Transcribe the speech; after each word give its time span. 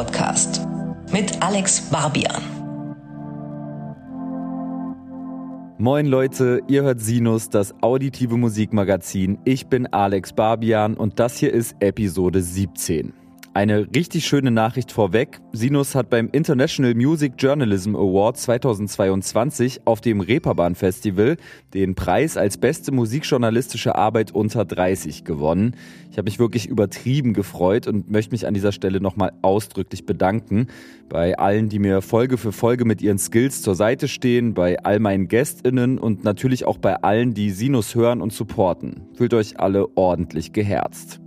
Podcast 0.00 0.66
mit 1.12 1.42
Alex 1.42 1.78
Barbian. 1.90 2.42
Moin 5.76 6.06
Leute, 6.06 6.62
ihr 6.68 6.84
hört 6.84 7.02
Sinus, 7.02 7.50
das 7.50 7.74
auditive 7.82 8.38
Musikmagazin. 8.38 9.38
Ich 9.44 9.66
bin 9.66 9.86
Alex 9.92 10.32
Barbian 10.32 10.94
und 10.94 11.18
das 11.18 11.36
hier 11.36 11.52
ist 11.52 11.76
Episode 11.80 12.40
17. 12.40 13.19
Eine 13.52 13.88
richtig 13.96 14.26
schöne 14.26 14.52
Nachricht 14.52 14.92
vorweg. 14.92 15.40
Sinus 15.52 15.96
hat 15.96 16.08
beim 16.08 16.28
International 16.30 16.94
Music 16.94 17.32
Journalism 17.36 17.96
Award 17.96 18.36
2022 18.36 19.80
auf 19.86 20.00
dem 20.00 20.20
Reeperbahn 20.20 20.76
Festival 20.76 21.36
den 21.74 21.96
Preis 21.96 22.36
als 22.36 22.58
beste 22.58 22.92
musikjournalistische 22.92 23.96
Arbeit 23.96 24.30
unter 24.30 24.64
30 24.64 25.24
gewonnen. 25.24 25.74
Ich 26.12 26.16
habe 26.16 26.26
mich 26.26 26.38
wirklich 26.38 26.66
übertrieben 26.66 27.34
gefreut 27.34 27.88
und 27.88 28.08
möchte 28.08 28.30
mich 28.30 28.46
an 28.46 28.54
dieser 28.54 28.70
Stelle 28.70 29.00
nochmal 29.00 29.32
ausdrücklich 29.42 30.06
bedanken 30.06 30.68
bei 31.08 31.36
allen, 31.36 31.68
die 31.68 31.80
mir 31.80 32.02
Folge 32.02 32.38
für 32.38 32.52
Folge 32.52 32.84
mit 32.84 33.02
ihren 33.02 33.18
Skills 33.18 33.62
zur 33.62 33.74
Seite 33.74 34.06
stehen, 34.06 34.54
bei 34.54 34.78
all 34.84 35.00
meinen 35.00 35.26
GästInnen 35.26 35.98
und 35.98 36.22
natürlich 36.22 36.66
auch 36.66 36.78
bei 36.78 37.02
allen, 37.02 37.34
die 37.34 37.50
Sinus 37.50 37.96
hören 37.96 38.22
und 38.22 38.32
supporten. 38.32 39.08
Fühlt 39.14 39.34
euch 39.34 39.58
alle 39.58 39.88
ordentlich 39.96 40.52
geherzt. 40.52 41.20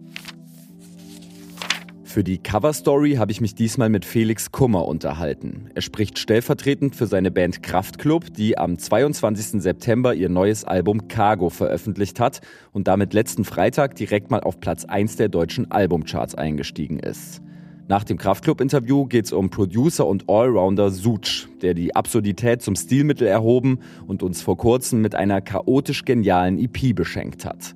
Für 2.14 2.24
die 2.24 2.38
Coverstory 2.38 3.16
habe 3.16 3.32
ich 3.32 3.42
mich 3.42 3.56
diesmal 3.56 3.90
mit 3.90 4.06
Felix 4.06 4.52
Kummer 4.52 4.86
unterhalten. 4.86 5.72
Er 5.74 5.82
spricht 5.82 6.20
stellvertretend 6.20 6.96
für 6.96 7.08
seine 7.08 7.32
Band 7.32 7.64
Kraftklub, 7.64 8.32
die 8.36 8.56
am 8.56 8.78
22. 8.78 9.64
September 9.64 10.14
ihr 10.14 10.30
neues 10.30 10.64
Album 10.64 11.08
Cargo 11.08 11.50
veröffentlicht 11.50 12.20
hat 12.20 12.42
und 12.72 12.88
damit 12.88 13.16
letzten 13.16 13.46
Freitag 13.46 13.96
direkt 13.96 14.30
mal 14.30 14.42
auf 14.42 14.60
Platz 14.60 14.86
1 14.86 15.16
der 15.16 15.30
deutschen 15.30 15.72
Albumcharts 15.72 16.36
eingestiegen 16.36 17.00
ist. 17.00 17.42
Nach 17.88 18.04
dem 18.04 18.20
Kraftklub-Interview 18.20 19.08
geht 19.08 19.26
es 19.26 19.34
um 19.34 19.50
Producer 19.50 20.06
und 20.06 20.30
Allrounder 20.30 20.92
Such, 20.92 21.48
der 21.64 21.74
die 21.74 21.96
Absurdität 21.96 22.62
zum 22.62 22.76
Stilmittel 22.76 23.26
erhoben 23.26 23.80
und 24.06 24.22
uns 24.22 24.44
vor 24.44 24.58
kurzem 24.58 25.02
mit 25.02 25.16
einer 25.16 25.42
chaotisch 25.42 26.06
genialen 26.06 26.60
EP 26.60 26.94
beschenkt 26.94 27.44
hat. 27.44 27.74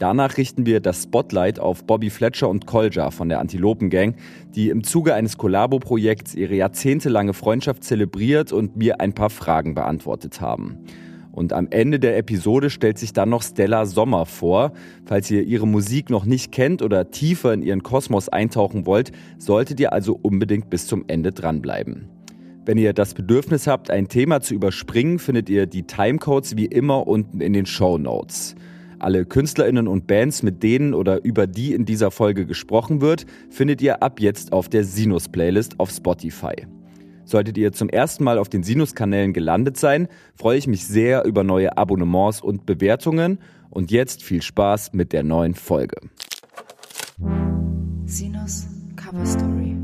Danach 0.00 0.38
richten 0.38 0.64
wir 0.64 0.80
das 0.80 1.02
Spotlight 1.02 1.60
auf 1.60 1.84
Bobby 1.84 2.08
Fletcher 2.08 2.48
und 2.48 2.64
Kolja 2.64 3.10
von 3.10 3.28
der 3.28 3.38
Antilopen 3.38 3.90
Gang, 3.90 4.16
die 4.54 4.70
im 4.70 4.82
Zuge 4.82 5.12
eines 5.12 5.36
Kollabo-Projekts 5.36 6.34
ihre 6.34 6.54
jahrzehntelange 6.54 7.34
Freundschaft 7.34 7.84
zelebriert 7.84 8.50
und 8.50 8.76
mir 8.76 9.02
ein 9.02 9.12
paar 9.12 9.28
Fragen 9.28 9.74
beantwortet 9.74 10.40
haben. 10.40 10.78
Und 11.32 11.52
am 11.52 11.68
Ende 11.68 12.00
der 12.00 12.16
Episode 12.16 12.70
stellt 12.70 12.96
sich 12.96 13.12
dann 13.12 13.28
noch 13.28 13.42
Stella 13.42 13.84
Sommer 13.84 14.24
vor. 14.24 14.72
Falls 15.04 15.30
ihr 15.30 15.42
ihre 15.42 15.68
Musik 15.68 16.08
noch 16.08 16.24
nicht 16.24 16.50
kennt 16.50 16.80
oder 16.80 17.10
tiefer 17.10 17.52
in 17.52 17.60
ihren 17.60 17.82
Kosmos 17.82 18.30
eintauchen 18.30 18.86
wollt, 18.86 19.12
solltet 19.36 19.80
ihr 19.80 19.92
also 19.92 20.18
unbedingt 20.22 20.70
bis 20.70 20.86
zum 20.86 21.04
Ende 21.08 21.30
dranbleiben. 21.30 22.08
Wenn 22.64 22.78
ihr 22.78 22.94
das 22.94 23.12
Bedürfnis 23.12 23.66
habt, 23.66 23.90
ein 23.90 24.08
Thema 24.08 24.40
zu 24.40 24.54
überspringen, 24.54 25.18
findet 25.18 25.50
ihr 25.50 25.66
die 25.66 25.82
Timecodes 25.82 26.56
wie 26.56 26.64
immer 26.64 27.06
unten 27.06 27.42
in 27.42 27.52
den 27.52 27.66
Show 27.66 27.98
Notes. 27.98 28.56
Alle 29.00 29.24
KünstlerInnen 29.24 29.88
und 29.88 30.06
Bands, 30.06 30.42
mit 30.42 30.62
denen 30.62 30.92
oder 30.92 31.24
über 31.24 31.46
die 31.46 31.72
in 31.72 31.86
dieser 31.86 32.10
Folge 32.10 32.44
gesprochen 32.44 33.00
wird, 33.00 33.24
findet 33.48 33.80
ihr 33.80 34.02
ab 34.02 34.20
jetzt 34.20 34.52
auf 34.52 34.68
der 34.68 34.84
Sinus-Playlist 34.84 35.80
auf 35.80 35.90
Spotify. 35.90 36.66
Solltet 37.24 37.56
ihr 37.56 37.72
zum 37.72 37.88
ersten 37.88 38.24
Mal 38.24 38.36
auf 38.36 38.50
den 38.50 38.62
Sinus-Kanälen 38.62 39.32
gelandet 39.32 39.78
sein, 39.78 40.08
freue 40.34 40.58
ich 40.58 40.66
mich 40.66 40.86
sehr 40.86 41.24
über 41.24 41.44
neue 41.44 41.78
Abonnements 41.78 42.42
und 42.42 42.66
Bewertungen. 42.66 43.38
Und 43.70 43.90
jetzt 43.90 44.22
viel 44.22 44.42
Spaß 44.42 44.92
mit 44.92 45.12
der 45.12 45.22
neuen 45.22 45.54
Folge. 45.54 45.96
Sinus 48.04 48.66
Cover 48.96 49.24
Story. 49.24 49.76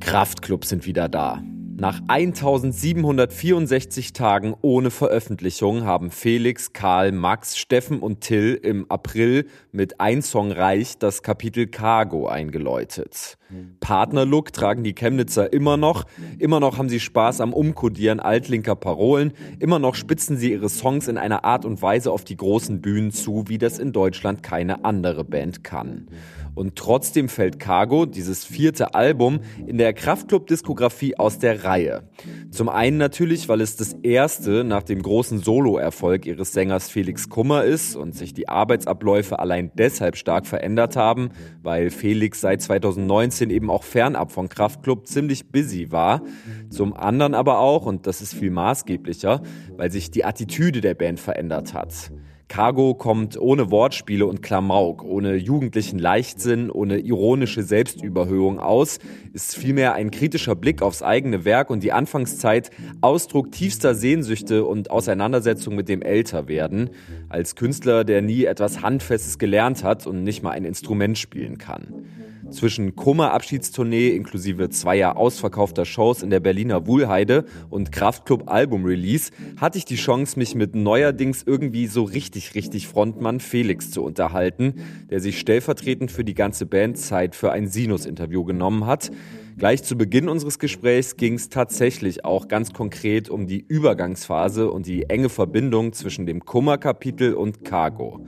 Kraftclubs 0.00 0.68
sind 0.68 0.86
wieder 0.86 1.08
da. 1.08 1.40
Nach 1.80 2.00
1764 2.08 4.12
Tagen 4.12 4.56
ohne 4.62 4.90
Veröffentlichung 4.90 5.84
haben 5.84 6.10
Felix, 6.10 6.72
Karl, 6.72 7.12
Max, 7.12 7.56
Steffen 7.56 8.00
und 8.00 8.20
Till 8.20 8.58
im 8.60 8.90
April 8.90 9.46
mit 9.70 10.00
Ein 10.00 10.22
Song 10.22 10.50
reich 10.50 10.98
das 10.98 11.22
Kapitel 11.22 11.68
Cargo 11.68 12.26
eingeläutet. 12.26 13.38
Partnerlook 13.78 14.52
tragen 14.52 14.82
die 14.82 14.94
Chemnitzer 14.94 15.52
immer 15.52 15.76
noch. 15.76 16.04
Immer 16.40 16.58
noch 16.58 16.78
haben 16.78 16.88
sie 16.88 16.98
Spaß 16.98 17.40
am 17.40 17.52
Umkodieren 17.52 18.18
altlinker 18.18 18.74
Parolen. 18.74 19.32
Immer 19.60 19.78
noch 19.78 19.94
spitzen 19.94 20.36
sie 20.36 20.50
ihre 20.50 20.68
Songs 20.68 21.06
in 21.06 21.16
einer 21.16 21.44
Art 21.44 21.64
und 21.64 21.80
Weise 21.80 22.10
auf 22.10 22.24
die 22.24 22.36
großen 22.36 22.80
Bühnen 22.80 23.12
zu, 23.12 23.44
wie 23.46 23.58
das 23.58 23.78
in 23.78 23.92
Deutschland 23.92 24.42
keine 24.42 24.84
andere 24.84 25.24
Band 25.24 25.62
kann. 25.62 26.08
Und 26.58 26.74
trotzdem 26.74 27.28
fällt 27.28 27.60
Cargo, 27.60 28.04
dieses 28.04 28.44
vierte 28.44 28.96
Album, 28.96 29.38
in 29.64 29.78
der 29.78 29.92
Kraftclub-Diskografie 29.92 31.16
aus 31.16 31.38
der 31.38 31.62
Reihe. 31.62 32.02
Zum 32.50 32.68
einen 32.68 32.96
natürlich, 32.96 33.48
weil 33.48 33.60
es 33.60 33.76
das 33.76 33.92
erste 34.02 34.64
nach 34.64 34.82
dem 34.82 35.00
großen 35.00 35.38
Solo-Erfolg 35.38 36.26
ihres 36.26 36.52
Sängers 36.52 36.90
Felix 36.90 37.28
Kummer 37.28 37.62
ist 37.62 37.94
und 37.94 38.16
sich 38.16 38.34
die 38.34 38.48
Arbeitsabläufe 38.48 39.38
allein 39.38 39.70
deshalb 39.78 40.16
stark 40.16 40.48
verändert 40.48 40.96
haben, 40.96 41.30
weil 41.62 41.90
Felix 41.90 42.40
seit 42.40 42.60
2019 42.60 43.50
eben 43.50 43.70
auch 43.70 43.84
fernab 43.84 44.32
von 44.32 44.48
Kraftclub 44.48 45.06
ziemlich 45.06 45.52
busy 45.52 45.92
war. 45.92 46.22
Zum 46.70 46.92
anderen 46.92 47.34
aber 47.34 47.60
auch, 47.60 47.86
und 47.86 48.08
das 48.08 48.20
ist 48.20 48.34
viel 48.34 48.50
maßgeblicher, 48.50 49.42
weil 49.76 49.92
sich 49.92 50.10
die 50.10 50.24
Attitüde 50.24 50.80
der 50.80 50.94
Band 50.94 51.20
verändert 51.20 51.72
hat. 51.72 52.10
Cargo 52.48 52.94
kommt 52.94 53.38
ohne 53.38 53.70
Wortspiele 53.70 54.24
und 54.24 54.42
Klamauk, 54.42 55.04
ohne 55.04 55.36
jugendlichen 55.36 55.98
Leichtsinn, 55.98 56.70
ohne 56.70 56.98
ironische 56.98 57.62
Selbstüberhöhung 57.62 58.58
aus, 58.58 58.98
ist 59.34 59.54
vielmehr 59.54 59.94
ein 59.94 60.10
kritischer 60.10 60.54
Blick 60.54 60.80
aufs 60.80 61.02
eigene 61.02 61.44
Werk 61.44 61.68
und 61.68 61.82
die 61.82 61.92
Anfangszeit 61.92 62.70
Ausdruck 63.02 63.52
tiefster 63.52 63.94
Sehnsüchte 63.94 64.64
und 64.64 64.90
Auseinandersetzung 64.90 65.74
mit 65.74 65.88
dem 65.90 66.00
Älterwerden, 66.00 66.90
als 67.28 67.54
Künstler, 67.54 68.04
der 68.04 68.22
nie 68.22 68.44
etwas 68.44 68.80
Handfestes 68.80 69.38
gelernt 69.38 69.84
hat 69.84 70.06
und 70.06 70.24
nicht 70.24 70.42
mal 70.42 70.52
ein 70.52 70.64
Instrument 70.64 71.18
spielen 71.18 71.58
kann. 71.58 72.06
Zwischen 72.50 72.96
Kummer-Abschiedstournee 72.96 74.08
inklusive 74.08 74.70
zweier 74.70 75.16
ausverkaufter 75.16 75.84
Shows 75.84 76.22
in 76.22 76.30
der 76.30 76.40
Berliner 76.40 76.86
Wuhlheide 76.86 77.44
und 77.68 77.92
Kraftclub-Album-Release 77.92 79.32
hatte 79.58 79.76
ich 79.76 79.84
die 79.84 79.96
Chance, 79.96 80.38
mich 80.38 80.54
mit 80.54 80.74
neuerdings 80.74 81.42
irgendwie 81.44 81.86
so 81.86 82.04
richtig, 82.04 82.54
richtig 82.54 82.88
Frontmann 82.88 83.40
Felix 83.40 83.90
zu 83.90 84.02
unterhalten, 84.02 84.74
der 85.10 85.20
sich 85.20 85.38
stellvertretend 85.38 86.10
für 86.10 86.24
die 86.24 86.34
ganze 86.34 86.64
Band 86.64 86.96
Zeit 86.96 87.36
für 87.36 87.52
ein 87.52 87.68
Sinus-Interview 87.68 88.44
genommen 88.44 88.86
hat. 88.86 89.10
Gleich 89.58 89.82
zu 89.82 89.96
Beginn 89.96 90.28
unseres 90.28 90.58
Gesprächs 90.58 91.16
ging 91.16 91.34
es 91.34 91.50
tatsächlich 91.50 92.24
auch 92.24 92.48
ganz 92.48 92.72
konkret 92.72 93.28
um 93.28 93.46
die 93.46 93.64
Übergangsphase 93.66 94.70
und 94.70 94.86
die 94.86 95.10
enge 95.10 95.28
Verbindung 95.28 95.92
zwischen 95.92 96.24
dem 96.24 96.44
Kummer-Kapitel 96.44 97.34
und 97.34 97.64
Cargo. 97.64 98.24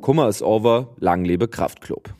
Kummer 0.00 0.28
ist 0.28 0.42
over, 0.42 0.94
lang 0.98 1.24
lebe 1.24 1.48
Kraftclub. 1.48 2.14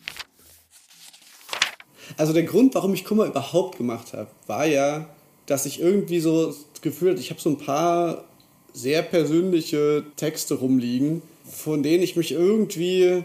Also 2.16 2.32
der 2.32 2.42
Grund, 2.44 2.74
warum 2.74 2.94
ich 2.94 3.04
Kummer 3.04 3.26
überhaupt 3.26 3.78
gemacht 3.78 4.12
habe, 4.12 4.28
war 4.46 4.66
ja, 4.66 5.08
dass 5.46 5.66
ich 5.66 5.80
irgendwie 5.80 6.20
so 6.20 6.46
das 6.46 6.82
Gefühl 6.82 7.12
hatte, 7.12 7.20
ich 7.20 7.30
habe 7.30 7.40
so 7.40 7.50
ein 7.50 7.58
paar 7.58 8.24
sehr 8.72 9.02
persönliche 9.02 10.04
Texte 10.16 10.54
rumliegen, 10.54 11.22
von 11.44 11.82
denen 11.82 12.02
ich 12.02 12.16
mich 12.16 12.32
irgendwie 12.32 13.22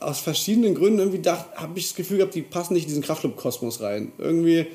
aus 0.00 0.20
verschiedenen 0.20 0.74
Gründen 0.74 0.98
irgendwie 0.98 1.22
dachte, 1.22 1.56
habe 1.56 1.78
ich 1.78 1.86
das 1.88 1.94
Gefühl 1.94 2.18
gehabt, 2.18 2.34
die 2.34 2.42
passen 2.42 2.74
nicht 2.74 2.84
in 2.84 2.88
diesen 2.88 3.02
Kraftclub-Kosmos 3.02 3.80
rein. 3.80 4.12
Irgendwie 4.18 4.66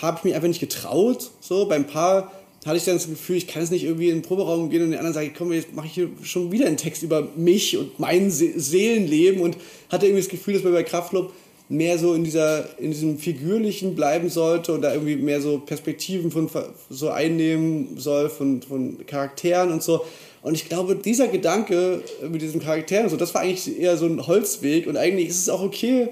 habe 0.00 0.18
ich 0.18 0.24
mich 0.24 0.34
einfach 0.34 0.48
nicht 0.48 0.60
getraut. 0.60 1.30
So, 1.40 1.66
beim 1.66 1.86
paar 1.86 2.32
hatte 2.66 2.76
ich 2.76 2.84
dann 2.84 2.96
das 2.96 3.08
Gefühl, 3.08 3.36
ich 3.36 3.46
kann 3.46 3.62
jetzt 3.62 3.70
nicht 3.70 3.84
irgendwie 3.84 4.08
in 4.08 4.16
den 4.16 4.22
Proberaum 4.22 4.68
gehen 4.68 4.82
und 4.82 4.90
den 4.90 4.98
anderen 4.98 5.14
sagen, 5.14 5.32
komm, 5.36 5.52
jetzt 5.52 5.74
mache 5.74 5.86
ich 5.86 5.94
hier 5.94 6.10
schon 6.22 6.52
wieder 6.52 6.66
einen 6.66 6.76
Text 6.76 7.02
über 7.02 7.28
mich 7.36 7.76
und 7.76 7.98
mein 7.98 8.30
Seelenleben 8.30 9.40
und 9.40 9.56
hatte 9.88 10.06
irgendwie 10.06 10.22
das 10.22 10.30
Gefühl, 10.30 10.54
dass 10.54 10.64
wir 10.64 10.72
bei 10.72 10.82
Kraftclub 10.82 11.32
mehr 11.68 11.98
so 11.98 12.14
in 12.14 12.24
dieser 12.24 12.78
in 12.78 12.90
diesem 12.90 13.18
figürlichen 13.18 13.94
bleiben 13.94 14.30
sollte 14.30 14.72
und 14.72 14.82
da 14.82 14.92
irgendwie 14.92 15.16
mehr 15.16 15.40
so 15.40 15.58
Perspektiven 15.58 16.30
von 16.30 16.48
so 16.88 17.10
einnehmen 17.10 17.98
soll 17.98 18.30
von, 18.30 18.62
von 18.62 19.06
Charakteren 19.06 19.72
und 19.72 19.82
so. 19.82 20.04
Und 20.40 20.54
ich 20.54 20.68
glaube 20.68 20.96
dieser 20.96 21.28
Gedanke 21.28 22.02
mit 22.30 22.40
diesen 22.40 22.60
Charakteren 22.60 23.10
so 23.10 23.16
das 23.16 23.34
war 23.34 23.42
eigentlich 23.42 23.78
eher 23.78 23.96
so 23.98 24.06
ein 24.06 24.26
Holzweg 24.26 24.86
und 24.86 24.96
eigentlich 24.96 25.28
ist 25.28 25.42
es 25.42 25.48
auch 25.48 25.62
okay 25.62 26.08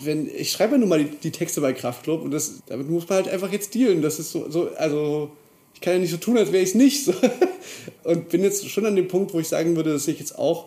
wenn 0.00 0.28
ich 0.28 0.52
schreibe 0.52 0.72
ja 0.72 0.78
nun 0.78 0.88
mal 0.88 1.04
die, 1.04 1.16
die 1.16 1.32
Texte 1.32 1.60
bei 1.60 1.72
Kraftclub 1.72 2.22
und 2.22 2.30
das 2.30 2.62
damit 2.66 2.88
muss 2.88 3.08
man 3.08 3.16
halt 3.16 3.28
einfach 3.28 3.52
jetzt 3.52 3.74
dealen. 3.74 4.02
Das 4.02 4.18
ist 4.18 4.30
so, 4.30 4.48
so 4.50 4.70
also 4.76 5.30
ich 5.74 5.80
kann 5.80 5.94
ja 5.94 5.98
nicht 5.98 6.12
so 6.12 6.16
tun 6.16 6.38
als 6.38 6.52
wäre 6.52 6.62
ich 6.62 6.70
es 6.70 6.74
nicht 6.76 7.04
so. 7.04 7.12
und 8.04 8.28
bin 8.28 8.42
jetzt 8.42 8.68
schon 8.68 8.86
an 8.86 8.94
dem 8.94 9.08
Punkt 9.08 9.34
wo 9.34 9.40
ich 9.40 9.48
sagen 9.48 9.74
würde 9.74 9.92
dass 9.92 10.06
ich 10.06 10.20
jetzt 10.20 10.38
auch 10.38 10.66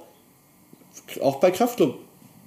auch 1.22 1.40
bei 1.40 1.52
Kraftclub 1.52 2.00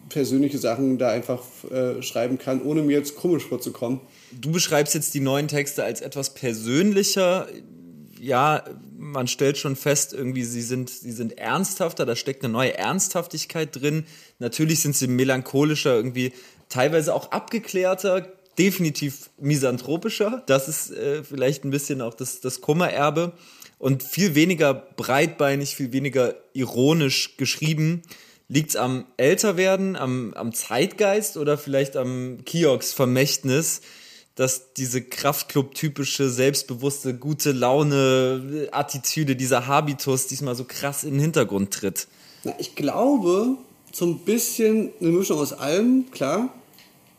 persönliche 0.08 0.58
Sachen 0.58 0.98
da 0.98 1.10
einfach 1.10 1.42
äh, 1.70 2.02
schreiben 2.02 2.38
kann, 2.38 2.62
ohne 2.62 2.82
mir 2.82 2.98
jetzt 2.98 3.16
komisch 3.16 3.44
vorzukommen. 3.44 4.00
Du 4.32 4.50
beschreibst 4.50 4.94
jetzt 4.94 5.14
die 5.14 5.20
neuen 5.20 5.48
Texte 5.48 5.84
als 5.84 6.00
etwas 6.00 6.34
persönlicher. 6.34 7.46
Ja, 8.20 8.64
man 8.96 9.28
stellt 9.28 9.58
schon 9.58 9.76
fest, 9.76 10.12
irgendwie, 10.12 10.44
sie 10.44 10.62
sind, 10.62 10.90
sie 10.90 11.12
sind 11.12 11.38
ernsthafter, 11.38 12.04
da 12.04 12.16
steckt 12.16 12.44
eine 12.44 12.52
neue 12.52 12.76
Ernsthaftigkeit 12.76 13.80
drin. 13.80 14.04
Natürlich 14.38 14.80
sind 14.80 14.96
sie 14.96 15.06
melancholischer, 15.06 15.94
irgendwie 15.94 16.32
teilweise 16.68 17.14
auch 17.14 17.30
abgeklärter, 17.30 18.26
definitiv 18.58 19.30
misanthropischer. 19.38 20.42
Das 20.46 20.68
ist 20.68 20.90
äh, 20.90 21.22
vielleicht 21.22 21.64
ein 21.64 21.70
bisschen 21.70 22.00
auch 22.02 22.14
das, 22.14 22.40
das 22.40 22.60
Kummererbe 22.60 23.32
und 23.78 24.02
viel 24.02 24.34
weniger 24.34 24.74
breitbeinig, 24.74 25.76
viel 25.76 25.92
weniger 25.92 26.34
ironisch 26.52 27.36
geschrieben. 27.36 28.02
Liegt's 28.48 28.76
am 28.76 29.04
Älterwerden, 29.18 29.94
am, 29.94 30.32
am 30.34 30.54
Zeitgeist 30.54 31.36
oder 31.36 31.58
vielleicht 31.58 31.96
am 31.96 32.38
Kiox-Vermächtnis, 32.46 33.82
dass 34.34 34.72
diese 34.72 35.02
Kraftclub-typische, 35.02 36.30
selbstbewusste, 36.30 37.14
gute 37.14 37.52
Laune-Attitüde, 37.52 39.36
dieser 39.36 39.66
Habitus 39.66 40.28
diesmal 40.28 40.54
so 40.54 40.64
krass 40.64 41.04
in 41.04 41.14
den 41.14 41.20
Hintergrund 41.20 41.74
tritt? 41.74 42.08
Na, 42.44 42.54
ich 42.58 42.74
glaube, 42.74 43.56
so 43.92 44.06
ein 44.06 44.20
bisschen 44.20 44.90
eine 45.00 45.10
Mischung 45.10 45.38
aus 45.38 45.52
allem, 45.52 46.10
klar. 46.10 46.54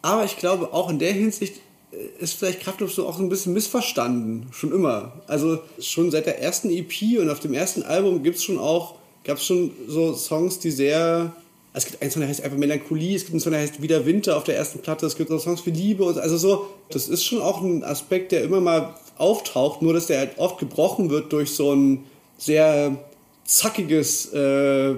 Aber 0.02 0.26
ich 0.26 0.38
glaube, 0.38 0.74
auch 0.74 0.90
in 0.90 0.98
der 0.98 1.14
Hinsicht 1.14 1.58
äh, 1.92 2.24
ist 2.24 2.34
vielleicht 2.34 2.62
Kraftclub 2.62 2.90
so 2.90 3.08
auch 3.08 3.20
ein 3.20 3.30
bisschen 3.30 3.54
missverstanden. 3.54 4.48
Schon 4.52 4.72
immer. 4.72 5.22
Also 5.28 5.60
schon 5.80 6.10
seit 6.10 6.26
der 6.26 6.42
ersten 6.42 6.70
EP 6.70 7.20
und 7.20 7.30
auf 7.30 7.40
dem 7.40 7.54
ersten 7.54 7.84
Album 7.84 8.24
gibt 8.24 8.38
es 8.38 8.44
schon 8.44 8.58
auch, 8.58 8.96
gab 9.30 9.38
es 9.38 9.46
schon 9.46 9.72
so 9.88 10.14
Songs, 10.16 10.58
die 10.58 10.72
sehr 10.72 11.34
es 11.72 11.86
gibt 11.86 12.02
einen 12.02 12.10
Song, 12.10 12.22
der 12.22 12.30
heißt 12.30 12.44
einfach 12.44 12.58
Melancholie, 12.58 13.16
es 13.16 13.22
gibt 13.22 13.34
einen 13.34 13.40
Song, 13.40 13.52
der 13.52 13.62
heißt 13.62 13.82
Wieder 13.82 14.04
Winter 14.06 14.38
auf 14.38 14.44
der 14.44 14.58
ersten 14.58 14.80
Platte, 14.80 15.06
es 15.06 15.16
gibt 15.16 15.32
auch 15.32 15.40
Songs 15.40 15.62
für 15.62 15.70
Liebe 15.70 16.04
und 16.04 16.18
also 16.18 16.36
so, 16.36 16.68
das 16.90 17.08
ist 17.08 17.24
schon 17.24 17.42
auch 17.42 17.62
ein 17.62 17.84
Aspekt, 17.84 18.32
der 18.32 18.44
immer 18.44 18.60
mal 18.60 18.96
auftaucht, 19.18 19.84
nur 19.84 19.94
dass 19.94 20.08
der 20.08 20.18
halt 20.18 20.38
oft 20.38 20.58
gebrochen 20.58 21.12
wird 21.12 21.32
durch 21.32 21.52
so 21.52 21.74
ein 21.74 22.06
sehr 22.40 22.98
zackiges, 23.46 24.34
äh, 24.34 24.96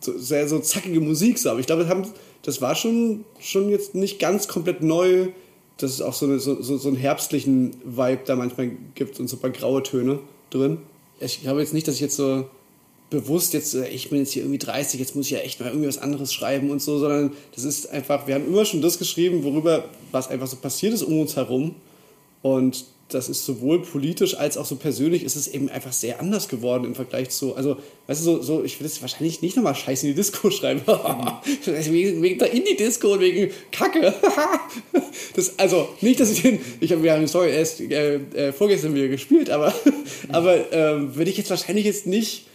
sehr 0.00 0.48
so 0.48 0.60
zackige 0.60 1.00
Musik, 1.00 1.38
so. 1.38 1.50
aber 1.50 1.58
ich 1.58 1.66
glaube, 1.66 1.84
das 2.42 2.60
war 2.60 2.76
schon, 2.76 3.24
schon 3.40 3.68
jetzt 3.70 3.96
nicht 3.96 4.20
ganz 4.20 4.46
komplett 4.46 4.82
neu, 4.82 5.28
dass 5.78 5.90
es 5.90 6.00
auch 6.00 6.14
so, 6.14 6.26
eine, 6.26 6.38
so, 6.38 6.62
so, 6.62 6.76
so 6.76 6.88
einen 6.88 6.96
herbstlichen 6.96 7.74
Vibe 7.84 8.20
da 8.24 8.36
manchmal 8.36 8.70
gibt 8.94 9.18
und 9.18 9.28
so 9.28 9.36
ein 9.36 9.40
paar 9.40 9.50
graue 9.50 9.82
Töne 9.82 10.20
drin. 10.50 10.78
Ich 11.18 11.42
glaube 11.42 11.60
jetzt 11.60 11.74
nicht, 11.74 11.88
dass 11.88 11.96
ich 11.96 12.00
jetzt 12.00 12.16
so 12.16 12.44
bewusst 13.10 13.52
jetzt, 13.54 13.74
äh, 13.74 13.88
ich 13.88 14.10
bin 14.10 14.20
jetzt 14.20 14.32
hier 14.32 14.42
irgendwie 14.42 14.58
30, 14.58 15.00
jetzt 15.00 15.16
muss 15.16 15.26
ich 15.26 15.32
ja 15.32 15.38
echt 15.38 15.60
mal 15.60 15.68
irgendwie 15.68 15.88
was 15.88 15.98
anderes 15.98 16.32
schreiben 16.32 16.70
und 16.70 16.82
so, 16.82 16.98
sondern 16.98 17.32
das 17.54 17.64
ist 17.64 17.90
einfach, 17.90 18.26
wir 18.26 18.34
haben 18.34 18.46
immer 18.46 18.64
schon 18.64 18.82
das 18.82 18.98
geschrieben, 18.98 19.44
worüber, 19.44 19.84
was 20.12 20.28
einfach 20.28 20.46
so 20.46 20.56
passiert 20.56 20.92
ist 20.92 21.02
um 21.02 21.20
uns 21.20 21.36
herum. 21.36 21.74
Und 22.42 22.84
das 23.08 23.28
ist 23.28 23.44
sowohl 23.44 23.82
politisch 23.82 24.36
als 24.36 24.56
auch 24.56 24.64
so 24.64 24.76
persönlich 24.76 25.24
ist 25.24 25.36
es 25.36 25.46
eben 25.46 25.68
einfach 25.68 25.92
sehr 25.92 26.20
anders 26.20 26.48
geworden 26.48 26.84
im 26.84 26.94
Vergleich 26.94 27.30
zu, 27.30 27.54
also, 27.54 27.76
weißt 28.06 28.20
du, 28.20 28.24
so, 28.24 28.42
so 28.42 28.64
ich 28.64 28.80
will 28.80 28.86
jetzt 28.86 29.02
wahrscheinlich 29.02 29.42
nicht 29.42 29.56
nochmal 29.56 29.74
Scheiße 29.74 30.06
in 30.06 30.12
die 30.12 30.16
Disco 30.16 30.50
schreiben. 30.50 30.82
wegen, 31.64 32.22
wegen 32.22 32.38
der 32.38 32.52
Indie-Disco 32.52 33.12
und 33.12 33.20
wegen 33.20 33.52
Kacke. 33.70 34.14
das, 35.36 35.58
also, 35.58 35.88
nicht, 36.00 36.18
dass 36.18 36.30
ich 36.30 36.42
den, 36.42 36.60
ich 36.80 36.92
habe, 36.92 37.02
wir 37.02 37.12
haben, 37.12 37.26
sorry, 37.26 37.50
erst 37.50 37.80
äh, 37.80 38.16
äh, 38.16 38.52
vorgestern 38.52 38.94
wieder 38.94 39.08
gespielt, 39.08 39.50
aber, 39.50 39.72
aber 40.30 40.72
äh, 40.72 41.14
würde 41.14 41.30
ich 41.30 41.36
jetzt 41.36 41.50
wahrscheinlich 41.50 41.84
jetzt 41.84 42.06
nicht 42.06 42.46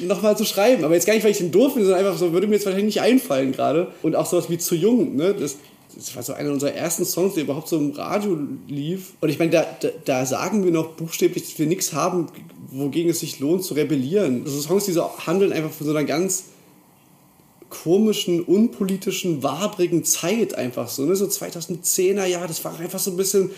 nochmal 0.00 0.36
zu 0.36 0.44
schreiben. 0.44 0.84
Aber 0.84 0.94
jetzt 0.94 1.06
gar 1.06 1.14
nicht, 1.14 1.24
weil 1.24 1.30
ich 1.30 1.38
den 1.38 1.52
doof 1.52 1.72
finde, 1.72 1.86
sondern 1.86 2.04
einfach 2.04 2.18
so, 2.18 2.32
würde 2.32 2.46
mir 2.46 2.54
jetzt 2.54 2.66
wahrscheinlich 2.66 2.96
nicht 2.96 3.02
einfallen 3.02 3.52
gerade. 3.52 3.88
Und 4.02 4.16
auch 4.16 4.26
sowas 4.26 4.50
wie 4.50 4.58
zu 4.58 4.74
jung, 4.74 5.16
ne? 5.16 5.34
Das, 5.34 5.56
das 5.94 6.14
war 6.14 6.22
so 6.22 6.34
einer 6.34 6.52
unserer 6.52 6.72
ersten 6.72 7.04
Songs, 7.04 7.34
der 7.34 7.44
überhaupt 7.44 7.68
so 7.68 7.78
im 7.78 7.92
Radio 7.92 8.38
lief. 8.68 9.14
Und 9.20 9.30
ich 9.30 9.38
meine, 9.38 9.50
da, 9.50 9.66
da, 9.80 9.88
da, 10.04 10.26
sagen 10.26 10.64
wir 10.64 10.70
noch 10.70 10.88
buchstäblich, 10.92 11.44
dass 11.44 11.58
wir 11.58 11.66
nichts 11.66 11.92
haben, 11.92 12.26
wogegen 12.70 13.10
es 13.10 13.20
sich 13.20 13.40
lohnt 13.40 13.64
zu 13.64 13.74
rebellieren. 13.74 14.42
Also 14.44 14.60
Songs, 14.60 14.84
die 14.84 14.92
so 14.92 15.10
handeln 15.26 15.52
einfach 15.52 15.70
von 15.70 15.86
so 15.86 15.92
einer 15.92 16.04
ganz 16.04 16.44
komischen, 17.70 18.42
unpolitischen, 18.42 19.42
wabrigen 19.42 20.04
Zeit 20.04 20.54
einfach 20.54 20.88
so, 20.88 21.04
ne? 21.04 21.16
So 21.16 21.26
2010er 21.26 22.26
Jahre, 22.26 22.48
das 22.48 22.64
war 22.64 22.78
einfach 22.78 22.98
so 22.98 23.10
ein 23.10 23.16
bisschen 23.16 23.50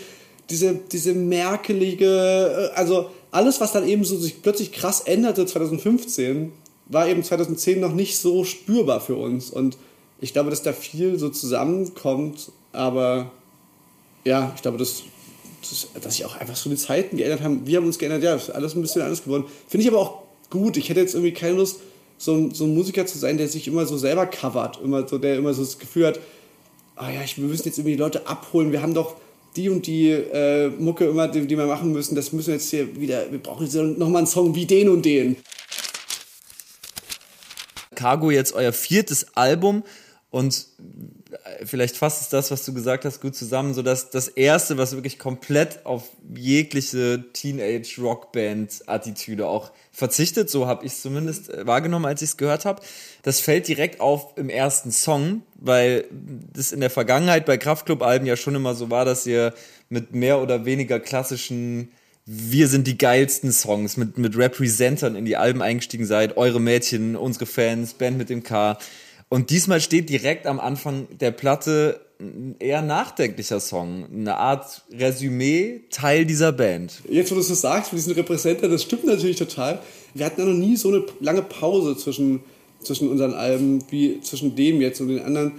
diese, 0.51 0.75
diese 0.75 1.15
merkelige, 1.15 2.71
äh, 2.73 2.79
also 2.79 3.11
alles, 3.31 3.61
was 3.61 3.73
dann 3.73 3.87
eben 3.87 4.05
so 4.05 4.17
sich 4.17 4.43
plötzlich 4.43 4.73
krass 4.73 5.01
änderte 5.01 5.47
2015, 5.47 6.53
war 6.87 7.09
eben 7.09 7.23
2010 7.23 7.81
noch 7.81 7.93
nicht 7.93 8.19
so 8.19 8.45
spürbar 8.45 9.01
für 9.01 9.17
uns. 9.17 9.51
Und 9.51 9.77
ich 10.21 10.33
glaube, 10.33 10.51
dass 10.51 10.63
da 10.63 10.73
viel 10.73 11.19
so 11.19 11.29
zusammenkommt, 11.29 12.51
aber 12.73 13.31
ja, 14.25 14.53
ich 14.57 14.63
glaube, 14.63 14.79
dass, 14.79 15.03
dass, 15.61 15.89
dass 16.03 16.17
sich 16.17 16.25
auch 16.25 16.37
einfach 16.37 16.57
so 16.57 16.71
die 16.71 16.77
Zeiten 16.77 17.17
geändert 17.17 17.43
haben. 17.43 17.67
Wir 17.67 17.79
haben 17.79 17.87
uns 17.87 17.99
geändert, 17.99 18.23
ja, 18.23 18.35
ist 18.35 18.51
alles 18.51 18.75
ein 18.75 18.83
bisschen 18.83 19.03
anders 19.03 19.23
geworden. 19.23 19.45
Finde 19.69 19.85
ich 19.85 19.91
aber 19.91 20.01
auch 20.01 20.23
gut. 20.51 20.77
Ich 20.77 20.89
hätte 20.89 21.01
jetzt 21.01 21.15
irgendwie 21.15 21.33
keine 21.33 21.57
Lust, 21.57 21.81
so, 22.17 22.51
so 22.53 22.65
ein 22.65 22.75
Musiker 22.75 23.07
zu 23.07 23.19
sein, 23.19 23.39
der 23.39 23.49
sich 23.49 23.69
immer 23.69 23.87
so 23.87 23.97
selber 23.97 24.27
covert, 24.27 24.81
immer 24.83 25.07
so, 25.07 25.19
der 25.19 25.37
immer 25.37 25.55
so 25.55 25.63
das 25.63 25.79
Gefühl 25.79 26.09
hat, 26.09 26.21
ah 26.97 27.11
ja, 27.11 27.23
ich, 27.23 27.39
wir 27.39 27.45
müssen 27.45 27.67
jetzt 27.67 27.79
irgendwie 27.79 27.97
die 27.97 28.03
Leute 28.03 28.27
abholen, 28.27 28.73
wir 28.73 28.83
haben 28.83 28.95
doch 28.95 29.15
die 29.57 29.69
und 29.69 29.87
die 29.87 30.11
äh, 30.11 30.69
Mucke 30.69 31.07
immer, 31.07 31.29
die, 31.29 31.47
die 31.47 31.57
wir 31.57 31.67
machen 31.67 31.93
müssen, 31.93 32.15
das 32.15 32.33
müssen 32.33 32.49
wir 32.49 32.55
jetzt 32.55 32.71
hier 32.71 33.01
wieder, 33.01 33.31
wir 33.31 33.39
brauchen 33.39 33.65
jetzt 33.65 33.75
nochmal 33.75 34.19
einen 34.19 34.27
Song 34.27 34.55
wie 34.55 34.67
den 34.67 34.89
und 34.89 35.05
den. 35.05 35.37
Cargo 37.95 38.31
jetzt 38.31 38.53
euer 38.53 38.73
viertes 38.73 39.37
Album 39.37 39.83
und 40.31 40.67
vielleicht 41.65 41.97
fasst 41.97 42.23
es 42.23 42.29
das, 42.29 42.51
was 42.51 42.65
du 42.65 42.75
gesagt 42.75 43.05
hast, 43.05 43.21
gut 43.21 43.37
zusammen, 43.37 43.75
so 43.75 43.83
dass 43.83 44.11
das 44.11 44.27
erste, 44.29 44.79
was 44.79 44.95
wirklich 44.95 45.19
komplett 45.19 45.85
auf 45.85 46.05
jegliche 46.35 47.25
Teenage-Rockband-Attitüde 47.33 49.47
auch 49.47 49.71
verzichtet, 49.93 50.49
so 50.51 50.67
habe 50.67 50.87
ich 50.87 50.93
es 50.93 51.03
zumindest 51.03 51.51
äh, 51.51 51.67
wahrgenommen, 51.67 52.07
als 52.07 52.23
ich 52.23 52.31
es 52.31 52.37
gehört 52.37 52.65
habe. 52.65 52.81
Das 53.23 53.41
fällt 53.41 53.67
direkt 53.69 54.01
auf 54.01 54.33
im 54.37 54.49
ersten 54.49 54.93
Song, 54.93 55.43
weil 55.55 56.05
das 56.53 56.73
in 56.73 56.81
der 56.81 56.91
Vergangenheit 56.91 57.47
bei 57.47 57.59
Kraftclub-Alben 57.59 58.27
ja 58.27 58.37
schon 58.37 58.55
immer 58.55 58.75
so 58.75 58.91
war, 58.91 59.05
dass 59.05 59.27
ihr 59.27 59.53
mit 59.89 60.15
mehr 60.15 60.41
oder 60.41 60.65
weniger 60.65 61.01
klassischen 61.01 61.91
wir 62.31 62.69
sind 62.69 62.87
die 62.87 62.99
geilsten 62.99 63.53
Songs 63.53 63.97
mit, 63.97 64.19
mit 64.19 64.37
Representern 64.37 65.17
in 65.17 65.25
die 65.25 65.39
Alben 65.39 65.63
eingestiegen 65.63 66.05
seid, 66.05 66.37
eure 66.37 66.61
Mädchen, 66.61 67.17
unsere 67.17 67.47
Fans, 67.47 67.95
Band 67.95 68.19
mit 68.19 68.29
dem 68.29 68.43
K. 68.43 68.77
Und 69.29 69.51
diesmal 69.51 69.81
steht 69.81 70.09
direkt 70.09 70.47
am 70.47 70.59
Anfang 70.59 71.07
der 71.19 71.31
Platte 71.31 72.01
ein 72.21 72.57
eher 72.59 72.83
nachdenklicher 72.83 73.61
Song, 73.61 74.07
eine 74.13 74.37
Art 74.37 74.83
Resümee, 74.93 75.83
Teil 75.91 76.25
dieser 76.27 76.51
Band. 76.53 77.03
Jetzt, 77.09 77.31
wo 77.31 77.37
du 77.37 77.43
es 77.43 77.49
so 77.49 77.55
sagst, 77.55 77.93
mit 77.93 78.01
diesen 78.01 78.15
Repräsentern, 78.15 78.71
das 78.71 78.83
stimmt 78.83 79.05
natürlich 79.05 79.37
total. 79.37 79.81
Wir 80.15 80.27
hatten 80.27 80.41
ja 80.41 80.47
noch 80.47 80.55
nie 80.55 80.77
so 80.77 80.89
eine 80.89 81.05
lange 81.21 81.43
Pause 81.43 81.97
zwischen, 81.97 82.41
zwischen 82.83 83.09
unseren 83.09 83.35
Alben 83.35 83.85
wie 83.91 84.21
zwischen 84.21 84.57
dem 84.57 84.81
jetzt 84.81 85.01
und 85.01 85.09
den 85.09 85.23
anderen. 85.23 85.53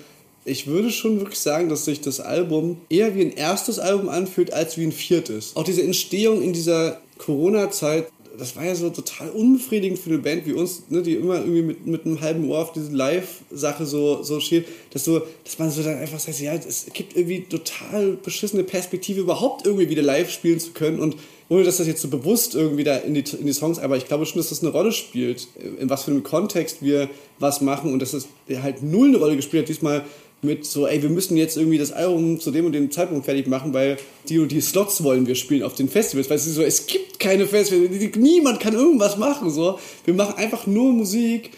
Ich 0.43 0.67
würde 0.67 0.89
schon 0.89 1.19
wirklich 1.19 1.39
sagen, 1.39 1.69
dass 1.69 1.85
sich 1.85 2.01
das 2.01 2.19
Album 2.19 2.81
eher 2.89 3.15
wie 3.15 3.21
ein 3.21 3.33
erstes 3.33 3.79
Album 3.79 4.09
anfühlt, 4.09 4.51
als 4.51 4.77
wie 4.77 4.83
ein 4.83 4.91
viertes. 4.91 5.55
Auch 5.55 5.63
diese 5.63 5.83
Entstehung 5.83 6.41
in 6.41 6.53
dieser 6.53 6.99
Corona-Zeit 7.19 8.07
das 8.39 8.55
war 8.55 8.65
ja 8.65 8.73
so 8.73 8.89
total 8.89 9.29
unbefriedigend 9.29 9.99
für 9.99 10.09
eine 10.09 10.19
Band 10.19 10.45
wie 10.45 10.53
uns, 10.53 10.83
ne, 10.89 11.01
die 11.01 11.15
immer 11.15 11.39
irgendwie 11.39 11.61
mit, 11.61 11.85
mit 11.85 12.05
einem 12.05 12.21
halben 12.21 12.49
Ohr 12.49 12.59
auf 12.59 12.71
diese 12.71 12.91
Live-Sache 12.91 13.85
so, 13.85 14.23
so 14.23 14.39
steht, 14.39 14.67
dass, 14.91 15.03
so, 15.03 15.21
dass 15.43 15.59
man 15.59 15.69
so 15.69 15.83
dann 15.83 15.97
einfach 15.97 16.19
sagt, 16.19 16.39
ja, 16.39 16.53
es 16.53 16.87
gibt 16.93 17.15
irgendwie 17.15 17.41
total 17.41 18.13
beschissene 18.13 18.63
Perspektive, 18.63 19.21
überhaupt 19.21 19.65
irgendwie 19.65 19.89
wieder 19.89 20.01
live 20.01 20.31
spielen 20.31 20.59
zu 20.59 20.71
können. 20.71 20.99
Und 20.99 21.17
ohne 21.49 21.63
dass 21.63 21.77
das 21.77 21.87
jetzt 21.87 22.01
so 22.01 22.07
bewusst 22.07 22.55
irgendwie 22.55 22.83
da 22.83 22.97
in 22.97 23.13
die, 23.13 23.23
in 23.37 23.45
die 23.45 23.53
Songs, 23.53 23.79
aber 23.79 23.97
ich 23.97 24.05
glaube 24.05 24.25
schon, 24.25 24.39
dass 24.39 24.49
das 24.49 24.61
eine 24.61 24.71
Rolle 24.71 24.91
spielt, 24.91 25.47
in 25.79 25.89
was 25.89 26.03
für 26.03 26.11
einem 26.11 26.23
Kontext 26.23 26.81
wir 26.81 27.09
was 27.39 27.61
machen 27.61 27.91
und 27.91 27.99
dass 28.01 28.11
das 28.11 28.27
halt 28.61 28.83
null 28.83 29.09
eine 29.09 29.17
Rolle 29.17 29.35
gespielt 29.35 29.63
hat, 29.63 29.69
diesmal 29.69 30.05
mit 30.41 30.65
so, 30.65 30.87
ey, 30.87 31.01
wir 31.01 31.09
müssen 31.09 31.35
jetzt 31.35 31.57
irgendwie 31.57 31.77
das 31.77 31.91
Album 31.91 32.39
zu 32.39 32.51
dem 32.51 32.65
und 32.65 32.71
dem 32.71 32.91
Zeitpunkt 32.91 33.25
fertig 33.25 33.47
machen, 33.47 33.73
weil 33.73 33.97
die 34.29 34.39
und 34.39 34.51
die 34.51 34.61
Slots 34.61 35.03
wollen 35.03 35.27
wir 35.27 35.35
spielen 35.35 35.63
auf 35.63 35.75
den 35.75 35.89
Festivals. 35.89 36.29
Weil 36.29 36.37
es 36.37 36.47
ist 36.47 36.55
so, 36.55 36.63
es 36.63 36.87
gibt 36.87 37.19
keine 37.19 37.45
Festivals, 37.45 38.15
niemand 38.15 38.59
kann 38.59 38.73
irgendwas 38.73 39.17
machen. 39.17 39.49
So. 39.49 39.79
Wir 40.05 40.13
machen 40.13 40.35
einfach 40.37 40.65
nur 40.65 40.93
Musik, 40.93 41.51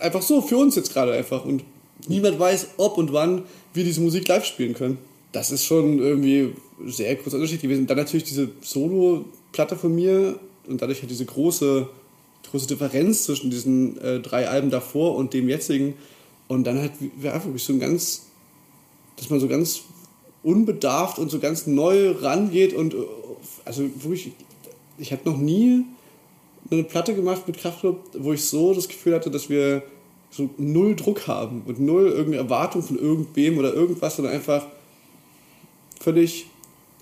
einfach 0.00 0.22
so, 0.22 0.40
für 0.40 0.56
uns 0.56 0.74
jetzt 0.76 0.92
gerade 0.92 1.12
einfach. 1.12 1.44
Und 1.44 1.64
niemand 2.08 2.38
weiß, 2.38 2.68
ob 2.78 2.96
und 2.96 3.12
wann 3.12 3.42
wir 3.74 3.84
diese 3.84 4.00
Musik 4.00 4.26
live 4.28 4.44
spielen 4.44 4.74
können. 4.74 4.98
Das 5.32 5.50
ist 5.50 5.64
schon 5.64 5.98
irgendwie 5.98 6.52
sehr 6.86 7.14
großer 7.16 7.36
Unterschied 7.36 7.60
gewesen. 7.60 7.86
Dann 7.86 7.96
natürlich 7.98 8.24
diese 8.24 8.48
Solo-Platte 8.62 9.76
von 9.76 9.94
mir 9.94 10.38
und 10.66 10.80
dadurch 10.80 11.00
halt 11.00 11.10
diese 11.10 11.24
große, 11.24 11.88
große 12.50 12.66
Differenz 12.68 13.24
zwischen 13.24 13.50
diesen 13.50 14.00
äh, 14.00 14.20
drei 14.20 14.48
Alben 14.48 14.70
davor 14.70 15.16
und 15.16 15.34
dem 15.34 15.48
jetzigen 15.48 15.94
und 16.48 16.64
dann 16.64 16.78
halt 16.78 16.92
wirklich 17.00 17.64
so 17.64 17.72
ein 17.72 17.80
ganz, 17.80 18.26
dass 19.16 19.30
man 19.30 19.40
so 19.40 19.48
ganz 19.48 19.82
unbedarft 20.42 21.18
und 21.18 21.30
so 21.30 21.38
ganz 21.38 21.66
neu 21.66 22.12
rangeht 22.12 22.74
und 22.74 22.94
also 23.64 23.82
wirklich, 24.02 24.32
ich 24.98 25.12
hatte 25.12 25.28
noch 25.28 25.38
nie 25.38 25.84
eine 26.70 26.84
Platte 26.84 27.14
gemacht 27.14 27.46
mit 27.46 27.58
Kraftclub, 27.58 28.10
wo 28.18 28.32
ich 28.32 28.44
so 28.44 28.74
das 28.74 28.88
Gefühl 28.88 29.14
hatte, 29.14 29.30
dass 29.30 29.48
wir 29.48 29.82
so 30.30 30.50
null 30.58 30.96
Druck 30.96 31.26
haben 31.26 31.62
und 31.66 31.80
null 31.80 32.08
irgendeine 32.08 32.36
Erwartung 32.38 32.82
von 32.82 32.98
irgendwem 32.98 33.58
oder 33.58 33.72
irgendwas, 33.72 34.16
sondern 34.16 34.34
einfach 34.34 34.66
völlig 36.00 36.46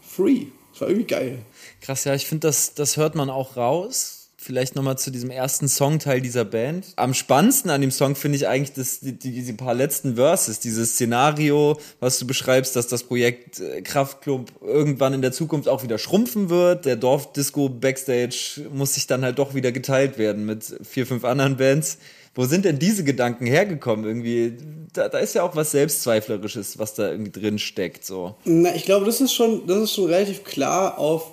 free. 0.03 0.47
Das 0.73 0.83
war 0.83 0.89
irgendwie 0.89 1.07
geil. 1.07 1.39
Krass, 1.81 2.05
ja, 2.05 2.15
ich 2.15 2.27
finde, 2.27 2.49
das, 2.49 2.75
das 2.75 2.97
hört 2.97 3.15
man 3.15 3.31
auch 3.31 3.57
raus 3.57 4.22
vielleicht 4.43 4.75
nochmal 4.75 4.99
zu 4.99 5.11
diesem 5.11 5.31
ersten 5.31 5.69
Songteil 5.69 6.21
dieser 6.21 6.45
Band. 6.45 6.87
Am 6.97 7.15
spannendsten 7.15 7.71
an 7.71 7.81
dem 7.81 7.91
Song 7.91 8.17
finde 8.17 8.37
ich 8.37 8.49
eigentlich 8.49 8.73
das, 8.73 9.01
die, 9.01 9.13
die, 9.13 9.33
diese 9.33 9.55
paar 9.55 9.75
letzten 9.75 10.17
Verses, 10.17 10.59
dieses 10.59 10.95
Szenario, 10.95 11.79
was 12.01 12.19
du 12.19 12.27
beschreibst, 12.27 12.75
dass 12.77 12.89
das 12.89 13.05
Projekt 13.05 13.61
äh, 13.61 13.83
Kraftklub 13.83 14.51
irgendwann 14.61 15.15
in 15.15 15.23
der 15.23 15.33
Zukunft 15.33 15.69
auch 15.69 15.83
wieder 15.83 15.99
schrumpfen 15.99 16.51
wird. 16.51 16.85
Der 16.85 16.97
Dorfdisco 16.97 17.69
Backstage 17.69 18.67
muss 18.73 18.95
sich 18.95 19.07
dann 19.07 19.23
halt 19.23 19.39
doch 19.39 19.55
wieder 19.55 19.73
geteilt 19.73 20.19
werden 20.19 20.45
mit 20.45 20.65
vier, 20.83 21.07
fünf 21.07 21.25
anderen 21.25 21.57
Bands. 21.57 21.99
Wo 22.35 22.47
sind 22.47 22.65
denn 22.65 22.79
diese 22.79 23.05
Gedanken 23.05 23.47
hergekommen? 23.47 24.07
Irgendwie, 24.07 24.57
da, 24.95 25.09
da 25.09 25.19
ist 25.19 25.35
ja 25.35 25.43
auch 25.43 25.55
was 25.55 25.71
Selbstzweiflerisches, 25.73 26.79
was 26.79 26.95
da 26.95 27.11
irgendwie 27.11 27.31
drin 27.31 27.59
steckt. 27.59 28.07
So. 28.07 28.37
Na, 28.45 28.75
ich 28.75 28.85
glaube, 28.85 29.05
das 29.05 29.21
ist 29.21 29.35
schon, 29.35 29.67
das 29.67 29.79
ist 29.79 29.95
schon 29.95 30.07
relativ 30.07 30.43
klar 30.43 30.99
auf 30.99 31.33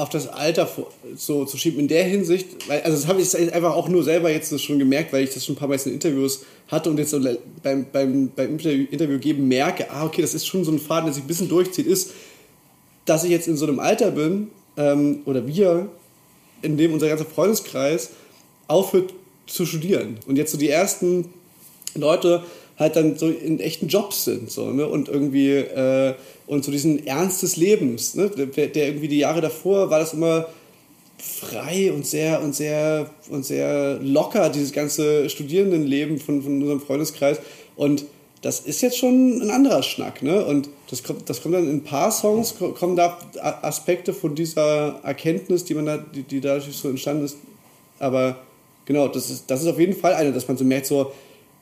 auf 0.00 0.08
das 0.08 0.28
Alter 0.28 0.68
so 1.14 1.44
zu 1.44 1.58
schieben 1.58 1.80
in 1.80 1.88
der 1.88 2.04
Hinsicht, 2.04 2.68
weil, 2.68 2.80
also 2.82 2.96
das 2.96 3.06
habe 3.06 3.20
ich 3.20 3.36
einfach 3.54 3.74
auch 3.74 3.88
nur 3.88 4.02
selber 4.02 4.30
jetzt 4.30 4.58
schon 4.60 4.78
gemerkt, 4.78 5.12
weil 5.12 5.24
ich 5.24 5.34
das 5.34 5.44
schon 5.44 5.54
ein 5.54 5.58
paar 5.58 5.68
Mal 5.68 5.78
in 5.84 5.92
Interviews 5.92 6.44
hatte 6.68 6.88
und 6.88 6.98
jetzt 6.98 7.14
beim, 7.62 7.86
beim, 7.92 8.30
beim 8.34 8.58
Interview 8.58 9.18
geben 9.18 9.46
merke, 9.46 9.90
ah, 9.90 10.06
okay, 10.06 10.22
das 10.22 10.32
ist 10.32 10.46
schon 10.46 10.64
so 10.64 10.72
ein 10.72 10.78
Faden, 10.78 11.06
der 11.06 11.14
sich 11.14 11.24
ein 11.24 11.26
bisschen 11.26 11.48
durchzieht, 11.48 11.86
ist, 11.86 12.12
dass 13.04 13.24
ich 13.24 13.30
jetzt 13.30 13.46
in 13.46 13.56
so 13.56 13.66
einem 13.66 13.78
Alter 13.78 14.10
bin, 14.10 14.48
ähm, 14.78 15.20
oder 15.26 15.46
wir, 15.46 15.88
in 16.62 16.78
dem 16.78 16.94
unser 16.94 17.08
ganzer 17.08 17.26
Freundeskreis 17.26 18.10
aufhört 18.68 19.12
zu 19.46 19.66
studieren. 19.66 20.18
Und 20.26 20.36
jetzt 20.36 20.52
so 20.52 20.58
die 20.58 20.70
ersten 20.70 21.26
Leute 21.94 22.42
halt 22.80 22.96
dann 22.96 23.16
so 23.16 23.28
in 23.28 23.60
echten 23.60 23.88
Jobs 23.88 24.24
sind 24.24 24.50
so, 24.50 24.70
ne? 24.70 24.88
und 24.88 25.08
irgendwie 25.08 25.50
äh, 25.50 26.14
und 26.46 26.64
so 26.64 26.72
diesen 26.72 27.06
Ernst 27.06 27.42
des 27.42 27.56
Lebens, 27.56 28.14
ne? 28.14 28.30
der, 28.30 28.66
der, 28.66 28.86
irgendwie 28.88 29.08
die 29.08 29.18
Jahre 29.18 29.42
davor 29.42 29.90
war 29.90 30.00
das 30.00 30.14
immer 30.14 30.48
frei 31.18 31.92
und 31.92 32.06
sehr 32.06 32.42
und 32.42 32.56
sehr 32.56 33.10
und 33.28 33.44
sehr 33.44 33.98
locker 34.00 34.48
dieses 34.48 34.72
ganze 34.72 35.28
Studierendenleben 35.28 36.18
von, 36.18 36.42
von 36.42 36.60
unserem 36.60 36.80
Freundeskreis 36.80 37.38
und 37.76 38.06
das 38.42 38.60
ist 38.60 38.80
jetzt 38.80 38.96
schon 38.96 39.42
ein 39.42 39.50
anderer 39.50 39.82
Schnack, 39.82 40.22
ne? 40.22 40.42
Und 40.46 40.70
das 40.88 41.02
kommt, 41.02 41.28
das 41.28 41.42
kommt 41.42 41.54
dann 41.54 41.64
in 41.64 41.76
ein 41.76 41.84
paar 41.84 42.10
Songs, 42.10 42.54
kommen 42.58 42.96
da 42.96 43.18
Aspekte 43.60 44.14
von 44.14 44.34
dieser 44.34 44.98
Erkenntnis, 45.02 45.64
die 45.64 45.74
man 45.74 45.84
da, 45.84 45.98
die, 45.98 46.22
die 46.22 46.40
dadurch 46.40 46.74
so 46.74 46.88
entstanden 46.88 47.26
ist. 47.26 47.36
Aber 47.98 48.38
genau, 48.86 49.08
das 49.08 49.28
ist, 49.28 49.50
das 49.50 49.60
ist 49.60 49.68
auf 49.68 49.78
jeden 49.78 49.94
Fall 49.94 50.14
eine, 50.14 50.32
dass 50.32 50.48
man 50.48 50.56
so 50.56 50.64
merkt, 50.64 50.86
so, 50.86 51.12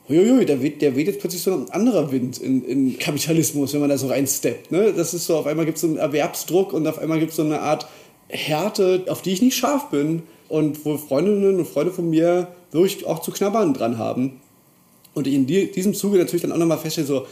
Uiuiui, 0.08 0.46
da 0.46 0.62
weht, 0.62 0.80
der 0.80 0.96
weht 0.96 1.06
jetzt 1.06 1.20
plötzlich 1.20 1.42
so 1.42 1.52
ein 1.52 1.70
anderer 1.70 2.10
Wind 2.10 2.38
in, 2.38 2.64
in 2.64 2.98
Kapitalismus, 2.98 3.74
wenn 3.74 3.80
man 3.80 3.90
da 3.90 3.98
so 3.98 4.06
reinsteppt. 4.06 4.72
Ne? 4.72 4.94
Das 4.96 5.12
ist 5.12 5.26
so, 5.26 5.36
auf 5.36 5.46
einmal 5.46 5.66
gibt 5.66 5.76
es 5.76 5.82
so 5.82 5.86
einen 5.86 5.98
Erwerbsdruck 5.98 6.72
und 6.72 6.86
auf 6.86 6.98
einmal 6.98 7.18
gibt 7.18 7.30
es 7.30 7.36
so 7.36 7.42
eine 7.42 7.60
Art 7.60 7.86
Härte, 8.28 9.04
auf 9.08 9.20
die 9.20 9.32
ich 9.32 9.42
nicht 9.42 9.56
scharf 9.56 9.90
bin 9.90 10.22
und 10.48 10.84
wo 10.84 10.96
Freundinnen 10.96 11.58
und 11.58 11.66
Freunde 11.66 11.92
von 11.92 12.08
mir 12.08 12.48
wirklich 12.70 13.06
auch 13.06 13.20
zu 13.20 13.32
knabbern 13.32 13.74
dran 13.74 13.98
haben. 13.98 14.40
Und 15.14 15.26
ich 15.26 15.34
in 15.34 15.46
die, 15.46 15.70
diesem 15.70 15.94
Zuge 15.94 16.18
natürlich 16.18 16.42
dann 16.42 16.52
auch 16.52 16.58
nochmal 16.58 16.78
feststelle, 16.78 17.06
so, 17.06 17.26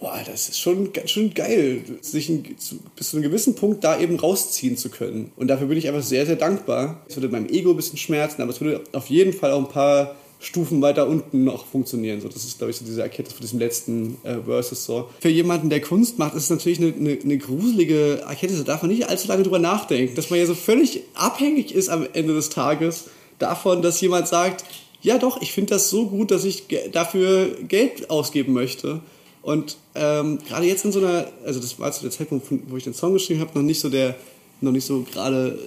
boah, 0.00 0.18
das 0.26 0.48
ist 0.48 0.58
schon 0.58 0.92
ganz 0.92 1.10
schön 1.10 1.34
geil, 1.34 1.82
sich 2.00 2.28
ein, 2.28 2.44
zu, 2.58 2.76
bis 2.94 3.10
zu 3.10 3.16
einem 3.16 3.24
gewissen 3.24 3.54
Punkt 3.54 3.84
da 3.84 3.98
eben 3.98 4.18
rausziehen 4.18 4.76
zu 4.76 4.88
können. 4.90 5.32
Und 5.36 5.48
dafür 5.48 5.66
bin 5.66 5.78
ich 5.78 5.88
einfach 5.88 6.02
sehr, 6.02 6.24
sehr 6.24 6.36
dankbar. 6.36 7.02
Es 7.08 7.16
würde 7.16 7.28
meinem 7.28 7.48
Ego 7.48 7.70
ein 7.70 7.76
bisschen 7.76 7.98
schmerzen, 7.98 8.42
aber 8.42 8.52
es 8.52 8.60
würde 8.60 8.84
auf 8.92 9.08
jeden 9.08 9.32
Fall 9.32 9.52
auch 9.52 9.58
ein 9.58 9.68
paar 9.68 10.14
Stufen 10.38 10.82
weiter 10.82 11.08
unten 11.08 11.44
noch 11.44 11.66
funktionieren. 11.66 12.20
So, 12.20 12.28
das 12.28 12.44
ist, 12.44 12.58
glaube 12.58 12.70
ich, 12.70 12.76
so 12.76 12.84
diese 12.84 13.02
Erkenntnis 13.02 13.34
von 13.34 13.42
diesem 13.42 13.58
letzten 13.58 14.18
äh, 14.22 14.36
Versus. 14.44 14.84
So. 14.84 15.08
Für 15.20 15.30
jemanden, 15.30 15.70
der 15.70 15.80
Kunst 15.80 16.18
macht, 16.18 16.34
ist 16.34 16.44
es 16.44 16.50
natürlich 16.50 16.78
eine, 16.78 16.92
eine, 16.92 17.18
eine 17.22 17.38
gruselige 17.38 18.20
Erkenntnis. 18.20 18.62
Da 18.64 18.72
darf 18.72 18.82
man 18.82 18.90
nicht 18.90 19.08
allzu 19.08 19.28
lange 19.28 19.42
drüber 19.42 19.58
nachdenken, 19.58 20.14
dass 20.14 20.30
man 20.30 20.38
ja 20.38 20.46
so 20.46 20.54
völlig 20.54 21.02
abhängig 21.14 21.74
ist 21.74 21.88
am 21.88 22.06
Ende 22.12 22.34
des 22.34 22.50
Tages 22.50 23.04
davon, 23.38 23.82
dass 23.82 24.00
jemand 24.00 24.28
sagt, 24.28 24.64
ja 25.00 25.18
doch, 25.18 25.40
ich 25.40 25.52
finde 25.52 25.70
das 25.70 25.88
so 25.88 26.06
gut, 26.06 26.30
dass 26.30 26.44
ich 26.44 26.64
dafür 26.92 27.56
Geld 27.68 28.10
ausgeben 28.10 28.52
möchte. 28.52 29.00
Und 29.42 29.76
ähm, 29.94 30.38
gerade 30.46 30.66
jetzt 30.66 30.84
in 30.84 30.92
so 30.92 30.98
einer, 30.98 31.28
also 31.44 31.60
das 31.60 31.78
war 31.78 31.92
zu 31.92 32.02
der 32.02 32.10
Zeitpunkt, 32.10 32.46
wo 32.68 32.76
ich 32.76 32.84
den 32.84 32.94
Song 32.94 33.12
geschrieben 33.12 33.40
habe, 33.40 33.52
noch 33.54 33.64
nicht 33.64 33.80
so 33.80 33.88
der, 33.88 34.16
noch 34.60 34.72
nicht 34.72 34.84
so 34.84 35.02
gerade 35.02 35.58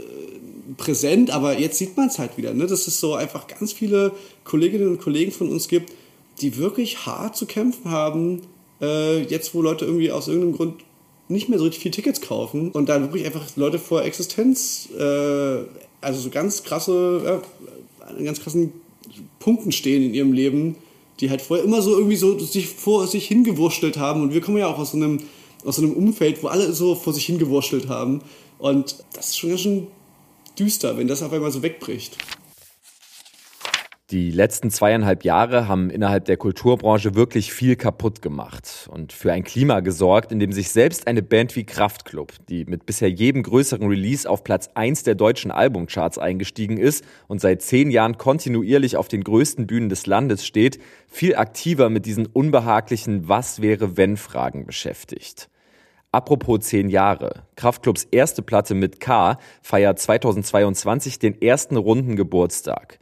präsent, 0.78 1.30
aber 1.32 1.58
jetzt 1.58 1.78
sieht 1.78 1.96
man 1.96 2.08
es 2.08 2.20
halt 2.20 2.38
wieder, 2.38 2.54
ne? 2.54 2.68
dass 2.68 2.88
es 2.88 3.00
so 3.00 3.16
einfach 3.16 3.48
ganz 3.48 3.74
viele 3.74 4.12
Kolleginnen 4.50 4.88
und 4.88 5.02
Kollegen 5.02 5.32
von 5.32 5.50
uns 5.50 5.68
gibt, 5.68 5.94
die 6.42 6.58
wirklich 6.58 7.06
hart 7.06 7.38
zu 7.38 7.46
kämpfen 7.46 7.92
haben, 7.92 8.42
äh, 8.82 9.22
jetzt 9.22 9.54
wo 9.54 9.62
Leute 9.62 9.86
irgendwie 9.86 10.12
aus 10.12 10.28
irgendeinem 10.28 10.56
Grund 10.56 10.76
nicht 11.28 11.50
mehr 11.50 11.60
so 11.60 11.66
richtig 11.66 11.84
viele 11.84 11.94
Tickets 11.94 12.22
kaufen 12.22 12.72
und 12.72 12.90
dann 12.90 13.04
wirklich 13.04 13.26
einfach 13.26 13.46
Leute 13.56 13.78
vor 13.78 14.04
Existenz, 14.04 14.90
äh, 14.98 15.58
also 16.02 16.20
so 16.20 16.30
ganz 16.32 16.64
krasse, 16.64 17.42
äh, 18.18 18.24
ganz 18.24 18.42
krassen 18.42 18.74
Punkten 19.38 19.72
stehen 19.72 20.04
in 20.04 20.14
ihrem 20.16 20.34
Leben, 20.34 20.76
die 21.20 21.30
halt 21.30 21.42
vorher 21.42 21.64
immer 21.64 21.84
so 21.84 21.96
irgendwie 21.96 22.16
so 22.16 22.40
sich 22.40 22.68
vor 22.68 23.06
sich 23.06 23.28
hingewurschtelt 23.28 23.98
haben 23.98 24.24
und 24.24 24.34
wir 24.34 24.42
kommen 24.42 24.58
ja 24.58 24.68
auch 24.68 24.80
aus 24.80 24.92
so 24.92 24.98
einem 24.98 25.20
aus 25.66 25.76
so 25.76 25.82
einem 25.82 25.92
Umfeld, 25.92 26.42
wo 26.42 26.48
alle 26.48 26.72
so 26.72 26.96
vor 26.96 27.14
sich 27.14 27.26
hingewurschtelt 27.26 27.90
haben 27.90 28.22
und 28.58 29.04
das 29.14 29.28
ist 29.28 29.38
schon 29.38 29.50
ganz 29.50 29.62
schön 29.62 29.88
düster, 30.58 30.98
wenn 30.98 31.08
das 31.08 31.22
auf 31.22 31.34
einmal 31.34 31.52
so 31.52 31.62
wegbricht. 31.62 32.18
Die 34.12 34.32
letzten 34.32 34.72
zweieinhalb 34.72 35.24
Jahre 35.24 35.68
haben 35.68 35.92
innerhalb 35.92 36.26
der 36.26 36.36
Kulturbranche 36.36 37.14
wirklich 37.14 37.54
viel 37.54 37.76
kaputt 37.76 38.24
gemacht 38.24 38.90
und 38.92 39.14
für 39.14 39.32
ein 39.32 39.44
Klima 39.44 39.82
gesorgt, 39.82 40.32
in 40.32 40.40
dem 40.40 40.52
sich 40.52 40.72
selbst 40.72 41.06
eine 41.06 41.22
Band 41.22 41.56
wie 41.56 41.64
Kraftklub, 41.64 42.34
die 42.48 42.66
mit 42.66 42.88
bisher 42.88 43.12
jedem 43.12 43.44
größeren 43.44 43.88
Release 43.88 44.28
auf 44.28 44.44
Platz 44.44 44.72
1 44.74 45.04
der 45.04 45.14
deutschen 45.14 45.52
Albumcharts 45.52 46.18
eingestiegen 46.18 46.78
ist 46.78 47.06
und 47.28 47.40
seit 47.40 47.62
zehn 47.62 47.92
Jahren 47.92 48.18
kontinuierlich 48.18 48.98
auf 48.98 49.10
den 49.10 49.24
größten 49.24 49.68
Bühnen 49.68 49.90
des 49.90 50.08
Landes 50.08 50.44
steht, 50.44 50.80
viel 51.08 51.36
aktiver 51.36 51.92
mit 51.92 52.08
diesen 52.08 52.26
unbehaglichen 52.26 53.30
Was 53.30 53.62
wäre 53.62 53.96
wenn 53.96 54.18
Fragen 54.18 54.66
beschäftigt. 54.66 55.50
Apropos 56.12 56.62
zehn 56.62 56.90
Jahre. 56.90 57.44
Kraftklubs 57.56 58.06
erste 58.10 58.42
Platte 58.42 58.74
mit 58.74 59.00
K 59.00 59.38
feiert 59.62 60.00
2022 60.00 61.20
den 61.20 61.40
ersten 61.40 61.78
runden 61.78 62.16
Geburtstag. 62.16 62.98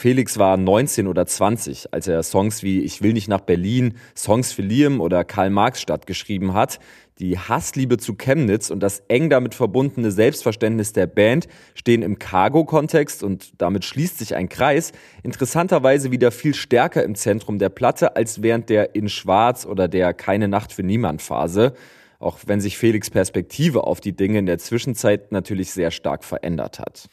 Felix 0.00 0.38
war 0.38 0.56
19 0.56 1.06
oder 1.06 1.26
20, 1.26 1.92
als 1.92 2.08
er 2.08 2.22
Songs 2.22 2.62
wie 2.62 2.80
Ich 2.80 3.02
will 3.02 3.12
nicht 3.12 3.28
nach 3.28 3.42
Berlin, 3.42 3.98
Songs 4.16 4.50
für 4.50 4.62
Liam 4.62 4.98
oder 4.98 5.24
Karl-Marx-Stadt 5.24 6.06
geschrieben 6.06 6.54
hat. 6.54 6.80
Die 7.18 7.38
Hassliebe 7.38 7.98
zu 7.98 8.14
Chemnitz 8.14 8.70
und 8.70 8.82
das 8.82 9.02
eng 9.08 9.28
damit 9.28 9.54
verbundene 9.54 10.10
Selbstverständnis 10.10 10.94
der 10.94 11.06
Band 11.06 11.48
stehen 11.74 12.00
im 12.00 12.18
Cargo-Kontext 12.18 13.22
und 13.22 13.52
damit 13.60 13.84
schließt 13.84 14.16
sich 14.16 14.34
ein 14.34 14.48
Kreis 14.48 14.92
interessanterweise 15.22 16.10
wieder 16.10 16.30
viel 16.30 16.54
stärker 16.54 17.04
im 17.04 17.14
Zentrum 17.14 17.58
der 17.58 17.68
Platte 17.68 18.16
als 18.16 18.42
während 18.42 18.70
der 18.70 18.94
In 18.94 19.10
Schwarz 19.10 19.66
oder 19.66 19.86
der 19.86 20.14
Keine 20.14 20.48
Nacht 20.48 20.72
für 20.72 20.82
niemand 20.82 21.20
Phase 21.20 21.74
auch 22.22 22.38
wenn 22.44 22.60
sich 22.60 22.76
Felix 22.76 23.08
Perspektive 23.08 23.84
auf 23.84 24.00
die 24.00 24.12
Dinge 24.12 24.38
in 24.38 24.46
der 24.46 24.58
Zwischenzeit 24.58 25.32
natürlich 25.32 25.72
sehr 25.72 25.90
stark 25.90 26.22
verändert 26.22 26.78
hat. 26.78 27.08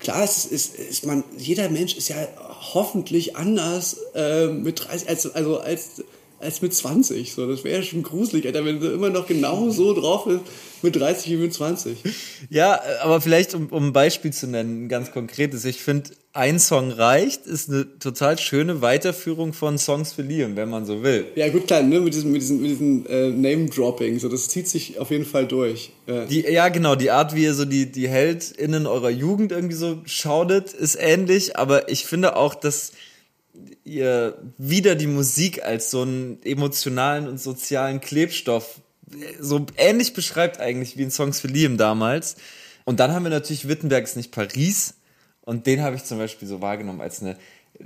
Klar, 0.00 0.24
es 0.24 0.46
ist, 0.46 0.76
ist 0.76 1.06
man, 1.06 1.24
jeder 1.36 1.68
Mensch 1.68 1.96
ist 1.96 2.08
ja 2.08 2.16
hoffentlich 2.72 3.36
anders 3.36 3.98
äh, 4.14 4.46
mit 4.46 4.88
30, 4.88 5.08
als, 5.08 5.34
also 5.34 5.58
als, 5.58 6.02
als 6.38 6.62
mit 6.62 6.74
20. 6.74 7.32
So, 7.32 7.46
das 7.46 7.64
wäre 7.64 7.80
ja 7.80 7.82
schon 7.82 8.02
gruselig, 8.02 8.46
Alter, 8.46 8.64
wenn 8.64 8.80
du 8.80 8.90
immer 8.90 9.10
noch 9.10 9.26
genau 9.26 9.70
so 9.70 9.92
drauf 9.94 10.24
bist 10.24 10.40
mit 10.82 10.96
30 10.96 11.30
wie 11.30 11.36
mit 11.36 11.54
20. 11.54 11.98
Ja, 12.48 12.80
aber 13.02 13.20
vielleicht, 13.20 13.54
um, 13.54 13.68
um 13.68 13.88
ein 13.88 13.92
Beispiel 13.92 14.32
zu 14.32 14.46
nennen, 14.46 14.84
ein 14.84 14.88
ganz 14.88 15.12
konkretes. 15.12 15.64
Ich 15.64 15.80
finde, 15.82 16.10
ein 16.32 16.58
Song 16.58 16.92
reicht, 16.92 17.46
ist 17.46 17.68
eine 17.68 17.98
total 17.98 18.38
schöne 18.38 18.80
Weiterführung 18.82 19.52
von 19.52 19.78
Songs 19.78 20.12
für 20.12 20.22
Liam, 20.22 20.56
wenn 20.56 20.70
man 20.70 20.86
so 20.86 21.02
will. 21.02 21.26
Ja, 21.34 21.48
gut, 21.48 21.66
klar, 21.66 21.82
ne, 21.82 22.00
mit 22.00 22.14
diesem, 22.14 22.30
mit 22.32 22.42
diesem, 22.42 22.60
mit 22.60 22.70
diesem 22.70 23.06
äh, 23.06 23.30
Name-Dropping, 23.30 24.18
so, 24.18 24.28
das 24.28 24.48
zieht 24.48 24.68
sich 24.68 24.98
auf 24.98 25.10
jeden 25.10 25.26
Fall 25.26 25.46
durch. 25.46 25.90
Ja. 26.06 26.24
Die, 26.26 26.40
ja, 26.42 26.68
genau, 26.68 26.94
die 26.94 27.10
Art, 27.10 27.34
wie 27.34 27.44
ihr 27.44 27.54
so 27.54 27.64
die, 27.64 27.90
die 27.90 28.08
HeldInnen 28.08 28.86
eurer 28.86 29.10
Jugend 29.10 29.50
irgendwie 29.50 29.74
so 29.74 29.98
schaudet, 30.04 30.72
ist 30.72 30.96
ähnlich, 31.00 31.56
aber 31.56 31.88
ich 31.88 32.04
finde 32.04 32.36
auch, 32.36 32.54
dass 32.54 32.92
ihr 33.84 34.38
wieder 34.58 34.94
die 34.94 35.06
Musik 35.06 35.64
als 35.64 35.90
so 35.90 36.02
einen 36.02 36.38
emotionalen 36.44 37.26
und 37.26 37.40
sozialen 37.40 38.00
Klebstoff 38.00 38.79
so 39.40 39.66
ähnlich 39.76 40.14
beschreibt 40.14 40.60
eigentlich 40.60 40.96
wie 40.96 41.02
in 41.02 41.10
Songs 41.10 41.40
für 41.40 41.48
Liam 41.48 41.76
damals. 41.76 42.36
Und 42.84 43.00
dann 43.00 43.12
haben 43.12 43.24
wir 43.24 43.30
natürlich 43.30 43.68
Wittenbergs 43.68 44.16
nicht 44.16 44.32
Paris. 44.32 44.94
Und 45.42 45.66
den 45.66 45.82
habe 45.82 45.96
ich 45.96 46.04
zum 46.04 46.18
Beispiel 46.18 46.46
so 46.46 46.60
wahrgenommen 46.60 47.00
als 47.00 47.20
eine 47.20 47.36
äh, 47.78 47.84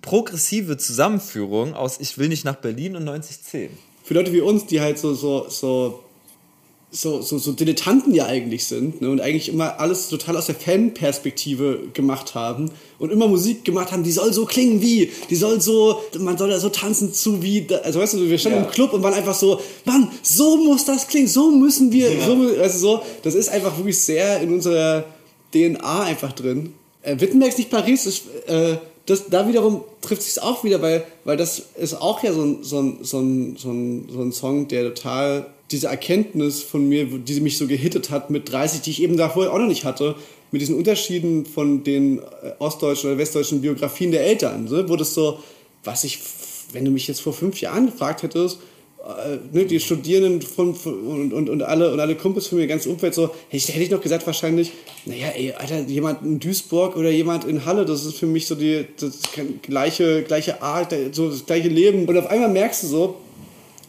progressive 0.00 0.76
Zusammenführung 0.76 1.74
aus 1.74 2.00
Ich 2.00 2.18
will 2.18 2.28
nicht 2.28 2.44
nach 2.44 2.56
Berlin 2.56 2.96
und 2.96 3.04
9010. 3.04 3.70
Für 4.04 4.14
Leute 4.14 4.32
wie 4.32 4.40
uns, 4.40 4.66
die 4.66 4.80
halt 4.80 4.98
so, 4.98 5.14
so, 5.14 5.48
so 5.48 6.04
so, 6.90 7.20
so, 7.20 7.36
so 7.36 7.52
Dilettanten 7.52 8.14
ja 8.14 8.26
eigentlich 8.26 8.64
sind 8.64 9.02
ne, 9.02 9.10
und 9.10 9.20
eigentlich 9.20 9.50
immer 9.50 9.78
alles 9.78 10.08
total 10.08 10.38
aus 10.38 10.46
der 10.46 10.54
Fanperspektive 10.54 11.80
gemacht 11.92 12.34
haben 12.34 12.70
und 12.98 13.12
immer 13.12 13.28
Musik 13.28 13.64
gemacht 13.64 13.92
haben, 13.92 14.04
die 14.04 14.10
soll 14.10 14.32
so 14.32 14.46
klingen 14.46 14.80
wie, 14.80 15.10
die 15.28 15.36
soll 15.36 15.60
so, 15.60 16.02
man 16.18 16.38
soll 16.38 16.48
da 16.48 16.58
so 16.58 16.70
tanzen 16.70 17.12
zu 17.12 17.42
wie, 17.42 17.66
also 17.84 18.00
weißt 18.00 18.14
du, 18.14 18.30
wir 18.30 18.38
standen 18.38 18.60
ja. 18.60 18.64
im 18.64 18.70
Club 18.70 18.94
und 18.94 19.02
waren 19.02 19.12
einfach 19.12 19.34
so, 19.34 19.60
Mann, 19.84 20.10
so 20.22 20.56
muss 20.56 20.86
das 20.86 21.08
klingen, 21.08 21.28
so 21.28 21.50
müssen 21.50 21.92
wir, 21.92 22.10
ja. 22.10 22.26
so, 22.26 22.62
also 22.62 22.78
so, 22.78 23.02
das 23.22 23.34
ist 23.34 23.50
einfach 23.50 23.76
wirklich 23.76 23.98
sehr 23.98 24.40
in 24.40 24.54
unserer 24.54 25.04
DNA 25.52 26.02
einfach 26.04 26.32
drin. 26.32 26.72
Äh, 27.02 27.20
Wittenberg 27.20 27.50
ist 27.50 27.58
nicht 27.58 27.70
Paris, 27.70 28.06
ist, 28.06 28.22
äh, 28.46 28.78
das, 29.04 29.28
da 29.28 29.46
wiederum 29.46 29.82
trifft 30.00 30.22
sich 30.22 30.42
auch 30.42 30.64
wieder, 30.64 30.80
weil, 30.80 31.04
weil 31.24 31.36
das 31.36 31.62
ist 31.78 31.94
auch 32.00 32.22
ja 32.22 32.32
so 32.32 32.42
ein, 32.42 32.58
so, 32.62 32.80
ein, 32.80 32.98
so, 33.02 33.20
ein, 33.20 33.56
so, 33.56 33.70
ein, 33.70 34.08
so 34.10 34.20
ein 34.22 34.32
Song, 34.32 34.68
der 34.68 34.94
total 34.94 35.46
diese 35.70 35.88
Erkenntnis 35.88 36.62
von 36.62 36.88
mir, 36.88 37.06
die 37.06 37.40
mich 37.40 37.58
so 37.58 37.66
gehittet 37.66 38.10
hat 38.10 38.30
mit 38.30 38.50
30, 38.50 38.80
die 38.80 38.90
ich 38.90 39.02
eben 39.02 39.16
da 39.16 39.28
vorher 39.28 39.52
auch 39.52 39.58
noch 39.58 39.66
nicht 39.66 39.84
hatte, 39.84 40.16
mit 40.50 40.62
diesen 40.62 40.76
Unterschieden 40.76 41.44
von 41.44 41.84
den 41.84 42.18
äh, 42.18 42.52
ostdeutschen 42.58 43.10
oder 43.10 43.18
westdeutschen 43.18 43.60
Biografien 43.60 44.10
der 44.10 44.24
Eltern, 44.24 44.64
ne? 44.64 44.88
wo 44.88 44.96
das 44.96 45.12
so, 45.12 45.40
was 45.84 46.04
ich, 46.04 46.20
wenn 46.72 46.84
du 46.84 46.90
mich 46.90 47.06
jetzt 47.06 47.20
vor 47.20 47.34
fünf 47.34 47.60
Jahren 47.60 47.86
gefragt 47.86 48.22
hättest, 48.22 48.58
äh, 49.08 49.38
ne, 49.52 49.66
die 49.66 49.78
Studierenden 49.78 50.42
von, 50.42 50.74
von, 50.74 51.00
und, 51.06 51.32
und, 51.32 51.48
und, 51.50 51.62
alle, 51.62 51.92
und 51.92 52.00
alle 52.00 52.14
Kumpels 52.14 52.46
von 52.46 52.58
mir, 52.58 52.66
ganz 52.66 52.86
Umfeld, 52.86 53.14
so, 53.14 53.30
hätte, 53.48 53.72
hätte 53.72 53.82
ich 53.82 53.90
noch 53.90 54.00
gesagt, 54.00 54.26
wahrscheinlich, 54.26 54.72
naja, 55.04 55.28
ey, 55.28 55.52
Alter, 55.52 55.80
jemand 55.80 56.22
in 56.22 56.40
Duisburg 56.40 56.96
oder 56.96 57.10
jemand 57.10 57.44
in 57.44 57.64
Halle, 57.66 57.84
das 57.84 58.06
ist 58.06 58.16
für 58.16 58.26
mich 58.26 58.46
so 58.46 58.54
die 58.54 58.86
das 58.98 59.20
gleiche, 59.62 60.22
gleiche 60.22 60.62
Art, 60.62 60.94
so 61.12 61.28
das 61.28 61.44
gleiche 61.44 61.68
Leben. 61.68 62.06
Und 62.06 62.16
auf 62.16 62.26
einmal 62.26 62.48
merkst 62.48 62.84
du 62.84 62.86
so, 62.86 63.16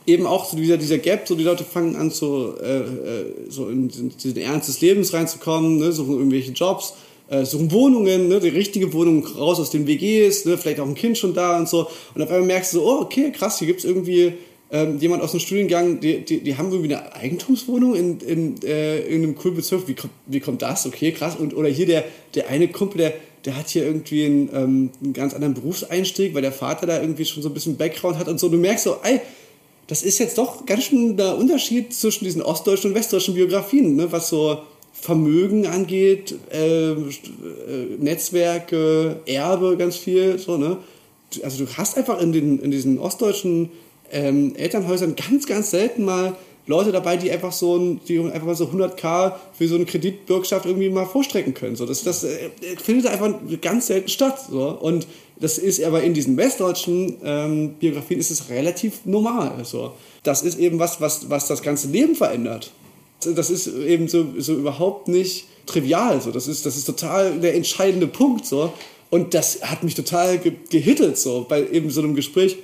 eben 0.05 0.25
auch 0.25 0.45
so 0.45 0.57
dieser, 0.57 0.77
dieser 0.77 0.97
Gap, 0.97 1.27
so 1.27 1.35
die 1.35 1.43
Leute 1.43 1.63
fangen 1.63 1.95
an, 1.95 2.09
so, 2.11 2.55
äh, 2.61 2.79
äh 2.79 3.25
so 3.49 3.69
in 3.69 3.89
diesen 3.89 4.37
Ernst 4.37 4.69
des 4.69 4.81
Lebens 4.81 5.13
reinzukommen, 5.13 5.77
ne, 5.77 5.91
suchen 5.91 6.13
irgendwelche 6.13 6.51
Jobs, 6.51 6.93
äh, 7.29 7.45
suchen 7.45 7.71
Wohnungen, 7.71 8.27
ne, 8.27 8.39
die 8.39 8.49
richtige 8.49 8.91
Wohnung 8.93 9.25
raus 9.25 9.59
aus 9.59 9.69
den 9.69 9.87
WGs, 9.87 10.45
ne, 10.45 10.57
vielleicht 10.57 10.79
auch 10.79 10.87
ein 10.87 10.95
Kind 10.95 11.17
schon 11.17 11.33
da 11.33 11.57
und 11.57 11.69
so. 11.69 11.87
Und 12.15 12.21
auf 12.21 12.29
einmal 12.29 12.47
merkst 12.47 12.73
du 12.73 12.79
so, 12.79 12.85
oh, 12.85 13.01
okay, 13.01 13.31
krass, 13.31 13.59
hier 13.59 13.67
gibt 13.67 13.79
es 13.79 13.85
irgendwie 13.85 14.33
ähm, 14.71 14.99
jemand 14.99 15.23
aus 15.23 15.31
dem 15.31 15.39
Studiengang, 15.39 15.99
die, 15.99 16.23
die, 16.23 16.41
die 16.41 16.57
haben 16.57 16.71
irgendwie 16.71 16.93
eine 16.93 17.15
Eigentumswohnung 17.15 17.95
in, 17.95 18.19
in, 18.19 18.61
äh, 18.63 18.99
in 18.99 19.23
einem 19.23 19.35
coolen 19.35 19.55
Bezirk. 19.55 19.87
Wie 19.87 19.95
kommt, 19.95 20.13
wie 20.27 20.39
kommt 20.39 20.61
das? 20.61 20.85
Okay, 20.85 21.11
krass. 21.11 21.35
Und, 21.35 21.55
oder 21.55 21.69
hier 21.69 21.87
der, 21.87 22.03
der 22.35 22.49
eine 22.49 22.67
Kumpel, 22.67 22.99
der, 22.99 23.13
der 23.45 23.57
hat 23.57 23.69
hier 23.69 23.83
irgendwie 23.83 24.25
einen, 24.25 24.49
ähm, 24.53 24.89
einen 25.01 25.13
ganz 25.13 25.33
anderen 25.33 25.55
Berufseinstieg, 25.55 26.35
weil 26.35 26.43
der 26.43 26.51
Vater 26.51 26.85
da 26.85 27.01
irgendwie 27.01 27.25
schon 27.25 27.41
so 27.41 27.49
ein 27.49 27.53
bisschen 27.53 27.77
Background 27.77 28.19
hat 28.19 28.27
und 28.27 28.39
so. 28.39 28.47
Du 28.49 28.57
merkst 28.57 28.83
so, 28.83 28.97
ey, 29.01 29.21
das 29.89 30.03
ist 30.03 30.19
jetzt 30.19 30.37
doch 30.37 30.67
ganz 30.67 30.83
schön 30.83 31.17
der 31.17 31.35
Unterschied 31.35 31.93
zwischen 31.93 32.23
diesen 32.23 32.43
ostdeutschen 32.43 32.91
und 32.91 32.95
westdeutschen 32.95 33.33
Biografien, 33.33 33.95
ne? 33.95 34.11
was 34.11 34.29
so 34.29 34.59
Vermögen 34.93 35.65
angeht, 35.65 36.35
äh, 36.51 36.91
äh, 36.91 36.95
Netzwerke, 37.97 39.19
Erbe, 39.25 39.77
ganz 39.77 39.97
viel. 39.97 40.37
So, 40.37 40.57
ne? 40.57 40.77
Also 41.43 41.65
du 41.65 41.71
hast 41.75 41.97
einfach 41.97 42.21
in, 42.21 42.31
den, 42.31 42.59
in 42.59 42.69
diesen 42.69 42.99
ostdeutschen 42.99 43.71
ähm, 44.11 44.55
Elternhäusern 44.55 45.15
ganz, 45.15 45.47
ganz 45.47 45.71
selten 45.71 46.05
mal 46.05 46.35
Leute 46.67 46.91
dabei, 46.91 47.17
die 47.17 47.31
einfach 47.31 47.51
so 47.51 47.77
ein, 47.77 47.99
die 48.07 48.19
einfach 48.19 48.45
mal 48.45 48.55
so 48.55 48.65
100k 48.65 49.33
für 49.57 49.67
so 49.67 49.73
eine 49.73 49.85
Kreditbürgschaft 49.85 50.67
irgendwie 50.67 50.89
mal 50.91 51.05
vorstrecken 51.05 51.55
können. 51.55 51.75
So, 51.75 51.87
das, 51.87 52.03
das 52.03 52.23
äh, 52.23 52.49
findet 52.77 53.07
einfach 53.07 53.33
ganz 53.59 53.87
selten 53.87 54.09
statt. 54.09 54.39
So. 54.51 54.69
Und 54.69 55.07
das 55.39 55.57
ist 55.57 55.81
aber 55.83 56.03
in 56.03 56.13
diesen 56.13 56.35
westdeutschen 56.35 57.17
ähm, 57.23 57.73
Biografien 57.75 58.19
ist 58.19 58.31
es 58.31 58.49
relativ 58.49 59.05
normal. 59.05 59.63
So. 59.63 59.93
Das 60.23 60.41
ist 60.41 60.59
eben 60.59 60.79
was, 60.79 60.99
was, 60.99 61.29
was 61.29 61.47
das 61.47 61.61
ganze 61.61 61.87
Leben 61.87 62.15
verändert. 62.15 62.71
Das 63.23 63.49
ist 63.49 63.67
eben 63.67 64.07
so, 64.07 64.27
so 64.37 64.53
überhaupt 64.53 65.07
nicht 65.07 65.45
trivial. 65.65 66.21
So. 66.21 66.31
Das, 66.31 66.47
ist, 66.47 66.65
das 66.65 66.75
ist 66.75 66.85
total 66.85 67.39
der 67.39 67.55
entscheidende 67.55 68.07
Punkt. 68.07 68.45
So. 68.45 68.73
Und 69.09 69.33
das 69.33 69.61
hat 69.61 69.83
mich 69.83 69.95
total 69.95 70.37
ge 70.37 70.53
gehittet, 70.69 71.17
so, 71.17 71.45
bei 71.47 71.67
eben 71.69 71.89
so 71.89 72.01
einem 72.01 72.15
Gespräch 72.15 72.57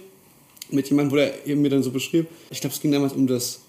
mit 0.69 0.89
jemandem, 0.89 1.11
wo 1.11 1.21
er 1.21 1.47
eben 1.47 1.61
mir 1.61 1.69
dann 1.69 1.83
so 1.83 1.91
beschrieb. 1.91 2.27
Ich 2.49 2.61
glaube, 2.61 2.73
es 2.75 2.81
ging 2.81 2.91
damals 2.91 3.13
um 3.13 3.25
das 3.25 3.61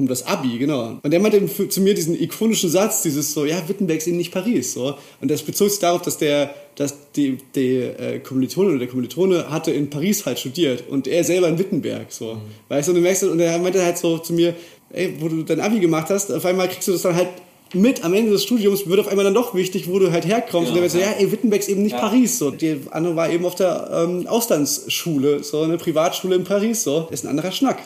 um 0.00 0.08
das 0.08 0.26
Abi, 0.26 0.58
genau. 0.58 0.98
Und 1.02 1.10
der 1.10 1.20
meinte 1.20 1.46
zu 1.68 1.80
mir 1.80 1.94
diesen 1.94 2.20
ikonischen 2.20 2.70
Satz, 2.70 3.02
dieses 3.02 3.32
so, 3.32 3.44
ja, 3.44 3.56
Wittenberg 3.68 3.98
ist 3.98 4.08
eben 4.08 4.16
nicht 4.16 4.32
Paris, 4.32 4.72
so. 4.72 4.94
Und 5.20 5.30
das 5.30 5.42
bezog 5.42 5.70
sich 5.70 5.78
darauf, 5.78 6.00
dass 6.02 6.16
der, 6.16 6.54
dass 6.74 7.10
die, 7.12 7.36
die 7.54 7.76
äh, 7.76 8.18
Kommilitone 8.20 8.70
oder 8.70 8.78
der 8.78 8.88
Kommilitone 8.88 9.50
hatte 9.50 9.70
in 9.70 9.90
Paris 9.90 10.24
halt 10.24 10.38
studiert 10.38 10.84
und 10.88 11.06
er 11.06 11.22
selber 11.22 11.48
in 11.48 11.58
Wittenberg, 11.58 12.10
so. 12.10 12.34
Mhm. 12.34 12.40
Weißt 12.68 12.88
du, 12.88 12.92
und 12.92 12.96
du 12.96 13.02
merkst, 13.02 13.24
und 13.24 13.38
er 13.40 13.58
meinte 13.58 13.84
halt 13.84 13.98
so 13.98 14.18
zu 14.18 14.32
mir, 14.32 14.54
ey, 14.90 15.14
wo 15.20 15.28
du 15.28 15.42
dein 15.42 15.60
Abi 15.60 15.78
gemacht 15.78 16.08
hast, 16.08 16.32
auf 16.32 16.44
einmal 16.46 16.68
kriegst 16.68 16.88
du 16.88 16.92
das 16.92 17.02
dann 17.02 17.14
halt 17.14 17.28
mit 17.72 18.02
am 18.02 18.14
Ende 18.14 18.32
des 18.32 18.42
Studiums 18.42 18.88
wird 18.88 18.98
auf 18.98 19.06
einmal 19.06 19.24
dann 19.24 19.34
doch 19.34 19.54
wichtig, 19.54 19.88
wo 19.88 19.98
du 19.98 20.10
halt 20.10 20.26
herkommst. 20.26 20.70
Ja, 20.70 20.70
und 20.70 20.74
der 20.74 20.82
wird 20.82 20.92
so, 20.92 20.98
ja, 20.98 21.12
ey, 21.18 21.30
Wittenberg 21.30 21.60
ist 21.60 21.68
eben 21.68 21.82
nicht 21.82 21.92
ja. 21.92 22.00
Paris. 22.00 22.36
So. 22.36 22.50
Die 22.50 22.80
andere 22.90 23.14
war 23.14 23.30
eben 23.30 23.44
auf 23.44 23.54
der 23.54 23.90
ähm, 23.92 24.26
Auslandsschule, 24.26 25.44
so 25.44 25.62
eine 25.62 25.76
Privatschule 25.76 26.34
in 26.34 26.42
Paris. 26.42 26.82
So. 26.82 27.02
Das 27.10 27.20
ist 27.20 27.26
ein 27.26 27.30
anderer 27.30 27.52
Schnack. 27.52 27.78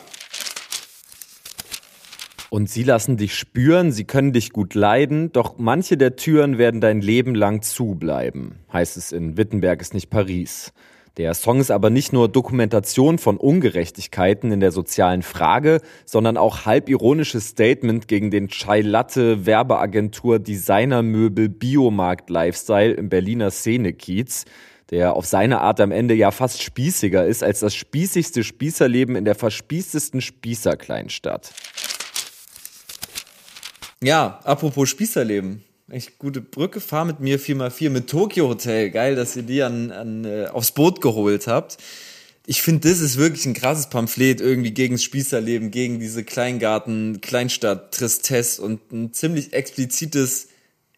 Und 2.55 2.69
sie 2.69 2.83
lassen 2.83 3.17
dich 3.17 3.35
spüren, 3.35 3.91
sie 3.91 4.05
können 4.05 4.31
dich 4.31 4.53
gut 4.53 4.75
leiden, 4.75 5.29
doch 5.33 5.55
manche 5.57 5.97
der 5.97 6.15
Türen 6.15 6.57
werden 6.57 6.79
dein 6.79 7.01
Leben 7.01 7.35
lang 7.35 7.61
zubleiben, 7.63 8.59
heißt 8.71 8.95
es 8.95 9.11
in 9.11 9.35
Wittenberg 9.35 9.81
ist 9.81 9.93
nicht 9.93 10.09
Paris. 10.09 10.71
Der 11.17 11.33
Song 11.33 11.59
ist 11.59 11.69
aber 11.69 11.89
nicht 11.89 12.13
nur 12.13 12.29
Dokumentation 12.29 13.17
von 13.17 13.35
Ungerechtigkeiten 13.35 14.53
in 14.53 14.61
der 14.61 14.71
sozialen 14.71 15.21
Frage, 15.21 15.81
sondern 16.05 16.37
auch 16.37 16.65
halb 16.65 16.87
ironisches 16.87 17.49
Statement 17.49 18.07
gegen 18.07 18.31
den 18.31 18.47
Chai 18.47 18.79
Latte 18.79 19.45
Werbeagentur 19.45 20.39
Designermöbel 20.39 21.49
Biomarkt 21.49 22.29
Lifestyle 22.29 22.93
im 22.93 23.09
Berliner 23.09 23.51
Szenekiez, 23.51 24.45
der 24.91 25.17
auf 25.17 25.25
seine 25.25 25.59
Art 25.59 25.81
am 25.81 25.91
Ende 25.91 26.13
ja 26.13 26.31
fast 26.31 26.63
spießiger 26.63 27.25
ist 27.25 27.43
als 27.43 27.59
das 27.59 27.75
spießigste 27.75 28.45
Spießerleben 28.45 29.17
in 29.17 29.25
der 29.25 29.35
verspießtesten 29.35 30.21
Spießerkleinstadt. 30.21 31.51
Ja, 34.03 34.39
apropos 34.43 34.89
Spießerleben. 34.89 35.63
Echt 35.89 36.17
gute 36.17 36.41
Brücke. 36.41 36.81
Fahr 36.81 37.05
mit 37.05 37.19
mir 37.19 37.39
4x4 37.39 37.89
mit 37.89 38.09
Tokyo 38.09 38.47
Hotel. 38.47 38.89
Geil, 38.89 39.15
dass 39.15 39.35
ihr 39.35 39.43
die 39.43 39.61
an, 39.61 39.91
an, 39.91 40.25
äh, 40.25 40.47
aufs 40.47 40.71
Boot 40.71 40.99
geholt 40.99 41.47
habt. 41.47 41.77
Ich 42.47 42.61
finde, 42.61 42.89
das 42.89 42.99
ist 42.99 43.17
wirklich 43.17 43.45
ein 43.45 43.53
krasses 43.53 43.89
Pamphlet 43.89 44.39
irgendwie 44.39 44.71
gegen 44.71 44.95
das 44.95 45.03
Spießerleben, 45.03 45.71
gegen 45.71 45.99
diese 45.99 46.23
Kleingarten, 46.23 47.21
Kleinstadt, 47.21 47.93
Tristesse 47.93 48.61
und 48.61 48.91
ein 48.91 49.13
ziemlich 49.13 49.53
explizites 49.53 50.49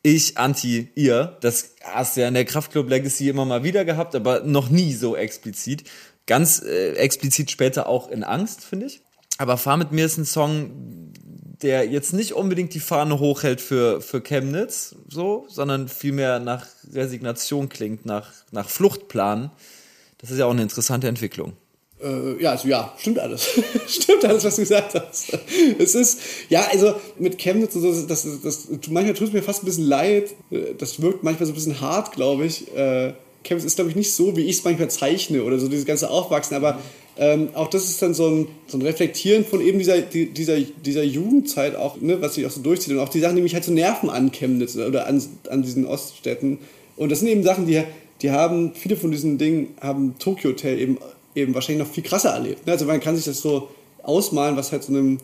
Ich, 0.03 0.37
Anti, 0.37 0.89
ihr. 0.95 1.37
Das 1.41 1.75
hast 1.83 2.15
du 2.15 2.21
ja 2.21 2.27
in 2.27 2.33
der 2.33 2.45
Kraftclub 2.45 2.89
Legacy 2.89 3.29
immer 3.29 3.45
mal 3.45 3.63
wieder 3.63 3.85
gehabt, 3.85 4.15
aber 4.15 4.41
noch 4.41 4.69
nie 4.69 4.93
so 4.93 5.15
explizit. 5.15 5.83
Ganz 6.25 6.61
äh, 6.61 6.93
explizit 6.93 7.51
später 7.51 7.87
auch 7.87 8.09
in 8.09 8.23
Angst, 8.23 8.63
finde 8.63 8.87
ich. 8.87 9.01
Aber 9.37 9.57
Fahr 9.57 9.77
mit 9.77 9.91
mir 9.91 10.05
ist 10.05 10.17
ein 10.17 10.25
Song, 10.25 11.13
der 11.61 11.87
jetzt 11.87 12.13
nicht 12.13 12.33
unbedingt 12.33 12.73
die 12.73 12.79
Fahne 12.79 13.19
hochhält 13.19 13.61
für, 13.61 14.01
für 14.01 14.21
Chemnitz, 14.21 14.95
so, 15.09 15.45
sondern 15.49 15.87
vielmehr 15.87 16.39
nach 16.39 16.67
Resignation 16.93 17.69
klingt, 17.69 18.05
nach, 18.05 18.31
nach 18.51 18.69
Fluchtplan. 18.69 19.51
Das 20.19 20.31
ist 20.31 20.37
ja 20.37 20.45
auch 20.45 20.51
eine 20.51 20.61
interessante 20.61 21.07
Entwicklung. 21.07 21.53
Äh, 22.01 22.41
ja, 22.41 22.51
also 22.51 22.67
ja, 22.67 22.93
stimmt 22.99 23.19
alles. 23.19 23.49
stimmt 23.87 24.23
alles, 24.25 24.43
was 24.43 24.55
du 24.55 24.61
gesagt 24.61 24.93
hast. 24.93 25.37
Es 25.79 25.95
ist, 25.95 26.19
ja, 26.49 26.67
also 26.71 26.95
mit 27.17 27.39
Chemnitz 27.39 27.75
und 27.75 27.81
so, 27.81 27.91
das, 27.91 28.23
das, 28.23 28.41
das, 28.41 28.67
manchmal 28.89 29.15
tut 29.15 29.29
es 29.29 29.33
mir 29.33 29.41
fast 29.41 29.63
ein 29.63 29.65
bisschen 29.65 29.85
leid. 29.85 30.35
Das 30.77 31.01
wirkt 31.01 31.23
manchmal 31.23 31.47
so 31.47 31.53
ein 31.53 31.55
bisschen 31.55 31.81
hart, 31.81 32.11
glaube 32.11 32.45
ich. 32.45 32.73
Äh, 32.75 33.13
Chemnitz 33.43 33.65
ist, 33.65 33.75
glaube 33.75 33.89
ich, 33.89 33.95
nicht 33.95 34.13
so, 34.13 34.37
wie 34.37 34.45
ich 34.45 34.57
es 34.57 34.63
manchmal 34.63 34.91
zeichne 34.91 35.43
oder 35.43 35.57
so, 35.57 35.67
dieses 35.67 35.85
ganze 35.85 36.09
Aufwachsen, 36.09 36.55
aber 36.55 36.79
ähm, 37.19 37.49
auch 37.53 37.69
das 37.69 37.85
ist 37.85 38.01
dann 38.01 38.13
so 38.13 38.27
ein, 38.27 38.47
so 38.67 38.77
ein 38.77 38.81
Reflektieren 38.83 39.43
von 39.43 39.61
eben 39.61 39.79
dieser, 39.79 40.01
dieser, 40.01 40.59
dieser 40.59 41.03
Jugendzeit 41.03 41.75
auch, 41.75 41.99
ne, 41.99 42.21
was 42.21 42.35
sich 42.35 42.45
auch 42.45 42.51
so 42.51 42.61
durchzieht 42.61 42.93
und 42.93 42.99
auch 42.99 43.09
die 43.09 43.19
Sachen, 43.19 43.35
die 43.35 43.41
mich 43.41 43.55
halt 43.55 43.63
so 43.63 43.71
nerven 43.71 44.09
an 44.09 44.31
Chemnitz 44.31 44.75
oder 44.75 45.07
an, 45.07 45.21
an 45.49 45.63
diesen 45.63 45.85
Oststädten. 45.85 46.59
Und 46.95 47.11
das 47.11 47.19
sind 47.19 47.29
eben 47.29 47.43
Sachen, 47.43 47.65
die, 47.65 47.81
die 48.21 48.31
haben, 48.31 48.73
viele 48.75 48.95
von 48.95 49.11
diesen 49.11 49.37
Dingen 49.37 49.73
haben 49.81 50.15
Tokyo 50.19 50.51
Hotel 50.51 50.79
eben, 50.79 50.97
eben 51.33 51.55
wahrscheinlich 51.55 51.85
noch 51.87 51.93
viel 51.93 52.03
krasser 52.03 52.29
erlebt. 52.29 52.67
Ne? 52.67 52.73
Also 52.73 52.85
man 52.85 52.99
kann 52.99 53.15
sich 53.15 53.25
das 53.25 53.41
so 53.41 53.69
ausmalen, 54.03 54.55
was 54.55 54.71
halt 54.71 54.83
so 54.83 54.93
einem, 54.93 55.17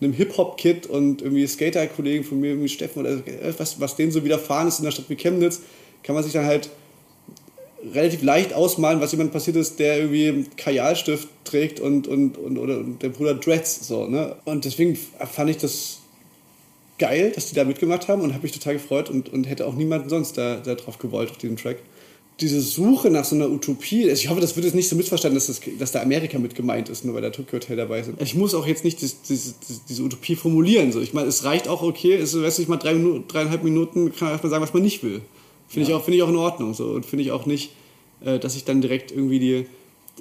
einem 0.00 0.12
Hip-Hop-Kid 0.12 0.86
und 0.86 1.22
irgendwie 1.22 1.46
Skater-Kollegen 1.46 2.24
von 2.24 2.40
mir, 2.40 2.48
irgendwie 2.48 2.68
Steffen 2.68 3.00
oder 3.00 3.22
was, 3.56 3.80
was 3.80 3.94
denen 3.94 4.10
so 4.10 4.24
widerfahren 4.24 4.68
ist 4.68 4.80
in 4.80 4.84
einer 4.84 4.92
Stadt 4.92 5.08
wie 5.08 5.16
Chemnitz, 5.16 5.60
kann 6.02 6.14
man 6.14 6.24
sich 6.24 6.32
dann 6.32 6.44
halt 6.44 6.70
relativ 7.92 8.22
leicht 8.22 8.52
ausmalen, 8.52 9.00
was 9.00 9.12
jemand 9.12 9.32
passiert 9.32 9.56
ist, 9.56 9.78
der 9.78 9.98
irgendwie 9.98 10.46
Kajalstift 10.56 11.28
trägt 11.44 11.80
und, 11.80 12.06
und, 12.08 12.38
und 12.38 12.58
oder 12.58 12.82
der 12.82 13.08
Bruder 13.10 13.34
Dreads. 13.34 13.86
So, 13.86 14.06
ne? 14.06 14.36
Und 14.44 14.64
deswegen 14.64 14.96
fand 14.96 15.50
ich 15.50 15.58
das 15.58 15.98
geil, 16.98 17.32
dass 17.34 17.48
die 17.48 17.54
da 17.54 17.64
mitgemacht 17.64 18.08
haben 18.08 18.22
und 18.22 18.32
habe 18.32 18.42
mich 18.42 18.52
total 18.52 18.74
gefreut 18.74 19.10
und, 19.10 19.32
und 19.32 19.44
hätte 19.44 19.66
auch 19.66 19.74
niemanden 19.74 20.08
sonst 20.08 20.38
da, 20.38 20.56
da 20.56 20.74
drauf 20.74 20.98
gewollt 20.98 21.30
auf 21.30 21.38
diesem 21.38 21.56
Track. 21.56 21.78
Diese 22.40 22.60
Suche 22.60 23.10
nach 23.10 23.24
so 23.24 23.34
einer 23.34 23.48
Utopie, 23.48 24.02
also 24.10 24.22
ich 24.22 24.28
hoffe, 24.28 24.42
das 24.42 24.56
wird 24.56 24.66
jetzt 24.66 24.74
nicht 24.74 24.90
so 24.90 24.96
missverstanden, 24.96 25.36
dass, 25.36 25.46
das, 25.46 25.60
dass 25.78 25.92
da 25.92 26.02
Amerika 26.02 26.38
mit 26.38 26.54
gemeint 26.54 26.90
ist, 26.90 27.02
nur 27.02 27.14
weil 27.14 27.22
da 27.22 27.30
Tokyo 27.30 27.54
Hotel 27.58 27.76
dabei 27.76 28.00
ist. 28.00 28.10
Ich 28.18 28.34
muss 28.34 28.54
auch 28.54 28.66
jetzt 28.66 28.84
nicht 28.84 29.02
das, 29.02 29.16
das, 29.26 29.54
diese 29.88 30.02
Utopie 30.02 30.36
formulieren. 30.36 30.92
So. 30.92 31.00
Ich 31.00 31.14
meine, 31.14 31.28
es 31.28 31.44
reicht 31.44 31.66
auch 31.66 31.80
okay, 31.80 32.14
es 32.14 32.38
weißt 32.38 32.58
du, 32.58 32.62
ich 32.62 32.68
mal 32.68 32.76
drei 32.76 32.92
Minuten, 32.92 33.26
dreieinhalb 33.26 33.64
Minuten 33.64 34.12
kann 34.12 34.26
man 34.26 34.30
erstmal 34.32 34.50
sagen, 34.50 34.62
was 34.62 34.74
man 34.74 34.82
nicht 34.82 35.02
will. 35.02 35.22
Finde 35.68 35.90
ja. 35.90 35.96
ich, 35.96 36.00
auch, 36.00 36.04
find 36.04 36.16
ich 36.16 36.22
auch 36.22 36.28
in 36.28 36.36
Ordnung. 36.36 36.74
So. 36.74 36.86
Und 36.86 37.06
finde 37.06 37.24
ich 37.24 37.32
auch 37.32 37.46
nicht, 37.46 37.70
äh, 38.24 38.38
dass 38.38 38.56
ich 38.56 38.64
dann 38.64 38.80
direkt 38.80 39.10
irgendwie 39.10 39.38
die, 39.38 39.66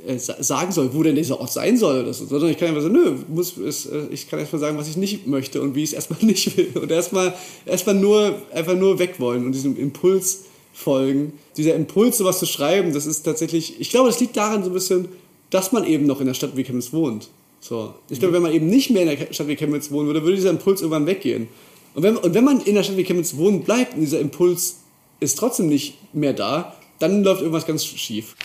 äh, 0.06 0.18
sagen 0.18 0.72
soll, 0.72 0.94
wo 0.94 1.04
denn 1.04 1.16
dieser 1.16 1.40
Ort 1.40 1.54
sein 1.54 1.78
soll 1.78 2.02
oder 2.02 2.14
so, 2.14 2.26
sondern 2.26 2.50
ich 2.50 2.58
kann 2.58 2.68
einfach 2.68 2.82
sagen, 2.82 2.96
nö, 2.96 3.16
muss, 3.30 3.58
ist, 3.58 3.86
äh, 3.86 4.08
ich 4.12 4.30
kann 4.30 4.40
erstmal 4.40 4.60
sagen, 4.60 4.78
was 4.78 4.90
ich 4.90 4.98
nicht 4.98 5.26
möchte 5.26 5.62
und 5.62 5.74
wie 5.74 5.84
ich 5.84 5.92
es 5.92 5.94
erstmal 5.94 6.20
nicht 6.26 6.58
will 6.58 6.72
und 6.76 6.92
erstmal 6.92 7.34
erstmal 7.66 7.96
nur 7.96 8.42
einfach 8.54 8.76
nur 8.76 9.00
weg 9.00 9.20
wollen 9.20 9.46
und 9.46 9.54
diesem 9.54 9.78
Impuls 9.78 10.46
folgen. 10.74 11.34
Dieser 11.56 11.76
Impuls, 11.76 12.18
sowas 12.18 12.40
zu 12.40 12.46
schreiben, 12.46 12.94
das 12.94 13.06
ist 13.06 13.24
tatsächlich, 13.24 13.80
ich 13.80 13.90
glaube, 13.90 14.10
das 14.10 14.20
liegt 14.20 14.36
daran 14.36 14.64
so 14.64 14.70
ein 14.70 14.74
bisschen, 14.74 15.08
dass 15.50 15.72
man 15.72 15.86
eben 15.86 16.06
noch 16.06 16.20
in 16.20 16.28
der 16.28 16.34
Stadt 16.34 16.58
wie 16.58 16.64
Chemnitz 16.64 16.92
wohnt. 16.92 17.30
So. 17.62 17.94
Ich 18.10 18.20
glaube, 18.20 18.34
wenn 18.34 18.42
man 18.42 18.52
eben 18.52 18.68
nicht 18.68 18.90
mehr 18.90 19.04
in 19.04 19.18
der 19.18 19.34
Stadt 19.34 19.48
wie 19.48 19.56
Chemnitz 19.56 19.90
wohnen 19.92 20.08
würde, 20.08 20.24
würde 20.24 20.36
dieser 20.36 20.50
Impuls 20.50 20.82
irgendwann 20.82 21.08
weggehen. 21.08 21.48
Und 21.94 22.04
wenn, 22.04 22.18
und 22.18 22.34
wenn 22.34 22.44
man 22.44 22.60
in 22.60 22.76
der 22.76 22.84
Stadt 22.84 22.98
wie 22.98 23.04
Chemnitz 23.04 23.38
wohnen 23.38 23.64
bleibt 23.64 23.94
und 23.94 24.02
dieser 24.02 24.20
Impuls 24.20 24.80
ist 25.20 25.38
trotzdem 25.38 25.68
nicht 25.68 26.14
mehr 26.14 26.34
da, 26.34 26.76
dann 27.00 27.24
läuft 27.24 27.42
irgendwas 27.42 27.66
ganz 27.66 27.86
schief. 27.86 28.36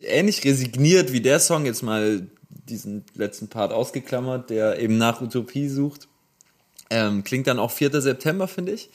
Ähnlich 0.00 0.44
resigniert 0.44 1.12
wie 1.12 1.20
der 1.20 1.40
Song, 1.40 1.66
jetzt 1.66 1.82
mal 1.82 2.28
diesen 2.48 3.04
letzten 3.14 3.48
Part 3.48 3.72
ausgeklammert, 3.72 4.50
der 4.50 4.78
eben 4.78 4.96
nach 4.98 5.20
Utopie 5.20 5.68
sucht, 5.68 6.08
ähm, 6.90 7.22
klingt 7.22 7.46
dann 7.46 7.58
auch 7.58 7.70
4. 7.70 8.00
September, 8.00 8.48
finde 8.48 8.72
ich. 8.72 8.90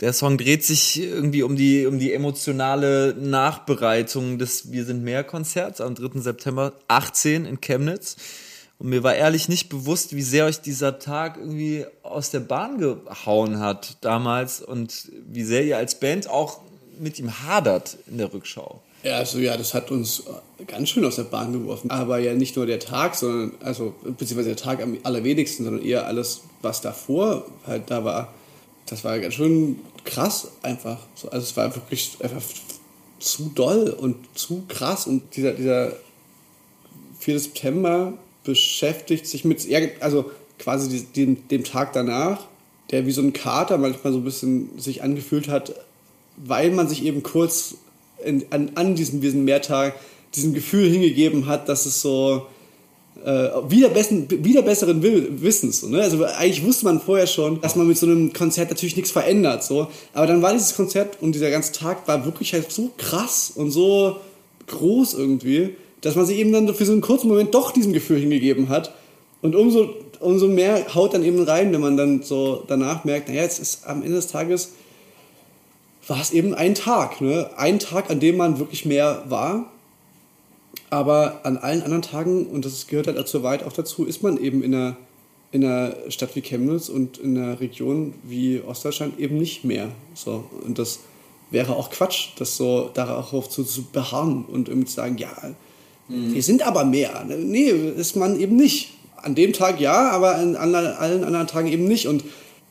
Der 0.00 0.12
Song 0.12 0.38
dreht 0.38 0.64
sich 0.64 1.00
irgendwie 1.02 1.42
um 1.42 1.56
die, 1.56 1.84
um 1.86 1.98
die 1.98 2.12
emotionale 2.12 3.14
Nachbereitung 3.18 4.38
des 4.38 4.70
Wir 4.70 4.84
sind 4.84 5.02
mehr 5.02 5.24
Konzerts 5.24 5.80
am 5.80 5.96
3. 5.96 6.20
September 6.20 6.74
18 6.86 7.44
in 7.44 7.60
Chemnitz. 7.60 8.16
Und 8.78 8.90
mir 8.90 9.02
war 9.02 9.14
ehrlich 9.14 9.48
nicht 9.48 9.68
bewusst, 9.68 10.14
wie 10.14 10.22
sehr 10.22 10.44
euch 10.44 10.60
dieser 10.60 11.00
Tag 11.00 11.36
irgendwie 11.36 11.84
aus 12.02 12.30
der 12.30 12.40
Bahn 12.40 12.78
gehauen 12.78 13.58
hat 13.58 13.96
damals 14.02 14.62
und 14.62 15.10
wie 15.28 15.42
sehr 15.42 15.64
ihr 15.64 15.76
als 15.76 15.98
Band 15.98 16.28
auch 16.28 16.60
mit 16.98 17.18
ihm 17.18 17.42
hadert 17.42 17.98
in 18.06 18.18
der 18.18 18.32
Rückschau. 18.32 18.80
Ja, 19.02 19.16
also 19.16 19.38
ja, 19.38 19.56
das 19.56 19.74
hat 19.74 19.90
uns 19.90 20.24
ganz 20.66 20.90
schön 20.90 21.04
aus 21.04 21.16
der 21.16 21.24
Bahn 21.24 21.52
geworfen. 21.52 21.90
Aber 21.90 22.18
ja 22.18 22.34
nicht 22.34 22.56
nur 22.56 22.66
der 22.66 22.80
Tag, 22.80 23.14
sondern, 23.14 23.52
also, 23.60 23.94
beziehungsweise 24.02 24.48
der 24.48 24.56
Tag 24.56 24.82
am 24.82 24.98
allerwenigsten, 25.02 25.64
sondern 25.64 25.84
eher 25.84 26.06
alles, 26.06 26.42
was 26.62 26.80
davor 26.80 27.46
halt 27.66 27.90
da 27.90 28.04
war. 28.04 28.32
Das 28.86 29.04
war 29.04 29.18
ganz 29.18 29.34
schön 29.34 29.80
krass 30.04 30.48
einfach. 30.62 30.98
Also 31.30 31.38
es 31.38 31.56
war 31.56 31.74
wirklich 31.74 32.16
einfach 32.20 32.42
zu 33.20 33.50
doll 33.54 33.90
und 33.90 34.16
zu 34.34 34.64
krass. 34.66 35.06
Und 35.06 35.36
dieser, 35.36 35.52
dieser 35.52 35.92
4. 37.20 37.38
September 37.38 38.14
beschäftigt 38.44 39.26
sich 39.26 39.44
mit, 39.44 39.66
also 40.00 40.30
quasi 40.58 41.04
dem, 41.16 41.48
dem 41.48 41.64
Tag 41.64 41.92
danach, 41.92 42.46
der 42.90 43.06
wie 43.06 43.12
so 43.12 43.20
ein 43.20 43.32
Kater 43.32 43.78
manchmal 43.78 44.12
so 44.12 44.20
ein 44.20 44.24
bisschen 44.24 44.78
sich 44.78 45.02
angefühlt 45.02 45.48
hat, 45.48 45.74
weil 46.36 46.70
man 46.70 46.88
sich 46.88 47.04
eben 47.04 47.22
kurz 47.22 47.74
in, 48.24 48.44
an, 48.50 48.72
an 48.74 48.94
diesem, 48.94 49.20
diesem 49.20 49.44
Mehrtag 49.44 49.94
diesem 50.34 50.54
Gefühl 50.54 50.90
hingegeben 50.90 51.46
hat, 51.46 51.68
dass 51.68 51.86
es 51.86 52.02
so 52.02 52.46
äh, 53.24 53.48
wieder, 53.68 53.88
besten, 53.88 54.44
wieder 54.44 54.62
besseren 54.62 55.02
Wissens. 55.42 55.82
Ne? 55.82 56.00
Also 56.00 56.24
eigentlich 56.24 56.64
wusste 56.64 56.84
man 56.84 57.00
vorher 57.00 57.26
schon, 57.26 57.60
dass 57.60 57.76
man 57.76 57.88
mit 57.88 57.98
so 57.98 58.06
einem 58.06 58.32
Konzert 58.32 58.70
natürlich 58.70 58.96
nichts 58.96 59.10
verändert. 59.10 59.64
So. 59.64 59.88
Aber 60.12 60.26
dann 60.26 60.42
war 60.42 60.52
dieses 60.52 60.76
Konzert 60.76 61.20
und 61.20 61.34
dieser 61.34 61.50
ganze 61.50 61.72
Tag 61.72 62.06
war 62.06 62.24
wirklich 62.24 62.52
halt 62.52 62.70
so 62.70 62.90
krass 62.96 63.52
und 63.54 63.70
so 63.70 64.16
groß 64.66 65.14
irgendwie, 65.14 65.76
dass 66.00 66.16
man 66.16 66.26
sich 66.26 66.38
eben 66.38 66.52
dann 66.52 66.72
für 66.74 66.84
so 66.84 66.92
einen 66.92 67.00
kurzen 67.00 67.28
Moment 67.28 67.54
doch 67.54 67.72
diesem 67.72 67.92
Gefühl 67.92 68.20
hingegeben 68.20 68.68
hat. 68.68 68.94
Und 69.42 69.54
umso, 69.54 69.90
umso 70.20 70.48
mehr 70.48 70.94
haut 70.94 71.14
dann 71.14 71.24
eben 71.24 71.42
rein, 71.42 71.72
wenn 71.72 71.80
man 71.80 71.96
dann 71.96 72.22
so 72.22 72.64
danach 72.66 73.04
merkt, 73.04 73.28
naja, 73.28 73.42
jetzt 73.42 73.58
ist 73.58 73.86
am 73.86 74.02
Ende 74.02 74.16
des 74.16 74.28
Tages 74.28 74.72
war 76.08 76.20
es 76.20 76.30
eben 76.30 76.54
ein 76.54 76.74
Tag. 76.74 77.20
Ne? 77.20 77.50
Ein 77.56 77.78
Tag, 77.78 78.10
an 78.10 78.18
dem 78.18 78.36
man 78.36 78.58
wirklich 78.58 78.84
mehr 78.84 79.24
war. 79.28 79.70
Aber 80.90 81.40
an 81.44 81.58
allen 81.58 81.82
anderen 81.82 82.02
Tagen, 82.02 82.46
und 82.46 82.64
das 82.64 82.86
gehört 82.86 83.06
halt 83.06 83.28
zur 83.28 83.42
Wahrheit 83.42 83.62
auch 83.62 83.72
dazu, 83.72 84.04
ist 84.06 84.22
man 84.22 84.38
eben 84.38 84.62
in 84.62 84.74
einer, 84.74 84.96
in 85.52 85.64
einer 85.64 85.94
Stadt 86.08 86.34
wie 86.34 86.40
Chemnitz 86.40 86.88
und 86.88 87.18
in 87.18 87.36
einer 87.36 87.60
Region 87.60 88.14
wie 88.22 88.60
Ostdeutschland 88.60 89.18
eben 89.18 89.36
nicht 89.36 89.64
mehr. 89.64 89.90
So. 90.14 90.44
Und 90.64 90.78
das 90.78 91.00
wäre 91.50 91.76
auch 91.76 91.90
Quatsch, 91.90 92.30
das 92.38 92.56
so 92.56 92.90
darauf 92.94 93.48
zu, 93.50 93.64
zu 93.64 93.82
beharren 93.82 94.44
und 94.46 94.68
irgendwie 94.68 94.88
zu 94.88 94.94
sagen, 94.94 95.18
ja, 95.18 95.30
Mhm. 96.08 96.34
Wir 96.34 96.42
sind 96.42 96.66
aber 96.66 96.84
mehr. 96.84 97.24
Nee, 97.26 97.70
ist 97.70 98.16
man 98.16 98.40
eben 98.40 98.56
nicht. 98.56 98.90
An 99.16 99.34
dem 99.34 99.52
Tag 99.52 99.80
ja, 99.80 100.10
aber 100.10 100.36
an 100.36 100.56
allen 100.56 101.24
anderen 101.24 101.46
Tagen 101.46 101.68
eben 101.68 101.86
nicht. 101.86 102.06
Und 102.06 102.24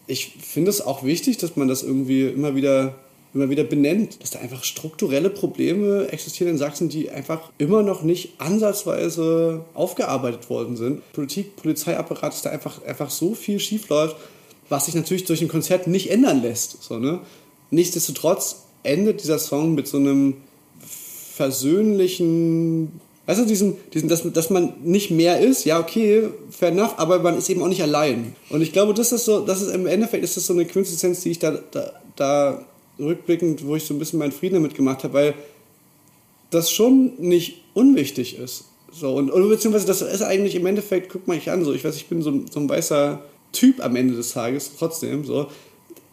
ich 0.08 0.34
finde 0.41 0.69
es 0.69 0.82
auch 0.82 1.04
wichtig, 1.04 1.38
dass 1.38 1.56
man 1.56 1.67
das 1.67 1.84
irgendwie 1.84 2.28
immer 2.28 2.56
wieder, 2.56 2.95
immer 3.34 3.50
wieder 3.50 3.65
benennt, 3.65 4.21
dass 4.21 4.32
da 4.32 4.39
einfach 4.39 4.63
strukturelle 4.63 5.30
Probleme 5.30 6.08
existieren 6.08 6.52
in 6.52 6.58
Sachsen, 6.58 6.88
die 6.88 7.10
einfach 7.10 7.52
immer 7.58 7.84
noch 7.84 8.04
nicht 8.04 8.39
ansatzweise 8.39 9.65
aufgearbeitet 9.73 10.50
worden 10.50 10.78
sind. 10.78 11.02
Politik, 11.12 11.58
Polizeiapparat, 11.58 12.34
dass 12.34 12.41
da 12.41 12.50
einfach, 12.50 12.84
einfach 12.86 13.10
so 13.10 13.36
viel 13.36 13.60
schiefläuft, 13.60 14.15
was 14.69 14.86
sich 14.86 14.95
natürlich 14.95 15.26
durch 15.26 15.41
ein 15.41 15.50
Konzert 15.50 15.88
nicht 15.88 16.10
ändern 16.10 16.41
lässt. 16.41 16.82
So, 16.82 16.97
ne? 16.97 17.19
Nichtsdestotrotz 17.69 18.63
endet 18.84 19.21
dieser 19.21 19.39
Song 19.39 19.76
mit 19.76 19.88
so 19.88 19.97
einem 19.97 20.36
versöhnlichen 20.80 23.02
Weißt 23.27 23.41
du, 23.41 23.45
diesen, 23.45 23.75
diesen, 23.93 24.07
dass, 24.07 24.23
dass 24.31 24.49
man 24.49 24.73
nicht 24.83 25.11
mehr 25.11 25.41
ist, 25.41 25.65
ja, 25.65 25.81
okay, 25.81 26.29
fair 26.49 26.69
enough, 26.69 26.93
aber 26.95 27.19
man 27.19 27.37
ist 27.37 27.49
eben 27.49 27.61
auch 27.61 27.67
nicht 27.67 27.81
allein. 27.81 28.33
Und 28.49 28.61
ich 28.61 28.71
glaube, 28.71 28.93
das 28.93 29.11
ist 29.11 29.25
so, 29.25 29.41
das 29.41 29.61
ist 29.61 29.75
im 29.75 29.85
Endeffekt 29.85 30.23
ist 30.23 30.37
das 30.37 30.45
so 30.45 30.53
eine 30.53 30.63
Quintessenz, 30.63 31.21
die 31.21 31.31
ich 31.31 31.39
da, 31.39 31.59
da, 31.71 31.91
da 32.15 32.65
rückblickend, 32.97 33.67
wo 33.67 33.75
ich 33.75 33.83
so 33.83 33.93
ein 33.93 33.99
bisschen 33.99 34.17
meinen 34.19 34.31
Frieden 34.31 34.55
damit 34.55 34.75
gemacht 34.75 35.03
habe, 35.03 35.13
weil 35.13 35.33
das 36.51 36.71
schon 36.71 37.11
nicht 37.17 37.65
unwichtig 37.73 38.39
ist. 38.39 38.63
So, 38.93 39.13
und, 39.15 39.29
oder 39.29 39.47
beziehungsweise 39.47 39.85
das 39.85 40.01
ist 40.01 40.21
eigentlich 40.21 40.55
im 40.55 40.65
Endeffekt, 40.65 41.11
guck 41.11 41.27
mal 41.27 41.35
ich 41.35 41.51
an, 41.51 41.65
so, 41.65 41.73
ich 41.73 41.83
weiß, 41.83 41.97
ich 41.97 42.07
bin 42.07 42.21
so, 42.21 42.31
so 42.49 42.61
ein 42.61 42.69
weißer 42.69 43.21
Typ 43.51 43.83
am 43.83 43.97
Ende 43.97 44.15
des 44.15 44.31
Tages, 44.31 44.71
trotzdem, 44.79 45.25
so. 45.25 45.47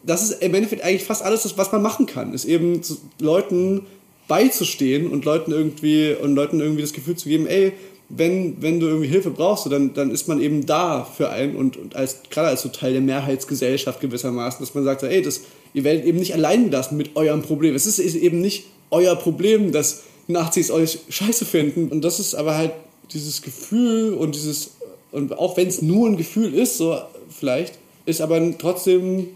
Das 0.03 0.21
ist 0.21 0.43
im 0.43 0.53
Endeffekt 0.53 0.83
eigentlich 0.83 1.05
fast 1.05 1.23
alles, 1.23 1.57
was 1.57 1.71
man 1.71 1.81
machen 1.81 2.05
kann, 2.07 2.33
ist 2.33 2.43
eben 2.43 2.81
Leuten 3.19 3.85
beizustehen 4.27 5.07
und 5.07 5.25
Leuten 5.25 5.51
irgendwie 5.51 6.13
und 6.13 6.35
Leuten 6.35 6.59
irgendwie 6.59 6.81
das 6.81 6.93
Gefühl 6.93 7.15
zu 7.15 7.29
geben, 7.29 7.47
ey, 7.47 7.73
wenn, 8.09 8.61
wenn 8.61 8.79
du 8.79 8.87
irgendwie 8.87 9.07
Hilfe 9.07 9.31
brauchst, 9.31 9.71
dann, 9.71 9.93
dann 9.93 10.11
ist 10.11 10.27
man 10.27 10.39
eben 10.39 10.65
da 10.65 11.03
für 11.05 11.29
einen 11.29 11.55
und, 11.55 11.77
und 11.77 11.95
als, 11.95 12.21
gerade 12.29 12.49
als 12.49 12.61
so 12.61 12.69
Teil 12.69 12.93
der 12.93 13.01
Mehrheitsgesellschaft 13.01 13.99
gewissermaßen, 13.99 14.59
dass 14.59 14.75
man 14.75 14.83
sagt, 14.83 15.03
ey, 15.03 15.21
das, 15.21 15.41
ihr 15.73 15.83
werdet 15.83 16.05
eben 16.05 16.19
nicht 16.19 16.33
allein 16.33 16.65
gelassen 16.65 16.97
mit 16.97 17.15
eurem 17.15 17.41
Problem. 17.41 17.73
Es 17.73 17.85
ist 17.87 17.99
eben 17.99 18.41
nicht 18.41 18.65
euer 18.91 19.15
Problem, 19.15 19.71
dass 19.71 20.03
Nazis 20.27 20.71
euch 20.71 20.99
scheiße 21.09 21.45
finden. 21.45 21.89
Und 21.89 22.01
das 22.01 22.19
ist 22.19 22.35
aber 22.35 22.55
halt 22.55 22.71
dieses 23.11 23.41
Gefühl 23.41 24.13
und 24.13 24.35
dieses, 24.35 24.71
und 25.11 25.37
auch 25.37 25.57
wenn 25.57 25.67
es 25.67 25.81
nur 25.81 26.07
ein 26.07 26.17
Gefühl 26.17 26.53
ist, 26.53 26.77
so 26.77 26.99
vielleicht, 27.29 27.77
ist 28.05 28.21
aber 28.21 28.39
trotzdem 28.57 29.29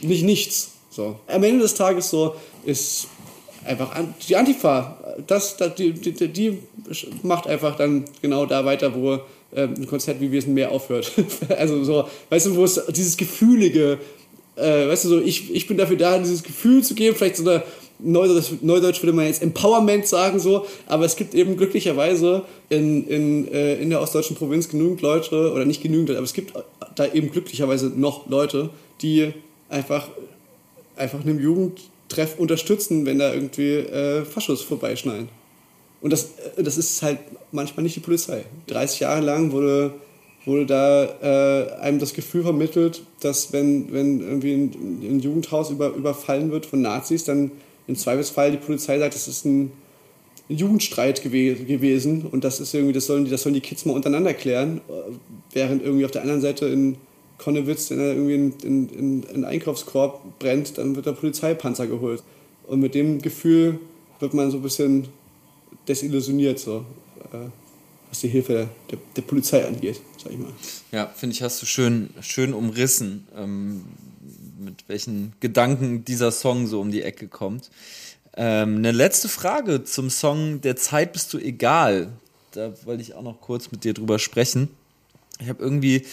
nicht 0.00 0.24
nichts. 0.24 0.72
So. 0.90 1.16
Am 1.28 1.44
Ende 1.44 1.60
des 1.60 1.74
Tages 1.74 2.10
so 2.10 2.34
ist 2.64 3.06
einfach 3.64 3.94
die 4.28 4.36
Antifa, 4.36 5.16
das, 5.26 5.56
die, 5.76 5.92
die, 5.92 6.28
die, 6.28 6.58
macht 7.22 7.46
einfach 7.46 7.76
dann 7.76 8.04
genau 8.22 8.46
da 8.46 8.64
weiter, 8.64 8.94
wo 8.94 9.14
äh, 9.52 9.62
ein 9.62 9.86
Konzert 9.86 10.20
wie 10.20 10.32
wir 10.32 10.40
sind 10.40 10.54
mehr 10.54 10.70
aufhört. 10.70 11.12
also 11.58 11.84
so, 11.84 12.08
weißt 12.30 12.46
du, 12.46 12.56
wo 12.56 12.64
es 12.64 12.80
dieses 12.88 13.16
Gefühlige, 13.16 13.98
äh, 14.56 14.88
weißt 14.88 15.04
du, 15.04 15.08
so, 15.08 15.20
ich, 15.20 15.54
ich 15.54 15.66
bin 15.66 15.76
dafür 15.76 15.96
da, 15.96 16.18
dieses 16.18 16.42
Gefühl 16.42 16.82
zu 16.82 16.94
geben, 16.94 17.16
vielleicht 17.16 17.36
so 17.36 17.48
eine 17.48 17.62
Neudeutsch, 18.02 18.52
Neudeutsch 18.62 19.02
würde 19.02 19.12
man 19.12 19.26
jetzt 19.26 19.42
Empowerment 19.42 20.06
sagen, 20.06 20.38
so, 20.38 20.66
aber 20.86 21.04
es 21.04 21.16
gibt 21.16 21.34
eben 21.34 21.56
glücklicherweise 21.56 22.44
in, 22.70 23.06
in, 23.06 23.52
äh, 23.52 23.74
in 23.74 23.90
der 23.90 24.00
ostdeutschen 24.00 24.36
Provinz 24.36 24.68
genügend 24.68 25.02
Leute, 25.02 25.52
oder 25.52 25.64
nicht 25.66 25.82
genügend, 25.82 26.10
aber 26.10 26.22
es 26.24 26.32
gibt 26.32 26.54
da 26.94 27.06
eben 27.06 27.30
glücklicherweise 27.30 27.92
noch 27.94 28.28
Leute, 28.28 28.70
die 29.02 29.32
einfach, 29.68 30.08
einfach 30.96 31.20
einem 31.20 31.40
Jugend 31.40 31.89
Treff 32.10 32.38
unterstützen, 32.38 33.06
wenn 33.06 33.18
da 33.18 33.32
irgendwie 33.32 33.76
äh, 33.76 34.24
Faschos 34.24 34.60
vorbeischneiden. 34.62 35.28
Und 36.02 36.12
das, 36.12 36.32
äh, 36.56 36.62
das 36.62 36.76
ist 36.76 37.02
halt 37.02 37.18
manchmal 37.52 37.84
nicht 37.84 37.96
die 37.96 38.00
Polizei. 38.00 38.44
30 38.66 39.00
Jahre 39.00 39.22
lang 39.22 39.52
wurde, 39.52 39.94
wurde 40.44 40.66
da 40.66 41.04
äh, 41.22 41.80
einem 41.80 41.98
das 41.98 42.12
Gefühl 42.12 42.42
vermittelt, 42.42 43.02
dass 43.20 43.52
wenn, 43.52 43.92
wenn 43.92 44.20
irgendwie 44.20 44.52
ein, 44.52 44.70
ein 45.02 45.20
Jugendhaus 45.20 45.70
über, 45.70 45.88
überfallen 45.88 46.50
wird 46.50 46.66
von 46.66 46.82
Nazis, 46.82 47.24
dann 47.24 47.52
im 47.86 47.96
Zweifelsfall 47.96 48.50
die 48.50 48.58
Polizei 48.58 48.98
sagt, 48.98 49.14
das 49.14 49.28
ist 49.28 49.44
ein, 49.44 49.72
ein 50.48 50.56
Jugendstreit 50.56 51.22
gew 51.22 51.54
gewesen 51.64 52.26
und 52.30 52.42
das 52.42 52.58
ist 52.60 52.74
irgendwie, 52.74 52.92
das 52.92 53.06
sollen, 53.06 53.24
die, 53.24 53.30
das 53.30 53.42
sollen 53.42 53.54
die 53.54 53.60
Kids 53.60 53.84
mal 53.84 53.92
untereinander 53.92 54.34
klären, 54.34 54.80
äh, 54.88 55.12
während 55.52 55.82
irgendwie 55.82 56.04
auf 56.04 56.10
der 56.10 56.22
anderen 56.22 56.40
Seite 56.40 56.66
in 56.66 56.96
Konnewitz, 57.40 57.90
wenn 57.90 58.00
er 58.00 58.12
irgendwie 58.12 58.34
in, 58.34 58.52
in, 58.62 58.88
in 58.90 59.28
einen 59.28 59.44
Einkaufskorb 59.44 60.38
brennt, 60.38 60.76
dann 60.76 60.94
wird 60.94 61.06
der 61.06 61.12
Polizeipanzer 61.12 61.86
geholt. 61.86 62.22
Und 62.66 62.80
mit 62.80 62.94
dem 62.94 63.20
Gefühl 63.20 63.80
wird 64.20 64.34
man 64.34 64.50
so 64.50 64.58
ein 64.58 64.62
bisschen 64.62 65.08
desillusioniert, 65.88 66.58
so, 66.58 66.84
äh, 67.32 67.48
was 68.10 68.20
die 68.20 68.28
Hilfe 68.28 68.68
der, 68.90 68.98
der, 69.16 69.22
Polizei 69.22 69.66
angeht, 69.66 70.00
sag 70.22 70.32
ich 70.32 70.38
mal. 70.38 70.52
Ja, 70.92 71.06
finde 71.06 71.34
ich, 71.34 71.42
hast 71.42 71.62
du 71.62 71.66
schön, 71.66 72.10
schön 72.20 72.52
umrissen, 72.52 73.26
ähm, 73.34 73.84
mit 74.58 74.84
welchen 74.88 75.32
Gedanken 75.40 76.04
dieser 76.04 76.32
Song 76.32 76.66
so 76.66 76.80
um 76.80 76.90
die 76.90 77.02
Ecke 77.02 77.26
kommt. 77.26 77.70
Ähm, 78.36 78.76
eine 78.76 78.92
letzte 78.92 79.28
Frage 79.28 79.84
zum 79.84 80.10
Song 80.10 80.60
Der 80.60 80.76
Zeit 80.76 81.14
bist 81.14 81.32
du 81.32 81.38
egal. 81.38 82.12
Da 82.52 82.72
wollte 82.84 83.02
ich 83.02 83.14
auch 83.14 83.22
noch 83.22 83.40
kurz 83.40 83.72
mit 83.72 83.84
dir 83.84 83.94
drüber 83.94 84.18
sprechen. 84.18 84.68
Ich 85.40 85.48
habe 85.48 85.62
irgendwie 85.62 86.04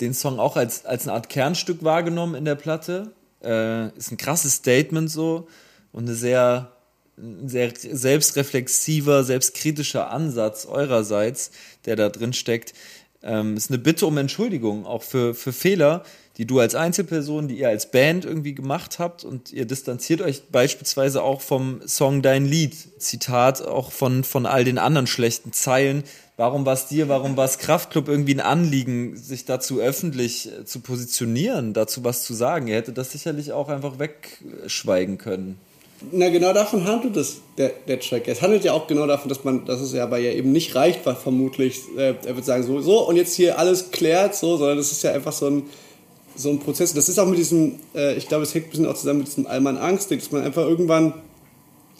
den 0.00 0.14
Song 0.14 0.38
auch 0.38 0.56
als, 0.56 0.84
als 0.84 1.06
eine 1.06 1.14
Art 1.14 1.28
Kernstück 1.28 1.82
wahrgenommen 1.84 2.34
in 2.34 2.44
der 2.44 2.54
Platte. 2.54 3.12
Äh, 3.42 3.88
ist 3.96 4.10
ein 4.10 4.16
krasses 4.16 4.54
Statement 4.54 5.10
so 5.10 5.48
und 5.92 6.04
eine 6.04 6.14
sehr, 6.14 6.72
ein 7.16 7.48
sehr 7.48 7.72
selbstreflexiver, 7.76 9.22
selbstkritischer 9.24 10.10
Ansatz 10.10 10.66
eurerseits, 10.66 11.50
der 11.84 11.96
da 11.96 12.08
drin 12.08 12.32
steckt. 12.32 12.74
Ähm, 13.22 13.56
ist 13.56 13.70
eine 13.70 13.78
Bitte 13.78 14.06
um 14.06 14.18
Entschuldigung, 14.18 14.86
auch 14.86 15.02
für, 15.02 15.34
für 15.34 15.52
Fehler, 15.52 16.04
die 16.36 16.46
du 16.46 16.58
als 16.58 16.74
Einzelperson, 16.74 17.48
die 17.48 17.58
ihr 17.58 17.68
als 17.68 17.90
Band 17.90 18.24
irgendwie 18.24 18.54
gemacht 18.54 18.98
habt 18.98 19.24
und 19.24 19.52
ihr 19.52 19.66
distanziert 19.66 20.20
euch 20.20 20.48
beispielsweise 20.50 21.22
auch 21.22 21.40
vom 21.40 21.80
Song 21.86 22.22
Dein 22.22 22.44
Lied. 22.44 22.74
Zitat 23.00 23.62
auch 23.62 23.92
von, 23.92 24.24
von 24.24 24.46
all 24.46 24.64
den 24.64 24.78
anderen 24.78 25.06
schlechten 25.06 25.52
Zeilen. 25.52 26.02
Warum 26.36 26.66
war 26.66 26.72
es 26.72 26.86
dir, 26.86 27.08
warum 27.08 27.36
war 27.36 27.44
es 27.44 27.58
Kraftclub 27.58 28.08
irgendwie 28.08 28.34
ein 28.34 28.40
Anliegen, 28.40 29.16
sich 29.16 29.44
dazu 29.44 29.78
öffentlich 29.78 30.50
äh, 30.50 30.64
zu 30.64 30.80
positionieren, 30.80 31.74
dazu 31.74 32.02
was 32.02 32.24
zu 32.24 32.34
sagen? 32.34 32.66
Ihr 32.66 32.74
hättet 32.74 32.98
das 32.98 33.12
sicherlich 33.12 33.52
auch 33.52 33.68
einfach 33.68 34.00
wegschweigen 34.00 35.18
können. 35.18 35.60
Na, 36.10 36.28
genau 36.30 36.52
davon 36.52 36.84
handelt 36.84 37.16
es, 37.16 37.40
der, 37.56 37.70
der 37.86 38.00
Track. 38.00 38.26
Es 38.26 38.42
handelt 38.42 38.64
ja 38.64 38.72
auch 38.72 38.88
genau 38.88 39.06
davon, 39.06 39.28
dass 39.28 39.44
man, 39.44 39.64
dass 39.64 39.80
es 39.80 39.92
ja 39.92 40.04
bei 40.06 40.20
ihr 40.20 40.32
eben 40.34 40.50
nicht 40.50 40.74
reicht, 40.74 41.06
weil 41.06 41.14
vermutlich, 41.14 41.82
äh, 41.96 42.14
er 42.26 42.34
wird 42.34 42.44
sagen, 42.44 42.64
so, 42.64 42.80
so, 42.80 43.08
und 43.08 43.14
jetzt 43.14 43.34
hier 43.34 43.58
alles 43.58 43.92
klärt, 43.92 44.34
so, 44.34 44.56
sondern 44.56 44.76
das 44.76 44.90
ist 44.90 45.04
ja 45.04 45.12
einfach 45.12 45.32
so 45.32 45.46
ein, 45.46 45.62
so 46.34 46.50
ein 46.50 46.58
Prozess. 46.58 46.92
Das 46.94 47.08
ist 47.08 47.18
auch 47.20 47.26
mit 47.26 47.38
diesem, 47.38 47.76
äh, 47.94 48.16
ich 48.16 48.26
glaube, 48.26 48.42
es 48.42 48.52
hängt 48.54 48.66
ein 48.66 48.70
bisschen 48.70 48.86
auch 48.86 48.96
zusammen 48.96 49.20
mit 49.20 49.28
diesem 49.28 49.46
Allmann 49.46 49.78
Angst, 49.78 50.10
dass 50.10 50.32
man 50.32 50.42
einfach 50.42 50.62
irgendwann, 50.62 51.14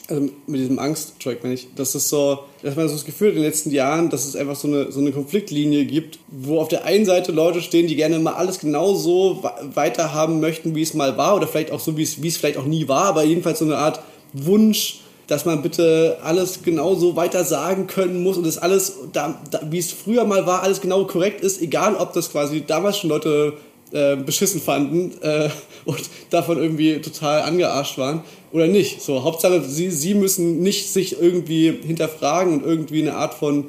also 0.08 0.28
mit 0.46 0.60
diesem 0.60 0.78
Angst-Track, 0.78 1.38
wenn 1.42 1.52
ich, 1.52 1.68
das 1.76 1.94
ist 1.94 2.10
so, 2.10 2.40
dass 2.62 2.76
man 2.76 2.88
so 2.88 2.94
das 2.94 3.06
Gefühl 3.06 3.28
hat 3.28 3.36
in 3.36 3.42
den 3.42 3.50
letzten 3.50 3.70
Jahren, 3.70 4.10
dass 4.10 4.26
es 4.26 4.36
einfach 4.36 4.56
so 4.56 4.68
eine, 4.68 4.92
so 4.92 5.00
eine 5.00 5.12
Konfliktlinie 5.12 5.86
gibt, 5.86 6.18
wo 6.28 6.60
auf 6.60 6.68
der 6.68 6.84
einen 6.84 7.06
Seite 7.06 7.32
Leute 7.32 7.62
stehen, 7.62 7.86
die 7.86 7.96
gerne 7.96 8.18
mal 8.18 8.34
alles 8.34 8.58
genau 8.58 8.94
so 8.94 9.42
weiter 9.74 10.12
haben 10.12 10.40
möchten, 10.40 10.74
wie 10.74 10.82
es 10.82 10.92
mal 10.92 11.16
war, 11.16 11.36
oder 11.36 11.46
vielleicht 11.46 11.70
auch 11.70 11.80
so, 11.80 11.96
wie 11.96 12.02
es, 12.02 12.22
wie 12.22 12.28
es 12.28 12.36
vielleicht 12.36 12.58
auch 12.58 12.66
nie 12.66 12.86
war, 12.86 13.04
aber 13.04 13.24
jedenfalls 13.24 13.60
so 13.60 13.64
eine 13.64 13.78
Art 13.78 14.00
Wunsch, 14.34 15.00
dass 15.26 15.46
man 15.46 15.62
bitte 15.62 16.18
alles 16.22 16.62
genau 16.62 16.94
so 16.96 17.16
weiter 17.16 17.44
sagen 17.44 17.86
können 17.86 18.22
muss 18.22 18.36
und 18.36 18.44
das 18.44 18.58
alles, 18.58 18.98
da, 19.14 19.40
da, 19.50 19.62
wie 19.70 19.78
es 19.78 19.90
früher 19.90 20.26
mal 20.26 20.46
war, 20.46 20.62
alles 20.62 20.82
genau 20.82 21.04
korrekt 21.04 21.40
ist, 21.40 21.62
egal 21.62 21.96
ob 21.96 22.12
das 22.12 22.30
quasi 22.30 22.62
damals 22.66 22.98
schon 22.98 23.08
Leute 23.08 23.54
äh, 23.92 24.16
beschissen 24.16 24.60
fanden 24.60 25.12
äh, 25.22 25.48
und 25.86 26.02
davon 26.28 26.58
irgendwie 26.58 27.00
total 27.00 27.40
angearscht 27.40 27.96
waren 27.96 28.22
oder 28.54 28.68
nicht. 28.68 29.02
So, 29.02 29.24
Hauptsache, 29.24 29.64
sie, 29.64 29.90
sie 29.90 30.14
müssen 30.14 30.60
nicht 30.60 30.92
sich 30.92 31.20
irgendwie 31.20 31.72
hinterfragen 31.84 32.54
und 32.54 32.64
irgendwie 32.64 33.02
eine 33.02 33.14
Art 33.14 33.34
von 33.34 33.64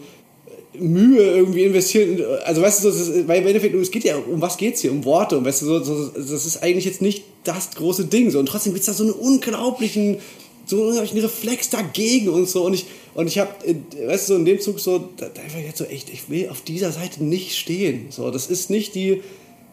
Mühe 0.77 1.23
irgendwie 1.23 1.63
investieren. 1.63 2.21
Also 2.43 2.61
weißt 2.61 2.83
du, 2.83 2.89
ist, 2.89 3.27
weil 3.27 3.41
im 3.41 3.47
Endeffekt, 3.47 3.73
es 3.73 3.89
geht 3.89 4.03
ja, 4.03 4.15
um 4.15 4.41
was 4.41 4.57
geht's 4.57 4.81
hier? 4.81 4.91
Um 4.91 5.03
Worte. 5.03 5.39
Und 5.39 5.45
weißt 5.45 5.63
du, 5.63 5.83
so, 5.83 6.09
das 6.09 6.45
ist 6.45 6.61
eigentlich 6.61 6.85
jetzt 6.85 7.01
nicht 7.01 7.23
das 7.43 7.71
große 7.71 8.05
Ding. 8.05 8.29
So. 8.29 8.37
Und 8.37 8.45
trotzdem 8.45 8.73
gibt's 8.73 8.85
da 8.85 8.93
so 8.93 9.05
einen 9.05 9.13
unglaublichen, 9.13 10.17
so 10.67 10.75
einen 10.75 10.85
unglaublichen 10.89 11.19
Reflex 11.19 11.71
dagegen 11.71 12.29
und 12.29 12.47
so. 12.47 12.63
Und 12.63 12.75
ich, 12.75 12.85
und 13.15 13.25
ich 13.25 13.39
habe, 13.39 13.49
weißt 14.05 14.29
du, 14.29 14.33
so 14.33 14.39
in 14.39 14.45
dem 14.45 14.59
Zug 14.59 14.79
so, 14.79 15.09
da, 15.17 15.29
da 15.33 15.41
einfach 15.41 15.61
jetzt 15.61 15.79
so 15.79 15.85
echt, 15.85 16.11
ich 16.11 16.29
will 16.29 16.49
auf 16.49 16.61
dieser 16.61 16.91
Seite 16.91 17.23
nicht 17.23 17.57
stehen. 17.57 18.07
So, 18.11 18.29
das 18.29 18.45
ist 18.51 18.69
nicht 18.69 18.93
die, 18.93 19.23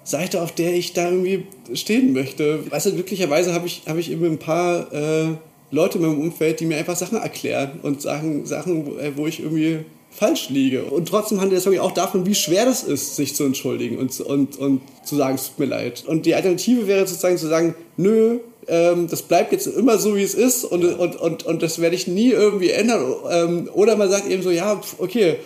Seite, 0.05 0.43
auf 0.43 0.53
der 0.53 0.75
ich 0.75 0.93
da 0.93 1.09
irgendwie 1.09 1.47
stehen 1.75 2.13
möchte. 2.13 2.71
Weißt 2.71 2.87
du, 2.87 2.93
glücklicherweise 2.93 3.55
habe 3.55 3.67
ich, 3.67 3.83
hab 3.87 3.97
ich 3.99 4.11
eben 4.11 4.25
ein 4.25 4.39
paar 4.39 4.93
äh, 4.93 5.29
Leute 5.71 5.99
in 5.99 6.05
meinem 6.05 6.21
Umfeld, 6.21 6.61
die 6.61 6.67
mir 6.67 6.77
einfach 6.77 6.97
Sachen 6.97 7.19
erklären 7.19 7.81
und 7.83 8.03
sagen 8.03 8.45
Sachen, 8.47 8.87
wo, 8.87 8.99
äh, 8.99 9.13
wo 9.17 9.27
ich 9.27 9.41
irgendwie 9.41 9.81
falsch 10.11 10.51
liege. 10.51 10.85
Und 10.85 11.09
trotzdem 11.09 11.41
handelt 11.41 11.65
der 11.65 11.73
Song 11.73 11.79
auch 11.79 11.93
davon, 11.93 12.27
wie 12.27 12.35
schwer 12.35 12.67
das 12.67 12.83
ist, 12.83 13.17
sich 13.17 13.35
zu 13.35 13.45
entschuldigen 13.45 13.99
und, 13.99 14.21
und, 14.21 14.59
und 14.59 14.83
zu 15.05 15.17
sagen, 15.17 15.37
es 15.37 15.49
tut 15.49 15.61
mir 15.61 15.67
leid. 15.67 16.05
Und 16.07 16.27
die 16.27 16.35
Alternative 16.35 16.87
wäre 16.87 17.07
sozusagen 17.07 17.39
zu 17.39 17.49
sagen, 17.49 17.75
nö, 17.97 18.41
ähm, 18.69 19.09
das 19.09 19.23
bleibt 19.23 19.53
jetzt 19.53 19.67
immer 19.67 19.99
so, 19.99 20.15
wie 20.15 20.23
es 20.23 20.35
ist 20.35 20.65
und, 20.65 20.85
und, 20.85 21.17
und, 21.17 21.45
und 21.45 21.63
das 21.63 21.81
werde 21.81 21.97
ich 21.97 22.07
nie 22.07 22.31
irgendwie 22.31 22.71
ändern. 22.71 23.15
Ähm, 23.31 23.71
oder 23.73 23.97
man 23.97 24.11
sagt 24.11 24.29
eben 24.29 24.43
so, 24.43 24.51
ja, 24.51 24.81
okay, 24.99 25.37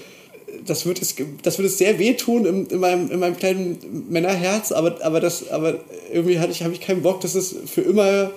das 0.64 0.86
wird 0.86 1.02
es, 1.02 1.14
das 1.42 1.58
wird 1.58 1.68
es 1.68 1.78
sehr 1.78 1.98
wehtun 1.98 2.46
in, 2.46 2.66
in, 2.66 2.78
meinem, 2.78 3.10
in 3.10 3.18
meinem 3.20 3.36
kleinen 3.36 4.06
Männerherz, 4.08 4.72
aber, 4.72 5.04
aber, 5.04 5.20
das, 5.20 5.50
aber 5.50 5.80
irgendwie 6.12 6.34
ich, 6.50 6.62
habe 6.62 6.72
ich 6.72 6.80
keinen 6.80 7.02
Bock, 7.02 7.20
dass 7.20 7.34
es 7.34 7.54
für 7.66 7.82
immer, 7.82 8.30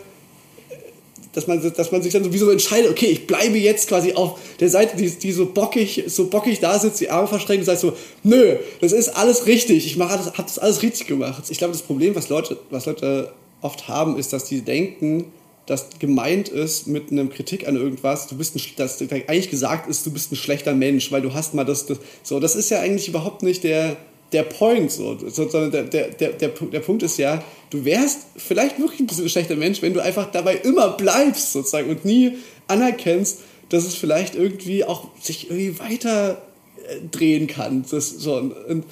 dass 1.33 1.47
man, 1.47 1.61
dass 1.75 1.91
man 1.91 2.01
sich 2.01 2.13
dann 2.13 2.23
sowieso 2.23 2.49
entscheidet, 2.49 2.89
okay, 2.89 3.07
ich 3.07 3.27
bleibe 3.27 3.57
jetzt 3.57 3.87
quasi 3.87 4.13
auf 4.13 4.39
der 4.59 4.69
Seite, 4.69 4.97
die, 4.97 5.09
die 5.09 5.31
so 5.31 5.45
bockig, 5.45 6.03
so 6.07 6.27
bockig 6.27 6.59
da 6.59 6.77
sitzt, 6.79 6.99
die 7.01 7.09
Arme 7.09 7.27
verschränkt 7.27 7.61
und 7.61 7.65
sagt 7.65 7.79
so, 7.79 7.93
nö, 8.23 8.57
das 8.81 8.91
ist 8.91 9.09
alles 9.09 9.45
richtig, 9.45 9.85
ich 9.85 9.97
mache 9.97 10.17
das, 10.17 10.27
habe 10.27 10.43
das 10.43 10.59
alles 10.59 10.81
richtig 10.81 11.07
gemacht. 11.07 11.43
Ich 11.49 11.57
glaube, 11.57 11.73
das 11.73 11.81
Problem, 11.81 12.15
was 12.15 12.29
Leute, 12.29 12.57
was 12.69 12.85
Leute 12.85 13.31
oft 13.61 13.87
haben, 13.87 14.17
ist, 14.17 14.33
dass 14.33 14.45
die 14.45 14.61
denken, 14.61 15.25
das 15.69 15.87
gemeint 15.99 16.49
ist 16.49 16.87
mit 16.87 17.11
einem 17.11 17.29
Kritik 17.29 17.67
an 17.67 17.75
irgendwas, 17.75 18.25
du 18.25 18.35
bist 18.35 18.55
ein, 18.55 18.61
dass 18.75 18.99
eigentlich 19.01 19.51
gesagt 19.51 19.87
ist, 19.87 20.03
du 20.03 20.11
bist 20.11 20.31
ein 20.31 20.35
schlechter 20.35 20.73
Mensch, 20.73 21.11
weil 21.11 21.21
du 21.21 21.35
hast 21.35 21.53
mal 21.53 21.63
das, 21.63 21.85
das 21.85 21.99
so, 22.23 22.39
das 22.39 22.55
ist 22.55 22.71
ja 22.71 22.79
eigentlich 22.79 23.07
überhaupt 23.07 23.43
nicht 23.43 23.63
der, 23.63 23.95
der 24.31 24.41
Point, 24.43 24.91
so, 24.91 25.15
sondern 25.29 25.69
der, 25.69 25.83
der, 25.83 26.07
der, 26.09 26.29
der, 26.31 26.49
der 26.49 26.79
Punkt 26.79 27.03
ist 27.03 27.19
ja, 27.19 27.43
du 27.69 27.85
wärst 27.85 28.21
vielleicht 28.35 28.79
wirklich 28.79 28.99
ein 28.99 29.05
bisschen 29.05 29.25
ein 29.25 29.29
schlechter 29.29 29.55
Mensch, 29.55 29.83
wenn 29.83 29.93
du 29.93 30.01
einfach 30.01 30.31
dabei 30.31 30.55
immer 30.55 30.89
bleibst, 30.89 31.53
sozusagen, 31.53 31.89
und 31.91 32.03
nie 32.03 32.37
anerkennst, 32.67 33.41
dass 33.69 33.85
es 33.85 33.93
vielleicht 33.93 34.33
irgendwie 34.33 34.85
auch 34.85 35.09
sich 35.21 35.51
irgendwie 35.51 35.77
weiter 35.77 36.41
äh, 36.87 36.95
drehen 37.11 37.45
kann. 37.45 37.85
Das, 37.91 38.09
so, 38.09 38.37
und, 38.37 38.55
ähm, 38.67 38.83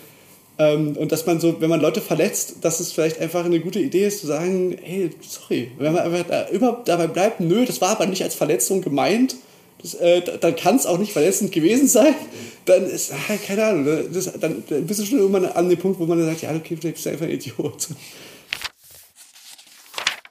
und 0.58 1.12
dass 1.12 1.26
man 1.26 1.40
so, 1.40 1.62
wenn 1.62 1.70
man 1.70 1.82
Leute 1.82 2.02
verletzt, 2.02 2.58
dass 2.62 2.80
es 2.80 2.92
vielleicht 2.92 3.20
einfach 3.20 3.46
eine 3.46 3.60
gute 3.60 3.80
Idee 3.80 4.08
ist, 4.08 4.22
zu 4.22 4.28
sagen, 4.28 4.76
hey, 4.82 5.12
sorry, 5.22 5.72
wenn 5.78 5.94
man 5.94 6.04
einfach 6.04 6.28
da 6.28 6.42
immer 6.44 6.82
dabei 6.84 7.08
bleibt, 7.08 7.40
nö, 7.40 7.66
das 7.66 7.80
war 7.80 7.90
aber 7.90 8.08
nicht 8.08 8.24
als 8.24 8.34
Verletzung 8.34 8.82
gemeint, 8.82 9.36
das, 9.82 9.94
äh, 9.94 10.22
dann 10.40 10.56
kann 10.56 10.76
es 10.76 10.88
auch 10.88 10.98
nicht 10.98 11.14
verletzend 11.14 11.52
gewesen 11.52 11.88
sein, 11.88 12.16
dann 12.66 12.86
ist, 12.86 13.12
ah, 13.14 13.34
keine 13.46 13.66
Ahnung, 13.66 13.86
das, 14.12 14.32
dann 14.40 14.64
bist 14.64 15.00
du 15.00 15.06
schon 15.06 15.20
irgendwann 15.20 15.46
an 15.46 15.70
dem 15.70 15.78
Punkt, 15.78 16.00
wo 16.00 16.06
man 16.06 16.18
dann 16.18 16.28
sagt, 16.28 16.42
ja, 16.42 16.56
okay, 16.56 16.76
vielleicht 16.76 16.96
bist 16.96 17.06
du 17.06 17.10
einfach 17.12 17.26
ein 17.26 17.32
Idiot. 17.32 17.90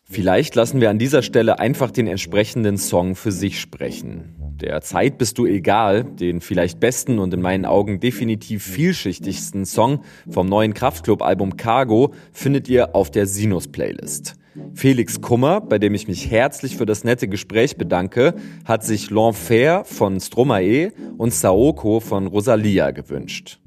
Vielleicht 0.09 0.55
lassen 0.55 0.81
wir 0.81 0.89
an 0.89 1.01
dieser 1.01 1.23
Stelle 1.23 1.59
einfach 1.59 1.91
den 1.91 2.07
entsprechenden 2.07 2.79
Song 2.79 3.17
für 3.17 3.33
sich 3.33 3.61
sprechen. 3.61 4.37
Der 4.39 4.81
Zeit 4.81 5.19
bist 5.19 5.37
du 5.37 5.47
egal, 5.47 6.05
den 6.05 6.41
vielleicht 6.41 6.79
besten 6.79 7.19
und 7.19 7.35
in 7.35 7.43
meinen 7.43 7.65
Augen 7.65 7.99
definitiv 7.99 8.63
vielschichtigsten 8.65 9.67
Song 9.67 10.05
vom 10.31 10.49
neuen 10.49 10.75
Kraftclub-Album 10.75 11.57
Cargo 11.57 12.15
findet 12.33 12.69
ihr 12.69 12.95
auf 12.95 13.11
der 13.11 13.27
Sinus-Playlist. 13.27 14.37
Felix 14.75 15.21
Kummer, 15.21 15.61
bei 15.61 15.79
dem 15.79 15.95
ich 15.95 16.07
mich 16.07 16.31
herzlich 16.31 16.77
für 16.77 16.87
das 16.87 17.03
nette 17.03 17.27
Gespräch 17.27 17.77
bedanke, 17.77 18.35
hat 18.65 18.85
sich 18.85 19.09
L'Enfer 19.09 19.85
von 19.85 20.21
Stromae 20.21 20.93
und 21.19 21.35
Saoko 21.35 21.99
von 21.99 22.29
Rosalia 22.29 22.93
gewünscht. 22.93 23.59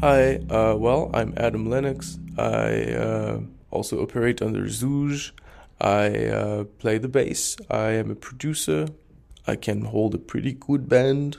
Hi, 0.00 0.36
uh, 0.48 0.76
well, 0.76 1.10
I'm 1.12 1.34
Adam 1.36 1.68
Lennox. 1.68 2.20
I 2.38 2.94
uh, 2.94 3.40
also 3.72 4.00
operate 4.00 4.40
under 4.40 4.68
Zouge. 4.68 5.32
I 5.80 6.26
uh, 6.26 6.64
play 6.78 6.98
the 6.98 7.08
bass. 7.08 7.56
I 7.68 7.98
am 7.98 8.12
a 8.12 8.14
producer. 8.14 8.86
I 9.48 9.56
can 9.56 9.86
hold 9.86 10.14
a 10.14 10.18
pretty 10.18 10.52
good 10.52 10.88
band. 10.88 11.38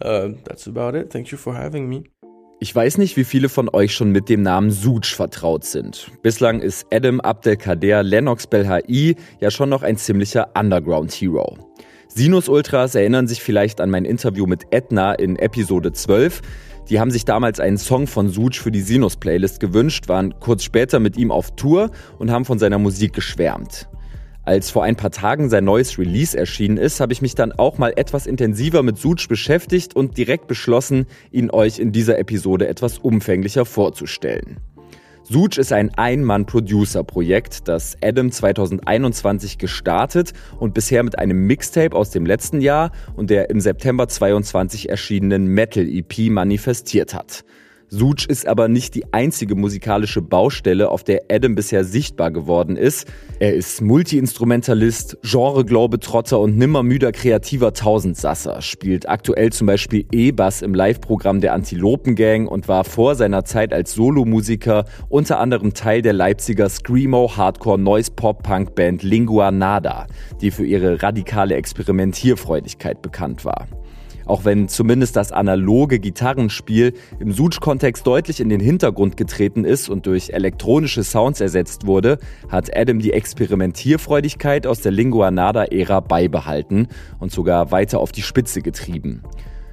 Uh, 0.00 0.28
that's 0.44 0.66
about 0.66 0.94
it. 0.94 1.10
Thank 1.10 1.30
you 1.30 1.36
for 1.36 1.54
having 1.54 1.86
me. 1.90 2.04
Ich 2.58 2.74
weiß 2.74 2.96
nicht, 2.96 3.18
wie 3.18 3.24
viele 3.24 3.50
von 3.50 3.68
euch 3.68 3.94
schon 3.94 4.12
mit 4.12 4.30
dem 4.30 4.40
Namen 4.40 4.70
Suj 4.70 5.14
vertraut 5.14 5.64
sind. 5.64 6.10
Bislang 6.22 6.60
ist 6.60 6.86
Adam 6.90 7.20
Abdelkader 7.20 8.02
Lennox 8.02 8.48
Belha'i 8.48 9.16
ja 9.40 9.50
schon 9.50 9.68
noch 9.68 9.82
ein 9.82 9.98
ziemlicher 9.98 10.48
Underground-Hero. 10.58 11.58
Sinus 12.08 12.48
Ultras 12.48 12.94
erinnern 12.94 13.26
sich 13.26 13.42
vielleicht 13.42 13.80
an 13.82 13.90
mein 13.90 14.06
Interview 14.06 14.46
mit 14.46 14.62
Edna 14.70 15.12
in 15.14 15.36
Episode 15.36 15.92
12. 15.92 16.40
Die 16.90 17.00
haben 17.00 17.10
sich 17.10 17.24
damals 17.24 17.60
einen 17.60 17.78
Song 17.78 18.06
von 18.06 18.28
Such 18.28 18.56
für 18.56 18.70
die 18.70 18.82
Sinus-Playlist 18.82 19.58
gewünscht, 19.58 20.08
waren 20.08 20.38
kurz 20.38 20.64
später 20.64 21.00
mit 21.00 21.16
ihm 21.16 21.30
auf 21.30 21.56
Tour 21.56 21.90
und 22.18 22.30
haben 22.30 22.44
von 22.44 22.58
seiner 22.58 22.78
Musik 22.78 23.14
geschwärmt. 23.14 23.88
Als 24.46 24.70
vor 24.70 24.84
ein 24.84 24.96
paar 24.96 25.10
Tagen 25.10 25.48
sein 25.48 25.64
neues 25.64 25.98
Release 25.98 26.36
erschienen 26.36 26.76
ist, 26.76 27.00
habe 27.00 27.14
ich 27.14 27.22
mich 27.22 27.34
dann 27.34 27.52
auch 27.52 27.78
mal 27.78 27.94
etwas 27.96 28.26
intensiver 28.26 28.82
mit 28.82 28.98
Such 28.98 29.26
beschäftigt 29.26 29.96
und 29.96 30.18
direkt 30.18 30.46
beschlossen, 30.46 31.06
ihn 31.30 31.50
euch 31.50 31.78
in 31.78 31.92
dieser 31.92 32.18
Episode 32.18 32.68
etwas 32.68 32.98
umfänglicher 32.98 33.64
vorzustellen. 33.64 34.58
Such 35.26 35.56
ist 35.56 35.72
ein 35.72 35.90
Ein-Mann-Producer-Projekt, 35.94 37.66
das 37.66 37.96
Adam 38.02 38.30
2021 38.30 39.56
gestartet 39.56 40.34
und 40.58 40.74
bisher 40.74 41.02
mit 41.02 41.18
einem 41.18 41.46
Mixtape 41.46 41.96
aus 41.96 42.10
dem 42.10 42.26
letzten 42.26 42.60
Jahr 42.60 42.92
und 43.16 43.30
der 43.30 43.48
im 43.48 43.58
September 43.58 44.06
22 44.06 44.90
erschienenen 44.90 45.46
Metal-EP 45.46 46.30
manifestiert 46.30 47.14
hat. 47.14 47.42
Such 47.88 48.26
ist 48.28 48.46
aber 48.46 48.68
nicht 48.68 48.94
die 48.94 49.12
einzige 49.12 49.54
musikalische 49.54 50.22
Baustelle, 50.22 50.90
auf 50.90 51.04
der 51.04 51.24
Adam 51.30 51.54
bisher 51.54 51.84
sichtbar 51.84 52.30
geworden 52.30 52.76
ist. 52.76 53.06
Er 53.38 53.54
ist 53.54 53.82
Multiinstrumentalist, 53.82 55.18
Genre-Globetrotter 55.22 56.40
und 56.40 56.56
nimmermüder 56.56 57.12
kreativer 57.12 57.72
Tausendsasser, 57.72 58.62
spielt 58.62 59.08
aktuell 59.08 59.52
zum 59.52 59.66
Beispiel 59.66 60.06
E-Bass 60.10 60.62
im 60.62 60.74
Live-Programm 60.74 61.40
der 61.40 61.52
Antilopen-Gang 61.52 62.48
und 62.48 62.68
war 62.68 62.84
vor 62.84 63.14
seiner 63.14 63.44
Zeit 63.44 63.72
als 63.72 63.92
Solomusiker 63.94 64.84
unter 65.08 65.38
anderem 65.38 65.74
Teil 65.74 66.02
der 66.02 66.14
Leipziger 66.14 66.68
Screamo 66.68 67.36
Hardcore 67.36 67.78
Noise 67.78 68.12
Pop 68.16 68.42
Punk 68.42 68.74
Band 68.74 69.02
Lingua 69.02 69.50
Nada, 69.50 70.06
die 70.40 70.50
für 70.50 70.64
ihre 70.64 71.02
radikale 71.02 71.54
Experimentierfreudigkeit 71.54 73.02
bekannt 73.02 73.44
war. 73.44 73.68
Auch 74.26 74.44
wenn 74.44 74.68
zumindest 74.68 75.16
das 75.16 75.32
analoge 75.32 75.98
Gitarrenspiel 75.98 76.94
im 77.18 77.32
Such-Kontext 77.32 78.06
deutlich 78.06 78.40
in 78.40 78.48
den 78.48 78.60
Hintergrund 78.60 79.16
getreten 79.16 79.64
ist 79.64 79.88
und 79.88 80.06
durch 80.06 80.30
elektronische 80.30 81.04
Sounds 81.04 81.40
ersetzt 81.40 81.86
wurde, 81.86 82.18
hat 82.48 82.74
Adam 82.76 82.98
die 82.98 83.12
Experimentierfreudigkeit 83.12 84.66
aus 84.66 84.80
der 84.80 84.92
Lingua 84.92 85.30
Nada-Ära 85.30 86.00
beibehalten 86.00 86.88
und 87.18 87.32
sogar 87.32 87.70
weiter 87.70 88.00
auf 88.00 88.12
die 88.12 88.22
Spitze 88.22 88.62
getrieben. 88.62 89.22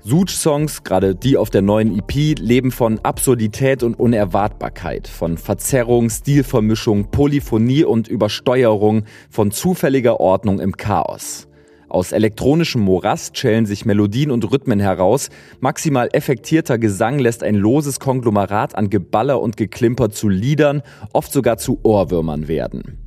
Such-Songs, 0.03 0.83
gerade 0.83 1.13
die 1.13 1.37
auf 1.37 1.51
der 1.51 1.61
neuen 1.61 1.95
EP, 1.95 2.39
leben 2.39 2.71
von 2.71 2.97
Absurdität 2.99 3.83
und 3.83 3.99
Unerwartbarkeit, 3.99 5.07
von 5.07 5.37
Verzerrung, 5.37 6.09
Stilvermischung, 6.09 7.11
Polyphonie 7.11 7.83
und 7.83 8.07
Übersteuerung, 8.07 9.03
von 9.29 9.51
zufälliger 9.51 10.19
Ordnung 10.19 10.59
im 10.59 10.75
Chaos. 10.75 11.47
Aus 11.91 12.13
elektronischem 12.13 12.79
Morast 12.79 13.37
schälen 13.37 13.65
sich 13.65 13.83
Melodien 13.83 14.31
und 14.31 14.49
Rhythmen 14.49 14.79
heraus. 14.79 15.27
Maximal 15.59 16.07
effektierter 16.13 16.77
Gesang 16.77 17.19
lässt 17.19 17.43
ein 17.43 17.55
loses 17.55 17.99
Konglomerat 17.99 18.75
an 18.75 18.89
Geballer 18.89 19.41
und 19.41 19.57
Geklimper 19.57 20.09
zu 20.09 20.29
Liedern, 20.29 20.83
oft 21.11 21.33
sogar 21.33 21.57
zu 21.57 21.81
Ohrwürmern 21.83 22.47
werden. 22.47 22.97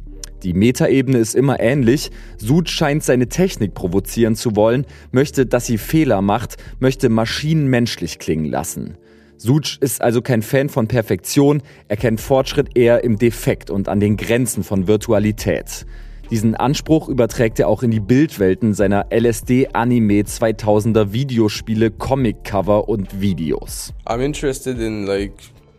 Die 0.43 0.53
Metaebene 0.53 1.17
ist 1.17 1.35
immer 1.35 1.61
ähnlich. 1.61 2.11
Sud 2.37 2.69
scheint 2.69 3.03
seine 3.03 3.31
Technik 3.31 3.73
provozieren 3.73 4.37
zu 4.37 4.55
wollen, 4.55 4.85
möchte, 5.13 5.47
dass 5.47 5.65
sie 5.65 5.79
Fehler 5.79 6.21
macht, 6.21 6.59
möchte 6.79 7.09
Maschinen 7.09 7.69
menschlich 7.69 8.19
klingen 8.19 8.45
lassen. 8.51 8.99
Such 9.39 9.79
ist 9.81 10.03
also 10.03 10.21
kein 10.21 10.43
Fan 10.43 10.69
von 10.69 10.89
Perfektion, 10.89 11.63
er 11.89 11.97
kennt 11.97 12.21
Fortschritt 12.21 12.77
eher 12.77 13.03
im 13.03 13.19
Defekt 13.19 13.71
und 13.71 13.89
an 13.89 13.99
den 13.99 14.19
Grenzen 14.19 14.63
von 14.63 14.87
Virtualität. 14.87 15.87
Diesen 16.31 16.55
Anspruch 16.55 17.09
überträgt 17.09 17.61
er 17.61 17.69
auch 17.69 17.83
in 17.83 17.91
die 17.91 18.01
Bildwelten 18.01 18.73
seiner 18.73 19.07
LSD-Anime 19.11 20.23
2000er 20.23 21.13
Videospiele, 21.13 21.91
Comic-Cover 21.91 22.89
und 22.89 23.21
Videos. 23.21 23.93
I'm 24.09 24.21
interested 24.21 24.79
in 24.81 25.07
like 25.07 25.35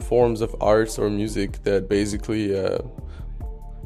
forms 0.08 0.42
of 0.42 0.62
arts 0.62 1.00
or 1.00 1.10
music 1.10 1.64
that 1.64 1.90
basically 1.90 2.54
uh, 2.54 2.80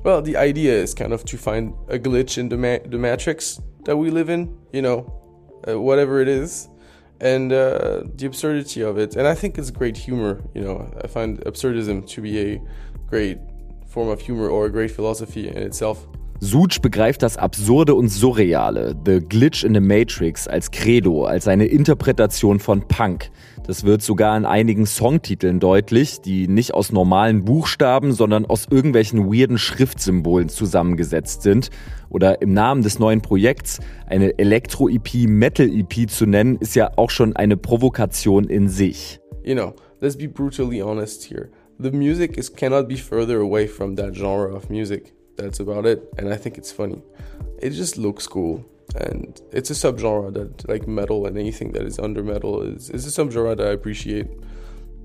well 0.04 0.22
the 0.22 0.36
idea 0.36 0.74
is 0.74 0.94
kind 0.94 1.14
of 1.14 1.24
to 1.24 1.38
find 1.38 1.74
a 1.88 1.98
glitch 1.98 2.38
in 2.38 2.50
the, 2.50 2.58
ma 2.58 2.78
the 2.92 2.98
matrix 2.98 3.62
that 3.86 3.98
we 3.98 4.10
live 4.10 4.30
in 4.30 4.50
you 4.74 4.82
know 4.82 5.06
uh, 5.66 5.80
whatever 5.80 6.22
it 6.22 6.28
is 6.28 6.68
and 7.22 7.54
uh, 7.54 8.04
the 8.18 8.26
absurdity 8.26 8.82
of 8.82 8.98
it. 8.98 9.16
And 9.16 9.26
i 9.28 9.34
think 9.34 9.58
it's 9.58 9.72
great 9.72 9.96
humor 9.96 10.42
you 10.54 10.62
know. 10.62 10.92
I 11.02 11.08
find 11.08 11.40
absurdism 11.46 12.06
to 12.06 12.22
be 12.22 12.38
a 12.38 12.62
great 13.08 13.38
form 13.88 14.10
of 14.10 14.20
humor 14.20 14.50
or 14.50 14.66
a 14.66 14.70
great 14.70 14.92
philosophy 14.92 15.48
in 15.48 15.58
itself 15.58 16.06
Such 16.42 16.80
begreift 16.82 17.22
das 17.22 17.36
Absurde 17.36 17.96
und 17.96 18.08
Surreale, 18.08 18.96
The 19.06 19.20
Glitch 19.20 19.66
in 19.66 19.74
the 19.74 19.82
Matrix, 19.82 20.48
als 20.48 20.72
Credo, 20.72 21.26
als 21.26 21.50
eine 21.50 21.66
Interpretation 21.66 22.60
von 22.62 22.88
Punk. 22.88 23.30
Das 23.68 23.84
wird 23.84 24.02
sogar 24.02 24.38
in 24.38 24.46
einigen 24.46 24.86
Songtiteln 24.86 25.60
deutlich, 25.60 26.22
die 26.22 26.48
nicht 26.48 26.74
aus 26.74 26.94
normalen 26.94 27.44
Buchstaben, 27.44 28.14
sondern 28.14 28.46
aus 28.46 28.68
irgendwelchen 28.72 29.26
weirden 29.26 29.58
Schriftsymbolen 29.58 30.48
zusammengesetzt 30.48 31.42
sind. 31.42 31.72
Oder 32.10 32.42
im 32.42 32.54
Namen 32.54 32.84
des 32.84 33.00
neuen 33.00 33.20
Projekts 33.20 33.80
eine 34.08 34.40
Elektro-EP, 34.40 35.28
Metal-EP 35.28 36.10
zu 36.10 36.26
nennen, 36.26 36.56
ist 36.56 36.74
ja 36.74 36.92
auch 36.96 37.10
schon 37.10 37.36
eine 37.36 37.58
Provokation 37.58 38.46
in 38.46 38.70
sich. 38.70 39.20
You 39.44 39.56
know, 39.56 39.74
let's 40.00 40.18
be 40.18 40.30
brutally 40.30 40.82
honest 40.82 41.30
here. 41.30 41.50
The 41.80 41.92
music 41.92 42.38
is 42.38 42.52
cannot 42.52 42.88
be 42.88 42.96
further 42.96 43.40
away 43.40 43.68
from 43.68 43.98
that 43.98 44.14
genre 44.16 44.56
of 44.56 44.70
music. 44.70 45.14
That's 45.40 45.60
about 45.60 45.86
it. 45.86 46.00
And 46.18 46.34
I 46.34 46.36
think 46.36 46.58
it's 46.58 46.72
funny. 46.72 47.02
It 47.62 47.72
just 47.72 47.98
looks 47.98 48.28
cool. 48.28 48.66
And 48.96 49.40
it's 49.52 49.70
a 49.70 49.74
subgenre 49.74 50.34
that, 50.34 50.68
like 50.68 50.88
metal 50.88 51.26
and 51.28 51.38
anything 51.38 51.72
that 51.74 51.84
is 51.84 52.00
under 52.00 52.24
metal, 52.24 52.62
is, 52.62 52.90
is 52.90 53.06
a 53.06 53.22
subgenre 53.22 53.56
that 53.56 53.68
I 53.68 53.72
appreciate. 53.72 54.28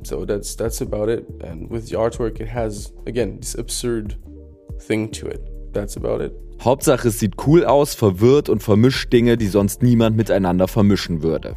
So 0.03 0.25
that's 0.25 0.55
that's 0.57 0.81
about 0.81 1.09
it. 1.09 1.25
And 1.43 1.71
with 1.71 1.89
the 1.89 1.97
artwork, 1.97 2.41
it 2.41 2.49
has 2.49 2.93
again 3.07 3.39
this 3.41 3.55
absurd 3.55 4.17
thing 4.81 5.11
to 5.13 5.27
it. 5.27 5.41
That's 5.73 5.97
about 5.97 6.21
it. 6.21 6.33
Hauptsache, 6.61 7.09
es 7.09 7.19
sieht 7.19 7.35
cool 7.47 7.65
aus, 7.65 7.95
verwirrt 7.95 8.49
und 8.49 8.63
vermischt 8.63 9.13
Dinge, 9.13 9.37
die 9.37 9.49
sonst 9.49 9.83
niemand 9.83 10.17
miteinander 10.17 10.69
vermischen 10.69 11.23
würde. 11.23 11.57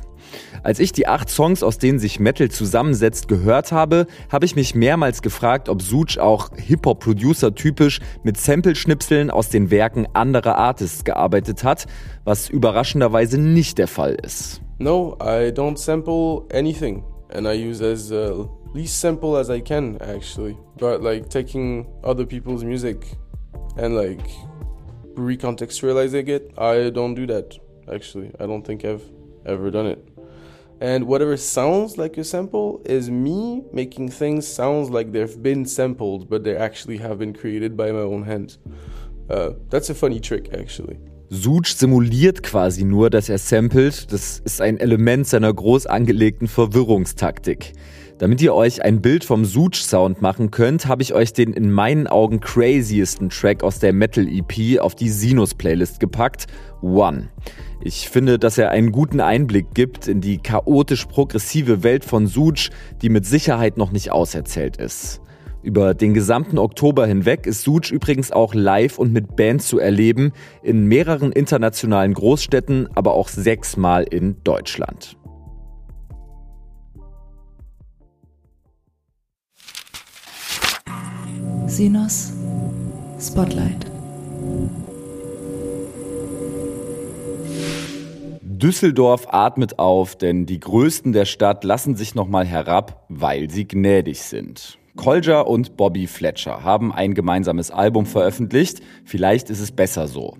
Als 0.63 0.79
ich 0.79 0.91
die 0.91 1.07
acht 1.07 1.29
Songs, 1.29 1.63
aus 1.63 1.77
denen 1.77 1.99
sich 1.99 2.19
Metal 2.19 2.49
zusammensetzt, 2.49 3.27
gehört 3.27 3.71
habe, 3.71 4.07
habe 4.31 4.45
ich 4.45 4.55
mich 4.55 4.75
mehrmals 4.75 5.21
gefragt, 5.21 5.69
ob 5.69 5.81
Such 5.81 6.19
auch 6.19 6.49
Hip-Hop-Producer 6.55 7.55
typisch 7.55 7.99
mit 8.23 8.37
Sample-Schnipseln 8.37 9.29
aus 9.29 9.49
den 9.49 9.71
Werken 9.71 10.07
anderer 10.13 10.57
Artists 10.57 11.03
gearbeitet 11.03 11.63
hat, 11.63 11.85
was 12.23 12.49
überraschenderweise 12.49 13.39
nicht 13.39 13.77
der 13.77 13.87
Fall 13.87 14.15
ist. 14.15 14.61
No, 14.79 15.17
I 15.21 15.51
don't 15.51 15.77
sample 15.77 16.43
anything 16.53 17.03
and 17.33 17.47
I 17.47 17.53
use 17.53 17.81
as 17.81 18.11
uh, 18.11 18.47
least 18.73 18.99
sample 18.99 19.37
as 19.37 19.49
I 19.49 19.59
can 19.59 19.97
actually. 20.01 20.57
But 20.77 21.01
like 21.01 21.29
taking 21.29 21.87
other 22.03 22.25
people's 22.25 22.63
music 22.63 23.05
and 23.77 23.95
like 23.95 24.29
recontextualizing 25.15 26.27
it, 26.27 26.51
I 26.57 26.91
don't 26.91 27.15
do 27.15 27.25
that 27.27 27.57
actually. 27.91 28.31
I 28.39 28.45
don't 28.45 28.63
think 28.63 28.85
I've 28.85 29.03
ever 29.45 29.71
done 29.71 29.87
it. 29.87 30.16
And 30.79 31.07
whatever 31.07 31.37
sounds 31.37 31.97
like 31.97 32.17
a 32.17 32.23
sample 32.23 32.81
is 32.85 33.09
me 33.09 33.63
making 33.73 34.09
things 34.09 34.47
sounds 34.47 34.89
like 34.89 35.11
they've 35.11 35.41
been 35.41 35.65
sampled, 35.65 36.29
but 36.29 36.43
they 36.43 36.55
actually 36.55 36.97
have 36.97 37.17
been 37.17 37.33
created 37.33 37.75
by 37.75 37.91
my 37.91 38.01
own 38.01 38.23
hands. 38.23 38.59
Uh, 39.29 39.51
that's 39.69 39.89
a 39.89 39.95
funny 39.95 40.19
trick, 40.19 40.53
actually. 40.53 40.99
Such 41.29 41.75
simuliert 41.75 42.41
quasi 42.41 42.85
nur, 42.85 43.09
dass 43.09 43.27
er 43.27 43.37
samplet. 43.37 44.11
Das 44.11 44.39
ist 44.39 44.61
ein 44.61 44.77
Element 44.77 45.27
seiner 45.27 45.53
groß 45.53 45.87
angelegten 45.87 46.47
Verwirrungstaktik. 46.47 47.73
Damit 48.19 48.41
ihr 48.41 48.55
euch 48.55 48.83
ein 48.83 48.99
Bild 49.01 49.23
vom 49.23 49.45
Such-Sound 49.45 50.23
machen 50.23 50.49
könnt, 50.49 50.87
habe 50.87 51.03
ich 51.03 51.13
euch 51.13 51.33
den 51.33 51.53
in 51.53 51.71
meinen 51.71 52.07
Augen 52.07 52.39
craziesten 52.39 53.29
Track 53.29 53.61
aus 53.61 53.77
der 53.77 53.93
Metal-EP 53.93 54.79
auf 54.79 54.95
die 54.95 55.09
Sinus-Playlist 55.09 55.99
gepackt, 55.99 56.47
One. 56.81 57.29
Ich 57.79 58.09
finde, 58.09 58.39
dass 58.39 58.57
er 58.57 58.71
einen 58.71 58.91
guten 58.91 59.21
Einblick 59.21 59.67
gibt 59.75 60.07
in 60.07 60.19
die 60.19 60.39
chaotisch 60.39 61.05
progressive 61.05 61.83
Welt 61.83 62.03
von 62.03 62.25
Such, 62.25 62.71
die 63.03 63.09
mit 63.09 63.27
Sicherheit 63.27 63.77
noch 63.77 63.91
nicht 63.91 64.11
auserzählt 64.11 64.77
ist. 64.77 65.21
Über 65.61 65.93
den 65.93 66.15
gesamten 66.15 66.57
Oktober 66.57 67.05
hinweg 67.05 67.45
ist 67.45 67.61
Such 67.61 67.91
übrigens 67.91 68.31
auch 68.31 68.55
live 68.55 68.97
und 68.97 69.13
mit 69.13 69.35
Band 69.35 69.61
zu 69.61 69.77
erleben, 69.77 70.31
in 70.63 70.85
mehreren 70.85 71.31
internationalen 71.31 72.15
Großstädten, 72.15 72.89
aber 72.95 73.13
auch 73.13 73.27
sechsmal 73.27 74.05
in 74.05 74.37
Deutschland. 74.43 75.17
Sinus 81.67 82.31
Spotlight. 83.19 83.85
Düsseldorf 88.41 89.27
atmet 89.29 89.77
auf, 89.77 90.15
denn 90.15 90.45
die 90.45 90.61
Größten 90.61 91.11
der 91.11 91.25
Stadt 91.25 91.65
lassen 91.65 91.97
sich 91.97 92.15
nochmal 92.15 92.45
herab, 92.45 93.03
weil 93.09 93.49
sie 93.49 93.67
gnädig 93.67 94.21
sind. 94.21 94.77
Kolja 94.95 95.41
und 95.41 95.75
Bobby 95.75 96.07
Fletcher 96.07 96.63
haben 96.63 96.93
ein 96.93 97.13
gemeinsames 97.13 97.69
Album 97.69 98.05
veröffentlicht. 98.05 98.81
Vielleicht 99.03 99.49
ist 99.49 99.59
es 99.59 99.73
besser 99.73 100.07
so. 100.07 100.37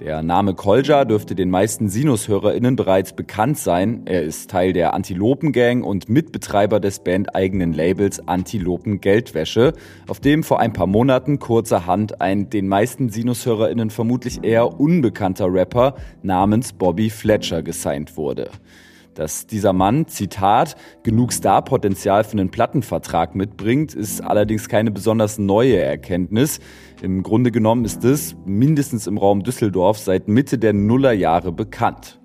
Der 0.00 0.22
Name 0.22 0.52
Kolja 0.52 1.06
dürfte 1.06 1.34
den 1.34 1.48
meisten 1.48 1.88
Sinus-HörerInnen 1.88 2.76
bereits 2.76 3.14
bekannt 3.14 3.56
sein. 3.56 4.02
Er 4.04 4.22
ist 4.22 4.50
Teil 4.50 4.74
der 4.74 4.92
Antilopen-Gang 4.92 5.82
und 5.82 6.10
Mitbetreiber 6.10 6.80
des 6.80 6.98
bandeigenen 6.98 7.72
Labels 7.72 8.28
Antilopen 8.28 9.00
Geldwäsche, 9.00 9.72
auf 10.06 10.20
dem 10.20 10.42
vor 10.42 10.60
ein 10.60 10.74
paar 10.74 10.86
Monaten 10.86 11.38
kurzerhand 11.38 12.20
ein 12.20 12.50
den 12.50 12.68
meisten 12.68 13.08
Sinus-HörerInnen 13.08 13.88
vermutlich 13.88 14.44
eher 14.44 14.78
unbekannter 14.78 15.50
Rapper 15.50 15.94
namens 16.22 16.74
Bobby 16.74 17.08
Fletcher 17.08 17.62
gesigned 17.62 18.18
wurde. 18.18 18.50
Dass 19.16 19.46
dieser 19.46 19.72
Mann, 19.72 20.08
Zitat, 20.08 20.76
genug 21.02 21.32
Starpotenzial 21.32 22.22
für 22.22 22.32
einen 22.32 22.50
Plattenvertrag 22.50 23.34
mitbringt, 23.34 23.94
ist 23.94 24.20
allerdings 24.20 24.68
keine 24.68 24.90
besonders 24.90 25.38
neue 25.38 25.78
Erkenntnis. 25.78 26.60
Im 27.00 27.22
Grunde 27.22 27.50
genommen 27.50 27.86
ist 27.86 28.04
es, 28.04 28.36
mindestens 28.44 29.06
im 29.06 29.16
Raum 29.16 29.42
Düsseldorf, 29.42 29.98
seit 29.98 30.28
Mitte 30.28 30.58
der 30.58 30.74
Nullerjahre 30.74 31.50
bekannt. 31.50 32.20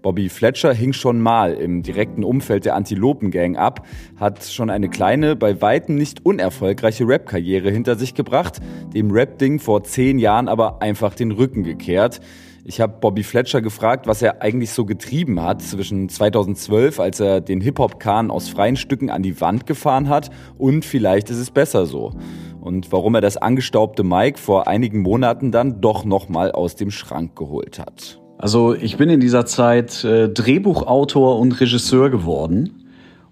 Bobby 0.00 0.30
Fletcher 0.30 0.72
hing 0.72 0.94
schon 0.94 1.20
mal 1.20 1.52
im 1.52 1.82
direkten 1.82 2.24
Umfeld 2.24 2.64
der 2.64 2.74
Antilopen-Gang 2.74 3.58
ab, 3.58 3.86
hat 4.16 4.42
schon 4.44 4.70
eine 4.70 4.88
kleine, 4.88 5.36
bei 5.36 5.60
weitem 5.60 5.96
nicht 5.96 6.24
unerfolgreiche 6.24 7.06
Rap-Karriere 7.06 7.70
hinter 7.70 7.96
sich 7.96 8.14
gebracht, 8.14 8.60
dem 8.94 9.10
Rap-Ding 9.10 9.58
vor 9.58 9.84
zehn 9.84 10.18
Jahren 10.18 10.48
aber 10.48 10.80
einfach 10.80 11.14
den 11.14 11.32
Rücken 11.32 11.64
gekehrt. 11.64 12.22
Ich 12.70 12.80
habe 12.80 12.98
Bobby 13.00 13.24
Fletcher 13.24 13.60
gefragt, 13.62 14.06
was 14.06 14.22
er 14.22 14.42
eigentlich 14.42 14.70
so 14.70 14.84
getrieben 14.84 15.42
hat 15.42 15.60
zwischen 15.60 16.08
2012, 16.08 17.00
als 17.00 17.18
er 17.18 17.40
den 17.40 17.60
Hip-Hop-Kahn 17.60 18.30
aus 18.30 18.48
freien 18.48 18.76
Stücken 18.76 19.10
an 19.10 19.24
die 19.24 19.40
Wand 19.40 19.66
gefahren 19.66 20.08
hat, 20.08 20.30
und 20.56 20.84
vielleicht 20.84 21.30
ist 21.30 21.38
es 21.38 21.50
besser 21.50 21.84
so. 21.84 22.12
Und 22.60 22.92
warum 22.92 23.16
er 23.16 23.22
das 23.22 23.36
angestaubte 23.36 24.04
Mike 24.04 24.38
vor 24.38 24.68
einigen 24.68 25.00
Monaten 25.00 25.50
dann 25.50 25.80
doch 25.80 26.04
nochmal 26.04 26.52
aus 26.52 26.76
dem 26.76 26.92
Schrank 26.92 27.34
geholt 27.34 27.80
hat. 27.80 28.20
Also 28.38 28.72
ich 28.72 28.96
bin 28.96 29.10
in 29.10 29.18
dieser 29.18 29.46
Zeit 29.46 30.04
äh, 30.04 30.28
Drehbuchautor 30.28 31.40
und 31.40 31.60
Regisseur 31.60 32.08
geworden 32.08 32.84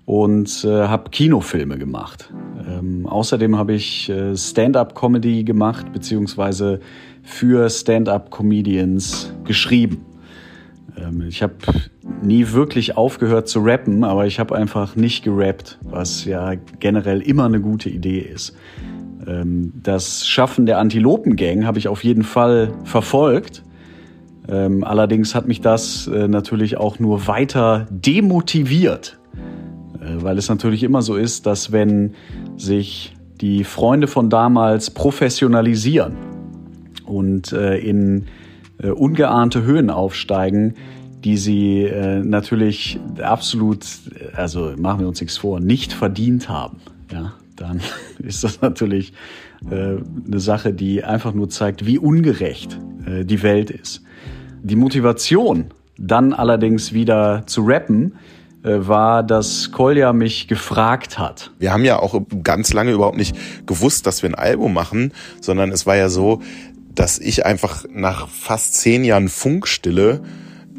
und 0.08 0.64
äh, 0.64 0.88
habe 0.88 1.10
Kinofilme 1.10 1.78
gemacht. 1.78 2.32
Ähm, 2.66 3.06
außerdem 3.06 3.56
habe 3.56 3.74
ich 3.74 4.08
äh, 4.08 4.34
Stand-up-Comedy 4.34 5.44
gemacht, 5.44 5.92
beziehungsweise 5.92 6.80
für 7.28 7.68
Stand-up-Comedians 7.68 9.32
geschrieben. 9.44 10.06
Ähm, 10.96 11.22
ich 11.28 11.42
habe 11.42 11.54
nie 12.22 12.52
wirklich 12.52 12.96
aufgehört 12.96 13.48
zu 13.48 13.60
rappen, 13.60 14.02
aber 14.02 14.26
ich 14.26 14.40
habe 14.40 14.56
einfach 14.56 14.96
nicht 14.96 15.22
gerappt, 15.22 15.78
was 15.82 16.24
ja 16.24 16.54
generell 16.80 17.20
immer 17.20 17.44
eine 17.44 17.60
gute 17.60 17.90
Idee 17.90 18.18
ist. 18.20 18.56
Ähm, 19.26 19.74
das 19.82 20.26
Schaffen 20.26 20.64
der 20.66 20.78
Antilopen-Gang 20.78 21.64
habe 21.64 21.78
ich 21.78 21.86
auf 21.86 22.02
jeden 22.02 22.24
Fall 22.24 22.72
verfolgt. 22.84 23.62
Ähm, 24.48 24.82
allerdings 24.82 25.34
hat 25.34 25.46
mich 25.46 25.60
das 25.60 26.06
äh, 26.08 26.28
natürlich 26.28 26.78
auch 26.78 26.98
nur 26.98 27.26
weiter 27.26 27.86
demotiviert, 27.90 29.20
äh, 30.00 30.22
weil 30.22 30.38
es 30.38 30.48
natürlich 30.48 30.82
immer 30.82 31.02
so 31.02 31.14
ist, 31.14 31.44
dass 31.44 31.72
wenn 31.72 32.14
sich 32.56 33.14
die 33.42 33.64
Freunde 33.64 34.06
von 34.06 34.30
damals 34.30 34.90
professionalisieren, 34.90 36.37
und 37.08 37.52
äh, 37.52 37.78
in 37.78 38.26
äh, 38.80 38.90
ungeahnte 38.90 39.62
Höhen 39.62 39.90
aufsteigen, 39.90 40.74
die 41.24 41.36
sie 41.36 41.82
äh, 41.82 42.20
natürlich 42.20 43.00
absolut, 43.20 43.84
also 44.34 44.72
machen 44.76 45.00
wir 45.00 45.08
uns 45.08 45.20
nichts 45.20 45.36
vor, 45.36 45.58
nicht 45.58 45.92
verdient 45.92 46.48
haben. 46.48 46.78
Ja, 47.12 47.32
dann 47.56 47.80
ist 48.20 48.44
das 48.44 48.60
natürlich 48.60 49.12
äh, 49.68 49.96
eine 49.96 50.38
Sache, 50.38 50.72
die 50.72 51.02
einfach 51.02 51.34
nur 51.34 51.48
zeigt, 51.48 51.86
wie 51.86 51.98
ungerecht 51.98 52.78
die 53.24 53.42
Welt 53.42 53.70
ist. 53.70 54.02
Die 54.62 54.76
Motivation, 54.76 55.68
dann 55.96 56.34
allerdings 56.34 56.92
wieder 56.92 57.44
zu 57.46 57.62
rappen, 57.62 58.16
war, 58.62 59.22
dass 59.22 59.72
Kolja 59.72 60.12
mich 60.12 60.46
gefragt 60.46 61.18
hat. 61.18 61.52
Wir 61.58 61.72
haben 61.72 61.84
ja 61.84 62.00
auch 62.00 62.20
ganz 62.42 62.74
lange 62.74 62.90
überhaupt 62.90 63.16
nicht 63.16 63.34
gewusst, 63.66 64.06
dass 64.06 64.22
wir 64.22 64.28
ein 64.28 64.34
Album 64.34 64.74
machen, 64.74 65.12
sondern 65.40 65.72
es 65.72 65.86
war 65.86 65.96
ja 65.96 66.10
so, 66.10 66.42
dass 66.98 67.20
ich 67.20 67.46
einfach 67.46 67.84
nach 67.92 68.28
fast 68.28 68.74
zehn 68.74 69.04
Jahren 69.04 69.28
Funkstille 69.28 70.20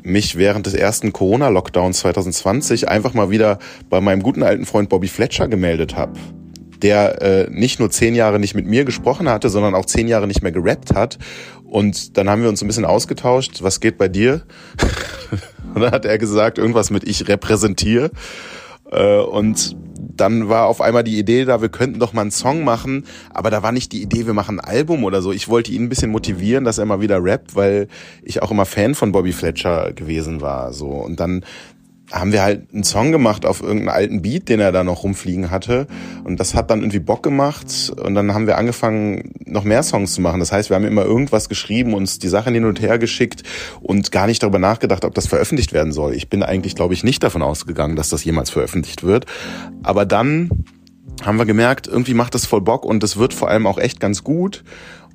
mich 0.03 0.36
während 0.38 0.65
des 0.65 0.74
ersten 0.74 1.13
Corona-Lockdowns 1.13 1.99
2020 1.99 2.89
einfach 2.89 3.13
mal 3.13 3.30
wieder 3.30 3.57
bei 3.89 4.01
meinem 4.01 4.22
guten 4.22 4.43
alten 4.43 4.65
Freund 4.65 4.89
Bobby 4.89 5.07
Fletcher 5.07 5.47
gemeldet 5.47 5.95
habe 5.95 6.20
der 6.82 7.22
äh, 7.22 7.49
nicht 7.49 7.82
nur 7.82 7.91
zehn 7.91 8.15
Jahre 8.15 8.39
nicht 8.39 8.55
mit 8.55 8.65
mir 8.65 8.86
gesprochen 8.86 9.28
hatte, 9.28 9.49
sondern 9.49 9.76
auch 9.76 9.86
zehn 9.86 10.07
Jahre 10.07 10.28
nicht 10.28 10.41
mehr 10.41 10.53
gerappt 10.53 10.95
hat. 10.95 11.17
Und 11.65 12.17
dann 12.17 12.30
haben 12.30 12.41
wir 12.41 12.47
uns 12.47 12.61
ein 12.61 12.67
bisschen 12.67 12.86
ausgetauscht, 12.86 13.61
was 13.61 13.82
geht 13.82 13.97
bei 13.97 14.07
dir? 14.07 14.43
und 15.76 15.82
dann 15.82 15.91
hat 15.91 16.05
er 16.05 16.17
gesagt, 16.17 16.57
irgendwas 16.57 16.89
mit 16.89 17.03
ich 17.03 17.28
repräsentiere. 17.28 18.11
Äh, 18.89 19.17
und 19.17 19.76
dann 20.20 20.49
war 20.49 20.67
auf 20.67 20.82
einmal 20.82 21.03
die 21.03 21.17
Idee 21.17 21.45
da, 21.45 21.61
wir 21.61 21.70
könnten 21.70 21.99
doch 21.99 22.13
mal 22.13 22.22
einen 22.22 22.32
Song 22.32 22.63
machen, 22.63 23.05
aber 23.34 23.49
da 23.49 23.63
war 23.63 23.72
nicht 23.72 23.91
die 23.91 24.01
Idee, 24.01 24.26
wir 24.26 24.34
machen 24.34 24.59
ein 24.59 24.65
Album 24.65 25.03
oder 25.03 25.22
so. 25.22 25.32
Ich 25.32 25.47
wollte 25.47 25.72
ihn 25.72 25.84
ein 25.84 25.89
bisschen 25.89 26.11
motivieren, 26.11 26.63
dass 26.63 26.78
er 26.78 26.86
mal 26.86 27.01
wieder 27.01 27.24
rappt, 27.24 27.55
weil 27.55 27.88
ich 28.24 28.41
auch 28.41 28.51
immer 28.51 28.65
Fan 28.65 28.95
von 28.95 29.11
Bobby 29.11 29.32
Fletcher 29.32 29.93
gewesen 29.93 30.41
war, 30.41 30.74
so. 30.74 30.88
Und 30.88 31.20
dann 31.20 31.43
haben 32.12 32.32
wir 32.32 32.41
halt 32.41 32.74
einen 32.74 32.84
Song 32.84 33.12
gemacht 33.12 33.45
auf 33.45 33.62
irgendeinen 33.62 33.89
alten 33.89 34.22
Beat, 34.22 34.49
den 34.49 34.60
er 34.60 34.72
da 34.72 34.84
noch 34.84 35.03
rumfliegen 35.03 35.51
hatte. 35.51 35.88
Und 36.24 36.39
das 36.39 36.55
hat 36.55 36.72
dann 36.72 36.80
irgendwie 36.80 36.99
Bock 36.99 37.22
gemacht. 37.22 37.91
Und 38.03 38.16
dann 38.16 38.34
haben 38.34 38.47
wir 38.47 38.57
angefangen, 38.57 39.32
noch 39.45 39.64
mehr 39.64 39.84
Songs 39.84 40.14
zu 40.14 40.22
machen. 40.22 40.39
Das 40.39 40.51
heißt, 40.51 40.70
wir 40.70 40.76
haben 40.76 40.86
immer 40.86 41.03
irgendwas 41.03 41.49
geschrieben, 41.49 41.93
uns 41.93 42.20
die 42.20 42.28
Sachen 42.28 42.53
hin 42.53 42.66
und 42.66 42.82
her 42.82 42.97
geschickt 42.97 43.43
und 43.82 44.12
gar 44.12 44.28
nicht 44.28 44.41
darüber 44.41 44.60
nachgedacht, 44.60 45.05
ob 45.05 45.14
das 45.14 45.28
veröffentlicht 45.28 45.74
werden 45.74 45.91
soll. 45.91 46.14
Ich 46.14 46.30
bin 46.30 46.41
eigentlich, 46.41 46.76
glaube 46.76 46.93
ich, 46.93 47.03
nicht 47.03 47.24
davon 47.24 47.41
ausgegangen, 47.41 47.95
dass 47.95 48.10
das 48.10 48.24
jemals 48.24 48.49
veröffentlicht 48.49 49.03
wird. 49.03 49.26
Aber 49.84 50.05
dann 50.05 50.49
haben 51.24 51.38
wir 51.38 51.45
gemerkt, 51.45 51.88
irgendwie 51.88 52.14
macht 52.14 52.34
das 52.34 52.45
voll 52.45 52.62
Bock 52.62 52.86
und 52.86 53.03
es 53.03 53.18
wird 53.18 53.34
vor 53.34 53.49
allem 53.49 53.68
auch 53.68 53.78
echt 53.78 53.99
ganz 53.99 54.24
gut. 54.24 54.64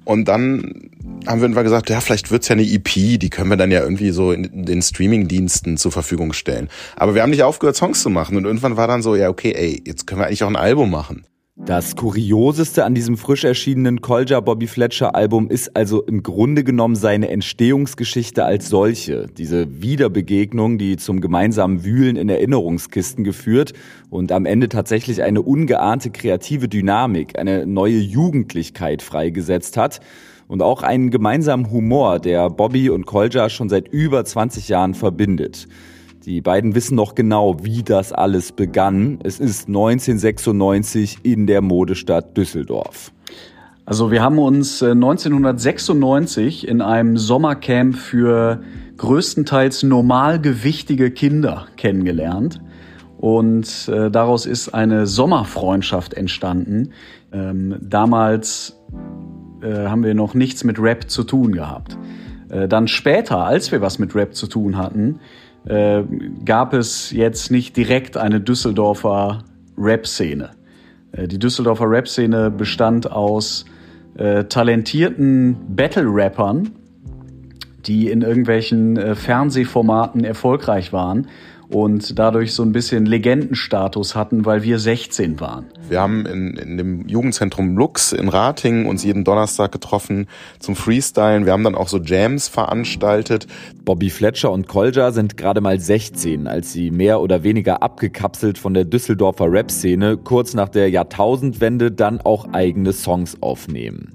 Und 0.04 0.26
dann 0.26 0.90
haben 1.26 1.40
wir 1.40 1.44
irgendwann 1.44 1.64
gesagt, 1.64 1.90
ja, 1.90 2.00
vielleicht 2.00 2.30
wird's 2.30 2.48
ja 2.48 2.54
eine 2.54 2.62
EP, 2.62 3.18
die 3.18 3.30
können 3.30 3.50
wir 3.50 3.56
dann 3.56 3.70
ja 3.70 3.80
irgendwie 3.80 4.10
so 4.10 4.32
in 4.32 4.64
den 4.64 4.82
Streaming-Diensten 4.82 5.76
zur 5.76 5.92
Verfügung 5.92 6.32
stellen. 6.32 6.68
Aber 6.96 7.14
wir 7.14 7.22
haben 7.22 7.30
nicht 7.30 7.42
aufgehört, 7.42 7.76
Songs 7.76 8.02
zu 8.02 8.10
machen. 8.10 8.36
Und 8.36 8.44
irgendwann 8.44 8.76
war 8.76 8.86
dann 8.86 9.02
so, 9.02 9.16
ja, 9.16 9.28
okay, 9.28 9.52
ey, 9.56 9.82
jetzt 9.84 10.06
können 10.06 10.20
wir 10.20 10.26
eigentlich 10.26 10.44
auch 10.44 10.48
ein 10.48 10.56
Album 10.56 10.90
machen. 10.90 11.26
Das 11.56 11.94
Kurioseste 11.94 12.84
an 12.84 12.96
diesem 12.96 13.16
frisch 13.16 13.44
erschienenen 13.44 14.00
Kolja 14.00 14.40
Bobby 14.40 14.66
Fletcher 14.66 15.14
Album 15.14 15.48
ist 15.48 15.76
also 15.76 16.02
im 16.02 16.24
Grunde 16.24 16.64
genommen 16.64 16.96
seine 16.96 17.28
Entstehungsgeschichte 17.28 18.44
als 18.44 18.68
solche. 18.68 19.28
Diese 19.38 19.80
Wiederbegegnung, 19.80 20.78
die 20.78 20.96
zum 20.96 21.20
gemeinsamen 21.20 21.84
Wühlen 21.84 22.16
in 22.16 22.28
Erinnerungskisten 22.28 23.22
geführt 23.22 23.72
und 24.10 24.32
am 24.32 24.46
Ende 24.46 24.68
tatsächlich 24.68 25.22
eine 25.22 25.42
ungeahnte 25.42 26.10
kreative 26.10 26.68
Dynamik, 26.68 27.38
eine 27.38 27.66
neue 27.66 27.98
Jugendlichkeit 27.98 29.00
freigesetzt 29.00 29.76
hat 29.76 30.00
und 30.48 30.60
auch 30.60 30.82
einen 30.82 31.10
gemeinsamen 31.10 31.70
Humor, 31.70 32.18
der 32.18 32.50
Bobby 32.50 32.90
und 32.90 33.06
Kolja 33.06 33.48
schon 33.48 33.68
seit 33.68 33.86
über 33.86 34.24
20 34.24 34.68
Jahren 34.68 34.94
verbindet. 34.94 35.68
Die 36.24 36.40
beiden 36.40 36.74
wissen 36.74 36.94
noch 36.94 37.14
genau, 37.14 37.56
wie 37.64 37.82
das 37.82 38.14
alles 38.14 38.52
begann. 38.52 39.18
Es 39.22 39.40
ist 39.40 39.68
1996 39.68 41.18
in 41.22 41.46
der 41.46 41.60
Modestadt 41.60 42.34
Düsseldorf. 42.34 43.12
Also 43.84 44.10
wir 44.10 44.22
haben 44.22 44.38
uns 44.38 44.82
1996 44.82 46.66
äh, 46.66 46.70
in 46.70 46.80
einem 46.80 47.18
Sommercamp 47.18 47.96
für 47.96 48.62
größtenteils 48.96 49.82
normalgewichtige 49.82 51.10
Kinder 51.10 51.66
kennengelernt. 51.76 52.58
Und 53.18 53.88
äh, 53.88 54.10
daraus 54.10 54.46
ist 54.46 54.70
eine 54.70 55.06
Sommerfreundschaft 55.06 56.14
entstanden. 56.14 56.92
Ähm, 57.32 57.76
damals 57.82 58.80
äh, 59.60 59.88
haben 59.88 60.04
wir 60.04 60.14
noch 60.14 60.32
nichts 60.32 60.64
mit 60.64 60.78
Rap 60.78 61.10
zu 61.10 61.22
tun 61.22 61.52
gehabt. 61.52 61.98
Äh, 62.48 62.66
dann 62.66 62.88
später, 62.88 63.44
als 63.44 63.72
wir 63.72 63.82
was 63.82 63.98
mit 63.98 64.14
Rap 64.14 64.34
zu 64.34 64.46
tun 64.46 64.78
hatten, 64.78 65.20
äh, 65.66 66.02
gab 66.44 66.74
es 66.74 67.10
jetzt 67.10 67.50
nicht 67.50 67.76
direkt 67.76 68.16
eine 68.16 68.40
Düsseldorfer 68.40 69.44
Rap-Szene. 69.76 70.50
Äh, 71.12 71.28
die 71.28 71.38
Düsseldorfer 71.38 71.88
Rap-Szene 71.88 72.50
bestand 72.50 73.10
aus 73.10 73.64
äh, 74.16 74.44
talentierten 74.44 75.56
Battle-Rappern, 75.74 76.70
die 77.86 78.10
in 78.10 78.22
irgendwelchen 78.22 78.96
äh, 78.96 79.14
Fernsehformaten 79.14 80.24
erfolgreich 80.24 80.92
waren 80.92 81.28
und 81.68 82.18
dadurch 82.18 82.52
so 82.52 82.62
ein 82.62 82.72
bisschen 82.72 83.06
Legendenstatus 83.06 84.14
hatten, 84.14 84.44
weil 84.44 84.62
wir 84.62 84.78
16 84.78 85.40
waren. 85.40 85.66
Wir 85.88 86.00
haben 86.00 86.26
in, 86.26 86.56
in 86.56 86.76
dem 86.76 87.08
Jugendzentrum 87.08 87.76
Lux 87.76 88.12
in 88.12 88.28
Rating 88.28 88.86
uns 88.86 89.04
jeden 89.04 89.24
Donnerstag 89.24 89.72
getroffen 89.72 90.26
zum 90.58 90.76
Freestylen. 90.76 91.46
Wir 91.46 91.52
haben 91.52 91.64
dann 91.64 91.74
auch 91.74 91.88
so 91.88 91.98
Jams 91.98 92.48
veranstaltet. 92.48 93.46
Bobby 93.84 94.10
Fletcher 94.10 94.50
und 94.50 94.68
Kolja 94.68 95.12
sind 95.12 95.36
gerade 95.36 95.60
mal 95.60 95.78
16, 95.78 96.46
als 96.46 96.72
sie 96.72 96.90
mehr 96.90 97.20
oder 97.20 97.42
weniger 97.42 97.82
abgekapselt 97.82 98.58
von 98.58 98.74
der 98.74 98.84
Düsseldorfer 98.84 99.50
Rap-Szene 99.50 100.16
kurz 100.16 100.54
nach 100.54 100.68
der 100.68 100.90
Jahrtausendwende 100.90 101.90
dann 101.90 102.20
auch 102.20 102.52
eigene 102.52 102.92
Songs 102.92 103.38
aufnehmen. 103.40 104.12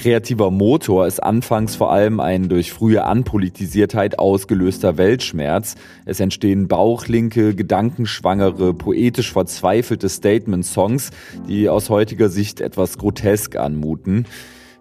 Kreativer 0.00 0.50
Motor 0.50 1.06
ist 1.06 1.22
anfangs 1.22 1.76
vor 1.76 1.92
allem 1.92 2.20
ein 2.20 2.48
durch 2.48 2.72
frühe 2.72 3.04
Anpolitisiertheit 3.04 4.18
ausgelöster 4.18 4.96
Weltschmerz. 4.96 5.74
Es 6.06 6.20
entstehen 6.20 6.68
bauchlinke, 6.68 7.54
gedankenschwangere, 7.54 8.72
poetisch 8.72 9.30
verzweifelte 9.30 10.08
Statement-Songs, 10.08 11.10
die 11.46 11.68
aus 11.68 11.90
heutiger 11.90 12.30
Sicht 12.30 12.62
etwas 12.62 12.96
grotesk 12.96 13.56
anmuten. 13.56 14.24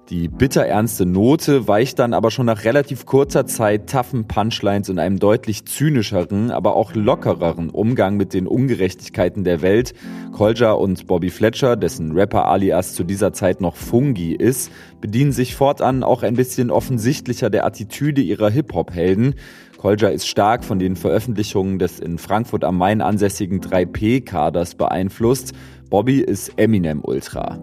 Die 0.10 0.28
bitterernste 0.28 1.06
Note 1.06 1.68
weicht 1.68 2.00
dann 2.00 2.16
aber 2.16 2.32
schon 2.32 2.48
nach 2.48 2.64
relativ 2.64 3.06
kurzer 3.06 3.46
Zeit 3.46 3.88
taffen 3.88 4.28
Punchlines 4.28 4.90
und 4.90 4.98
einem 4.98 5.20
deutlich 5.20 5.66
zynischeren, 5.66 6.50
aber 6.50 6.76
auch 6.76 6.96
lockereren 6.96 7.70
Umgang 7.70 8.18
mit 8.18 8.34
den 8.34 8.48
Ungerechtigkeiten 8.48 9.44
der 9.44 9.62
Welt. 9.62 9.94
Kolja 10.32 10.72
und 10.72 11.06
Bobby 11.06 11.30
Fletcher, 11.30 11.76
dessen 11.76 12.14
Rapper-Alias 12.14 12.96
zu 12.96 13.04
dieser 13.04 13.34
Zeit 13.34 13.62
noch 13.62 13.76
Fungi 13.76 14.34
ist, 14.34 14.72
bedienen 15.00 15.32
sich 15.32 15.56
fortan 15.56 16.02
auch 16.02 16.24
ein 16.24 16.34
bisschen 16.34 16.72
offensichtlicher 16.72 17.52
der 17.52 17.68
Attitüde 17.68 18.22
ihrer 18.22 18.50
Hip-Hop-Helden. 18.50 19.36
Kolja 19.78 20.10
ist 20.10 20.28
stark 20.28 20.64
von 20.64 20.80
den 20.80 20.96
Veröffentlichungen 20.96 21.78
des 21.78 22.00
in 22.00 22.18
Frankfurt 22.18 22.64
am 22.64 22.80
Main 22.80 23.02
ansässigen 23.02 23.62
3P-Kaders 23.62 24.74
beeinflusst. 24.74 25.54
Bobby 25.92 26.20
ist 26.20 26.54
Eminem-Ultra. 26.58 27.60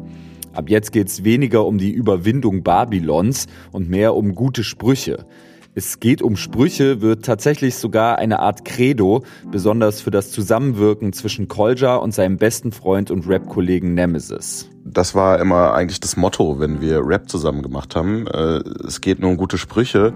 Ab 0.57 0.71
jetzt 0.71 0.91
geht's 0.91 1.23
weniger 1.23 1.67
um 1.67 1.77
die 1.77 1.93
Überwindung 1.93 2.63
Babylons 2.63 3.47
und 3.73 3.91
mehr 3.91 4.15
um 4.15 4.35
gute 4.35 4.65
Sprüche. 4.65 5.27
Es 5.75 6.01
geht 6.01 6.23
um 6.23 6.37
Sprüche, 6.37 7.03
wird 7.03 7.27
tatsächlich 7.27 7.75
sogar 7.75 8.17
eine 8.17 8.39
Art 8.39 8.65
Credo, 8.65 9.23
besonders 9.53 10.01
für 10.01 10.11
das 10.11 10.31
Zusammenwirken 10.33 11.13
zwischen 11.13 11.47
Kolja 11.47 11.97
und 11.97 12.15
seinem 12.15 12.39
besten 12.39 12.73
Freund 12.73 13.11
und 13.11 13.29
Rap-Kollegen 13.29 13.93
Nemesis. 13.93 14.71
Das 14.83 15.15
war 15.15 15.39
immer 15.41 15.75
eigentlich 15.75 16.01
das 16.01 16.17
Motto, 16.17 16.59
wenn 16.59 16.81
wir 16.81 17.07
Rap 17.07 17.29
zusammen 17.29 17.61
gemacht 17.61 17.95
haben. 17.95 18.27
Äh, 18.27 18.63
es 18.87 19.03
geht 19.03 19.21
nur 19.21 19.29
um 19.29 19.37
gute 19.37 19.59
Sprüche 19.59 20.15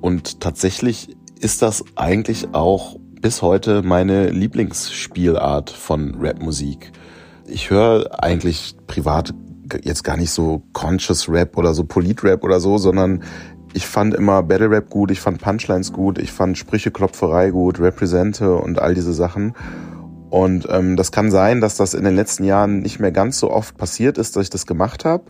und 0.00 0.38
tatsächlich 0.40 1.08
ist 1.40 1.62
das 1.62 1.82
eigentlich 1.96 2.54
auch 2.54 2.94
bis 3.20 3.42
heute 3.42 3.82
meine 3.82 4.30
Lieblingsspielart 4.30 5.70
von 5.70 6.14
Rapmusik. 6.20 6.92
Ich 7.48 7.70
höre 7.70 8.22
eigentlich 8.22 8.76
privat 8.86 9.34
jetzt 9.82 10.04
gar 10.04 10.16
nicht 10.16 10.30
so 10.30 10.62
Conscious 10.72 11.28
Rap 11.28 11.56
oder 11.56 11.74
so 11.74 11.84
Polit-Rap 11.84 12.44
oder 12.44 12.60
so, 12.60 12.78
sondern 12.78 13.22
ich 13.72 13.86
fand 13.86 14.14
immer 14.14 14.42
Battle 14.42 14.70
Rap 14.70 14.90
gut, 14.90 15.10
ich 15.10 15.20
fand 15.20 15.40
Punchlines 15.40 15.92
gut, 15.92 16.18
ich 16.18 16.32
fand 16.32 16.58
Sprücheklopferei 16.58 17.50
gut, 17.50 17.80
Represente 17.80 18.54
und 18.54 18.78
all 18.78 18.94
diese 18.94 19.12
Sachen. 19.12 19.54
Und 20.30 20.68
ähm, 20.70 20.96
das 20.96 21.12
kann 21.12 21.30
sein, 21.30 21.60
dass 21.60 21.76
das 21.76 21.94
in 21.94 22.04
den 22.04 22.14
letzten 22.14 22.44
Jahren 22.44 22.80
nicht 22.80 23.00
mehr 23.00 23.12
ganz 23.12 23.38
so 23.38 23.50
oft 23.50 23.76
passiert 23.76 24.18
ist, 24.18 24.36
dass 24.36 24.44
ich 24.44 24.50
das 24.50 24.66
gemacht 24.66 25.04
habe, 25.04 25.24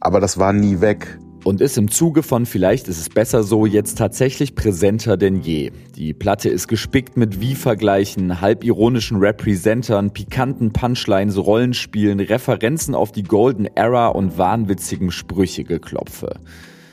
aber 0.00 0.20
das 0.20 0.38
war 0.38 0.52
nie 0.52 0.80
weg 0.80 1.18
und 1.44 1.60
ist 1.60 1.78
im 1.78 1.90
Zuge 1.90 2.22
von 2.22 2.46
Vielleicht 2.46 2.88
ist 2.88 2.98
es 2.98 3.08
besser 3.08 3.42
so 3.42 3.66
jetzt 3.66 3.98
tatsächlich 3.98 4.54
präsenter 4.54 5.16
denn 5.16 5.40
je. 5.40 5.70
Die 5.96 6.12
Platte 6.12 6.48
ist 6.48 6.68
gespickt 6.68 7.16
mit 7.16 7.40
Wie-Vergleichen, 7.40 8.40
halbironischen 8.40 9.18
Representern, 9.18 10.12
pikanten 10.12 10.72
Punchlines, 10.72 11.38
Rollenspielen, 11.38 12.20
Referenzen 12.20 12.94
auf 12.94 13.12
die 13.12 13.22
Golden 13.22 13.66
Era 13.74 14.08
und 14.08 14.38
wahnwitzigen 14.38 15.10
Sprüchegeklopfe. 15.10 16.34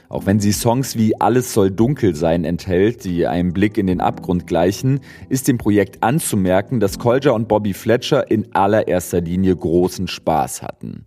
Auch 0.10 0.26
wenn 0.26 0.40
sie 0.40 0.54
Songs 0.54 0.96
wie 0.96 1.20
Alles 1.20 1.54
soll 1.54 1.70
dunkel 1.70 2.16
sein 2.16 2.46
enthält, 2.46 3.04
die 3.04 3.28
einem 3.28 3.52
Blick 3.52 3.78
in 3.78 3.88
den 3.88 4.00
Abgrund 4.00 4.48
gleichen, 4.48 5.02
ist 5.28 5.50
dem 5.50 5.58
Projekt 5.58 6.02
anzumerken, 6.02 6.80
dass 6.80 6.98
Kolja 6.98 7.32
und 7.32 7.50
Bobby 7.50 7.74
Fletcher 7.74 8.32
in 8.32 8.54
allererster 8.56 9.20
Linie 9.20 9.56
großen 9.56 10.08
Spaß 10.08 10.62
hatten 10.62 11.04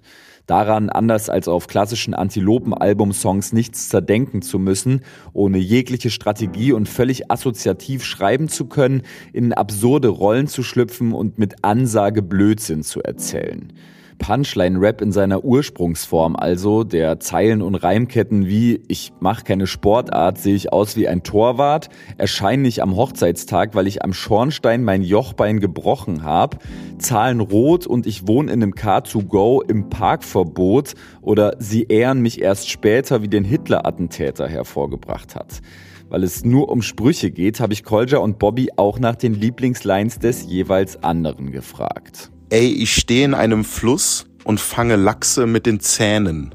daran, 0.50 0.90
anders 0.90 1.30
als 1.30 1.46
auf 1.46 1.68
klassischen 1.68 2.12
Antilopen-Album-Songs 2.12 3.52
nichts 3.52 3.88
zerdenken 3.88 4.42
zu 4.42 4.58
müssen, 4.58 5.02
ohne 5.32 5.58
jegliche 5.58 6.10
Strategie 6.10 6.72
und 6.72 6.88
völlig 6.88 7.30
assoziativ 7.30 8.04
schreiben 8.04 8.48
zu 8.48 8.66
können, 8.66 9.02
in 9.32 9.52
absurde 9.52 10.08
Rollen 10.08 10.48
zu 10.48 10.62
schlüpfen 10.62 11.12
und 11.12 11.38
mit 11.38 11.64
Ansage 11.64 12.22
Blödsinn 12.22 12.82
zu 12.82 13.00
erzählen. 13.00 13.72
Punchline-Rap 14.20 15.00
in 15.00 15.10
seiner 15.10 15.42
Ursprungsform, 15.44 16.36
also 16.36 16.84
der 16.84 17.18
Zeilen 17.18 17.62
und 17.62 17.74
Reimketten 17.74 18.46
wie 18.46 18.80
Ich 18.86 19.12
mach 19.18 19.42
keine 19.42 19.66
Sportart, 19.66 20.38
sehe 20.38 20.54
ich 20.54 20.72
aus 20.72 20.96
wie 20.96 21.08
ein 21.08 21.24
Torwart, 21.24 21.88
erscheine 22.18 22.62
nicht 22.62 22.82
am 22.82 22.94
Hochzeitstag, 22.94 23.74
weil 23.74 23.88
ich 23.88 24.04
am 24.04 24.12
Schornstein 24.12 24.84
mein 24.84 25.02
Jochbein 25.02 25.58
gebrochen 25.58 26.22
habe, 26.22 26.58
Zahlen 26.98 27.40
rot 27.40 27.86
und 27.86 28.06
ich 28.06 28.28
wohne 28.28 28.52
in 28.52 28.62
einem 28.62 28.74
Car2Go 28.74 29.68
im 29.68 29.88
Parkverbot 29.88 30.94
oder 31.22 31.56
Sie 31.58 31.84
ehren 31.84 32.20
mich 32.20 32.40
erst 32.40 32.70
später, 32.70 33.22
wie 33.22 33.28
den 33.28 33.44
Hitler-Attentäter 33.44 34.46
hervorgebracht 34.46 35.34
hat. 35.34 35.60
Weil 36.08 36.24
es 36.24 36.44
nur 36.44 36.68
um 36.68 36.82
Sprüche 36.82 37.30
geht, 37.30 37.60
habe 37.60 37.72
ich 37.72 37.84
Kolja 37.84 38.18
und 38.18 38.38
Bobby 38.38 38.68
auch 38.76 38.98
nach 38.98 39.16
den 39.16 39.34
Lieblingslines 39.34 40.18
des 40.18 40.44
jeweils 40.44 41.02
anderen 41.02 41.52
gefragt 41.52 42.30
ey, 42.50 42.66
ich 42.66 42.94
stehe 42.94 43.24
in 43.24 43.34
einem 43.34 43.64
Fluss 43.64 44.26
und 44.44 44.60
fange 44.60 44.96
Lachse 44.96 45.46
mit 45.46 45.66
den 45.66 45.80
Zähnen. 45.80 46.54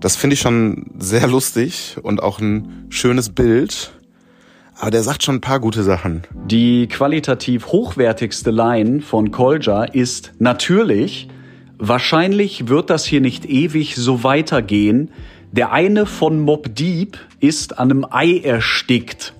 Das 0.00 0.16
finde 0.16 0.34
ich 0.34 0.40
schon 0.40 0.86
sehr 0.98 1.28
lustig 1.28 1.96
und 2.02 2.22
auch 2.22 2.40
ein 2.40 2.86
schönes 2.88 3.30
Bild. 3.30 3.92
Aber 4.74 4.90
der 4.90 5.02
sagt 5.02 5.22
schon 5.22 5.36
ein 5.36 5.40
paar 5.40 5.60
gute 5.60 5.84
Sachen. 5.84 6.22
Die 6.46 6.88
qualitativ 6.88 7.66
hochwertigste 7.66 8.50
Line 8.50 9.00
von 9.00 9.30
Kolja 9.30 9.84
ist 9.84 10.32
natürlich, 10.38 11.28
wahrscheinlich 11.78 12.68
wird 12.68 12.90
das 12.90 13.04
hier 13.04 13.20
nicht 13.20 13.44
ewig 13.44 13.94
so 13.94 14.24
weitergehen. 14.24 15.10
Der 15.52 15.70
eine 15.70 16.06
von 16.06 16.40
Mob 16.40 16.74
Deep 16.74 17.18
ist 17.38 17.78
an 17.78 17.90
einem 17.90 18.06
Ei 18.10 18.40
erstickt. 18.42 19.34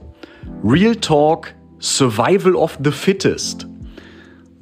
Real 0.62 0.94
Talk, 0.94 1.54
Survival 1.80 2.54
of 2.54 2.78
the 2.84 2.92
Fittest. 2.92 3.66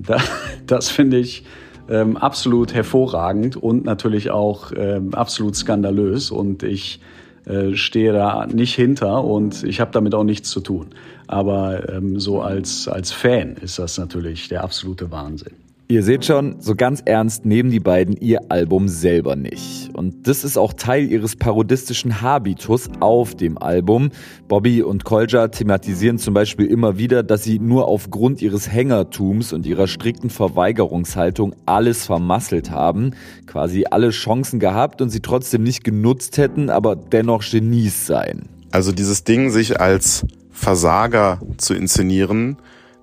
Da, 0.07 0.19
das 0.67 0.91
finde 0.91 1.19
ich 1.19 1.45
ähm, 1.89 2.17
absolut 2.17 2.73
hervorragend 2.73 3.57
und 3.57 3.85
natürlich 3.85 4.31
auch 4.31 4.73
ähm, 4.75 5.15
absolut 5.15 5.57
skandalös. 5.57 6.31
Und 6.31 6.63
ich 6.63 7.01
äh, 7.47 7.75
stehe 7.75 8.13
da 8.13 8.47
nicht 8.47 8.75
hinter 8.75 9.25
und 9.25 9.65
ich 9.65 9.81
habe 9.81 9.91
damit 9.93 10.15
auch 10.15 10.25
nichts 10.25 10.51
zu 10.51 10.61
tun. 10.61 10.89
Aber 11.27 11.89
ähm, 11.89 12.21
so 12.21 12.41
als, 12.41 12.89
als 12.89 13.13
Fan 13.13 13.57
ist 13.57 13.79
das 13.79 13.99
natürlich 13.99 14.49
der 14.49 14.63
absolute 14.65 15.11
Wahnsinn. 15.11 15.55
Ihr 15.91 16.05
seht 16.05 16.25
schon, 16.25 16.61
so 16.61 16.77
ganz 16.77 17.03
ernst 17.05 17.45
nehmen 17.45 17.73
die 17.73 17.81
beiden 17.81 18.17
ihr 18.17 18.43
Album 18.49 18.87
selber 18.87 19.35
nicht. 19.35 19.91
Und 19.93 20.29
das 20.29 20.45
ist 20.45 20.57
auch 20.57 20.73
Teil 20.73 21.11
ihres 21.11 21.35
parodistischen 21.35 22.21
Habitus 22.23 22.89
auf 23.01 23.35
dem 23.35 23.59
Album. 23.59 24.11
Bobby 24.47 24.83
und 24.83 25.03
Kolja 25.03 25.49
thematisieren 25.49 26.19
zum 26.19 26.33
Beispiel 26.33 26.67
immer 26.67 26.97
wieder, 26.97 27.25
dass 27.25 27.43
sie 27.43 27.59
nur 27.59 27.89
aufgrund 27.89 28.41
ihres 28.41 28.71
Hängertums 28.71 29.53
und 29.53 29.67
ihrer 29.67 29.89
strikten 29.89 30.31
Verweigerungshaltung 30.31 31.57
alles 31.67 32.07
vermasselt 32.07 32.71
haben, 32.71 33.11
quasi 33.49 33.85
alle 33.91 34.11
Chancen 34.11 34.61
gehabt 34.61 35.03
und 35.03 35.11
sie 35.11 35.19
trotzdem 35.19 35.65
nicht 35.65 35.83
genutzt 35.83 36.39
hätten, 36.39 36.71
aber 36.71 36.95
dennoch 36.95 37.43
Genies 37.43 38.07
seien. 38.07 38.43
Also 38.71 38.93
dieses 38.93 39.25
Ding, 39.25 39.51
sich 39.51 39.81
als 39.81 40.25
Versager 40.53 41.41
zu 41.57 41.75
inszenieren, 41.75 42.59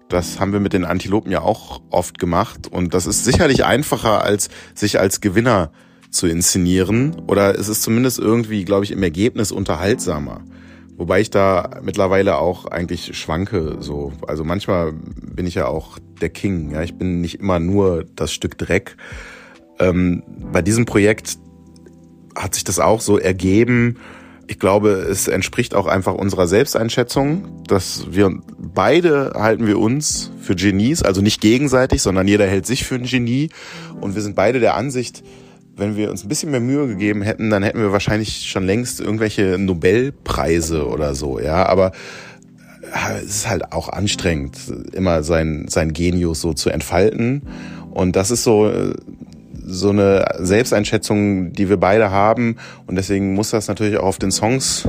das 0.10 0.40
haben 0.40 0.54
wir 0.54 0.60
mit 0.60 0.74
den 0.74 0.86
Antilopen 0.86 1.32
ja 1.32 1.42
auch 1.42 1.82
oft 1.90 2.20
gemacht. 2.20 2.68
Und 2.72 2.94
das 2.94 3.06
ist 3.06 3.26
sicherlich 3.26 3.66
einfacher, 3.66 4.24
als 4.24 4.50
sich 4.74 5.00
als 5.00 5.22
Gewinner 5.22 5.72
zu 6.10 6.28
inszenieren. 6.28 7.24
Oder 7.28 7.58
es 7.58 7.68
ist 7.68 7.84
zumindest 7.84 8.20
irgendwie, 8.20 8.64
glaube 8.66 8.86
ich, 8.86 8.92
im 8.92 9.04
Ergebnis 9.04 9.52
unterhaltsamer. 9.52 10.42
Wobei 10.96 11.22
ich 11.22 11.30
da 11.30 11.80
mittlerweile 11.84 12.38
auch 12.38 12.66
eigentlich 12.66 13.18
schwanke. 13.18 13.78
So, 13.82 14.14
also 14.28 14.44
manchmal 14.44 14.94
bin 14.94 15.46
ich 15.46 15.56
ja 15.56 15.68
auch 15.68 16.00
der 16.22 16.30
King. 16.30 16.72
Ja, 16.72 16.82
ich 16.82 16.96
bin 16.96 17.22
nicht 17.22 17.40
immer 17.40 17.60
nur 17.60 18.06
das 18.16 18.34
Stück 18.34 18.58
Dreck. 18.58 18.98
Ähm, 19.80 20.24
bei 20.52 20.62
diesem 20.62 20.86
Projekt 20.86 21.38
hat 22.36 22.56
sich 22.56 22.64
das 22.64 22.80
auch 22.80 23.02
so 23.02 23.20
ergeben 23.20 23.98
ich 24.48 24.60
glaube, 24.60 24.90
es 24.90 25.28
entspricht 25.28 25.76
auch 25.76 25.88
einfach 25.88 26.14
unserer 26.14 26.48
Selbsteinschätzung, 26.48 27.64
dass 27.68 28.08
wir 28.12 28.32
beide 28.58 29.34
halten 29.36 29.68
wir 29.68 29.78
uns 29.78 30.32
für 30.42 30.56
Genies, 30.56 31.04
also 31.04 31.22
nicht 31.22 31.42
gegenseitig, 31.42 32.02
sondern 32.02 32.28
jeder 32.28 32.48
hält 32.48 32.66
sich 32.66 32.86
für 32.86 32.96
ein 32.96 33.04
Genie. 33.04 33.50
Und 34.00 34.16
wir 34.16 34.22
sind 34.22 34.36
beide 34.36 34.60
der 34.60 34.76
Ansicht, 34.76 35.24
wenn 35.76 35.96
wir 35.98 36.10
uns 36.10 36.24
ein 36.24 36.30
bisschen 36.30 36.52
mehr 36.52 36.62
Mühe 36.62 36.88
gegeben 36.88 37.22
hätten, 37.22 37.50
dann 37.50 37.62
hätten 37.62 37.80
wir 37.80 37.92
wahrscheinlich 37.92 38.50
schon 38.50 38.66
längst 38.66 39.00
irgendwelche 39.00 39.58
Nobelpreise 39.60 40.88
oder 40.88 41.14
so, 41.14 41.40
ja. 41.40 41.66
Aber 41.68 41.92
äh, 42.82 43.20
es 43.20 43.36
ist 43.36 43.50
halt 43.50 43.74
auch 43.74 43.90
anstrengend, 43.90 44.58
immer 44.94 45.24
sein, 45.24 45.68
sein 45.70 45.94
Genius 45.94 46.42
so 46.42 46.54
zu 46.54 46.70
entfalten. 46.70 47.44
Und 47.92 48.16
das 48.16 48.32
ist 48.32 48.44
so 48.44 48.70
äh, 48.70 48.94
so 49.68 49.90
eine 49.90 50.26
Selbsteinschätzung, 50.40 51.54
die 51.54 51.70
wir 51.70 51.78
beide 51.78 52.12
haben. 52.12 52.58
Und 52.88 52.96
deswegen 52.96 53.34
muss 53.34 53.52
das 53.52 53.68
natürlich 53.68 53.98
auch 53.98 54.06
auf 54.06 54.18
den 54.18 54.32
Songs 54.32 54.88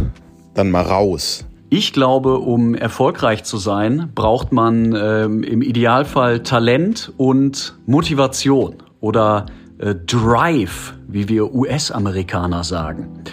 dann 0.55 0.71
mal 0.71 0.83
raus. 0.83 1.45
Ich 1.71 1.93
glaube, 1.93 2.39
um 2.39 2.75
erfolgreich 2.75 3.45
zu 3.45 3.59
sein, 3.59 4.11
braucht 4.15 4.53
man 4.53 4.95
ähm, 4.97 5.43
im 5.43 5.61
Idealfall 5.61 6.43
Talent 6.43 7.13
und 7.19 7.77
Motivation 7.85 8.77
oder 9.01 9.47
äh, 9.79 9.95
Drive, 9.95 10.95
wie 11.07 11.29
wir 11.29 11.55
US-Amerikaner 11.55 12.65
sagen. 12.65 13.25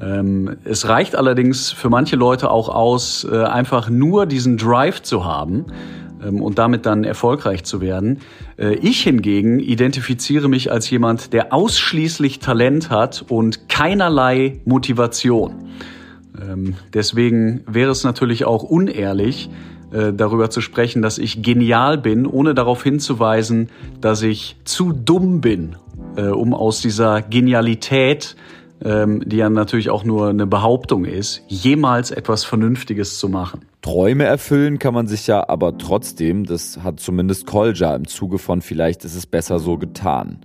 Ähm, 0.00 0.56
es 0.64 0.88
reicht 0.88 1.16
allerdings 1.16 1.70
für 1.70 1.90
manche 1.90 2.16
Leute 2.16 2.50
auch 2.50 2.70
aus, 2.70 3.26
äh, 3.30 3.44
einfach 3.44 3.90
nur 3.90 4.24
diesen 4.24 4.56
Drive 4.56 5.02
zu 5.02 5.24
haben 5.24 5.66
und 6.28 6.58
damit 6.58 6.86
dann 6.86 7.04
erfolgreich 7.04 7.64
zu 7.64 7.80
werden. 7.80 8.18
Äh, 8.58 8.74
ich 8.76 9.02
hingegen 9.02 9.60
identifiziere 9.60 10.48
mich 10.48 10.70
als 10.70 10.88
jemand, 10.90 11.32
der 11.32 11.52
ausschließlich 11.52 12.38
Talent 12.38 12.90
hat 12.90 13.24
und 13.28 13.68
keinerlei 13.68 14.60
Motivation. 14.64 15.54
Ähm, 16.40 16.74
deswegen 16.92 17.62
wäre 17.66 17.90
es 17.90 18.04
natürlich 18.04 18.44
auch 18.44 18.62
unehrlich, 18.62 19.48
äh, 19.92 20.12
darüber 20.12 20.50
zu 20.50 20.60
sprechen, 20.60 21.00
dass 21.00 21.18
ich 21.18 21.42
genial 21.42 21.98
bin, 21.98 22.26
ohne 22.26 22.54
darauf 22.54 22.82
hinzuweisen, 22.82 23.68
dass 24.00 24.22
ich 24.22 24.56
zu 24.64 24.92
dumm 24.92 25.40
bin, 25.40 25.76
äh, 26.16 26.26
um 26.26 26.54
aus 26.54 26.80
dieser 26.80 27.22
Genialität 27.22 28.36
ähm, 28.84 29.22
die 29.26 29.36
ja 29.36 29.48
natürlich 29.48 29.90
auch 29.90 30.04
nur 30.04 30.28
eine 30.28 30.46
Behauptung 30.46 31.04
ist, 31.04 31.42
jemals 31.48 32.10
etwas 32.10 32.44
Vernünftiges 32.44 33.18
zu 33.18 33.28
machen. 33.28 33.64
Träume 33.82 34.24
erfüllen 34.24 34.78
kann 34.78 34.94
man 34.94 35.06
sich 35.06 35.26
ja 35.26 35.48
aber 35.48 35.78
trotzdem, 35.78 36.44
das 36.44 36.82
hat 36.82 37.00
zumindest 37.00 37.46
Kolja 37.46 37.94
im 37.94 38.06
Zuge 38.06 38.38
von 38.38 38.60
vielleicht 38.60 39.04
ist 39.04 39.14
es 39.14 39.26
besser 39.26 39.58
so 39.58 39.78
getan. 39.78 40.40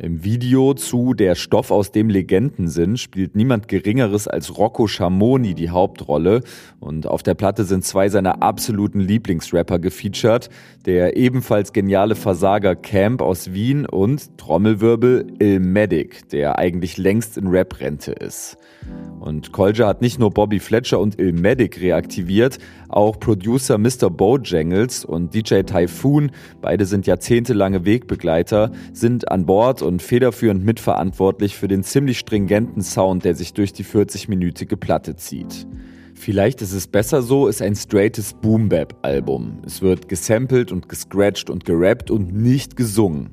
Im 0.00 0.24
Video 0.24 0.74
zu 0.74 1.14
Der 1.14 1.36
Stoff, 1.36 1.70
aus 1.70 1.92
dem 1.92 2.10
Legenden 2.10 2.66
sind, 2.66 2.98
spielt 2.98 3.36
niemand 3.36 3.68
Geringeres 3.68 4.26
als 4.26 4.58
Rocco 4.58 4.88
Schamoni 4.88 5.54
die 5.54 5.70
Hauptrolle. 5.70 6.40
Und 6.80 7.06
auf 7.06 7.22
der 7.22 7.34
Platte 7.34 7.64
sind 7.64 7.84
zwei 7.84 8.08
seiner 8.08 8.42
absoluten 8.42 8.98
Lieblingsrapper 8.98 9.78
gefeatured. 9.78 10.50
Der 10.84 11.16
ebenfalls 11.16 11.72
geniale 11.72 12.16
Versager 12.16 12.74
Camp 12.74 13.22
aus 13.22 13.52
Wien 13.52 13.86
und 13.86 14.36
Trommelwirbel 14.36 15.28
Ilmatic, 15.38 16.28
der 16.30 16.58
eigentlich 16.58 16.96
längst 16.96 17.38
in 17.38 17.46
Rap-Rente 17.46 18.12
ist. 18.12 18.56
Und 19.20 19.52
Kolja 19.52 19.86
hat 19.86 20.02
nicht 20.02 20.18
nur 20.18 20.30
Bobby 20.30 20.58
Fletcher 20.58 20.98
und 20.98 21.20
Ilmatic 21.20 21.80
reaktiviert, 21.80 22.58
auch 22.94 23.18
Producer 23.18 23.76
Mr. 23.78 24.08
Bojangles 24.10 25.04
und 25.04 25.34
DJ 25.34 25.62
Typhoon, 25.62 26.30
beide 26.60 26.86
sind 26.86 27.06
jahrzehntelange 27.06 27.84
Wegbegleiter, 27.84 28.70
sind 28.92 29.30
an 29.30 29.46
Bord 29.46 29.82
und 29.82 30.00
federführend 30.00 30.64
mitverantwortlich 30.64 31.56
für 31.56 31.68
den 31.68 31.82
ziemlich 31.82 32.18
stringenten 32.18 32.82
Sound, 32.82 33.24
der 33.24 33.34
sich 33.34 33.52
durch 33.52 33.72
die 33.72 33.84
40-minütige 33.84 34.76
Platte 34.76 35.16
zieht. 35.16 35.66
Vielleicht 36.14 36.62
ist 36.62 36.72
es 36.72 36.86
besser 36.86 37.22
so, 37.22 37.48
ist 37.48 37.60
ein 37.60 37.74
straightes 37.74 38.34
Boom-Bap-Album. 38.34 39.58
Es 39.66 39.82
wird 39.82 40.08
gesampelt 40.08 40.70
und 40.70 40.88
gescratcht 40.88 41.50
und 41.50 41.64
gerappt 41.64 42.10
und 42.10 42.32
nicht 42.32 42.76
gesungen. 42.76 43.30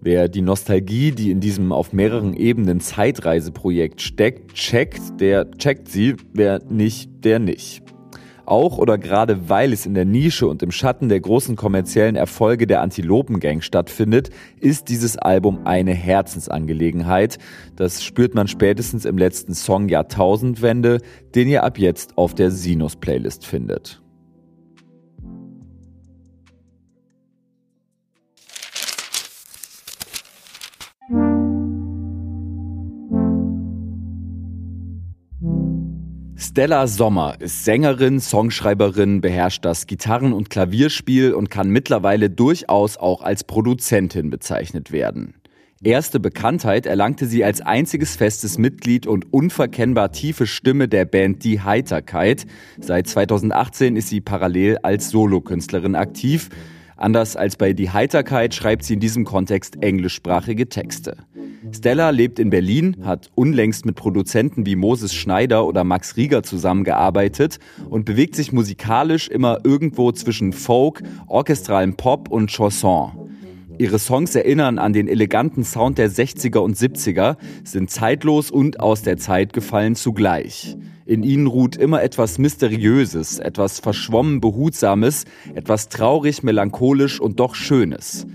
Wer 0.00 0.28
die 0.28 0.42
Nostalgie, 0.42 1.12
die 1.12 1.30
in 1.30 1.40
diesem 1.40 1.72
auf 1.72 1.92
mehreren 1.92 2.34
Ebenen 2.34 2.80
Zeitreiseprojekt 2.80 4.00
steckt, 4.00 4.54
checkt, 4.54 5.20
der 5.20 5.50
checkt 5.52 5.88
sie, 5.88 6.16
wer 6.32 6.60
nicht, 6.68 7.24
der 7.24 7.38
nicht. 7.38 7.91
Auch 8.44 8.78
oder 8.78 8.98
gerade 8.98 9.48
weil 9.48 9.72
es 9.72 9.86
in 9.86 9.94
der 9.94 10.04
Nische 10.04 10.48
und 10.48 10.62
im 10.62 10.70
Schatten 10.72 11.08
der 11.08 11.20
großen 11.20 11.54
kommerziellen 11.56 12.16
Erfolge 12.16 12.66
der 12.66 12.82
Antilopengang 12.82 13.60
stattfindet, 13.60 14.30
ist 14.60 14.88
dieses 14.88 15.16
Album 15.16 15.60
eine 15.64 15.94
Herzensangelegenheit. 15.94 17.38
Das 17.76 18.02
spürt 18.02 18.34
man 18.34 18.48
spätestens 18.48 19.04
im 19.04 19.16
letzten 19.16 19.54
Song 19.54 19.88
Jahrtausendwende, 19.88 20.98
den 21.34 21.48
ihr 21.48 21.62
ab 21.62 21.78
jetzt 21.78 22.18
auf 22.18 22.34
der 22.34 22.50
Sinus-Playlist 22.50 23.46
findet. 23.46 24.01
Stella 36.52 36.86
Sommer 36.86 37.36
ist 37.38 37.64
Sängerin, 37.64 38.20
Songschreiberin, 38.20 39.22
beherrscht 39.22 39.64
das 39.64 39.86
Gitarren- 39.86 40.34
und 40.34 40.50
Klavierspiel 40.50 41.32
und 41.32 41.48
kann 41.48 41.70
mittlerweile 41.70 42.28
durchaus 42.28 42.98
auch 42.98 43.22
als 43.22 43.44
Produzentin 43.44 44.28
bezeichnet 44.28 44.92
werden. 44.92 45.32
Erste 45.82 46.20
Bekanntheit 46.20 46.84
erlangte 46.84 47.24
sie 47.24 47.42
als 47.42 47.62
einziges 47.62 48.16
festes 48.16 48.58
Mitglied 48.58 49.06
und 49.06 49.32
unverkennbar 49.32 50.12
tiefe 50.12 50.46
Stimme 50.46 50.88
der 50.88 51.06
Band 51.06 51.42
Die 51.42 51.62
Heiterkeit. 51.62 52.44
Seit 52.78 53.06
2018 53.06 53.96
ist 53.96 54.08
sie 54.08 54.20
parallel 54.20 54.76
als 54.82 55.08
Solokünstlerin 55.08 55.94
aktiv. 55.94 56.50
Anders 56.96 57.36
als 57.36 57.56
bei 57.56 57.72
Die 57.72 57.90
Heiterkeit 57.90 58.54
schreibt 58.54 58.84
sie 58.84 58.94
in 58.94 59.00
diesem 59.00 59.24
Kontext 59.24 59.82
englischsprachige 59.82 60.68
Texte. 60.68 61.16
Stella 61.72 62.10
lebt 62.10 62.38
in 62.38 62.50
Berlin, 62.50 62.96
hat 63.04 63.30
unlängst 63.34 63.86
mit 63.86 63.94
Produzenten 63.94 64.66
wie 64.66 64.76
Moses 64.76 65.14
Schneider 65.14 65.66
oder 65.66 65.84
Max 65.84 66.16
Rieger 66.16 66.42
zusammengearbeitet 66.42 67.58
und 67.88 68.04
bewegt 68.04 68.34
sich 68.34 68.52
musikalisch 68.52 69.28
immer 69.28 69.58
irgendwo 69.64 70.12
zwischen 70.12 70.52
Folk, 70.52 71.02
orchestralem 71.28 71.96
Pop 71.96 72.28
und 72.28 72.50
Chanson. 72.50 73.12
Ihre 73.78 73.98
Songs 73.98 74.34
erinnern 74.34 74.78
an 74.78 74.92
den 74.92 75.08
eleganten 75.08 75.64
Sound 75.64 75.98
der 75.98 76.10
60er 76.10 76.58
und 76.58 76.76
70er, 76.76 77.36
sind 77.64 77.90
zeitlos 77.90 78.50
und 78.50 78.80
aus 78.80 79.02
der 79.02 79.16
Zeit 79.16 79.52
gefallen 79.52 79.94
zugleich. 79.94 80.76
In 81.04 81.22
ihnen 81.22 81.46
ruht 81.46 81.76
immer 81.76 82.02
etwas 82.02 82.38
Mysteriöses, 82.38 83.38
etwas 83.38 83.80
verschwommen 83.80 84.40
Behutsames, 84.40 85.24
etwas 85.54 85.88
traurig, 85.88 86.42
melancholisch 86.42 87.20
und 87.20 87.40
doch 87.40 87.54
Schönes. 87.54 88.26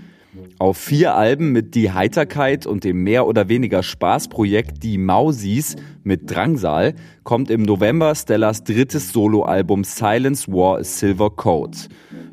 Auf 0.58 0.76
vier 0.76 1.14
Alben 1.14 1.52
mit 1.52 1.74
Die 1.74 1.92
Heiterkeit 1.92 2.66
und 2.66 2.84
dem 2.84 3.02
mehr 3.02 3.26
oder 3.26 3.48
weniger 3.48 3.82
Spaßprojekt 3.82 4.82
Die 4.82 4.98
Mausis 4.98 5.76
mit 6.02 6.30
Drangsal 6.30 6.94
kommt 7.22 7.50
im 7.50 7.62
November 7.62 8.14
Stellas 8.14 8.64
drittes 8.64 9.12
Soloalbum 9.12 9.84
Silence 9.84 10.50
War 10.50 10.78
a 10.78 10.84
Silver 10.84 11.30
Code. 11.30 11.78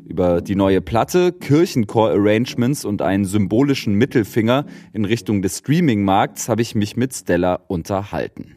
Über 0.04 0.40
die 0.40 0.54
neue 0.54 0.80
Platte, 0.80 1.32
Kirchenchor-Arrangements 1.32 2.84
und 2.84 3.02
einen 3.02 3.24
symbolischen 3.24 3.94
Mittelfinger 3.94 4.66
in 4.92 5.04
Richtung 5.04 5.42
des 5.42 5.58
Streaming-Markts 5.58 6.48
habe 6.48 6.62
ich 6.62 6.74
mich 6.74 6.96
mit 6.96 7.14
Stella 7.14 7.60
unterhalten. 7.66 8.54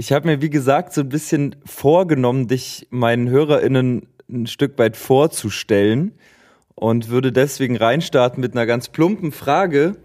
Ich 0.00 0.12
habe 0.12 0.28
mir, 0.28 0.40
wie 0.40 0.48
gesagt, 0.48 0.94
so 0.94 1.02
ein 1.02 1.10
bisschen 1.10 1.56
vorgenommen, 1.66 2.48
dich 2.48 2.86
meinen 2.88 3.28
HörerInnen 3.28 4.06
ein 4.30 4.46
Stück 4.46 4.78
weit 4.78 4.96
vorzustellen 4.96 6.12
und 6.74 7.10
würde 7.10 7.32
deswegen 7.32 7.76
reinstarten 7.76 8.40
mit 8.40 8.52
einer 8.54 8.64
ganz 8.64 8.88
plumpen 8.88 9.30
Frage, 9.30 9.96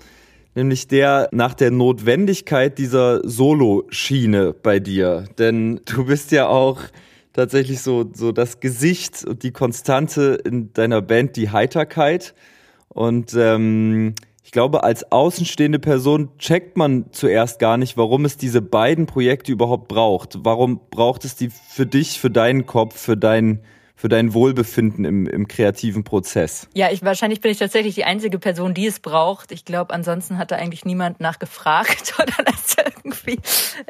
nämlich 0.54 0.90
der 0.90 1.30
nach 1.32 1.54
der 1.54 1.72
Notwendigkeit 1.72 2.78
dieser 2.78 3.22
Solo-Schiene 3.26 4.52
bei 4.52 4.82
dir. 4.82 5.30
Denn 5.38 5.80
du 5.86 6.04
bist 6.08 6.34
ja 6.34 6.50
auch 6.50 6.82
tatsächlich 7.32 7.80
so, 7.80 8.04
so 8.14 8.34
das 8.34 8.60
Gesicht 8.60 9.24
und 9.24 9.44
die 9.44 9.52
Konstante 9.52 10.38
in 10.44 10.74
deiner 10.74 11.02
Band, 11.02 11.38
die 11.38 11.52
Heiterkeit. 11.52 12.36
Und 12.90 13.34
ähm, 13.34 14.14
ich 14.46 14.52
glaube, 14.52 14.84
als 14.84 15.12
außenstehende 15.12 15.80
Person 15.80 16.30
checkt 16.38 16.78
man 16.78 17.12
zuerst 17.12 17.58
gar 17.58 17.78
nicht, 17.78 17.98
warum 17.98 18.26
es 18.26 18.38
diese 18.38 18.62
beiden 18.62 19.08
Projekte 19.08 19.52
überhaupt 19.52 19.88
braucht. 19.88 20.38
Warum 20.46 20.82
braucht 20.92 21.26
es 21.26 21.36
die 21.36 21.50
für 21.50 21.88
dich, 21.88 22.20
für 22.20 22.30
deinen 22.30 22.68
Kopf, 22.68 22.96
für 22.96 23.18
dein 23.18 23.62
für 23.98 24.10
dein 24.10 24.34
Wohlbefinden 24.34 25.06
im, 25.06 25.26
im 25.26 25.48
kreativen 25.48 26.04
Prozess? 26.04 26.68
Ja, 26.76 26.92
ich, 26.92 27.02
wahrscheinlich 27.02 27.40
bin 27.42 27.52
ich 27.52 27.58
tatsächlich 27.58 27.96
die 27.96 28.04
einzige 28.04 28.38
Person, 28.40 28.74
die 28.74 28.86
es 28.86 29.00
braucht. 29.00 29.52
Ich 29.52 29.66
glaube, 29.66 29.94
ansonsten 29.94 30.38
hat 30.38 30.52
da 30.52 30.58
eigentlich 30.58 30.86
niemand 30.86 31.22
nachgefragt 31.22 32.14
oder 32.22 32.44
das 32.44 32.76
irgendwie 32.78 33.40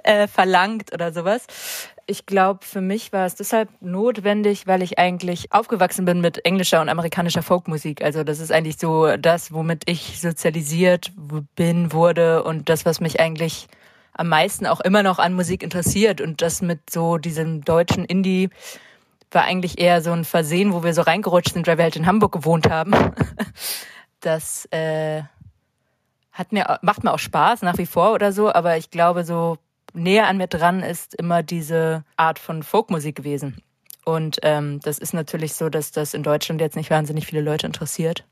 äh, 0.04 0.28
verlangt 0.28 0.94
oder 0.94 1.12
sowas. 1.12 1.48
Ich 2.08 2.28
glaube, 2.28 2.64
für 2.64 2.82
mich 2.82 3.12
war 3.14 3.26
es 3.26 3.34
deshalb 3.34 3.70
notwendig, 3.82 4.68
weil 4.68 4.84
ich 4.84 5.00
eigentlich 5.00 5.52
aufgewachsen 5.52 6.06
bin 6.06 6.22
mit 6.22 6.46
englischer 6.46 6.82
und 6.82 6.90
amerikanischer 6.90 7.42
Folkmusik. 7.42 8.04
Also 8.04 8.24
das 8.24 8.40
ist 8.40 8.52
eigentlich 8.52 8.78
so 8.78 9.18
das, 9.18 9.52
womit 9.52 9.90
ich 9.90 10.22
sozialisiert 10.22 11.12
bin, 11.56 11.92
wurde 11.92 12.44
und 12.44 12.70
das, 12.70 12.86
was 12.86 13.02
mich 13.02 13.20
eigentlich 13.20 13.68
am 14.14 14.30
meisten 14.30 14.68
auch 14.68 14.82
immer 14.82 15.02
noch 15.02 15.18
an 15.18 15.34
Musik 15.34 15.64
interessiert 15.64 16.22
und 16.22 16.44
das 16.44 16.62
mit 16.62 16.90
so 16.92 17.18
diesem 17.18 17.64
deutschen 17.64 18.06
Indie 18.06 18.50
war 19.32 19.44
eigentlich 19.44 19.80
eher 19.80 20.02
so 20.02 20.12
ein 20.12 20.26
Versehen, 20.26 20.74
wo 20.74 20.84
wir 20.84 20.94
so 20.94 21.02
reingerutscht 21.02 21.54
sind, 21.54 21.66
weil 21.66 21.78
wir 21.78 21.84
halt 21.84 21.96
in 21.96 22.06
Hamburg 22.06 22.32
gewohnt 22.32 22.70
haben. 22.70 22.94
Das 24.22 24.66
äh, 24.72 25.22
hat 26.32 26.52
mir, 26.52 26.80
macht 26.82 27.04
mir 27.04 27.14
auch 27.14 27.20
Spaß 27.20 27.62
nach 27.62 27.78
wie 27.78 27.86
vor 27.86 28.14
oder 28.14 28.32
so, 28.32 28.52
aber 28.52 28.76
ich 28.76 28.90
glaube, 28.90 29.24
so 29.24 29.60
näher 29.96 30.28
an 30.28 30.38
mir 30.38 30.48
dran 30.48 30.82
ist 30.82 31.16
immer 31.16 31.44
diese 31.44 32.04
Art 32.18 32.40
von 32.40 32.64
Folkmusik 32.64 33.16
gewesen. 33.16 33.62
Und 34.06 34.38
ähm, 34.44 34.80
das 34.82 35.00
ist 35.00 35.14
natürlich 35.14 35.54
so, 35.54 35.70
dass 35.70 35.92
das 35.92 36.14
in 36.14 36.22
Deutschland 36.22 36.62
jetzt 36.62 36.76
nicht 36.76 36.92
wahnsinnig 36.92 37.26
viele 37.26 37.42
Leute 37.42 37.66
interessiert. 37.66 38.24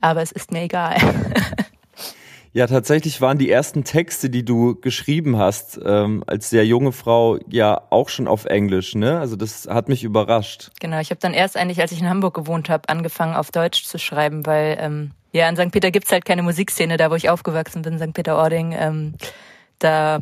Aber 0.00 0.20
es 0.20 0.30
ist 0.30 0.52
mir 0.52 0.62
egal. 0.62 0.96
Ja, 2.54 2.66
tatsächlich 2.66 3.22
waren 3.22 3.38
die 3.38 3.50
ersten 3.50 3.82
Texte, 3.82 4.28
die 4.28 4.44
du 4.44 4.78
geschrieben 4.78 5.38
hast, 5.38 5.80
ähm, 5.82 6.22
als 6.26 6.50
sehr 6.50 6.66
junge 6.66 6.92
Frau, 6.92 7.38
ja 7.48 7.80
auch 7.88 8.10
schon 8.10 8.28
auf 8.28 8.44
Englisch, 8.44 8.94
ne? 8.94 9.18
Also 9.18 9.36
das 9.36 9.66
hat 9.70 9.88
mich 9.88 10.04
überrascht. 10.04 10.70
Genau, 10.78 11.00
ich 11.00 11.08
habe 11.08 11.18
dann 11.18 11.32
erst 11.32 11.56
eigentlich, 11.56 11.80
als 11.80 11.92
ich 11.92 12.00
in 12.00 12.10
Hamburg 12.10 12.34
gewohnt 12.34 12.68
habe, 12.68 12.90
angefangen 12.90 13.34
auf 13.34 13.50
Deutsch 13.50 13.84
zu 13.84 13.98
schreiben, 13.98 14.44
weil 14.44 14.76
ähm, 14.78 15.12
ja, 15.32 15.48
in 15.48 15.56
St. 15.56 15.72
Peter 15.72 15.90
gibt's 15.90 16.12
halt 16.12 16.26
keine 16.26 16.42
Musikszene, 16.42 16.98
da 16.98 17.10
wo 17.10 17.14
ich 17.14 17.30
aufgewachsen 17.30 17.80
bin, 17.80 17.98
St. 17.98 18.12
Peter-Ording. 18.12 18.72
Ähm, 18.78 19.14
da 19.78 20.20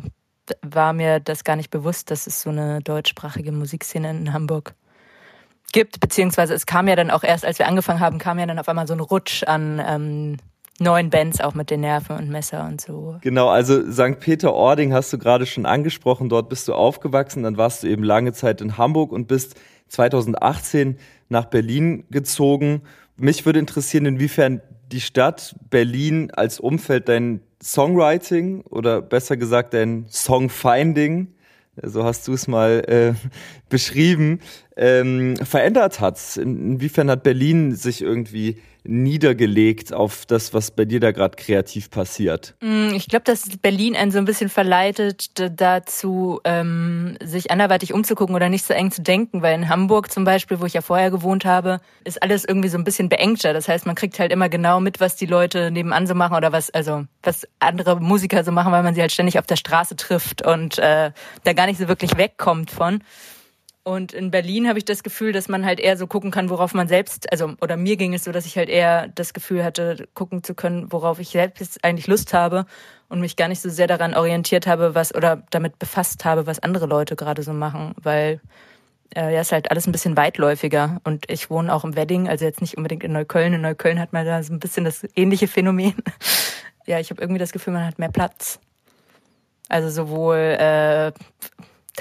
war 0.61 0.93
mir 0.93 1.19
das 1.19 1.43
gar 1.43 1.55
nicht 1.55 1.69
bewusst, 1.69 2.11
dass 2.11 2.27
es 2.27 2.41
so 2.41 2.49
eine 2.49 2.81
deutschsprachige 2.81 3.51
Musikszene 3.51 4.09
in 4.09 4.33
Hamburg 4.33 4.75
gibt, 5.71 5.99
beziehungsweise 5.99 6.53
es 6.53 6.65
kam 6.65 6.87
ja 6.87 6.95
dann 6.95 7.11
auch 7.11 7.23
erst, 7.23 7.45
als 7.45 7.59
wir 7.59 7.67
angefangen 7.67 7.99
haben, 7.99 8.17
kam 8.17 8.39
ja 8.39 8.45
dann 8.45 8.59
auf 8.59 8.67
einmal 8.67 8.87
so 8.87 8.93
ein 8.93 8.99
Rutsch 8.99 9.43
an 9.43 9.81
ähm, 9.85 10.37
neuen 10.79 11.09
Bands, 11.09 11.39
auch 11.41 11.53
mit 11.53 11.69
den 11.69 11.81
Nerven 11.81 12.17
und 12.17 12.29
Messer 12.29 12.65
und 12.65 12.81
so. 12.81 13.17
Genau, 13.21 13.49
also 13.49 13.89
St. 13.91 14.19
Peter-Ording 14.19 14.93
hast 14.93 15.13
du 15.13 15.17
gerade 15.17 15.45
schon 15.45 15.65
angesprochen, 15.65 16.29
dort 16.29 16.49
bist 16.49 16.67
du 16.67 16.73
aufgewachsen, 16.73 17.43
dann 17.43 17.57
warst 17.57 17.83
du 17.83 17.87
eben 17.87 18.03
lange 18.03 18.33
Zeit 18.33 18.61
in 18.61 18.77
Hamburg 18.77 19.11
und 19.11 19.27
bist 19.27 19.55
2018 19.87 20.97
nach 21.29 21.45
Berlin 21.45 22.05
gezogen. 22.09 22.81
Mich 23.15 23.45
würde 23.45 23.59
interessieren, 23.59 24.05
inwiefern 24.05 24.61
die 24.91 25.01
Stadt 25.01 25.55
Berlin 25.69 26.31
als 26.31 26.59
Umfeld 26.59 27.07
dein 27.07 27.41
Songwriting 27.61 28.61
oder 28.61 29.01
besser 29.01 29.37
gesagt 29.37 29.73
dein 29.73 30.05
Songfinding 30.09 31.27
so 31.83 32.03
hast 32.03 32.27
du 32.27 32.33
es 32.33 32.47
mal 32.47 32.83
äh, 32.87 33.13
beschrieben, 33.69 34.39
ähm, 34.75 35.35
verändert 35.37 35.99
hat. 35.99 36.37
Inwiefern 36.37 37.09
hat 37.09 37.23
Berlin 37.23 37.75
sich 37.75 38.01
irgendwie 38.01 38.57
niedergelegt 38.83 39.93
auf 39.93 40.25
das, 40.25 40.53
was 40.53 40.71
bei 40.71 40.85
dir 40.85 40.99
da 40.99 41.11
gerade 41.11 41.35
kreativ 41.35 41.91
passiert? 41.91 42.55
Mm, 42.61 42.93
ich 42.93 43.07
glaube, 43.07 43.23
dass 43.25 43.47
Berlin 43.61 43.95
einen 43.95 44.11
so 44.11 44.17
ein 44.17 44.25
bisschen 44.25 44.49
verleitet 44.49 45.31
dazu, 45.59 46.39
ähm, 46.43 47.17
sich 47.23 47.51
anderweitig 47.51 47.93
umzugucken 47.93 48.35
oder 48.35 48.49
nicht 48.49 48.65
so 48.65 48.73
eng 48.73 48.91
zu 48.91 49.01
denken, 49.01 49.41
weil 49.41 49.55
in 49.55 49.69
Hamburg 49.69 50.11
zum 50.11 50.23
Beispiel, 50.23 50.59
wo 50.59 50.65
ich 50.65 50.73
ja 50.73 50.81
vorher 50.81 51.11
gewohnt 51.11 51.45
habe, 51.45 51.79
ist 52.03 52.21
alles 52.23 52.43
irgendwie 52.43 52.69
so 52.69 52.77
ein 52.77 52.83
bisschen 52.83 53.09
beengter. 53.09 53.53
Das 53.53 53.67
heißt, 53.67 53.85
man 53.85 53.95
kriegt 53.95 54.17
halt 54.19 54.31
immer 54.31 54.49
genau 54.49 54.79
mit, 54.79 54.99
was 54.99 55.15
die 55.15 55.27
Leute 55.27 55.69
nebenan 55.71 56.07
so 56.07 56.15
machen 56.15 56.35
oder 56.35 56.51
was, 56.51 56.71
also 56.71 57.05
was 57.21 57.47
andere 57.59 57.99
Musiker 57.99 58.43
so 58.43 58.51
machen, 58.51 58.71
weil 58.71 58.83
man 58.83 58.95
sie 58.95 59.01
halt 59.01 59.11
ständig 59.11 59.37
auf 59.37 59.45
der 59.45 59.57
Straße 59.57 59.95
trifft 59.95 60.45
und 60.45 60.79
äh, 60.79 61.11
da 61.43 61.53
gar 61.53 61.67
nicht 61.67 61.79
so 61.79 61.87
wirklich 61.87 62.17
wegkommt 62.17 62.71
von. 62.71 63.03
Und 63.83 64.13
in 64.13 64.29
Berlin 64.29 64.67
habe 64.67 64.77
ich 64.77 64.85
das 64.85 65.01
Gefühl, 65.01 65.31
dass 65.31 65.49
man 65.49 65.65
halt 65.65 65.79
eher 65.79 65.97
so 65.97 66.05
gucken 66.05 66.29
kann, 66.29 66.51
worauf 66.51 66.75
man 66.75 66.87
selbst, 66.87 67.31
also 67.31 67.53
oder 67.61 67.77
mir 67.77 67.97
ging 67.97 68.13
es 68.13 68.23
so, 68.23 68.31
dass 68.31 68.45
ich 68.45 68.55
halt 68.55 68.69
eher 68.69 69.07
das 69.07 69.33
Gefühl 69.33 69.63
hatte, 69.63 70.07
gucken 70.13 70.43
zu 70.43 70.53
können, 70.53 70.91
worauf 70.91 71.19
ich 71.19 71.29
selbst 71.29 71.83
eigentlich 71.83 72.05
Lust 72.05 72.33
habe 72.33 72.67
und 73.09 73.21
mich 73.21 73.35
gar 73.37 73.47
nicht 73.47 73.59
so 73.59 73.69
sehr 73.69 73.87
daran 73.87 74.13
orientiert 74.13 74.67
habe, 74.67 74.93
was 74.93 75.15
oder 75.15 75.43
damit 75.49 75.79
befasst 75.79 76.25
habe, 76.25 76.45
was 76.45 76.59
andere 76.59 76.85
Leute 76.85 77.15
gerade 77.15 77.41
so 77.41 77.53
machen, 77.53 77.95
weil 78.01 78.39
äh, 79.15 79.33
ja 79.33 79.41
ist 79.41 79.51
halt 79.51 79.71
alles 79.71 79.87
ein 79.87 79.91
bisschen 79.91 80.15
weitläufiger 80.15 81.01
und 81.03 81.29
ich 81.31 81.49
wohne 81.49 81.73
auch 81.73 81.83
im 81.83 81.95
Wedding, 81.95 82.29
also 82.29 82.45
jetzt 82.45 82.61
nicht 82.61 82.77
unbedingt 82.77 83.03
in 83.03 83.13
Neukölln. 83.13 83.53
In 83.53 83.61
Neukölln 83.61 83.99
hat 83.99 84.13
man 84.13 84.27
da 84.27 84.43
so 84.43 84.53
ein 84.53 84.59
bisschen 84.59 84.85
das 84.85 85.07
ähnliche 85.15 85.47
Phänomen. 85.47 85.95
ja, 86.85 86.99
ich 86.99 87.09
habe 87.09 87.19
irgendwie 87.19 87.39
das 87.39 87.51
Gefühl, 87.51 87.73
man 87.73 87.87
hat 87.87 87.97
mehr 87.97 88.11
Platz. 88.11 88.59
Also 89.69 89.89
sowohl 89.89 90.37
äh, 90.37 91.11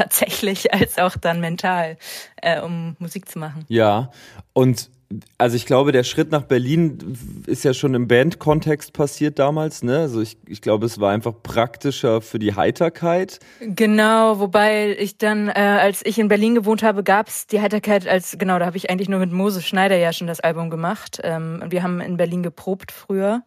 tatsächlich 0.00 0.72
als 0.74 0.98
auch 0.98 1.16
dann 1.16 1.40
mental, 1.40 1.96
äh, 2.42 2.60
um 2.60 2.96
Musik 2.98 3.28
zu 3.28 3.38
machen. 3.38 3.64
Ja, 3.68 4.10
und 4.52 4.90
also 5.38 5.56
ich 5.56 5.66
glaube, 5.66 5.90
der 5.90 6.04
Schritt 6.04 6.30
nach 6.30 6.42
Berlin 6.42 7.18
ist 7.46 7.64
ja 7.64 7.74
schon 7.74 7.94
im 7.94 8.06
Bandkontext 8.06 8.92
passiert 8.92 9.40
damals, 9.40 9.82
ne? 9.82 9.98
Also 9.98 10.20
ich, 10.20 10.38
ich 10.46 10.62
glaube, 10.62 10.86
es 10.86 11.00
war 11.00 11.10
einfach 11.10 11.34
praktischer 11.42 12.20
für 12.20 12.38
die 12.38 12.54
Heiterkeit. 12.54 13.40
Genau, 13.60 14.38
wobei 14.38 14.96
ich 14.96 15.18
dann, 15.18 15.48
äh, 15.48 15.52
als 15.52 16.06
ich 16.06 16.18
in 16.20 16.28
Berlin 16.28 16.54
gewohnt 16.54 16.84
habe, 16.84 17.02
gab's 17.02 17.48
die 17.48 17.60
Heiterkeit 17.60 18.06
als, 18.06 18.36
genau, 18.38 18.60
da 18.60 18.66
habe 18.66 18.76
ich 18.76 18.88
eigentlich 18.88 19.08
nur 19.08 19.18
mit 19.18 19.32
Moses 19.32 19.66
Schneider 19.66 19.96
ja 19.96 20.12
schon 20.12 20.28
das 20.28 20.38
Album 20.38 20.70
gemacht. 20.70 21.18
Ähm, 21.24 21.58
und 21.60 21.72
wir 21.72 21.82
haben 21.82 22.00
in 22.00 22.16
Berlin 22.16 22.44
geprobt 22.44 22.92
früher. 22.92 23.42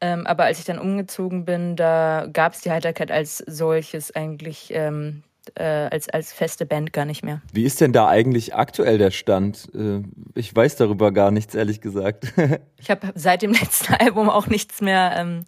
Ähm, 0.00 0.24
aber 0.26 0.44
als 0.44 0.60
ich 0.60 0.66
dann 0.66 0.78
umgezogen 0.78 1.44
bin, 1.44 1.74
da 1.74 2.28
gab's 2.32 2.60
die 2.60 2.70
Heiterkeit 2.70 3.10
als 3.10 3.38
solches 3.38 4.14
eigentlich 4.14 4.68
ähm, 4.72 5.24
äh, 5.54 5.64
als, 5.64 6.08
als 6.08 6.32
feste 6.32 6.66
Band 6.66 6.92
gar 6.92 7.04
nicht 7.04 7.24
mehr. 7.24 7.40
Wie 7.52 7.64
ist 7.64 7.80
denn 7.80 7.92
da 7.92 8.08
eigentlich 8.08 8.54
aktuell 8.54 8.98
der 8.98 9.10
Stand? 9.10 9.68
Äh, 9.74 10.02
ich 10.34 10.54
weiß 10.54 10.76
darüber 10.76 11.12
gar 11.12 11.30
nichts, 11.30 11.54
ehrlich 11.54 11.80
gesagt. 11.80 12.32
ich 12.78 12.90
habe 12.90 13.12
seit 13.14 13.42
dem 13.42 13.52
letzten 13.52 13.94
Album 13.98 14.28
auch 14.28 14.46
nichts 14.46 14.80
mehr, 14.80 15.12
ähm, 15.16 15.44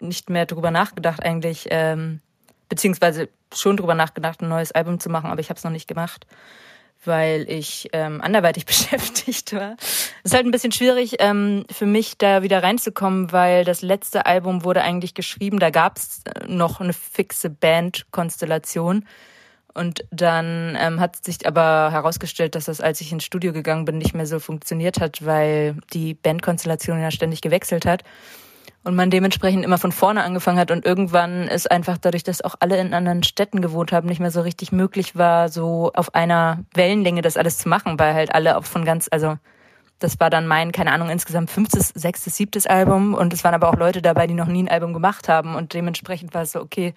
nicht 0.00 0.30
mehr 0.30 0.46
drüber 0.46 0.70
nachgedacht 0.70 1.22
eigentlich, 1.22 1.66
ähm, 1.70 2.20
beziehungsweise 2.68 3.28
schon 3.54 3.76
drüber 3.76 3.94
nachgedacht, 3.94 4.42
ein 4.42 4.48
neues 4.48 4.72
Album 4.72 4.98
zu 5.00 5.08
machen, 5.08 5.30
aber 5.30 5.40
ich 5.40 5.50
habe 5.50 5.58
es 5.58 5.64
noch 5.64 5.70
nicht 5.70 5.88
gemacht 5.88 6.26
weil 7.06 7.50
ich 7.50 7.88
ähm, 7.92 8.20
anderweitig 8.20 8.66
beschäftigt 8.66 9.52
war. 9.52 9.76
Es 9.78 10.10
ist 10.24 10.34
halt 10.34 10.46
ein 10.46 10.50
bisschen 10.50 10.72
schwierig 10.72 11.16
ähm, 11.18 11.64
für 11.70 11.86
mich, 11.86 12.18
da 12.18 12.42
wieder 12.42 12.62
reinzukommen, 12.62 13.32
weil 13.32 13.64
das 13.64 13.82
letzte 13.82 14.26
Album 14.26 14.64
wurde 14.64 14.82
eigentlich 14.82 15.14
geschrieben, 15.14 15.58
da 15.58 15.70
gab 15.70 15.98
es 15.98 16.22
noch 16.46 16.80
eine 16.80 16.92
fixe 16.92 17.50
Bandkonstellation. 17.50 19.06
Und 19.76 20.04
dann 20.10 20.76
ähm, 20.80 21.00
hat 21.00 21.22
sich 21.22 21.46
aber 21.46 21.90
herausgestellt, 21.92 22.54
dass 22.54 22.64
das, 22.64 22.80
als 22.80 23.02
ich 23.02 23.12
ins 23.12 23.24
Studio 23.24 23.52
gegangen 23.52 23.84
bin, 23.84 23.98
nicht 23.98 24.14
mehr 24.14 24.26
so 24.26 24.38
funktioniert 24.38 25.00
hat, 25.00 25.24
weil 25.26 25.76
die 25.92 26.14
Bandkonstellation 26.14 26.98
ja 26.98 27.10
ständig 27.10 27.42
gewechselt 27.42 27.84
hat 27.84 28.02
und 28.84 28.94
man 28.94 29.10
dementsprechend 29.10 29.64
immer 29.64 29.76
von 29.76 29.92
vorne 29.92 30.22
angefangen 30.22 30.58
hat 30.58 30.70
und 30.70 30.86
irgendwann 30.86 31.48
ist 31.48 31.70
einfach 31.70 31.98
dadurch, 31.98 32.22
dass 32.22 32.40
auch 32.40 32.54
alle 32.60 32.78
in 32.78 32.94
anderen 32.94 33.22
Städten 33.22 33.60
gewohnt 33.60 33.92
haben, 33.92 34.08
nicht 34.08 34.20
mehr 34.20 34.30
so 34.30 34.40
richtig 34.40 34.72
möglich 34.72 35.16
war, 35.16 35.50
so 35.50 35.90
auf 35.92 36.14
einer 36.14 36.64
Wellenlänge 36.72 37.20
das 37.20 37.36
alles 37.36 37.58
zu 37.58 37.68
machen, 37.68 37.98
weil 37.98 38.14
halt 38.14 38.34
alle 38.34 38.56
auch 38.56 38.64
von 38.64 38.84
ganz, 38.84 39.08
also 39.10 39.36
das 39.98 40.20
war 40.20 40.30
dann 40.30 40.46
mein, 40.46 40.72
keine 40.72 40.92
Ahnung, 40.92 41.10
insgesamt 41.10 41.50
fünftes, 41.50 41.88
sechstes, 41.88 42.36
siebtes 42.36 42.66
Album 42.66 43.12
und 43.12 43.32
es 43.34 43.44
waren 43.44 43.54
aber 43.54 43.68
auch 43.68 43.76
Leute 43.76 44.00
dabei, 44.00 44.26
die 44.26 44.34
noch 44.34 44.46
nie 44.46 44.62
ein 44.62 44.70
Album 44.70 44.92
gemacht 44.94 45.28
haben 45.28 45.54
und 45.54 45.74
dementsprechend 45.74 46.32
war 46.32 46.42
es 46.42 46.52
so, 46.52 46.60
okay, 46.60 46.94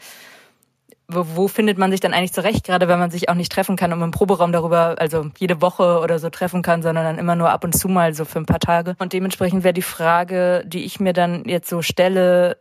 wo, 1.10 1.26
wo 1.36 1.48
findet 1.48 1.78
man 1.80 1.90
sich 1.90 2.00
dann 2.00 2.14
eigentlich 2.14 2.34
zurecht, 2.34 2.64
gerade 2.64 2.88
wenn 2.88 3.00
man 3.00 3.10
sich 3.10 3.30
auch 3.30 3.34
nicht 3.34 3.52
treffen 3.52 3.76
kann, 3.76 3.92
um 3.92 4.04
im 4.04 4.12
Proberaum 4.12 4.52
darüber, 4.52 4.96
also 5.00 5.26
jede 5.40 5.60
Woche 5.60 6.00
oder 6.00 6.20
so 6.20 6.30
treffen 6.30 6.62
kann, 6.62 6.84
sondern 6.84 7.04
dann 7.04 7.18
immer 7.18 7.36
nur 7.36 7.50
ab 7.50 7.64
und 7.64 7.76
zu 7.76 7.88
mal 7.88 8.14
so 8.14 8.26
für 8.26 8.40
ein 8.40 8.46
paar 8.46 8.60
Tage. 8.60 8.96
Und 9.00 9.12
dementsprechend 9.12 9.64
wäre 9.64 9.74
die 9.74 9.82
Frage, 9.82 10.64
die 10.68 10.86
ich 10.86 11.00
mir 11.00 11.14
dann 11.14 11.46
jetzt 11.46 11.68
so 11.68 11.82
stelle, 11.82 12.58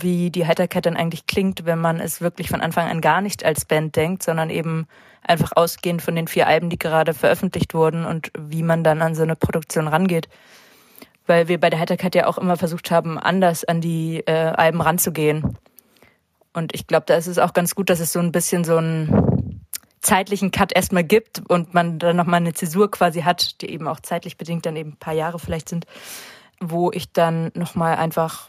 wie 0.00 0.30
die 0.30 0.46
Heiterkeit 0.46 0.84
dann 0.84 0.96
eigentlich 0.96 1.26
klingt, 1.26 1.64
wenn 1.64 1.78
man 1.78 2.00
es 2.00 2.20
wirklich 2.20 2.50
von 2.50 2.60
Anfang 2.60 2.88
an 2.88 3.00
gar 3.00 3.20
nicht 3.20 3.44
als 3.44 3.64
Band 3.64 3.94
denkt, 3.94 4.24
sondern 4.24 4.50
eben 4.50 4.88
einfach 5.22 5.52
ausgehend 5.54 6.02
von 6.02 6.16
den 6.16 6.26
vier 6.26 6.48
Alben, 6.48 6.70
die 6.70 6.78
gerade 6.78 7.14
veröffentlicht 7.14 7.72
wurden 7.72 8.04
und 8.04 8.32
wie 8.36 8.64
man 8.64 8.82
dann 8.82 9.00
an 9.00 9.14
so 9.14 9.22
eine 9.22 9.36
Produktion 9.36 9.88
rangeht 9.88 10.28
weil 11.28 11.48
wir 11.48 11.58
bei 11.58 11.70
der 11.70 11.80
Heiterkeit 11.80 12.14
ja 12.14 12.28
auch 12.28 12.38
immer 12.38 12.56
versucht 12.56 12.92
haben, 12.92 13.18
anders 13.18 13.64
an 13.64 13.80
die 13.80 14.22
äh, 14.26 14.32
Alben 14.32 14.80
ranzugehen. 14.80 15.58
Und 16.56 16.74
ich 16.74 16.86
glaube, 16.86 17.04
da 17.06 17.16
ist 17.16 17.26
es 17.26 17.38
auch 17.38 17.52
ganz 17.52 17.74
gut, 17.74 17.90
dass 17.90 18.00
es 18.00 18.14
so 18.14 18.18
ein 18.18 18.32
bisschen 18.32 18.64
so 18.64 18.78
einen 18.78 19.60
zeitlichen 20.00 20.52
Cut 20.52 20.72
erstmal 20.74 21.04
gibt 21.04 21.42
und 21.50 21.74
man 21.74 21.98
dann 21.98 22.16
nochmal 22.16 22.40
eine 22.40 22.54
Zäsur 22.54 22.90
quasi 22.90 23.20
hat, 23.20 23.60
die 23.60 23.68
eben 23.68 23.86
auch 23.86 24.00
zeitlich 24.00 24.38
bedingt 24.38 24.64
dann 24.64 24.74
eben 24.74 24.92
ein 24.92 24.96
paar 24.96 25.12
Jahre 25.12 25.38
vielleicht 25.38 25.68
sind, 25.68 25.84
wo 26.58 26.90
ich 26.92 27.12
dann 27.12 27.50
nochmal 27.54 27.96
einfach 27.96 28.48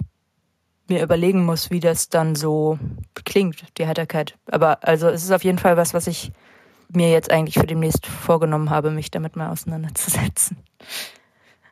mir 0.87 1.03
überlegen 1.03 1.43
muss, 1.43 1.69
wie 1.69 1.81
das 1.81 2.07
dann 2.07 2.35
so 2.35 2.79
klingt, 3.25 3.77
die 3.77 3.87
Heiterkeit. 3.87 4.37
Aber 4.49 4.87
also 4.87 5.09
es 5.09 5.25
ist 5.25 5.31
auf 5.31 5.43
jeden 5.43 5.59
Fall 5.59 5.75
was, 5.75 5.93
was 5.93 6.07
ich 6.07 6.31
mir 6.87 7.11
jetzt 7.11 7.29
eigentlich 7.29 7.55
für 7.55 7.67
demnächst 7.67 8.05
vorgenommen 8.05 8.69
habe, 8.69 8.89
mich 8.89 9.11
damit 9.11 9.35
mal 9.35 9.51
auseinanderzusetzen. 9.51 10.55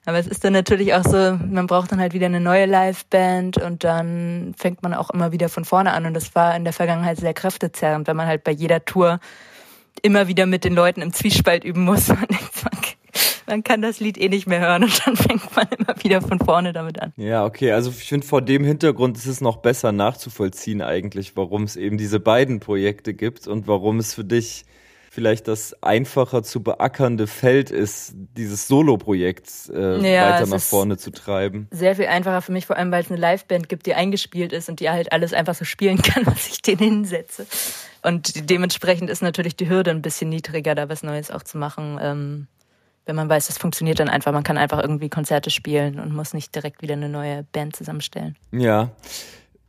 Aber 0.05 0.19
es 0.19 0.27
ist 0.27 0.43
dann 0.43 0.53
natürlich 0.53 0.93
auch 0.93 1.03
so, 1.03 1.37
man 1.49 1.65
braucht 1.67 1.91
dann 1.91 1.99
halt 1.99 2.13
wieder 2.13 2.27
eine 2.27 2.39
neue 2.39 2.67
Liveband 2.67 3.57
und 3.57 3.83
dann 3.83 4.53
fängt 4.57 4.83
man 4.83 4.93
auch 4.93 5.09
immer 5.09 5.31
wieder 5.31 5.49
von 5.49 5.65
vorne 5.65 5.93
an. 5.93 6.05
Und 6.05 6.13
das 6.13 6.35
war 6.35 6.55
in 6.55 6.63
der 6.63 6.73
Vergangenheit 6.73 7.17
sehr 7.17 7.33
kräftezerrend, 7.33 8.07
wenn 8.07 8.15
man 8.15 8.27
halt 8.27 8.43
bei 8.43 8.51
jeder 8.51 8.85
Tour 8.85 9.19
immer 10.03 10.27
wieder 10.27 10.45
mit 10.45 10.63
den 10.63 10.75
Leuten 10.75 11.01
im 11.01 11.11
Zwiespalt 11.13 11.63
üben 11.63 11.83
muss. 11.83 12.07
Man, 12.09 12.27
denkt, 12.27 12.97
man 13.47 13.63
kann 13.63 13.81
das 13.81 13.99
Lied 13.99 14.17
eh 14.17 14.29
nicht 14.29 14.45
mehr 14.47 14.59
hören 14.59 14.83
und 14.83 15.07
dann 15.07 15.15
fängt 15.15 15.55
man 15.55 15.67
immer 15.77 15.95
wieder 16.03 16.21
von 16.21 16.39
vorne 16.39 16.73
damit 16.73 17.01
an. 17.01 17.13
Ja, 17.15 17.45
okay. 17.45 17.71
Also 17.71 17.89
ich 17.89 18.09
finde 18.09 18.27
vor 18.27 18.41
dem 18.41 18.63
Hintergrund 18.63 19.17
ist 19.17 19.25
es 19.25 19.41
noch 19.41 19.57
besser 19.57 19.91
nachzuvollziehen 19.91 20.81
eigentlich, 20.81 21.35
warum 21.35 21.63
es 21.63 21.75
eben 21.75 21.97
diese 21.97 22.19
beiden 22.19 22.59
Projekte 22.59 23.13
gibt 23.13 23.47
und 23.47 23.67
warum 23.67 23.99
es 23.99 24.13
für 24.13 24.23
dich 24.23 24.65
vielleicht 25.16 25.47
das 25.47 25.82
einfacher 25.82 26.43
zu 26.43 26.61
beackernde 26.61 27.26
Feld 27.26 27.72
ist, 27.72 28.13
dieses 28.36 28.68
Solo-Projekt 28.68 29.49
äh, 29.74 30.13
ja, 30.13 30.34
weiter 30.34 30.47
nach 30.47 30.59
vorne 30.59 30.97
zu 30.97 31.09
treiben. 31.09 31.70
Sehr 31.72 31.95
viel 31.95 32.07
einfacher 32.07 32.41
für 32.41 32.51
mich, 32.51 32.66
vor 32.66 32.76
allem 32.76 32.91
weil 32.91 33.01
es 33.01 33.09
eine 33.09 33.20
Liveband 33.20 33.70
gibt, 33.70 33.86
die 33.86 33.95
eingespielt 33.95 34.51
ist 34.51 34.68
und 34.68 34.82
die 34.82 34.89
halt 34.89 35.13
alles 35.13 35.32
einfach 35.32 35.55
so 35.55 35.63
spielen 35.63 35.97
kann, 36.01 36.26
was 36.26 36.47
ich 36.47 36.61
denen 36.61 36.80
hinsetze. 36.80 37.47
Und 38.03 38.49
dementsprechend 38.49 39.09
ist 39.09 39.24
natürlich 39.24 39.55
die 39.55 39.70
Hürde 39.70 39.91
ein 39.91 40.01
bisschen 40.01 40.30
niedriger, 40.30 40.76
da 40.76 40.89
was 40.89 41.01
Neues 41.01 41.32
auch 41.32 41.43
zu 41.43 41.57
machen. 41.57 41.97
Ähm, 42.01 42.47
wenn 43.05 43.16
man 43.16 43.30
weiß, 43.30 43.47
das 43.47 43.57
funktioniert 43.57 43.99
dann 43.99 44.09
einfach. 44.09 44.34
Man 44.34 44.43
kann 44.43 44.57
einfach 44.57 44.82
irgendwie 44.82 45.09
Konzerte 45.09 45.49
spielen 45.49 45.99
und 45.99 46.13
muss 46.13 46.34
nicht 46.34 46.53
direkt 46.53 46.82
wieder 46.82 46.93
eine 46.93 47.07
neue 47.07 47.43
Band 47.43 47.76
zusammenstellen. 47.76 48.36
Ja. 48.51 48.89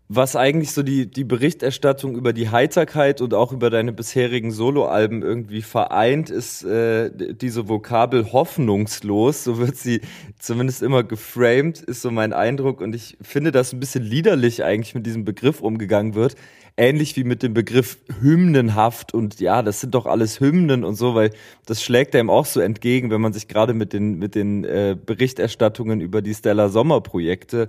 Was 0.09 0.37
eigentlich 0.37 0.71
so 0.71 0.85
die, 0.85 1.11
die 1.11 1.25
Berichterstattung 1.25 2.15
über 2.15 2.33
die 2.33 2.51
Heiterkeit 2.51 3.21
und 3.21 3.35
auch 3.35 3.53
über 3.53 3.71
deine 3.71 3.93
bisherigen 3.93 4.53
Soloalben 4.53 5.23
irgendwie 5.23 5.63
vereint, 5.63 6.31
ist 6.31 6.63
äh, 6.63 7.11
diese 7.13 7.69
Vokabel 7.69 8.33
hoffnungslos. 8.33 9.43
So 9.43 9.59
wird 9.59 9.77
sie 9.77 10.01
zumindest 10.39 10.83
immer 10.83 11.03
geframed, 11.03 11.81
ist 11.81 12.03
so 12.03 12.13
mein 12.13 12.33
Eindruck. 12.33 12.81
Und 12.81 12.95
ich 12.95 13.17
finde, 13.21 13.51
dass 13.51 13.73
ein 13.73 13.81
bisschen 13.81 14.05
liederlich 14.05 14.63
eigentlich 14.63 14.95
mit 14.95 15.07
diesem 15.07 15.25
Begriff 15.25 15.61
umgegangen 15.61 16.15
wird. 16.15 16.37
Ähnlich 16.77 17.17
wie 17.17 17.25
mit 17.25 17.43
dem 17.43 17.55
Begriff 17.55 17.99
hymnenhaft 18.21 19.15
und 19.15 19.41
ja, 19.41 19.63
das 19.63 19.81
sind 19.81 19.95
doch 19.95 20.05
alles 20.05 20.41
Hymnen 20.41 20.85
und 20.85 20.95
so, 20.95 21.15
weil 21.15 21.31
das 21.65 21.83
schlägt 21.83 22.15
einem 22.15 22.29
auch 22.29 22.45
so 22.45 22.61
entgegen, 22.61 23.11
wenn 23.11 23.23
man 23.23 23.33
sich 23.33 23.49
gerade 23.49 23.73
mit 23.73 23.95
den, 23.95 24.19
mit 24.19 24.35
den 24.35 24.63
äh, 24.65 24.95
Berichterstattungen 24.95 26.03
über 26.03 26.21
die 26.21 26.35
Stella 26.35 26.69
Sommer 26.69 27.01
Projekte 27.01 27.67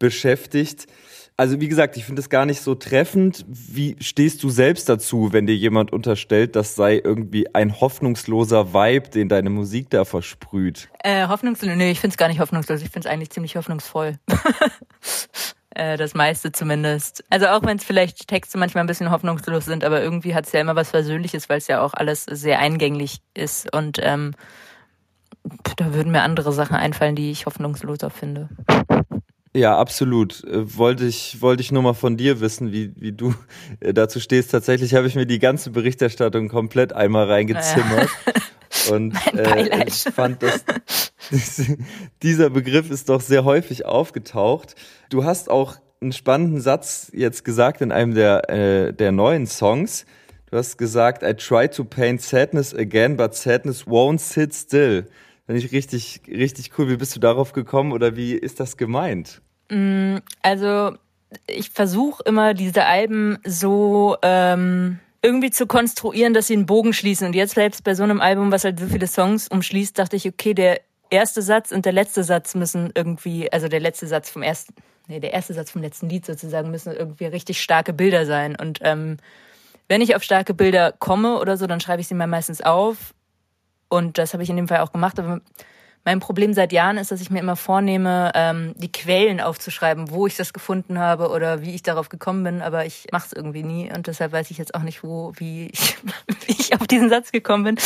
beschäftigt 0.00 0.88
also 1.38 1.60
wie 1.60 1.68
gesagt, 1.68 1.96
ich 1.96 2.04
finde 2.04 2.20
es 2.20 2.28
gar 2.28 2.44
nicht 2.44 2.60
so 2.60 2.74
treffend. 2.74 3.46
Wie 3.48 3.96
stehst 4.00 4.42
du 4.42 4.50
selbst 4.50 4.88
dazu, 4.88 5.32
wenn 5.32 5.46
dir 5.46 5.54
jemand 5.54 5.92
unterstellt, 5.92 6.56
das 6.56 6.74
sei 6.74 7.00
irgendwie 7.02 7.54
ein 7.54 7.80
hoffnungsloser 7.80 8.74
Vibe, 8.74 9.08
den 9.10 9.28
deine 9.28 9.48
Musik 9.48 9.88
da 9.88 10.04
versprüht? 10.04 10.88
Äh, 11.04 11.28
hoffnungslos? 11.28 11.76
Nee, 11.76 11.92
ich 11.92 12.00
finde 12.00 12.14
es 12.14 12.18
gar 12.18 12.26
nicht 12.26 12.40
hoffnungslos. 12.40 12.82
Ich 12.82 12.90
finde 12.90 13.08
es 13.08 13.12
eigentlich 13.12 13.30
ziemlich 13.30 13.54
hoffnungsvoll. 13.54 14.18
äh, 15.70 15.96
das 15.96 16.14
meiste 16.14 16.50
zumindest. 16.50 17.22
Also 17.30 17.46
auch 17.46 17.62
wenn 17.62 17.76
es 17.76 17.84
vielleicht 17.84 18.26
Texte 18.26 18.58
manchmal 18.58 18.82
ein 18.82 18.88
bisschen 18.88 19.12
hoffnungslos 19.12 19.64
sind, 19.64 19.84
aber 19.84 20.02
irgendwie 20.02 20.34
hat 20.34 20.46
es 20.46 20.52
ja 20.52 20.60
immer 20.60 20.74
was 20.74 20.90
Versöhnliches, 20.90 21.48
weil 21.48 21.58
es 21.58 21.68
ja 21.68 21.82
auch 21.82 21.94
alles 21.94 22.24
sehr 22.24 22.58
eingänglich 22.58 23.18
ist 23.34 23.72
und 23.72 24.00
ähm, 24.02 24.34
da 25.76 25.94
würden 25.94 26.10
mir 26.10 26.22
andere 26.22 26.52
Sachen 26.52 26.74
einfallen, 26.74 27.14
die 27.14 27.30
ich 27.30 27.46
hoffnungsloser 27.46 28.10
finde. 28.10 28.48
Ja, 29.58 29.76
absolut. 29.76 30.44
Äh, 30.44 30.76
wollte 30.78 31.04
ich, 31.04 31.42
wollte 31.42 31.62
ich 31.62 31.72
nur 31.72 31.82
mal 31.82 31.94
von 31.94 32.16
dir 32.16 32.40
wissen, 32.40 32.70
wie, 32.70 32.92
wie 32.94 33.10
du 33.10 33.34
äh, 33.80 33.92
dazu 33.92 34.20
stehst. 34.20 34.52
Tatsächlich 34.52 34.94
habe 34.94 35.08
ich 35.08 35.16
mir 35.16 35.26
die 35.26 35.40
ganze 35.40 35.70
Berichterstattung 35.70 36.48
komplett 36.48 36.92
einmal 36.92 37.26
reingezimmert. 37.26 38.08
Ja. 38.26 38.32
Und 38.94 39.16
äh, 39.34 39.84
ich 39.88 40.04
fand, 40.14 40.44
dass 40.44 40.64
dieser 42.22 42.50
Begriff 42.50 42.88
ist 42.88 43.08
doch 43.08 43.20
sehr 43.20 43.44
häufig 43.44 43.84
aufgetaucht. 43.84 44.76
Du 45.10 45.24
hast 45.24 45.50
auch 45.50 45.74
einen 46.00 46.12
spannenden 46.12 46.60
Satz 46.60 47.10
jetzt 47.12 47.44
gesagt 47.44 47.80
in 47.80 47.90
einem 47.90 48.14
der, 48.14 48.48
äh, 48.48 48.92
der 48.92 49.10
neuen 49.10 49.48
Songs. 49.48 50.06
Du 50.52 50.56
hast 50.56 50.78
gesagt, 50.78 51.24
I 51.24 51.34
try 51.34 51.66
to 51.66 51.82
paint 51.82 52.22
sadness 52.22 52.72
again, 52.72 53.16
but 53.16 53.34
sadness 53.34 53.88
won't 53.88 54.20
sit 54.20 54.54
still. 54.54 55.06
Finde 55.46 55.60
ich 55.64 55.72
richtig, 55.72 56.20
richtig 56.28 56.78
cool. 56.78 56.88
Wie 56.88 56.96
bist 56.96 57.16
du 57.16 57.20
darauf 57.20 57.52
gekommen 57.52 57.90
oder 57.90 58.14
wie 58.14 58.34
ist 58.34 58.60
das 58.60 58.76
gemeint? 58.76 59.42
Mm, 59.70 60.16
also 60.42 60.92
ich 61.46 61.70
versuche 61.70 62.22
immer 62.24 62.54
diese 62.54 62.86
Alben 62.86 63.38
so 63.44 64.16
ähm, 64.22 64.98
irgendwie 65.22 65.50
zu 65.50 65.66
konstruieren, 65.66 66.32
dass 66.32 66.46
sie 66.46 66.54
einen 66.54 66.66
Bogen 66.66 66.92
schließen. 66.92 67.26
Und 67.26 67.34
jetzt 67.34 67.54
selbst 67.54 67.84
bei 67.84 67.94
so 67.94 68.02
einem 68.02 68.20
Album, 68.20 68.52
was 68.52 68.64
halt 68.64 68.78
so 68.78 68.86
viele 68.86 69.06
Songs 69.06 69.48
umschließt, 69.48 69.98
dachte 69.98 70.16
ich, 70.16 70.26
okay, 70.26 70.54
der 70.54 70.80
erste 71.10 71.42
Satz 71.42 71.72
und 71.72 71.84
der 71.84 71.92
letzte 71.92 72.22
Satz 72.22 72.54
müssen 72.54 72.92
irgendwie, 72.94 73.50
also 73.52 73.68
der 73.68 73.80
letzte 73.80 74.06
Satz 74.06 74.30
vom 74.30 74.42
ersten, 74.42 74.74
nee, 75.08 75.20
der 75.20 75.32
erste 75.32 75.54
Satz 75.54 75.70
vom 75.70 75.82
letzten 75.82 76.08
Lied 76.08 76.24
sozusagen 76.24 76.70
müssen 76.70 76.92
irgendwie 76.92 77.26
richtig 77.26 77.60
starke 77.60 77.92
Bilder 77.92 78.26
sein. 78.26 78.56
Und 78.56 78.78
ähm, 78.82 79.16
wenn 79.88 80.02
ich 80.02 80.14
auf 80.14 80.22
starke 80.22 80.54
Bilder 80.54 80.92
komme 80.92 81.38
oder 81.38 81.56
so, 81.56 81.66
dann 81.66 81.80
schreibe 81.80 82.00
ich 82.00 82.08
sie 82.08 82.14
mal 82.14 82.26
meistens 82.26 82.60
auf. 82.60 83.14
Und 83.88 84.18
das 84.18 84.34
habe 84.34 84.42
ich 84.42 84.50
in 84.50 84.56
dem 84.56 84.68
Fall 84.68 84.80
auch 84.80 84.92
gemacht. 84.92 85.18
Aber 85.18 85.40
mein 86.04 86.20
Problem 86.20 86.54
seit 86.54 86.72
Jahren 86.72 86.96
ist, 86.96 87.10
dass 87.10 87.20
ich 87.20 87.30
mir 87.30 87.40
immer 87.40 87.56
vornehme, 87.56 88.32
ähm, 88.34 88.74
die 88.76 88.90
Quellen 88.90 89.40
aufzuschreiben, 89.40 90.10
wo 90.10 90.26
ich 90.26 90.36
das 90.36 90.52
gefunden 90.52 90.98
habe 90.98 91.28
oder 91.28 91.62
wie 91.62 91.74
ich 91.74 91.82
darauf 91.82 92.08
gekommen 92.08 92.44
bin, 92.44 92.62
aber 92.62 92.86
ich 92.86 93.06
mache 93.12 93.26
es 93.26 93.32
irgendwie 93.32 93.62
nie 93.62 93.92
und 93.92 94.06
deshalb 94.06 94.32
weiß 94.32 94.50
ich 94.50 94.58
jetzt 94.58 94.74
auch 94.74 94.82
nicht, 94.82 95.02
wo, 95.02 95.32
wie 95.36 95.68
ich, 95.68 95.96
wie 96.46 96.52
ich 96.52 96.74
auf 96.80 96.86
diesen 96.86 97.08
Satz 97.08 97.32
gekommen 97.32 97.64
bin. 97.64 97.76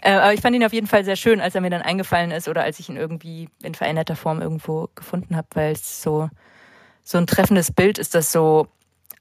Äh, 0.00 0.12
aber 0.12 0.34
ich 0.34 0.40
fand 0.40 0.56
ihn 0.56 0.64
auf 0.64 0.72
jeden 0.72 0.86
Fall 0.86 1.04
sehr 1.04 1.16
schön, 1.16 1.40
als 1.40 1.54
er 1.54 1.60
mir 1.60 1.70
dann 1.70 1.82
eingefallen 1.82 2.30
ist 2.30 2.48
oder 2.48 2.62
als 2.62 2.78
ich 2.78 2.88
ihn 2.88 2.96
irgendwie 2.96 3.48
in 3.62 3.74
veränderter 3.74 4.16
Form 4.16 4.40
irgendwo 4.40 4.88
gefunden 4.94 5.36
habe, 5.36 5.48
weil 5.54 5.72
es 5.72 6.02
so 6.02 6.30
so 7.06 7.18
ein 7.18 7.28
treffendes 7.28 7.70
Bild 7.70 7.98
ist, 7.98 8.16
das 8.16 8.32
so 8.32 8.66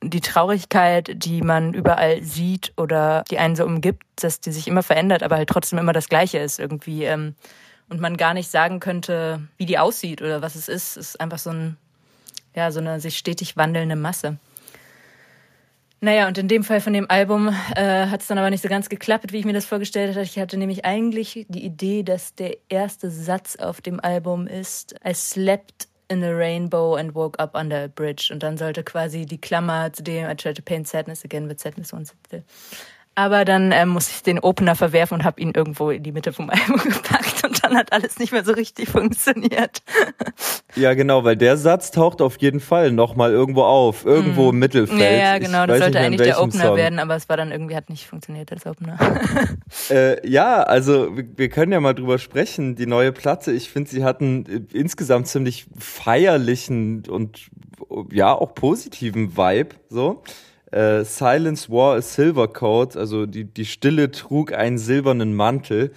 die 0.01 0.21
Traurigkeit, 0.21 1.11
die 1.13 1.41
man 1.41 1.73
überall 1.73 2.21
sieht 2.23 2.73
oder 2.77 3.23
die 3.29 3.37
einen 3.37 3.55
so 3.55 3.63
umgibt, 3.63 4.03
dass 4.15 4.39
die 4.39 4.51
sich 4.51 4.67
immer 4.67 4.81
verändert, 4.81 5.23
aber 5.23 5.35
halt 5.35 5.49
trotzdem 5.49 5.79
immer 5.79 5.93
das 5.93 6.09
Gleiche 6.09 6.39
ist 6.39 6.59
irgendwie. 6.59 7.03
Ähm, 7.03 7.35
und 7.89 8.01
man 8.01 8.17
gar 8.17 8.33
nicht 8.33 8.49
sagen 8.49 8.79
könnte, 8.79 9.47
wie 9.57 9.65
die 9.65 9.77
aussieht 9.77 10.21
oder 10.21 10.41
was 10.41 10.55
es 10.55 10.67
ist. 10.67 10.97
Es 10.97 11.09
ist 11.09 11.21
einfach 11.21 11.37
so 11.37 11.51
ein, 11.51 11.77
ja, 12.55 12.71
so 12.71 12.79
eine 12.79 12.99
sich 12.99 13.17
stetig 13.17 13.57
wandelnde 13.57 13.95
Masse. 13.95 14.37
Naja, 16.01 16.27
und 16.27 16.37
in 16.37 16.47
dem 16.47 16.63
Fall 16.63 16.81
von 16.81 16.93
dem 16.93 17.09
Album 17.09 17.47
äh, 17.75 18.07
hat 18.07 18.21
es 18.21 18.27
dann 18.27 18.37
aber 18.37 18.49
nicht 18.49 18.61
so 18.61 18.69
ganz 18.69 18.89
geklappt, 18.89 19.31
wie 19.31 19.37
ich 19.37 19.45
mir 19.45 19.53
das 19.53 19.65
vorgestellt 19.65 20.09
hatte. 20.09 20.21
Ich 20.21 20.37
hatte 20.37 20.57
nämlich 20.57 20.85
eigentlich 20.85 21.45
die 21.49 21.63
Idee, 21.63 22.03
dass 22.03 22.35
der 22.35 22.57
erste 22.69 23.09
Satz 23.09 23.55
auf 23.55 23.81
dem 23.81 23.99
Album 23.99 24.45
ist, 24.45 24.95
I 25.07 25.13
slept 25.13 25.87
in 26.07 26.23
a 26.23 26.29
rainbow 26.29 26.95
and 26.95 27.15
woke 27.15 27.39
up 27.39 27.55
under 27.55 27.85
a 27.85 27.87
bridge. 27.87 28.29
Und 28.31 28.43
dann 28.43 28.57
sollte 28.57 28.83
quasi 28.83 29.25
die 29.25 29.39
Klammer 29.39 29.91
zu 29.93 30.03
dem 30.03 30.29
I 30.29 30.35
tried 30.35 30.57
to 30.57 30.61
paint 30.61 30.87
sadness 30.87 31.23
again 31.25 31.49
with 31.49 31.59
sadness 31.59 31.91
once 31.91 32.13
still 32.27 32.43
aber 33.15 33.45
dann 33.45 33.71
ähm, 33.71 33.89
musste 33.89 34.11
ich 34.13 34.23
den 34.23 34.39
Opener 34.39 34.75
verwerfen 34.75 35.15
und 35.19 35.23
habe 35.23 35.39
ihn 35.39 35.53
irgendwo 35.55 35.89
in 35.89 36.03
die 36.03 36.11
Mitte 36.11 36.33
vom 36.33 36.49
Album 36.49 36.77
gepackt 36.83 37.43
und 37.45 37.63
dann 37.63 37.75
hat 37.75 37.93
alles 37.93 38.19
nicht 38.19 38.33
mehr 38.33 38.43
so 38.43 38.51
richtig 38.51 38.89
funktioniert. 38.89 39.81
Ja, 40.77 40.93
genau, 40.93 41.23
weil 41.23 41.37
der 41.37 41.55
Satz 41.55 41.91
taucht 41.91 42.21
auf 42.21 42.35
jeden 42.41 42.59
Fall 42.59 42.91
nochmal 42.91 43.31
irgendwo 43.31 43.63
auf, 43.63 44.05
irgendwo 44.05 44.49
im 44.49 44.55
mhm. 44.55 44.59
Mittelfeld. 44.59 44.99
Ja, 44.99 45.09
ja 45.09 45.37
genau, 45.37 45.65
das 45.65 45.79
sollte 45.79 45.99
eigentlich 45.99 46.27
der 46.27 46.41
Opener 46.41 46.65
Song. 46.65 46.75
werden, 46.75 46.99
aber 46.99 47.15
es 47.15 47.29
war 47.29 47.37
dann 47.37 47.51
irgendwie, 47.51 47.77
hat 47.77 47.89
nicht 47.89 48.05
funktioniert 48.07 48.51
als 48.51 48.65
Opener. 48.65 48.97
äh, 49.89 50.27
ja, 50.27 50.63
also 50.63 51.15
wir 51.15 51.47
können 51.47 51.71
ja 51.71 51.79
mal 51.79 51.93
drüber 51.93 52.19
sprechen. 52.19 52.75
Die 52.75 52.87
neue 52.87 53.13
Platte, 53.13 53.53
ich 53.53 53.69
finde, 53.69 53.89
sie 53.89 54.03
hat 54.03 54.19
einen 54.19 54.45
äh, 54.47 54.77
insgesamt 54.77 55.27
ziemlich 55.27 55.65
feierlichen 55.77 57.03
und 57.07 57.49
ja, 58.11 58.33
auch 58.33 58.53
positiven 58.53 59.37
Vibe, 59.37 59.75
so. 59.87 60.23
Äh, 60.75 61.05
Silence 61.05 61.69
wore 61.69 61.95
a 61.95 62.01
silver 62.01 62.49
coat, 62.49 62.97
also 62.97 63.25
die, 63.25 63.45
die 63.45 63.63
Stille 63.63 64.11
trug 64.11 64.51
einen 64.51 64.77
silbernen 64.77 65.33
Mantel, 65.33 65.91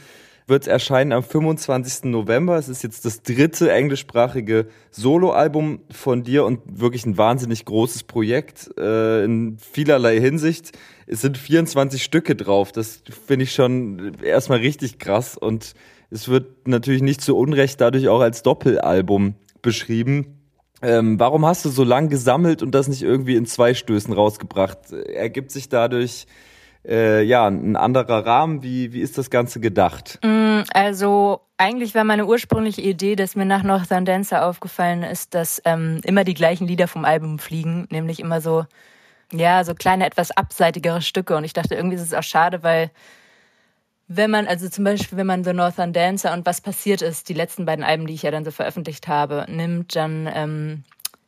wird 0.47 0.69
erscheinen 0.69 1.11
am 1.11 1.25
25. 1.25 2.05
November. 2.05 2.57
Es 2.57 2.69
ist 2.69 2.85
jetzt 2.85 3.05
das 3.05 3.23
dritte 3.23 3.73
englischsprachige 3.73 4.69
Soloalbum 4.93 5.81
von 5.91 6.23
dir 6.23 6.45
und 6.45 6.61
wirklich 6.81 7.05
ein 7.07 7.19
wahnsinnig 7.19 7.65
großes 7.65 8.05
Projekt 8.05 8.71
äh, 8.79 9.25
in 9.25 9.59
vielerlei 9.59 10.21
Hinsicht. 10.21 10.71
Es 11.09 11.23
sind 11.23 11.37
24 11.37 12.03
Stücke 12.03 12.37
drauf. 12.37 12.71
Das 12.71 13.03
finde 13.27 13.43
ich 13.43 13.53
schon 13.53 14.15
erstmal 14.23 14.61
richtig 14.61 15.01
krass 15.01 15.37
und 15.37 15.75
es 16.11 16.29
wird 16.29 16.69
natürlich 16.69 17.03
nicht 17.03 17.21
zu 17.21 17.37
Unrecht 17.37 17.81
dadurch 17.81 18.07
auch 18.07 18.21
als 18.21 18.45
Doppelalbum 18.45 19.35
beschrieben. 19.61 20.38
Ähm, 20.81 21.19
warum 21.19 21.45
hast 21.45 21.65
du 21.65 21.71
so 21.71 21.85
lang 21.85 22.09
gesammelt 22.09 22.63
und 22.63 22.73
das 22.73 22.89
nicht 22.89 23.03
irgendwie 23.03 23.37
in 23.37 23.47
zwei 23.47 23.75
Stößen 23.75 24.13
rausgebracht? 24.13 24.93
Ergibt 24.93 25.51
sich 25.51 25.69
dadurch 25.69 26.27
äh, 26.87 27.23
ja 27.23 27.47
ein 27.47 27.77
anderer 27.77 28.25
Rahmen? 28.25 28.63
Wie, 28.63 28.93
wie 28.93 29.01
ist 29.01 29.19
das 29.19 29.31
Ganze 29.31 29.61
gedacht? 29.61 30.19
Mm, 30.23 30.61
also 30.73 31.41
eigentlich 31.57 31.95
war 31.95 32.05
meine 32.05 32.27
ursprüngliche 32.27 32.83
Idee, 32.83 33.17
dass 33.17 33.35
mir 33.35 33.45
nach 33.45 33.65
Northern 33.65 34.05
Dancer 34.05 34.47
aufgefallen 34.47 35.03
ist, 35.03 35.35
dass 35.35 35.61
ähm, 35.65 36.01
immer 36.05 36.25
die 36.25 36.35
gleichen 36.35 36.67
Lieder 36.69 36.87
vom 36.87 37.05
Album 37.05 37.39
fliegen, 37.39 37.89
nämlich 37.91 38.21
immer 38.21 38.41
so 38.41 38.65
ja 39.33 39.65
so 39.65 39.75
kleine 39.75 40.07
etwas 40.07 40.31
abseitigere 40.31 41.03
Stücke. 41.03 41.37
Und 41.37 41.45
ich 41.45 41.53
dachte 41.53 41.75
irgendwie 41.75 41.97
ist 41.97 42.03
es 42.03 42.15
auch 42.15 42.23
schade, 42.23 42.63
weil 42.63 42.91
wenn 44.09 44.31
man, 44.31 44.47
also 44.47 44.69
zum 44.71 44.85
Beispiel, 44.85 45.19
wenn 45.19 45.27
man 45.27 45.45
The 45.45 45.53
Northern 45.53 45.93
Dancer 45.93 46.33
und 46.33 46.47
was 46.47 46.63
passiert 46.63 47.03
ist, 47.03 47.29
die 47.29 47.35
letzten 47.35 47.67
beiden 47.67 47.85
Alben, 47.85 48.07
die 48.07 48.15
ich 48.15 48.23
ja 48.23 48.31
dann 48.31 48.45
so 48.45 48.51
veröffentlicht 48.51 49.07
habe, 49.07 49.45
nimmt, 49.49 49.95
dann 49.95 50.29
ähm, 50.33 50.85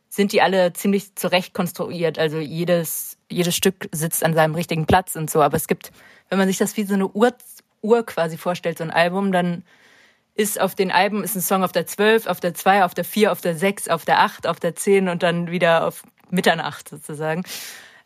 sind 0.09 0.33
die 0.33 0.41
alle 0.41 0.73
ziemlich 0.73 1.15
zurecht 1.15 1.53
konstruiert. 1.53 2.17
Also 2.17 2.39
jedes, 2.39 3.17
jedes 3.29 3.55
Stück 3.55 3.87
sitzt 3.91 4.23
an 4.23 4.33
seinem 4.33 4.55
richtigen 4.55 4.87
Platz 4.87 5.15
und 5.15 5.29
so. 5.29 5.43
Aber 5.43 5.57
es 5.57 5.67
gibt, 5.67 5.91
wenn 6.29 6.39
man 6.39 6.47
sich 6.47 6.57
das 6.57 6.75
wie 6.75 6.83
so 6.83 6.95
eine 6.95 7.07
Uhr, 7.07 7.33
Uhr 7.83 8.03
quasi 8.03 8.35
vorstellt, 8.35 8.79
so 8.79 8.83
ein 8.83 8.91
Album, 8.91 9.31
dann 9.31 9.63
ist 10.33 10.59
auf 10.59 10.73
den 10.73 10.91
Alben 10.91 11.23
ist 11.23 11.35
ein 11.35 11.41
Song 11.41 11.63
auf 11.63 11.71
der 11.71 11.85
12, 11.85 12.25
auf 12.25 12.39
der 12.39 12.55
2, 12.55 12.83
auf 12.83 12.95
der 12.95 13.03
4, 13.05 13.31
auf 13.31 13.41
der 13.41 13.55
6, 13.55 13.89
auf 13.89 14.05
der 14.05 14.21
8, 14.21 14.47
auf 14.47 14.59
der 14.59 14.75
10 14.75 15.07
und 15.07 15.21
dann 15.21 15.51
wieder 15.51 15.85
auf 15.85 16.03
Mitternacht 16.31 16.89
sozusagen. 16.89 17.43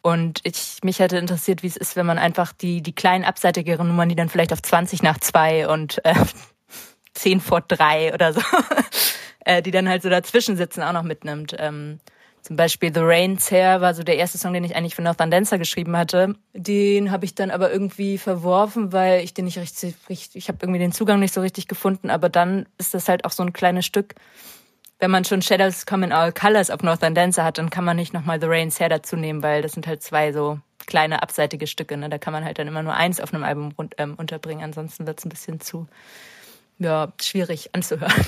Und 0.05 0.41
ich, 0.43 0.77
mich 0.83 0.99
hätte 0.99 1.17
interessiert, 1.17 1.63
wie 1.63 1.67
es 1.67 1.77
ist, 1.77 1.95
wenn 1.95 2.05
man 2.05 2.19
einfach 2.19 2.53
die, 2.53 2.83
die 2.83 2.93
kleinen 2.93 3.25
abseitigeren 3.25 3.87
Nummern, 3.87 4.07
die 4.07 4.15
dann 4.15 4.29
vielleicht 4.29 4.53
auf 4.53 4.61
20 4.61 5.01
nach 5.01 5.17
2 5.19 5.67
und 5.67 5.99
äh, 6.05 6.13
10 7.15 7.39
vor 7.39 7.61
3 7.61 8.13
oder 8.13 8.31
so, 8.31 8.41
äh, 9.45 9.63
die 9.63 9.71
dann 9.71 9.89
halt 9.89 10.03
so 10.03 10.09
dazwischen 10.09 10.57
sitzen, 10.57 10.83
auch 10.83 10.93
noch 10.93 11.01
mitnimmt. 11.01 11.55
Ähm, 11.57 11.99
zum 12.43 12.55
Beispiel 12.55 12.93
The 12.93 12.99
Rain's 12.99 13.49
Hair 13.49 13.81
war 13.81 13.95
so 13.95 14.03
der 14.03 14.17
erste 14.17 14.37
Song, 14.37 14.53
den 14.53 14.63
ich 14.63 14.75
eigentlich 14.75 14.93
für 14.93 15.01
Northern 15.01 15.31
Dancer 15.31 15.57
geschrieben 15.57 15.97
hatte. 15.97 16.35
Den 16.53 17.09
habe 17.09 17.25
ich 17.25 17.33
dann 17.33 17.49
aber 17.49 17.71
irgendwie 17.71 18.19
verworfen, 18.19 18.93
weil 18.93 19.23
ich 19.23 19.33
den 19.33 19.45
nicht 19.45 19.57
richtig, 19.57 19.95
ich 20.35 20.49
habe 20.49 20.59
irgendwie 20.61 20.79
den 20.79 20.91
Zugang 20.91 21.19
nicht 21.19 21.33
so 21.33 21.41
richtig 21.41 21.67
gefunden. 21.67 22.11
Aber 22.11 22.29
dann 22.29 22.67
ist 22.77 22.93
das 22.93 23.09
halt 23.09 23.25
auch 23.25 23.31
so 23.31 23.41
ein 23.41 23.53
kleines 23.53 23.87
Stück, 23.87 24.13
wenn 24.99 25.11
man 25.11 25.25
schon 25.25 25.41
Shadows 25.41 25.85
Come 25.85 26.05
in 26.05 26.11
All 26.11 26.31
Colors 26.31 26.69
auf 26.69 26.81
Northern 26.81 27.15
Dancer 27.15 27.43
hat, 27.43 27.57
dann 27.57 27.69
kann 27.69 27.83
man 27.83 27.97
nicht 27.97 28.13
nochmal 28.13 28.39
The 28.39 28.47
Rain's 28.47 28.79
Hair 28.79 28.89
dazu 28.89 29.15
nehmen, 29.15 29.43
weil 29.43 29.61
das 29.61 29.73
sind 29.73 29.87
halt 29.87 30.01
zwei 30.01 30.31
so 30.31 30.59
kleine 30.87 31.21
abseitige 31.21 31.67
Stücke. 31.67 31.97
Ne? 31.97 32.09
Da 32.09 32.17
kann 32.17 32.33
man 32.33 32.45
halt 32.45 32.59
dann 32.59 32.67
immer 32.67 32.83
nur 32.83 32.93
eins 32.93 33.19
auf 33.19 33.33
einem 33.33 33.43
Album 33.43 33.73
ähm, 33.97 34.15
unterbringen. 34.15 34.63
Ansonsten 34.63 35.05
wird 35.07 35.19
es 35.19 35.25
ein 35.25 35.29
bisschen 35.29 35.59
zu 35.59 35.87
ja, 36.77 37.11
schwierig 37.21 37.69
anzuhören. 37.73 38.13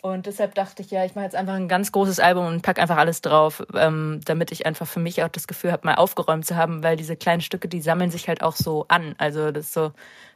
Und 0.00 0.26
deshalb 0.26 0.56
dachte 0.56 0.82
ich, 0.82 0.90
ja, 0.90 1.04
ich 1.04 1.14
mache 1.14 1.26
jetzt 1.26 1.36
einfach 1.36 1.54
ein 1.54 1.68
ganz 1.68 1.92
großes 1.92 2.18
Album 2.18 2.46
und 2.46 2.62
pack 2.62 2.80
einfach 2.80 2.96
alles 2.96 3.20
drauf, 3.20 3.62
ähm, 3.72 4.20
damit 4.24 4.50
ich 4.50 4.66
einfach 4.66 4.84
für 4.84 4.98
mich 4.98 5.22
auch 5.22 5.28
das 5.28 5.46
Gefühl 5.46 5.70
habe, 5.70 5.86
mal 5.86 5.94
aufgeräumt 5.94 6.44
zu 6.44 6.56
haben, 6.56 6.82
weil 6.82 6.96
diese 6.96 7.14
kleinen 7.14 7.40
Stücke, 7.40 7.68
die 7.68 7.80
sammeln 7.80 8.10
sich 8.10 8.26
halt 8.26 8.42
auch 8.42 8.56
so 8.56 8.84
an. 8.88 9.14
Also 9.18 9.52
das 9.52 9.66
ist 9.66 9.74
so, 9.74 9.92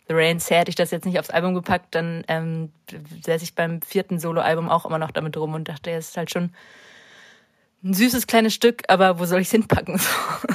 The 0.09 0.14
Rain's 0.14 0.48
hätte 0.50 0.68
ich 0.68 0.76
das 0.76 0.90
jetzt 0.90 1.04
nicht 1.04 1.18
aufs 1.18 1.30
Album 1.30 1.54
gepackt, 1.54 1.94
dann 1.94 2.24
ähm, 2.28 2.72
säße 3.22 3.44
ich 3.44 3.54
beim 3.54 3.82
vierten 3.82 4.18
Soloalbum 4.18 4.68
auch 4.68 4.86
immer 4.86 4.98
noch 4.98 5.11
damit 5.11 5.36
rum 5.36 5.54
und 5.54 5.68
dachte, 5.68 5.90
es 5.90 6.11
ist 6.11 6.16
halt 6.16 6.30
schon 6.30 6.52
ein 7.82 7.94
süßes 7.94 8.26
kleines 8.26 8.54
Stück, 8.54 8.82
aber 8.88 9.18
wo 9.18 9.24
soll 9.24 9.40
ich 9.40 9.48
es 9.48 9.52
hinpacken? 9.52 10.00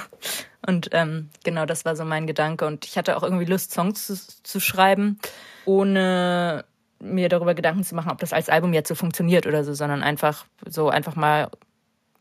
und 0.68 0.90
ähm, 0.94 1.30
genau, 1.44 1.66
das 1.66 1.86
war 1.86 1.96
so 1.96 2.06
mein 2.06 2.28
Gedanke. 2.28 2.66
Und 2.66 2.86
ich 2.86 2.98
hatte 2.98 3.18
auch 3.18 3.24
irgendwie 3.24 3.46
Lust, 3.46 3.72
Songs 3.72 4.08
zu, 4.08 4.16
zu 4.44 4.60
schreiben, 4.60 5.20
ohne 5.66 6.66
mir 7.00 7.30
darüber 7.30 7.54
Gedanken 7.54 7.84
zu 7.84 7.96
machen, 7.96 8.12
ob 8.12 8.20
das 8.20 8.34
als 8.34 8.50
Album 8.50 8.74
jetzt 8.74 8.88
so 8.88 8.96
funktioniert 8.96 9.48
oder 9.48 9.64
so, 9.64 9.74
sondern 9.74 10.04
einfach 10.04 10.46
so 10.66 10.90
einfach 10.90 11.16
mal 11.16 11.50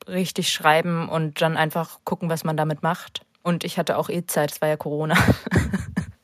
richtig 0.09 0.51
schreiben 0.51 1.09
und 1.09 1.41
dann 1.43 1.57
einfach 1.57 2.01
gucken, 2.05 2.29
was 2.29 2.45
man 2.45 2.57
damit 2.57 2.83
macht. 2.83 3.23
Und 3.43 3.65
ich 3.65 3.79
hatte 3.79 3.99
auch 3.99 4.09
eh 4.09 4.27
Zeit, 4.27 4.53
es 4.53 4.61
war 4.61 4.69
ja 4.69 4.77
Corona. 4.77 5.17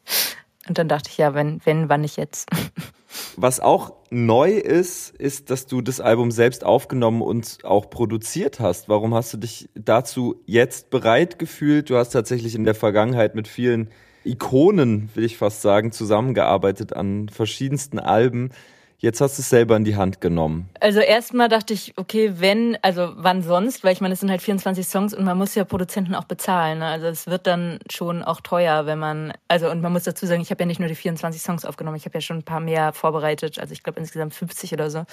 und 0.68 0.78
dann 0.78 0.88
dachte 0.88 1.10
ich, 1.10 1.18
ja, 1.18 1.34
wenn, 1.34 1.60
wenn, 1.64 1.88
wann 1.88 2.00
nicht 2.02 2.16
jetzt. 2.16 2.48
Was 3.36 3.60
auch 3.60 3.92
neu 4.10 4.52
ist, 4.52 5.14
ist, 5.16 5.50
dass 5.50 5.66
du 5.66 5.80
das 5.80 6.00
Album 6.00 6.30
selbst 6.30 6.64
aufgenommen 6.64 7.22
und 7.22 7.58
auch 7.64 7.88
produziert 7.88 8.60
hast. 8.60 8.88
Warum 8.88 9.14
hast 9.14 9.32
du 9.32 9.38
dich 9.38 9.68
dazu 9.74 10.42
jetzt 10.44 10.90
bereit 10.90 11.38
gefühlt? 11.38 11.88
Du 11.88 11.96
hast 11.96 12.10
tatsächlich 12.10 12.54
in 12.54 12.64
der 12.64 12.74
Vergangenheit 12.74 13.34
mit 13.34 13.48
vielen 13.48 13.90
Ikonen, 14.24 15.08
will 15.14 15.24
ich 15.24 15.36
fast 15.36 15.62
sagen, 15.62 15.92
zusammengearbeitet 15.92 16.92
an 16.92 17.28
verschiedensten 17.28 17.98
Alben. 17.98 18.50
Jetzt 18.98 19.20
hast 19.20 19.36
du 19.36 19.42
es 19.42 19.50
selber 19.50 19.76
in 19.76 19.84
die 19.84 19.96
Hand 19.96 20.22
genommen. 20.22 20.70
Also 20.80 21.00
erstmal 21.00 21.48
dachte 21.48 21.74
ich, 21.74 21.92
okay, 21.96 22.32
wenn, 22.36 22.78
also 22.80 23.12
wann 23.16 23.42
sonst, 23.42 23.84
weil 23.84 23.92
ich 23.92 24.00
meine, 24.00 24.14
es 24.14 24.20
sind 24.20 24.30
halt 24.30 24.40
24 24.40 24.86
Songs 24.86 25.12
und 25.12 25.24
man 25.24 25.36
muss 25.36 25.54
ja 25.54 25.64
Produzenten 25.64 26.14
auch 26.14 26.24
bezahlen. 26.24 26.78
Ne? 26.78 26.86
Also 26.86 27.06
es 27.06 27.26
wird 27.26 27.46
dann 27.46 27.78
schon 27.90 28.22
auch 28.22 28.40
teuer, 28.40 28.86
wenn 28.86 28.98
man, 28.98 29.34
also 29.48 29.70
und 29.70 29.82
man 29.82 29.92
muss 29.92 30.04
dazu 30.04 30.24
sagen, 30.24 30.40
ich 30.40 30.50
habe 30.50 30.62
ja 30.62 30.66
nicht 30.66 30.80
nur 30.80 30.88
die 30.88 30.94
24 30.94 31.42
Songs 31.42 31.66
aufgenommen, 31.66 31.98
ich 31.98 32.06
habe 32.06 32.14
ja 32.14 32.22
schon 32.22 32.38
ein 32.38 32.42
paar 32.44 32.60
mehr 32.60 32.94
vorbereitet, 32.94 33.58
also 33.58 33.72
ich 33.72 33.82
glaube 33.82 34.00
insgesamt 34.00 34.34
50 34.34 34.72
oder 34.72 34.90
so. 34.90 35.04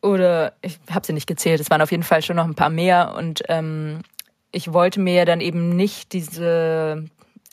Oder 0.00 0.52
ich 0.62 0.78
habe 0.90 1.04
sie 1.04 1.12
nicht 1.12 1.26
gezählt, 1.26 1.60
es 1.60 1.70
waren 1.70 1.82
auf 1.82 1.90
jeden 1.90 2.02
Fall 2.04 2.22
schon 2.22 2.36
noch 2.36 2.44
ein 2.44 2.54
paar 2.54 2.70
mehr 2.70 3.14
und 3.18 3.42
ähm, 3.48 4.02
ich 4.52 4.72
wollte 4.72 5.00
mir 5.00 5.14
ja 5.14 5.24
dann 5.24 5.40
eben 5.40 5.74
nicht 5.74 6.12
diese 6.12 7.04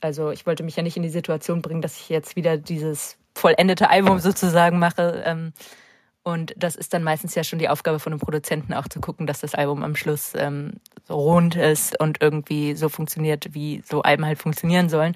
also 0.02 0.32
ich 0.32 0.46
wollte 0.46 0.64
mich 0.64 0.76
ja 0.76 0.84
nicht 0.84 0.98
in 0.98 1.04
die 1.04 1.10
Situation 1.10 1.62
bringen, 1.62 1.82
dass 1.82 1.96
ich 1.96 2.10
jetzt 2.10 2.36
wieder 2.36 2.58
dieses 2.58 3.18
vollendete 3.36 3.90
Album 3.90 4.20
sozusagen 4.20 4.80
mache. 4.80 5.24
Ähm, 5.26 5.54
und 6.24 6.54
das 6.56 6.76
ist 6.76 6.94
dann 6.94 7.04
meistens 7.04 7.34
ja 7.34 7.44
schon 7.44 7.58
die 7.58 7.70
Aufgabe 7.70 8.00
von 8.00 8.14
einem 8.14 8.20
Produzenten, 8.20 8.74
auch 8.74 8.88
zu 8.88 9.00
gucken, 9.02 9.26
dass 9.26 9.42
das 9.42 9.56
Album 9.56 9.84
am 9.84 9.96
Schluss 9.96 10.34
ähm, 10.36 10.74
so 11.08 11.16
rund 11.16 11.56
ist 11.56 12.00
und 12.00 12.22
irgendwie 12.22 12.76
so 12.76 12.90
funktioniert, 12.90 13.54
wie 13.54 13.82
so 13.90 14.04
Alben 14.04 14.26
halt 14.26 14.38
funktionieren 14.38 14.88
sollen. 14.88 15.16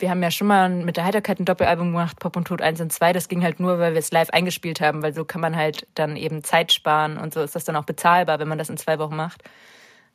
Wir 0.00 0.10
haben 0.10 0.22
ja 0.22 0.30
schon 0.30 0.48
mal 0.48 0.68
mit 0.68 0.98
der 0.98 1.04
Heiterkeit 1.04 1.40
ein 1.40 1.46
Doppelalbum 1.46 1.92
gemacht, 1.92 2.18
Pop 2.18 2.36
und 2.36 2.46
Tod 2.46 2.60
1 2.60 2.80
und 2.80 2.92
2. 2.92 3.14
Das 3.14 3.28
ging 3.28 3.42
halt 3.42 3.58
nur, 3.58 3.78
weil 3.78 3.94
wir 3.94 4.00
es 4.00 4.10
live 4.10 4.28
eingespielt 4.30 4.82
haben, 4.82 5.02
weil 5.02 5.14
so 5.14 5.24
kann 5.24 5.40
man 5.40 5.56
halt 5.56 5.86
dann 5.94 6.16
eben 6.16 6.44
Zeit 6.44 6.72
sparen 6.72 7.16
und 7.16 7.32
so 7.32 7.40
ist 7.40 7.54
das 7.54 7.64
dann 7.64 7.76
auch 7.76 7.84
bezahlbar, 7.84 8.38
wenn 8.38 8.48
man 8.48 8.58
das 8.58 8.68
in 8.68 8.76
zwei 8.76 8.98
Wochen 8.98 9.16
macht. 9.16 9.42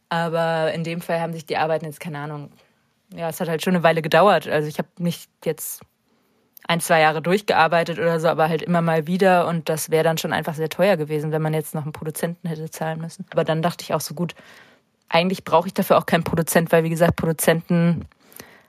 Aber 0.10 0.74
in 0.74 0.84
dem 0.84 1.02
Fall 1.02 1.22
haben 1.22 1.34
sich 1.34 1.46
die 1.46 1.58
Arbeiten 1.58 1.86
jetzt, 1.86 2.00
keine 2.00 2.20
Ahnung, 2.20 2.52
ja, 3.16 3.30
es 3.30 3.40
hat 3.40 3.50
halt 3.50 3.64
schon 3.64 3.76
eine 3.76 3.84
Weile 3.84 4.02
gedauert. 4.02 4.48
Also 4.48 4.68
ich 4.68 4.78
habe 4.78 4.90
nicht 5.00 5.30
jetzt 5.44 5.82
ein, 6.70 6.82
zwei 6.82 7.02
Jahre 7.02 7.24
durchgearbeitet 7.24 7.98
oder 7.98 8.20
so, 8.20 8.28
aber 8.28 8.48
halt 8.48 8.62
immer 8.62 8.82
mal 8.82 9.08
wieder. 9.08 9.48
Und 9.48 9.70
das 9.70 9.90
wäre 9.90 10.04
dann 10.04 10.20
schon 10.20 10.32
einfach 10.32 10.54
sehr 10.54 10.70
teuer 10.70 10.98
gewesen, 10.98 11.32
wenn 11.32 11.42
man 11.42 11.56
jetzt 11.56 11.74
noch 11.74 11.82
einen 11.82 11.94
Produzenten 11.94 12.48
hätte 12.48 12.70
zahlen 12.70 13.02
müssen. 13.02 13.26
Aber 13.32 13.44
dann 13.44 13.64
dachte 13.64 13.84
ich 13.84 13.96
auch 13.96 14.02
so 14.02 14.14
gut, 14.14 14.36
eigentlich 15.10 15.44
brauche 15.44 15.68
ich 15.68 15.74
dafür 15.74 15.98
auch 15.98 16.06
keinen 16.06 16.24
Produzent, 16.24 16.72
weil 16.72 16.84
wie 16.84 16.92
gesagt, 16.92 17.16
Produzenten 17.16 18.06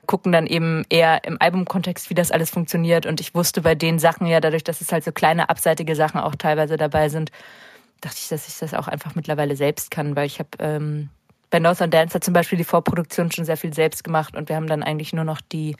gucken 0.07 0.31
dann 0.31 0.47
eben 0.47 0.83
eher 0.89 1.23
im 1.25 1.37
Albumkontext, 1.39 2.09
wie 2.09 2.15
das 2.15 2.31
alles 2.31 2.49
funktioniert. 2.49 3.05
Und 3.05 3.21
ich 3.21 3.35
wusste 3.35 3.61
bei 3.61 3.75
den 3.75 3.99
Sachen 3.99 4.25
ja, 4.25 4.39
dadurch, 4.39 4.63
dass 4.63 4.81
es 4.81 4.91
halt 4.91 5.03
so 5.03 5.11
kleine 5.11 5.49
abseitige 5.49 5.95
Sachen 5.95 6.19
auch 6.19 6.33
teilweise 6.33 6.77
dabei 6.77 7.07
sind, 7.07 7.31
dachte 8.01 8.17
ich, 8.19 8.29
dass 8.29 8.47
ich 8.47 8.57
das 8.57 8.73
auch 8.73 8.87
einfach 8.87 9.13
mittlerweile 9.13 9.55
selbst 9.55 9.91
kann, 9.91 10.15
weil 10.15 10.25
ich 10.25 10.39
habe 10.39 10.49
ähm, 10.57 11.09
bei 11.51 11.59
Northern 11.59 11.91
Dance 11.91 12.15
hat 12.15 12.23
zum 12.23 12.33
Beispiel 12.33 12.57
die 12.57 12.63
Vorproduktion 12.63 13.31
schon 13.31 13.45
sehr 13.45 13.57
viel 13.57 13.75
selbst 13.75 14.03
gemacht. 14.03 14.35
Und 14.35 14.49
wir 14.49 14.55
haben 14.55 14.65
dann 14.65 14.81
eigentlich 14.81 15.13
nur 15.13 15.25
noch 15.25 15.39
die 15.39 15.75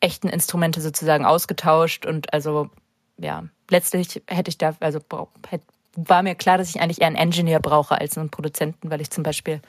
echten 0.00 0.28
Instrumente 0.28 0.80
sozusagen 0.80 1.24
ausgetauscht 1.24 2.06
und 2.06 2.32
also 2.32 2.70
ja, 3.18 3.44
letztlich 3.70 4.22
hätte 4.26 4.48
ich 4.48 4.58
da, 4.58 4.74
also 4.80 5.00
war 5.96 6.22
mir 6.22 6.34
klar, 6.34 6.58
dass 6.58 6.70
ich 6.70 6.80
eigentlich 6.80 7.00
eher 7.00 7.06
einen 7.06 7.16
Engineer 7.16 7.60
brauche 7.60 8.00
als 8.00 8.18
einen 8.18 8.30
Produzenten, 8.30 8.90
weil 8.90 9.00
ich 9.00 9.10
zum 9.10 9.22
Beispiel 9.22 9.60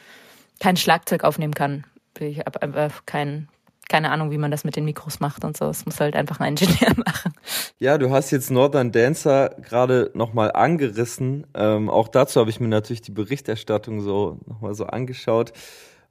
kein 0.59 0.77
Schlagzeug 0.77 1.23
aufnehmen 1.23 1.53
kann. 1.53 1.85
Ich 2.19 2.39
habe 2.39 2.61
einfach 2.61 3.05
keinen 3.05 3.49
keine 3.87 4.11
Ahnung, 4.11 4.31
wie 4.31 4.37
man 4.37 4.51
das 4.51 4.63
mit 4.63 4.75
den 4.75 4.85
Mikros 4.85 5.19
macht 5.19 5.43
und 5.43 5.55
so. 5.55 5.65
Es 5.65 5.85
muss 5.85 5.99
halt 5.99 6.15
einfach 6.15 6.39
ein 6.39 6.57
Ingenieur 6.57 6.93
machen. 7.05 7.33
Ja, 7.79 7.97
du 7.97 8.09
hast 8.09 8.31
jetzt 8.31 8.49
Northern 8.49 8.91
Dancer 8.91 9.49
gerade 9.61 10.11
nochmal 10.13 10.51
angerissen. 10.51 11.45
Ähm, 11.53 11.89
auch 11.89 12.07
dazu 12.07 12.39
habe 12.39 12.49
ich 12.49 12.59
mir 12.59 12.67
natürlich 12.67 13.01
die 13.01 13.11
Berichterstattung 13.11 14.01
so 14.01 14.39
nochmal 14.47 14.73
so 14.73 14.87
angeschaut. 14.87 15.53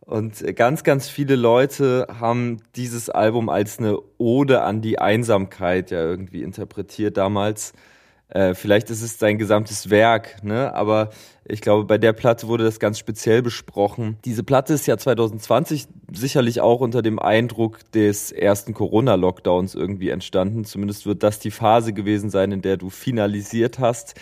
Und 0.07 0.57
ganz, 0.57 0.85
ganz 0.85 1.09
viele 1.09 1.35
Leute 1.35 2.07
haben 2.21 2.61
dieses 2.77 3.09
Album 3.09 3.49
als 3.49 3.79
eine 3.79 3.99
Ode 4.19 4.63
an 4.63 4.83
die 4.83 4.99
Einsamkeit 4.99 5.91
ja 5.91 6.03
irgendwie 6.03 6.43
interpretiert 6.43 7.17
damals. 7.17 7.73
Äh, 8.29 8.55
vielleicht 8.55 8.91
ist 8.91 9.03
es 9.03 9.19
sein 9.19 9.39
gesamtes 9.39 9.91
Werk, 9.91 10.43
ne? 10.43 10.75
aber 10.75 11.11
ich 11.47 11.61
glaube, 11.61 11.85
bei 11.85 11.99
der 11.99 12.13
Platte 12.13 12.49
wurde 12.49 12.65
das 12.65 12.81
ganz 12.81 12.99
speziell 12.99 13.43
besprochen. 13.43 14.19
Diese 14.25 14.43
Platte 14.43 14.75
ist 14.75 14.87
ja 14.87 14.97
2020 14.97 15.87
sicherlich 16.13 16.61
auch 16.61 16.81
unter 16.81 17.01
dem 17.01 17.19
Eindruck 17.19 17.91
des 17.93 18.33
ersten 18.33 18.75
Corona-Lockdowns 18.75 19.75
irgendwie 19.75 20.09
entstanden. 20.09 20.65
Zumindest 20.65 21.07
wird 21.07 21.23
das 21.23 21.39
die 21.39 21.51
Phase 21.51 21.93
gewesen 21.93 22.29
sein, 22.29 22.51
in 22.51 22.63
der 22.63 22.77
du 22.77 22.91
finalisiert 22.91 23.79
hast. 23.79 24.15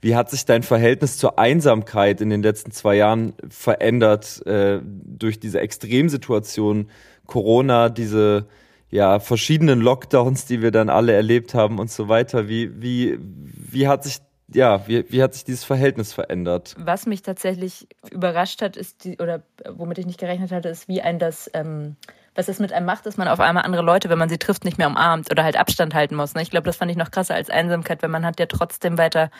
Wie 0.00 0.14
hat 0.14 0.30
sich 0.30 0.44
dein 0.44 0.62
Verhältnis 0.62 1.18
zur 1.18 1.38
Einsamkeit 1.38 2.20
in 2.20 2.30
den 2.30 2.42
letzten 2.42 2.70
zwei 2.70 2.96
Jahren 2.96 3.34
verändert 3.48 4.46
äh, 4.46 4.80
durch 4.82 5.40
diese 5.40 5.60
Extremsituation 5.60 6.88
Corona, 7.26 7.88
diese 7.88 8.46
ja, 8.90 9.18
verschiedenen 9.20 9.80
Lockdowns, 9.80 10.46
die 10.46 10.62
wir 10.62 10.70
dann 10.70 10.88
alle 10.88 11.12
erlebt 11.12 11.52
haben 11.54 11.78
und 11.78 11.90
so 11.90 12.08
weiter. 12.08 12.48
Wie, 12.48 12.80
wie, 12.80 13.18
wie 13.20 13.88
hat 13.88 14.04
sich 14.04 14.18
ja, 14.54 14.86
wie, 14.88 15.04
wie 15.10 15.22
hat 15.22 15.34
sich 15.34 15.44
dieses 15.44 15.64
Verhältnis 15.64 16.14
verändert? 16.14 16.74
Was 16.78 17.04
mich 17.04 17.20
tatsächlich 17.20 17.86
überrascht 18.10 18.62
hat, 18.62 18.78
ist 18.78 19.04
die, 19.04 19.18
oder 19.18 19.42
womit 19.68 19.98
ich 19.98 20.06
nicht 20.06 20.18
gerechnet 20.18 20.52
hatte, 20.52 20.70
ist, 20.70 20.88
wie 20.88 21.02
ein 21.02 21.18
das, 21.18 21.50
ähm, 21.52 21.96
was 22.34 22.46
das 22.46 22.58
mit 22.58 22.72
einem 22.72 22.86
macht, 22.86 23.04
dass 23.04 23.18
man 23.18 23.28
auf 23.28 23.40
einmal 23.40 23.64
andere 23.64 23.82
Leute, 23.82 24.08
wenn 24.08 24.18
man 24.18 24.30
sie 24.30 24.38
trifft, 24.38 24.64
nicht 24.64 24.78
mehr 24.78 24.86
umarmt 24.86 25.30
oder 25.30 25.44
halt 25.44 25.58
Abstand 25.58 25.92
halten 25.92 26.14
muss. 26.14 26.34
Ne? 26.34 26.40
Ich 26.40 26.50
glaube, 26.50 26.64
das 26.64 26.76
fand 26.76 26.90
ich 26.90 26.96
noch 26.96 27.10
krasser 27.10 27.34
als 27.34 27.50
Einsamkeit, 27.50 28.02
weil 28.02 28.08
man 28.08 28.24
hat 28.24 28.40
ja 28.40 28.46
trotzdem 28.46 28.96
weiter 28.96 29.30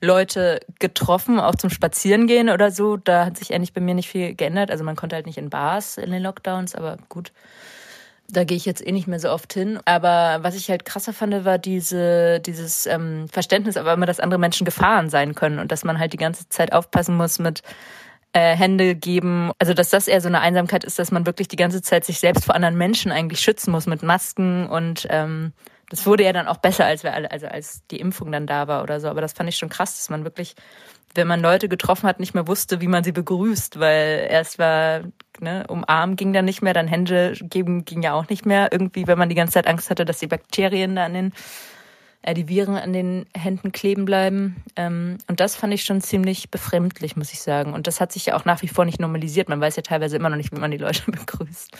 Leute 0.00 0.60
getroffen, 0.78 1.40
auch 1.40 1.54
zum 1.54 1.70
Spazierengehen 1.70 2.50
oder 2.50 2.70
so. 2.70 2.96
Da 2.96 3.26
hat 3.26 3.38
sich 3.38 3.54
eigentlich 3.54 3.72
bei 3.72 3.80
mir 3.80 3.94
nicht 3.94 4.08
viel 4.08 4.34
geändert. 4.34 4.70
Also 4.70 4.84
man 4.84 4.96
konnte 4.96 5.16
halt 5.16 5.26
nicht 5.26 5.38
in 5.38 5.50
Bars 5.50 5.96
in 5.96 6.10
den 6.10 6.22
Lockdowns, 6.22 6.74
aber 6.74 6.98
gut. 7.08 7.32
Da 8.28 8.42
gehe 8.42 8.56
ich 8.56 8.66
jetzt 8.66 8.84
eh 8.84 8.90
nicht 8.90 9.06
mehr 9.06 9.20
so 9.20 9.30
oft 9.30 9.52
hin. 9.52 9.78
Aber 9.84 10.42
was 10.42 10.56
ich 10.56 10.68
halt 10.68 10.84
krasser 10.84 11.12
fand, 11.12 11.44
war 11.44 11.58
diese, 11.58 12.40
dieses 12.40 12.86
ähm, 12.86 13.28
Verständnis, 13.30 13.76
aber 13.76 13.92
immer, 13.92 14.06
dass 14.06 14.20
andere 14.20 14.40
Menschen 14.40 14.64
Gefahren 14.64 15.08
sein 15.08 15.34
können 15.34 15.60
und 15.60 15.70
dass 15.70 15.84
man 15.84 15.98
halt 15.98 16.12
die 16.12 16.18
ganze 16.18 16.48
Zeit 16.48 16.72
aufpassen 16.72 17.16
muss 17.16 17.38
mit 17.38 17.62
äh, 18.32 18.54
Hände 18.54 18.96
geben. 18.96 19.52
Also 19.58 19.72
dass 19.74 19.90
das 19.90 20.08
eher 20.08 20.20
so 20.20 20.28
eine 20.28 20.40
Einsamkeit 20.40 20.84
ist, 20.84 20.98
dass 20.98 21.12
man 21.12 21.24
wirklich 21.24 21.48
die 21.48 21.56
ganze 21.56 21.82
Zeit 21.82 22.04
sich 22.04 22.18
selbst 22.18 22.44
vor 22.44 22.54
anderen 22.54 22.76
Menschen 22.76 23.12
eigentlich 23.12 23.40
schützen 23.40 23.70
muss 23.70 23.86
mit 23.86 24.02
Masken 24.02 24.66
und 24.66 25.06
ähm, 25.08 25.52
das 25.90 26.06
wurde 26.06 26.24
ja 26.24 26.32
dann 26.32 26.48
auch 26.48 26.56
besser, 26.56 26.84
als 26.84 27.04
wir 27.04 27.14
alle, 27.14 27.30
also 27.30 27.46
als 27.46 27.86
die 27.90 28.00
Impfung 28.00 28.32
dann 28.32 28.46
da 28.46 28.66
war 28.66 28.82
oder 28.82 29.00
so. 29.00 29.08
Aber 29.08 29.20
das 29.20 29.32
fand 29.32 29.48
ich 29.48 29.56
schon 29.56 29.68
krass, 29.68 29.96
dass 29.96 30.10
man 30.10 30.24
wirklich, 30.24 30.56
wenn 31.14 31.28
man 31.28 31.40
Leute 31.40 31.68
getroffen 31.68 32.08
hat, 32.08 32.18
nicht 32.18 32.34
mehr 32.34 32.48
wusste, 32.48 32.80
wie 32.80 32.88
man 32.88 33.04
sie 33.04 33.12
begrüßt, 33.12 33.78
weil 33.78 34.26
erst 34.28 34.58
war, 34.58 35.02
ne, 35.40 35.64
umarmen 35.68 36.16
ging 36.16 36.32
dann 36.32 36.44
nicht 36.44 36.62
mehr, 36.62 36.74
dann 36.74 36.88
Hände 36.88 37.34
geben 37.40 37.84
ging 37.84 38.02
ja 38.02 38.14
auch 38.14 38.28
nicht 38.28 38.46
mehr. 38.46 38.72
Irgendwie, 38.72 39.06
wenn 39.06 39.18
man 39.18 39.28
die 39.28 39.36
ganze 39.36 39.54
Zeit 39.54 39.66
Angst 39.66 39.90
hatte, 39.90 40.04
dass 40.04 40.18
die 40.18 40.26
Bakterien 40.26 40.96
da 40.96 41.04
an 41.04 41.14
den, 41.14 41.32
äh, 42.22 42.34
die 42.34 42.48
Viren 42.48 42.76
an 42.76 42.92
den 42.92 43.26
Händen 43.36 43.70
kleben 43.70 44.06
bleiben. 44.06 44.56
Ähm, 44.74 45.18
und 45.28 45.38
das 45.38 45.54
fand 45.54 45.72
ich 45.72 45.84
schon 45.84 46.00
ziemlich 46.00 46.50
befremdlich, 46.50 47.14
muss 47.14 47.32
ich 47.32 47.40
sagen. 47.40 47.74
Und 47.74 47.86
das 47.86 48.00
hat 48.00 48.10
sich 48.10 48.26
ja 48.26 48.36
auch 48.36 48.44
nach 48.44 48.62
wie 48.62 48.68
vor 48.68 48.84
nicht 48.84 49.00
normalisiert. 49.00 49.48
Man 49.48 49.60
weiß 49.60 49.76
ja 49.76 49.82
teilweise 49.82 50.16
immer 50.16 50.30
noch 50.30 50.36
nicht, 50.36 50.50
wie 50.50 50.60
man 50.60 50.72
die 50.72 50.78
Leute 50.78 51.02
begrüßt. 51.06 51.70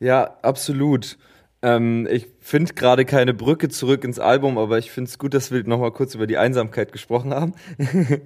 Ja, 0.00 0.38
absolut. 0.40 1.18
Ähm, 1.62 2.08
ich 2.10 2.26
finde 2.40 2.72
gerade 2.72 3.04
keine 3.04 3.34
Brücke 3.34 3.68
zurück 3.68 4.04
ins 4.04 4.18
Album, 4.18 4.56
aber 4.56 4.78
ich 4.78 4.90
finde 4.90 5.08
es 5.08 5.18
gut, 5.18 5.34
dass 5.34 5.50
wir 5.50 5.62
nochmal 5.64 5.92
kurz 5.92 6.14
über 6.14 6.26
die 6.26 6.38
Einsamkeit 6.38 6.90
gesprochen 6.92 7.34
haben. 7.34 7.52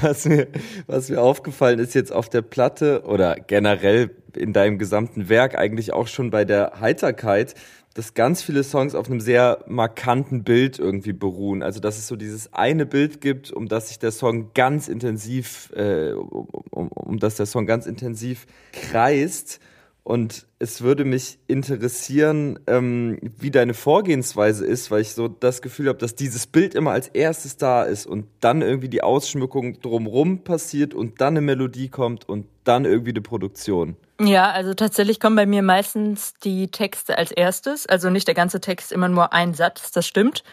was, 0.00 0.24
mir, 0.24 0.46
was 0.86 1.08
mir 1.08 1.20
aufgefallen 1.20 1.80
ist 1.80 1.94
jetzt 1.94 2.12
auf 2.12 2.28
der 2.28 2.42
Platte 2.42 3.02
oder 3.04 3.34
generell 3.34 4.10
in 4.36 4.52
deinem 4.52 4.78
gesamten 4.78 5.28
Werk, 5.28 5.58
eigentlich 5.58 5.92
auch 5.92 6.06
schon 6.06 6.30
bei 6.30 6.44
der 6.44 6.80
Heiterkeit, 6.80 7.54
dass 7.94 8.14
ganz 8.14 8.42
viele 8.42 8.62
Songs 8.62 8.94
auf 8.94 9.06
einem 9.06 9.20
sehr 9.20 9.64
markanten 9.66 10.44
Bild 10.44 10.78
irgendwie 10.78 11.14
beruhen. 11.14 11.62
Also 11.62 11.80
dass 11.80 11.96
es 11.98 12.06
so 12.06 12.14
dieses 12.14 12.52
eine 12.52 12.86
Bild 12.86 13.20
gibt, 13.20 13.50
um 13.50 13.68
das 13.68 13.88
sich 13.88 13.98
der 13.98 14.12
Song 14.12 14.50
ganz 14.54 14.86
intensiv, 14.86 15.72
äh, 15.74 16.12
um, 16.12 16.46
um, 16.70 16.88
um 16.88 17.18
das 17.18 17.36
der 17.36 17.46
Song 17.46 17.66
ganz 17.66 17.86
intensiv 17.86 18.46
kreist. 18.72 19.60
Und 20.06 20.46
es 20.60 20.82
würde 20.82 21.04
mich 21.04 21.40
interessieren, 21.48 22.60
ähm, 22.68 23.18
wie 23.38 23.50
deine 23.50 23.74
Vorgehensweise 23.74 24.64
ist, 24.64 24.92
weil 24.92 25.00
ich 25.00 25.14
so 25.14 25.26
das 25.26 25.62
Gefühl 25.62 25.88
habe, 25.88 25.98
dass 25.98 26.14
dieses 26.14 26.46
Bild 26.46 26.76
immer 26.76 26.92
als 26.92 27.08
erstes 27.08 27.56
da 27.56 27.82
ist 27.82 28.06
und 28.06 28.28
dann 28.40 28.62
irgendwie 28.62 28.88
die 28.88 29.02
Ausschmückung 29.02 29.80
drumrum 29.80 30.44
passiert 30.44 30.94
und 30.94 31.20
dann 31.20 31.32
eine 31.32 31.40
Melodie 31.40 31.88
kommt 31.88 32.28
und 32.28 32.46
dann 32.62 32.84
irgendwie 32.84 33.10
eine 33.10 33.20
Produktion. 33.20 33.96
Ja, 34.20 34.52
also 34.52 34.74
tatsächlich 34.74 35.18
kommen 35.18 35.34
bei 35.34 35.44
mir 35.44 35.62
meistens 35.62 36.34
die 36.34 36.68
Texte 36.68 37.18
als 37.18 37.32
erstes. 37.32 37.88
Also 37.88 38.08
nicht 38.08 38.28
der 38.28 38.36
ganze 38.36 38.60
Text, 38.60 38.92
immer 38.92 39.08
nur 39.08 39.32
ein 39.32 39.54
Satz, 39.54 39.90
das 39.90 40.06
stimmt. 40.06 40.44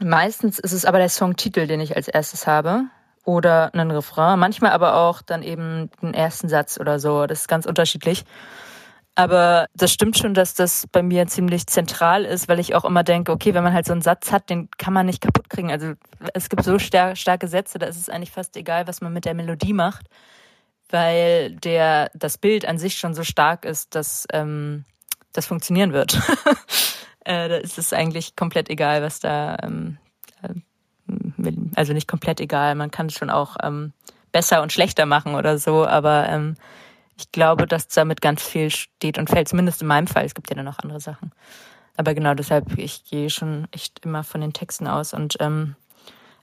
Meistens 0.00 0.58
ist 0.58 0.72
es 0.72 0.84
aber 0.84 0.98
der 0.98 1.08
Songtitel, 1.08 1.68
den 1.68 1.78
ich 1.78 1.94
als 1.94 2.08
erstes 2.08 2.48
habe. 2.48 2.86
Oder 3.24 3.72
einen 3.74 3.92
Refrain. 3.92 4.40
Manchmal 4.40 4.72
aber 4.72 4.96
auch 4.96 5.22
dann 5.22 5.44
eben 5.44 5.88
den 6.02 6.14
ersten 6.14 6.48
Satz 6.48 6.80
oder 6.80 6.98
so. 6.98 7.26
Das 7.26 7.42
ist 7.42 7.48
ganz 7.48 7.64
unterschiedlich. 7.64 8.24
Aber 9.18 9.66
das 9.74 9.92
stimmt 9.92 10.16
schon, 10.16 10.32
dass 10.32 10.54
das 10.54 10.86
bei 10.92 11.02
mir 11.02 11.26
ziemlich 11.26 11.66
zentral 11.66 12.24
ist, 12.24 12.46
weil 12.46 12.60
ich 12.60 12.76
auch 12.76 12.84
immer 12.84 13.02
denke, 13.02 13.32
okay, 13.32 13.52
wenn 13.52 13.64
man 13.64 13.72
halt 13.72 13.84
so 13.84 13.90
einen 13.90 14.00
Satz 14.00 14.30
hat, 14.30 14.48
den 14.48 14.70
kann 14.78 14.92
man 14.92 15.06
nicht 15.06 15.20
kaputt 15.20 15.50
kriegen. 15.50 15.72
Also 15.72 15.94
es 16.34 16.48
gibt 16.48 16.62
so 16.62 16.78
star 16.78 17.16
starke 17.16 17.48
Sätze, 17.48 17.80
da 17.80 17.86
ist 17.86 17.96
es 17.96 18.08
eigentlich 18.08 18.30
fast 18.30 18.56
egal, 18.56 18.86
was 18.86 19.00
man 19.00 19.12
mit 19.12 19.24
der 19.24 19.34
Melodie 19.34 19.72
macht, 19.72 20.06
weil 20.88 21.50
der 21.56 22.12
das 22.14 22.38
Bild 22.38 22.64
an 22.64 22.78
sich 22.78 22.96
schon 22.96 23.12
so 23.12 23.24
stark 23.24 23.64
ist, 23.64 23.96
dass 23.96 24.24
ähm, 24.32 24.84
das 25.32 25.46
funktionieren 25.46 25.92
wird. 25.92 26.14
äh, 27.24 27.48
da 27.48 27.56
ist 27.56 27.76
es 27.76 27.92
eigentlich 27.92 28.36
komplett 28.36 28.70
egal, 28.70 29.02
was 29.02 29.18
da, 29.18 29.56
ähm, 29.64 29.98
äh, 30.42 31.50
also 31.74 31.92
nicht 31.92 32.06
komplett 32.06 32.40
egal. 32.40 32.76
Man 32.76 32.92
kann 32.92 33.06
es 33.06 33.14
schon 33.14 33.30
auch 33.30 33.56
ähm, 33.64 33.92
besser 34.30 34.62
und 34.62 34.72
schlechter 34.72 35.06
machen 35.06 35.34
oder 35.34 35.58
so, 35.58 35.84
aber 35.84 36.28
ähm, 36.28 36.54
ich 37.18 37.32
glaube, 37.32 37.66
dass 37.66 37.88
damit 37.88 38.20
ganz 38.20 38.42
viel 38.42 38.70
steht 38.70 39.18
und 39.18 39.28
fällt, 39.28 39.48
zumindest 39.48 39.82
in 39.82 39.88
meinem 39.88 40.06
Fall. 40.06 40.24
Es 40.24 40.34
gibt 40.34 40.50
ja 40.50 40.56
dann 40.56 40.64
noch 40.64 40.78
andere 40.78 41.00
Sachen. 41.00 41.32
Aber 41.96 42.14
genau 42.14 42.34
deshalb, 42.34 42.78
ich 42.78 43.04
gehe 43.04 43.28
schon 43.28 43.66
echt 43.72 44.04
immer 44.04 44.22
von 44.22 44.40
den 44.40 44.52
Texten 44.52 44.86
aus. 44.86 45.12
Und 45.12 45.36
ähm, 45.40 45.74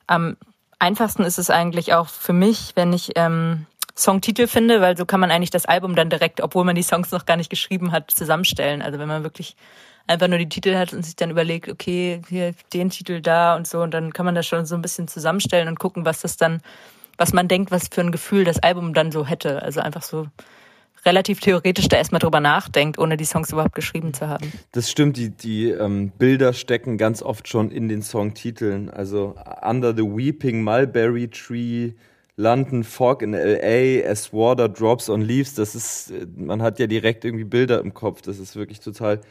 am 0.06 0.36
einfachsten 0.80 1.24
ist 1.24 1.40
es 1.40 1.50
eigentlich 1.50 1.94
auch 1.94 2.10
für 2.10 2.34
mich, 2.34 2.74
wenn 2.76 2.92
ich 2.92 3.14
ähm, 3.16 3.66
Songtitel 3.98 4.48
finde, 4.48 4.82
weil 4.82 4.98
so 4.98 5.06
kann 5.06 5.22
man 5.22 5.32
eigentlich 5.32 5.52
das 5.52 5.66
Album 5.66 5.96
dann 5.96 6.10
direkt, 6.10 6.42
obwohl 6.42 6.66
man 6.66 6.76
die 6.76 6.84
Songs 6.84 7.12
noch 7.12 7.26
gar 7.26 7.38
nicht 7.38 7.50
geschrieben 7.50 7.94
hat, 7.94 8.12
zusammenstellen. 8.12 8.82
Also 8.82 9.00
wenn 9.00 9.08
man 9.08 9.24
wirklich 9.24 9.56
einfach 10.08 10.28
nur 10.28 10.38
die 10.38 10.50
Titel 10.50 10.76
hat 10.76 10.94
und 10.94 11.04
sich 11.04 11.16
dann 11.16 11.32
überlegt, 11.32 11.70
okay, 11.70 12.22
hier 12.28 12.54
den 12.74 12.90
Titel 12.90 13.22
da 13.22 13.56
und 13.56 13.66
so, 13.66 13.82
und 13.82 13.94
dann 13.94 14.12
kann 14.12 14.26
man 14.26 14.36
das 14.36 14.46
schon 14.46 14.66
so 14.66 14.76
ein 14.76 14.82
bisschen 14.82 15.08
zusammenstellen 15.08 15.70
und 15.70 15.80
gucken, 15.80 16.06
was 16.06 16.20
das 16.20 16.36
dann, 16.36 16.62
was 17.18 17.32
man 17.32 17.48
denkt, 17.48 17.72
was 17.72 17.88
für 17.90 18.02
ein 18.02 18.12
Gefühl 18.12 18.44
das 18.44 18.60
Album 18.60 18.94
dann 18.94 19.14
so 19.14 19.26
hätte. 19.26 19.62
Also 19.62 19.80
einfach 19.80 20.04
so 20.04 20.28
relativ 21.06 21.40
theoretisch 21.40 21.88
da 21.88 21.98
erstmal 21.98 22.20
drüber 22.20 22.40
nachdenkt, 22.40 22.98
ohne 22.98 23.18
die 23.18 23.26
Songs 23.26 23.52
überhaupt 23.52 23.76
geschrieben 23.76 24.14
zu 24.14 24.28
haben. 24.28 24.52
Das 24.72 24.90
stimmt, 24.90 25.18
die, 25.18 25.30
die 25.30 25.70
ähm, 25.70 26.12
Bilder 26.18 26.54
stecken 26.54 26.98
ganz 26.98 27.22
oft 27.22 27.48
schon 27.48 27.72
in 27.72 27.88
den 27.88 28.02
Songtiteln. 28.02 28.90
Also 28.90 29.36
Under 29.62 29.96
the 29.96 30.04
Weeping 30.04 30.64
Mulberry 30.64 31.30
Tree, 31.30 31.92
London 32.38 32.84
Fog 32.84 33.22
in 33.22 33.32
LA, 33.34 34.06
As 34.10 34.34
Water 34.34 34.68
Drops 34.68 35.10
on 35.10 35.22
Leaves, 35.22 35.54
das 35.54 35.76
ist, 35.76 36.14
man 36.36 36.62
hat 36.62 36.80
ja 36.80 36.88
direkt 36.88 37.24
irgendwie 37.24 37.46
Bilder 37.46 37.80
im 37.80 37.94
Kopf. 37.94 38.22
Das 38.22 38.40
ist 38.40 38.56
wirklich 38.56 38.80
total 38.80 39.22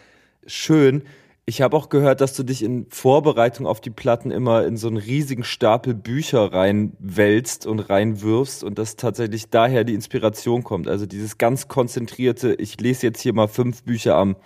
schön. 0.47 1.03
Ich 1.47 1.61
habe 1.61 1.77
auch 1.77 1.91
gehört, 1.91 2.23
dass 2.23 2.33
du 2.35 2.43
dich 2.43 2.63
in 2.63 2.87
Vorbereitung 2.89 3.67
auf 3.67 3.83
die 3.83 3.91
Platten 3.91 4.31
immer 4.31 4.65
in 4.65 4.79
so 4.79 4.89
einen 4.89 4.97
riesigen 4.97 5.45
Stapel 5.45 5.93
Bücher 5.93 6.55
reinwälzt 6.55 7.67
und 7.67 7.81
reinwirfst 7.81 8.65
und 8.65 8.79
dass 8.79 8.97
tatsächlich 8.97 9.51
daher 9.51 9.85
die 9.85 9.93
Inspiration 9.93 10.65
kommt. 10.65 10.89
Also 10.89 11.05
dieses 11.05 11.37
ganz 11.37 11.69
konzentrierte, 11.69 12.55
ich 12.55 12.81
lese 12.81 13.07
jetzt 13.09 13.21
hier 13.21 13.35
mal 13.35 13.49
fünf 13.49 13.83
Bücher 13.83 14.17
am, 14.17 14.37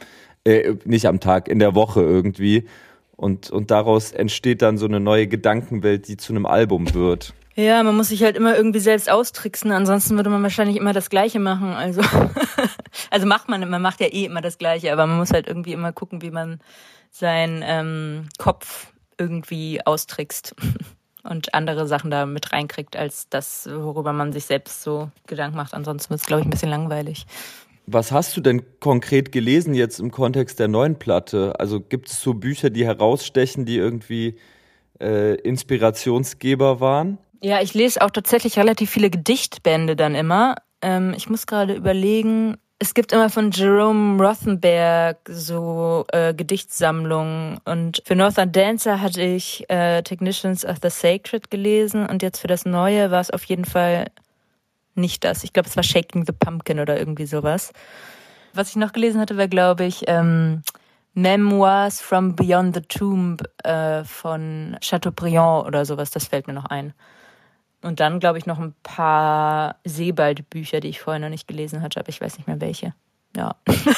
äh, 0.43 0.75
nicht 0.85 1.07
am 1.07 1.21
Tag, 1.21 1.47
in 1.47 1.61
der 1.61 1.77
Woche 1.77 2.03
irgendwie. 2.03 2.67
Und, 3.19 3.51
und 3.51 3.73
daraus 3.73 4.13
entsteht 4.13 4.63
dann 4.63 4.79
so 4.79 4.87
eine 4.87 5.01
neue 5.01 5.27
Gedankenwelt, 5.27 6.07
die 6.07 6.17
zu 6.17 6.33
einem 6.33 6.47
Album 6.47 6.95
wird. 6.95 7.35
Ja, 7.57 7.83
man 7.83 7.97
muss 7.97 8.11
sich 8.11 8.23
halt 8.23 8.37
immer 8.37 8.57
irgendwie 8.57 8.79
selbst 8.79 9.11
austricksen, 9.11 9.73
ansonsten 9.73 10.15
würde 10.15 10.31
man 10.31 10.45
wahrscheinlich 10.45 10.77
immer 10.77 10.93
das 10.93 11.11
Gleiche 11.11 11.41
machen. 11.41 11.73
Also, 11.73 12.01
also 13.11 13.27
macht 13.27 13.49
man, 13.49 13.69
man 13.69 13.83
macht 13.83 14.01
ja 14.01 14.07
eh 14.07 14.27
immer 14.27 14.41
das 14.41 14.59
Gleiche, 14.59 14.93
aber 14.93 15.09
man 15.09 15.17
muss 15.17 15.33
halt 15.33 15.49
irgendwie 15.49 15.73
immer 15.73 15.93
gucken, 15.93 16.23
wie 16.23 16.31
man 16.31 16.61
seinen 17.11 17.65
ähm, 17.67 18.29
Kopf 18.39 18.93
irgendwie 19.19 19.85
austrickst 19.85 20.55
und 21.25 21.53
andere 21.55 21.89
Sachen 21.89 22.13
da 22.13 22.25
mit 22.25 22.53
reinkriegt, 22.53 22.95
als 22.95 23.29
das, 23.29 23.69
worüber 23.69 24.13
man 24.13 24.33
sich 24.33 24.45
selbst 24.45 24.85
so 24.85 25.11
Gedanken 25.27 25.57
macht. 25.57 25.75
Ansonsten 25.75 26.11
wird 26.11 26.21
es, 26.21 26.27
glaube 26.27 26.43
ich, 26.43 26.47
ein 26.47 26.51
bisschen 26.51 26.71
langweilig. 26.71 27.27
Was 27.91 28.13
hast 28.13 28.37
du 28.37 28.43
denn 28.43 28.63
konkret 28.81 29.33
gelesen 29.33 29.73
jetzt 29.73 29.99
im 29.99 30.11
Kontext 30.11 30.61
der 30.61 30.69
neuen 30.69 30.99
Platte? 30.99 31.59
Also 31.59 31.81
gibt 31.81 32.11
es 32.11 32.21
so 32.21 32.35
Bücher, 32.35 32.69
die 32.69 32.85
herausstechen, 32.85 33.65
die 33.65 33.77
irgendwie 33.77 34.37
äh, 35.01 35.37
Inspirationsgeber 35.37 36.81
waren? 36.81 37.17
Ja, 37.41 37.63
ich 37.63 37.73
lese 37.73 38.03
auch 38.03 38.11
tatsächlich 38.11 38.59
relativ 38.59 38.91
viele 38.91 39.09
Gedichtbände 39.09 39.97
dann 39.97 40.15
immer. 40.15 40.57
Ähm, 40.83 41.15
ich 41.17 41.31
muss 41.31 41.47
gerade 41.47 41.73
überlegen, 41.73 42.59
es 42.79 42.93
gibt 42.93 43.13
immer 43.13 43.31
von 43.31 43.53
Jerome 43.53 44.23
Rothenberg 44.23 45.19
so 45.27 46.05
äh, 46.13 46.35
Gedichtsammlungen 46.35 47.59
und 47.65 48.03
für 48.05 48.15
Northern 48.15 48.53
Dancer 48.53 49.01
hatte 49.01 49.23
ich 49.23 49.65
äh, 49.71 50.03
Technicians 50.03 50.67
of 50.67 50.77
the 50.83 50.91
Sacred 50.91 51.51
gelesen 51.51 52.07
und 52.07 52.23
jetzt 52.23 52.41
für 52.41 52.49
das 52.49 52.67
Neue 52.67 53.11
war 53.11 53.21
es 53.21 53.31
auf 53.31 53.45
jeden 53.45 53.65
Fall 53.65 54.09
nicht 54.99 55.25
das. 55.25 55.45
Ich 55.45 55.53
glaube, 55.53 55.69
es 55.69 55.77
war 55.77 55.83
Shaking 55.83 56.27
the 56.27 56.33
Pumpkin 56.33 56.81
oder 56.81 56.99
irgendwie 56.99 57.27
sowas. 57.27 57.73
Was 58.55 58.71
ich 58.71 58.77
noch 58.77 58.93
gelesen 58.93 59.21
hatte, 59.21 59.37
war, 59.37 59.49
glaube 59.49 59.85
ich, 59.85 60.05
ähm, 60.07 60.63
Memoirs 61.15 62.01
from 62.01 62.37
Beyond 62.37 62.75
the 62.77 62.83
Tomb 62.83 63.43
äh, 63.65 64.05
von 64.05 64.77
Chateaubriand 64.81 65.67
oder 65.67 65.85
sowas. 65.85 66.11
Das 66.11 66.27
fällt 66.27 66.47
mir 66.47 66.53
noch 66.53 66.67
ein. 66.67 66.93
Und 67.83 68.01
dann, 68.01 68.21
glaube 68.21 68.39
ich, 68.39 68.47
noch 68.47 68.59
ein 68.59 68.75
paar 68.83 69.77
Sebald-Bücher, 69.85 70.81
die 70.81 70.89
ich 70.89 71.01
vorher 71.01 71.21
noch 71.21 71.29
nicht 71.29 71.47
gelesen 71.47 71.83
hatte, 71.83 72.01
aber 72.01 72.09
ich 72.09 72.21
weiß 72.21 72.37
nicht 72.39 72.47
mehr 72.47 72.61
welche. 72.61 72.95
Ja. 73.37 73.55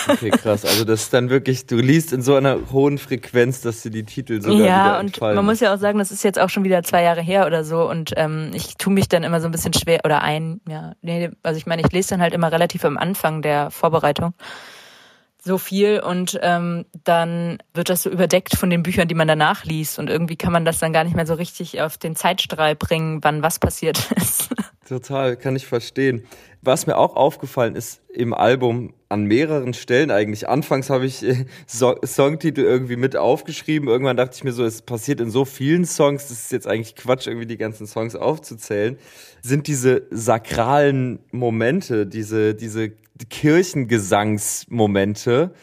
Okay, 0.08 0.30
krass. 0.30 0.64
Also 0.64 0.84
das 0.84 1.02
ist 1.02 1.14
dann 1.14 1.30
wirklich, 1.30 1.66
du 1.66 1.76
liest 1.76 2.12
in 2.12 2.20
so 2.20 2.34
einer 2.34 2.58
hohen 2.72 2.98
Frequenz, 2.98 3.60
dass 3.60 3.82
dir 3.82 3.90
die 3.90 4.04
Titel 4.04 4.42
sogar 4.42 4.58
ja, 4.58 4.64
wieder 4.64 5.00
entfallen. 5.00 5.34
Ja, 5.34 5.40
und 5.40 5.46
man 5.46 5.52
muss 5.52 5.60
ja 5.60 5.72
auch 5.74 5.78
sagen, 5.78 5.98
das 5.98 6.10
ist 6.10 6.24
jetzt 6.24 6.38
auch 6.38 6.50
schon 6.50 6.64
wieder 6.64 6.82
zwei 6.82 7.02
Jahre 7.02 7.22
her 7.22 7.46
oder 7.46 7.64
so 7.64 7.88
und 7.88 8.12
ähm, 8.16 8.50
ich 8.54 8.76
tue 8.76 8.92
mich 8.92 9.08
dann 9.08 9.22
immer 9.22 9.40
so 9.40 9.48
ein 9.48 9.52
bisschen 9.52 9.72
schwer 9.72 10.00
oder 10.04 10.22
ein, 10.22 10.60
ja, 10.68 10.94
nee, 11.00 11.30
also 11.42 11.56
ich 11.56 11.66
meine, 11.66 11.82
ich 11.82 11.92
lese 11.92 12.10
dann 12.10 12.20
halt 12.20 12.34
immer 12.34 12.52
relativ 12.52 12.84
am 12.84 12.98
Anfang 12.98 13.40
der 13.40 13.70
Vorbereitung 13.70 14.34
so 15.42 15.58
viel 15.58 16.00
und 16.00 16.38
ähm, 16.42 16.84
dann 17.04 17.58
wird 17.72 17.88
das 17.88 18.02
so 18.02 18.10
überdeckt 18.10 18.56
von 18.56 18.68
den 18.68 18.82
Büchern, 18.82 19.08
die 19.08 19.14
man 19.14 19.28
danach 19.28 19.64
liest 19.64 19.98
und 19.98 20.10
irgendwie 20.10 20.36
kann 20.36 20.52
man 20.52 20.64
das 20.64 20.78
dann 20.78 20.92
gar 20.92 21.04
nicht 21.04 21.16
mehr 21.16 21.26
so 21.26 21.34
richtig 21.34 21.80
auf 21.80 21.96
den 21.96 22.14
Zeitstrahl 22.14 22.76
bringen, 22.76 23.20
wann 23.22 23.42
was 23.42 23.58
passiert 23.58 24.10
ist. 24.16 24.50
Total, 24.86 25.36
kann 25.36 25.56
ich 25.56 25.66
verstehen. 25.66 26.26
Was 26.62 26.86
mir 26.86 26.98
auch 26.98 27.16
aufgefallen 27.16 27.74
ist 27.74 28.02
im 28.12 28.34
Album 28.34 28.92
an 29.10 29.24
mehreren 29.24 29.74
Stellen 29.74 30.10
eigentlich. 30.10 30.48
Anfangs 30.48 30.88
habe 30.88 31.04
ich 31.04 31.22
äh, 31.24 31.44
so 31.66 31.96
Songtitel 32.04 32.60
irgendwie 32.60 32.96
mit 32.96 33.16
aufgeschrieben. 33.16 33.88
Irgendwann 33.88 34.16
dachte 34.16 34.36
ich 34.36 34.44
mir 34.44 34.52
so, 34.52 34.64
es 34.64 34.82
passiert 34.82 35.20
in 35.20 35.30
so 35.30 35.44
vielen 35.44 35.84
Songs, 35.84 36.28
das 36.28 36.44
ist 36.44 36.52
jetzt 36.52 36.68
eigentlich 36.68 36.94
Quatsch, 36.94 37.26
irgendwie 37.26 37.46
die 37.46 37.58
ganzen 37.58 37.88
Songs 37.88 38.14
aufzuzählen. 38.14 38.96
Sind 39.42 39.66
diese 39.66 40.06
sakralen 40.10 41.18
Momente, 41.32 42.06
diese, 42.06 42.54
diese 42.54 42.92
Kirchengesangsmomente. 43.28 45.54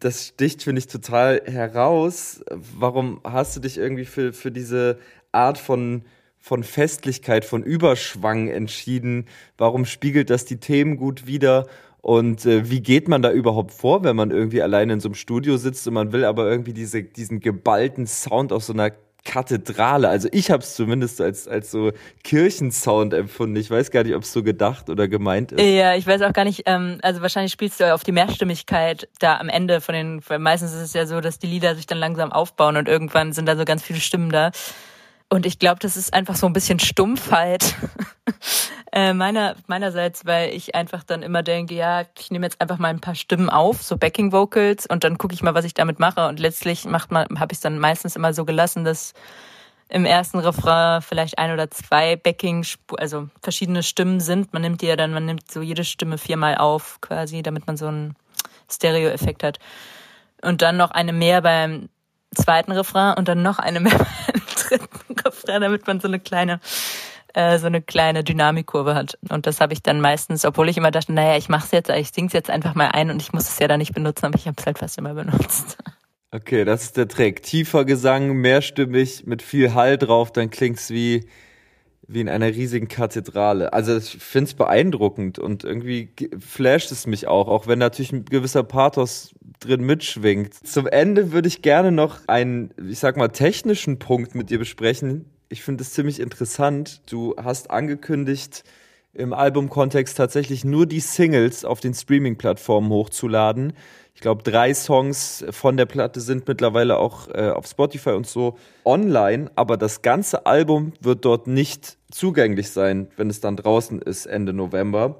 Das 0.00 0.28
sticht, 0.28 0.62
finde 0.62 0.78
ich, 0.78 0.86
total 0.86 1.42
heraus. 1.44 2.40
Warum 2.50 3.20
hast 3.24 3.56
du 3.56 3.60
dich 3.60 3.76
irgendwie 3.76 4.06
für, 4.06 4.32
für 4.32 4.50
diese 4.50 4.98
Art 5.32 5.58
von, 5.58 6.04
von 6.38 6.64
Festlichkeit, 6.64 7.44
von 7.44 7.62
Überschwang 7.62 8.48
entschieden? 8.48 9.26
Warum 9.58 9.84
spiegelt 9.84 10.30
das 10.30 10.46
die 10.46 10.58
Themen 10.58 10.96
gut 10.96 11.26
wider? 11.26 11.66
Und 12.06 12.46
äh, 12.46 12.70
wie 12.70 12.82
geht 12.82 13.08
man 13.08 13.20
da 13.20 13.32
überhaupt 13.32 13.72
vor, 13.72 14.04
wenn 14.04 14.14
man 14.14 14.30
irgendwie 14.30 14.62
alleine 14.62 14.92
in 14.92 15.00
so 15.00 15.08
einem 15.08 15.16
Studio 15.16 15.56
sitzt 15.56 15.88
und 15.88 15.94
man 15.94 16.12
will 16.12 16.24
aber 16.24 16.48
irgendwie 16.48 16.72
diese, 16.72 17.02
diesen 17.02 17.40
geballten 17.40 18.06
Sound 18.06 18.52
aus 18.52 18.66
so 18.66 18.74
einer 18.74 18.92
Kathedrale. 19.24 20.08
Also 20.08 20.28
ich 20.30 20.52
habe 20.52 20.62
es 20.62 20.76
zumindest 20.76 21.20
als, 21.20 21.48
als 21.48 21.72
so 21.72 21.90
Kirchensound 22.22 23.12
empfunden. 23.12 23.56
Ich 23.56 23.72
weiß 23.72 23.90
gar 23.90 24.04
nicht, 24.04 24.14
ob 24.14 24.22
es 24.22 24.32
so 24.32 24.44
gedacht 24.44 24.88
oder 24.88 25.08
gemeint 25.08 25.50
ist. 25.50 25.60
Ja, 25.60 25.96
ich 25.96 26.06
weiß 26.06 26.22
auch 26.22 26.32
gar 26.32 26.44
nicht, 26.44 26.62
ähm, 26.66 27.00
also 27.02 27.22
wahrscheinlich 27.22 27.50
spielst 27.50 27.80
du 27.80 27.92
auf 27.92 28.04
die 28.04 28.12
Mehrstimmigkeit 28.12 29.08
da 29.18 29.38
am 29.38 29.48
Ende 29.48 29.80
von 29.80 29.96
den, 29.96 30.20
weil 30.28 30.38
meistens 30.38 30.74
ist 30.74 30.82
es 30.82 30.92
ja 30.92 31.06
so, 31.06 31.20
dass 31.20 31.40
die 31.40 31.48
Lieder 31.48 31.74
sich 31.74 31.86
dann 31.86 31.98
langsam 31.98 32.30
aufbauen 32.30 32.76
und 32.76 32.86
irgendwann 32.86 33.32
sind 33.32 33.46
da 33.46 33.56
so 33.56 33.64
ganz 33.64 33.82
viele 33.82 33.98
Stimmen 33.98 34.30
da. 34.30 34.52
Und 35.28 35.44
ich 35.44 35.58
glaube, 35.58 35.78
das 35.80 35.96
ist 35.96 36.14
einfach 36.14 36.36
so 36.36 36.46
ein 36.46 36.52
bisschen 36.52 36.78
Stumpfheit 36.78 37.74
äh, 38.92 39.12
meiner, 39.12 39.56
meinerseits, 39.66 40.24
weil 40.24 40.54
ich 40.54 40.76
einfach 40.76 41.02
dann 41.02 41.22
immer 41.22 41.42
denke, 41.42 41.74
ja, 41.74 42.04
ich 42.18 42.30
nehme 42.30 42.46
jetzt 42.46 42.60
einfach 42.60 42.78
mal 42.78 42.88
ein 42.88 43.00
paar 43.00 43.16
Stimmen 43.16 43.50
auf, 43.50 43.82
so 43.82 43.96
Backing 43.96 44.30
Vocals, 44.30 44.86
und 44.86 45.02
dann 45.02 45.18
gucke 45.18 45.34
ich 45.34 45.42
mal, 45.42 45.54
was 45.54 45.64
ich 45.64 45.74
damit 45.74 45.98
mache. 45.98 46.28
Und 46.28 46.38
letztlich 46.38 46.84
macht 46.84 47.10
man, 47.10 47.40
habe 47.40 47.52
ich 47.52 47.56
es 47.58 47.60
dann 47.60 47.78
meistens 47.80 48.14
immer 48.14 48.32
so 48.34 48.44
gelassen, 48.44 48.84
dass 48.84 49.14
im 49.88 50.04
ersten 50.04 50.38
Refrain 50.38 51.02
vielleicht 51.02 51.38
ein 51.38 51.52
oder 51.52 51.70
zwei 51.70 52.16
Backing, 52.16 52.64
also 52.98 53.28
verschiedene 53.42 53.82
Stimmen 53.82 54.20
sind. 54.20 54.52
Man 54.52 54.62
nimmt 54.62 54.80
die 54.82 54.86
ja 54.86 54.96
dann, 54.96 55.12
man 55.12 55.26
nimmt 55.26 55.50
so 55.50 55.60
jede 55.60 55.84
Stimme 55.84 56.18
viermal 56.18 56.56
auf, 56.56 57.00
quasi, 57.00 57.42
damit 57.42 57.66
man 57.66 57.76
so 57.76 57.86
einen 57.86 58.16
Stereo-Effekt 58.70 59.42
hat. 59.42 59.58
Und 60.42 60.62
dann 60.62 60.76
noch 60.76 60.90
eine 60.90 61.12
mehr 61.12 61.40
beim 61.40 61.88
zweiten 62.34 62.72
Refrain 62.72 63.16
und 63.16 63.28
dann 63.28 63.42
noch 63.42 63.58
eine 63.58 63.80
mehr 63.80 63.98
beim 63.98 64.42
dritten 64.56 64.95
Refrain, 65.46 65.62
damit 65.62 65.86
man 65.86 66.00
so 66.00 66.08
eine 66.08 66.20
kleine 66.20 66.60
äh, 67.34 67.58
so 67.58 67.66
eine 67.66 67.82
kleine 67.82 68.24
Dynamikkurve 68.24 68.94
hat. 68.94 69.18
Und 69.28 69.46
das 69.46 69.60
habe 69.60 69.72
ich 69.74 69.82
dann 69.82 70.00
meistens, 70.00 70.44
obwohl 70.44 70.68
ich 70.68 70.76
immer 70.78 70.90
dachte, 70.90 71.12
naja, 71.12 71.36
ich 71.36 71.48
mache 71.48 71.66
es 71.66 71.72
jetzt, 71.72 71.90
ich 71.90 72.10
sing's 72.10 72.32
jetzt 72.32 72.50
einfach 72.50 72.74
mal 72.74 72.88
ein 72.88 73.10
und 73.10 73.20
ich 73.20 73.32
muss 73.32 73.48
es 73.48 73.58
ja 73.58 73.68
da 73.68 73.76
nicht 73.76 73.94
benutzen, 73.94 74.26
aber 74.26 74.38
ich 74.38 74.46
habe 74.46 74.56
es 74.58 74.66
halt 74.66 74.78
fast 74.78 74.96
immer 74.98 75.14
benutzt. 75.14 75.78
Okay, 76.32 76.64
das 76.64 76.82
ist 76.82 76.96
der 76.96 77.08
Trick. 77.08 77.42
Tiefer 77.42 77.84
Gesang, 77.84 78.32
mehrstimmig, 78.34 79.26
mit 79.26 79.42
viel 79.42 79.74
Hall 79.74 79.96
drauf, 79.96 80.32
dann 80.32 80.50
klingt's 80.50 80.90
wie 80.90 81.26
wie 82.08 82.20
in 82.20 82.28
einer 82.28 82.46
riesigen 82.46 82.88
Kathedrale. 82.88 83.72
Also 83.72 83.96
ich 83.96 84.18
finde 84.18 84.48
es 84.48 84.54
beeindruckend 84.54 85.38
und 85.38 85.64
irgendwie 85.64 86.14
flasht 86.38 86.92
es 86.92 87.06
mich 87.06 87.26
auch, 87.26 87.48
auch 87.48 87.66
wenn 87.66 87.78
natürlich 87.78 88.12
ein 88.12 88.24
gewisser 88.24 88.62
Pathos 88.62 89.34
drin 89.60 89.82
mitschwingt. 89.82 90.54
Zum 90.54 90.86
Ende 90.86 91.32
würde 91.32 91.48
ich 91.48 91.62
gerne 91.62 91.90
noch 91.90 92.18
einen, 92.28 92.72
ich 92.88 93.00
sag 93.00 93.16
mal, 93.16 93.28
technischen 93.28 93.98
Punkt 93.98 94.34
mit 94.34 94.50
dir 94.50 94.58
besprechen. 94.58 95.24
Ich 95.48 95.62
finde 95.62 95.82
es 95.82 95.92
ziemlich 95.92 96.18
interessant. 96.18 97.00
Du 97.10 97.36
hast 97.36 97.70
angekündigt, 97.70 98.64
im 99.14 99.32
Albumkontext 99.32 100.16
tatsächlich 100.16 100.64
nur 100.64 100.86
die 100.86 101.00
Singles 101.00 101.64
auf 101.64 101.80
den 101.80 101.94
Streaming-Plattformen 101.94 102.90
hochzuladen. 102.90 103.72
Ich 104.14 104.20
glaube, 104.20 104.42
drei 104.42 104.74
Songs 104.74 105.44
von 105.50 105.76
der 105.76 105.86
Platte 105.86 106.20
sind 106.20 106.48
mittlerweile 106.48 106.98
auch 106.98 107.28
äh, 107.28 107.50
auf 107.50 107.66
Spotify 107.66 108.10
und 108.10 108.26
so 108.26 108.58
online, 108.84 109.50
aber 109.54 109.76
das 109.76 110.02
ganze 110.02 110.46
Album 110.46 110.94
wird 111.00 111.24
dort 111.24 111.46
nicht 111.46 111.96
zugänglich 112.10 112.70
sein, 112.70 113.08
wenn 113.16 113.30
es 113.30 113.40
dann 113.40 113.56
draußen 113.56 114.00
ist 114.02 114.26
Ende 114.26 114.52
November. 114.52 115.16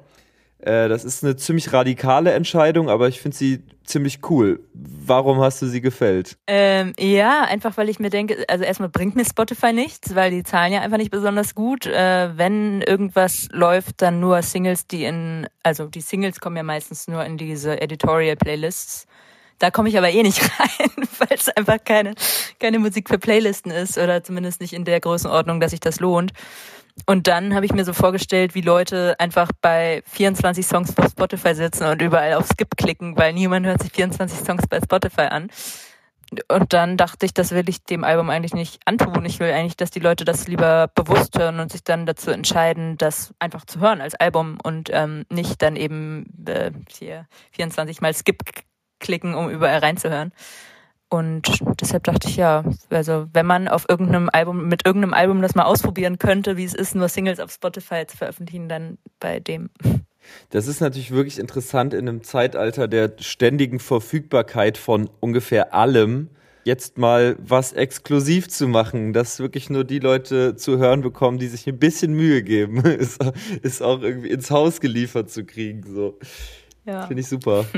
Äh, 0.58 0.88
das 0.88 1.04
ist 1.04 1.22
eine 1.22 1.36
ziemlich 1.36 1.72
radikale 1.72 2.32
Entscheidung, 2.32 2.88
aber 2.88 3.08
ich 3.08 3.20
finde 3.20 3.36
sie 3.36 3.62
ziemlich 3.84 4.20
cool. 4.30 4.60
Warum 4.72 5.40
hast 5.40 5.60
du 5.62 5.66
sie 5.66 5.80
gefällt? 5.80 6.36
Ähm, 6.46 6.92
ja, 6.98 7.42
einfach 7.42 7.76
weil 7.76 7.88
ich 7.88 7.98
mir 7.98 8.10
denke, 8.10 8.44
also 8.48 8.64
erstmal 8.64 8.88
bringt 8.88 9.16
mir 9.16 9.24
Spotify 9.24 9.72
nichts, 9.72 10.14
weil 10.14 10.30
die 10.30 10.42
zahlen 10.42 10.72
ja 10.72 10.80
einfach 10.80 10.96
nicht 10.96 11.10
besonders 11.10 11.54
gut. 11.54 11.86
Äh, 11.86 12.36
wenn 12.36 12.80
irgendwas 12.82 13.48
läuft, 13.52 14.02
dann 14.02 14.18
nur 14.18 14.42
Singles, 14.42 14.86
die 14.86 15.04
in, 15.04 15.46
also 15.62 15.86
die 15.86 16.00
Singles 16.00 16.40
kommen 16.40 16.56
ja 16.56 16.62
meistens 16.62 17.06
nur 17.06 17.24
in 17.24 17.36
diese 17.36 17.80
Editorial-Playlists. 17.80 19.06
Da 19.58 19.70
komme 19.70 19.88
ich 19.88 19.96
aber 19.96 20.10
eh 20.10 20.22
nicht 20.22 20.42
rein, 20.58 21.08
weil 21.18 21.36
es 21.36 21.48
einfach 21.48 21.78
keine, 21.84 22.14
keine 22.58 22.78
Musik 22.78 23.08
für 23.08 23.18
Playlisten 23.18 23.70
ist 23.70 23.98
oder 23.98 24.24
zumindest 24.24 24.60
nicht 24.60 24.72
in 24.72 24.84
der 24.84 25.00
Größenordnung, 25.00 25.60
dass 25.60 25.70
sich 25.70 25.80
das 25.80 26.00
lohnt. 26.00 26.32
Und 27.04 27.26
dann 27.26 27.54
habe 27.54 27.66
ich 27.66 27.72
mir 27.72 27.84
so 27.84 27.92
vorgestellt, 27.92 28.54
wie 28.54 28.62
Leute 28.62 29.14
einfach 29.18 29.50
bei 29.60 30.02
24 30.06 30.66
Songs 30.66 30.96
auf 30.96 31.10
Spotify 31.10 31.54
sitzen 31.54 31.84
und 31.84 32.00
überall 32.00 32.34
auf 32.34 32.48
Skip 32.48 32.76
klicken, 32.76 33.16
weil 33.16 33.34
niemand 33.34 33.66
hört 33.66 33.82
sich 33.82 33.92
24 33.92 34.38
Songs 34.38 34.66
bei 34.66 34.80
Spotify 34.80 35.22
an. 35.22 35.48
Und 36.48 36.72
dann 36.72 36.96
dachte 36.96 37.24
ich, 37.24 37.34
das 37.34 37.52
will 37.52 37.68
ich 37.68 37.84
dem 37.84 38.02
Album 38.02 38.30
eigentlich 38.30 38.54
nicht 38.54 38.80
antun. 38.84 39.24
Ich 39.24 39.38
will 39.38 39.52
eigentlich, 39.52 39.76
dass 39.76 39.92
die 39.92 40.00
Leute 40.00 40.24
das 40.24 40.48
lieber 40.48 40.90
bewusst 40.94 41.38
hören 41.38 41.60
und 41.60 41.70
sich 41.70 41.84
dann 41.84 42.04
dazu 42.04 42.30
entscheiden, 42.32 42.96
das 42.98 43.32
einfach 43.38 43.64
zu 43.64 43.78
hören 43.78 44.00
als 44.00 44.16
Album 44.16 44.58
und 44.62 44.90
ähm, 44.92 45.24
nicht 45.30 45.62
dann 45.62 45.76
eben 45.76 46.26
äh, 46.48 46.72
hier 46.90 47.28
24 47.52 48.00
mal 48.00 48.12
Skip 48.12 48.42
klicken, 48.98 49.34
um 49.34 49.50
überall 49.50 49.78
reinzuhören. 49.78 50.32
Und 51.08 51.60
deshalb 51.80 52.04
dachte 52.04 52.28
ich 52.28 52.36
ja, 52.36 52.64
also 52.90 53.26
wenn 53.32 53.46
man 53.46 53.68
auf 53.68 53.86
irgendeinem 53.88 54.28
Album, 54.32 54.68
mit 54.68 54.84
irgendeinem 54.84 55.14
Album 55.14 55.40
das 55.40 55.54
mal 55.54 55.64
ausprobieren 55.64 56.18
könnte, 56.18 56.56
wie 56.56 56.64
es 56.64 56.74
ist, 56.74 56.96
nur 56.96 57.08
Singles 57.08 57.38
auf 57.38 57.52
Spotify 57.52 58.04
zu 58.06 58.16
veröffentlichen, 58.16 58.68
dann 58.68 58.98
bei 59.20 59.38
dem. 59.38 59.70
Das 60.50 60.66
ist 60.66 60.80
natürlich 60.80 61.12
wirklich 61.12 61.38
interessant 61.38 61.94
in 61.94 62.08
einem 62.08 62.24
Zeitalter 62.24 62.88
der 62.88 63.12
ständigen 63.18 63.78
Verfügbarkeit 63.78 64.78
von 64.78 65.08
ungefähr 65.20 65.72
allem, 65.74 66.30
jetzt 66.64 66.98
mal 66.98 67.36
was 67.38 67.72
exklusiv 67.72 68.48
zu 68.48 68.66
machen, 68.66 69.12
dass 69.12 69.38
wirklich 69.38 69.70
nur 69.70 69.84
die 69.84 70.00
Leute 70.00 70.56
zu 70.56 70.78
hören 70.78 71.00
bekommen, 71.00 71.38
die 71.38 71.46
sich 71.46 71.68
ein 71.68 71.78
bisschen 71.78 72.12
Mühe 72.14 72.42
geben, 72.42 72.78
ist, 72.84 73.24
ist 73.62 73.82
auch 73.82 74.02
irgendwie 74.02 74.30
ins 74.30 74.50
Haus 74.50 74.80
geliefert 74.80 75.30
zu 75.30 75.44
kriegen. 75.44 75.84
So. 75.86 76.18
Ja. 76.84 77.06
Finde 77.06 77.20
ich 77.20 77.28
super. 77.28 77.64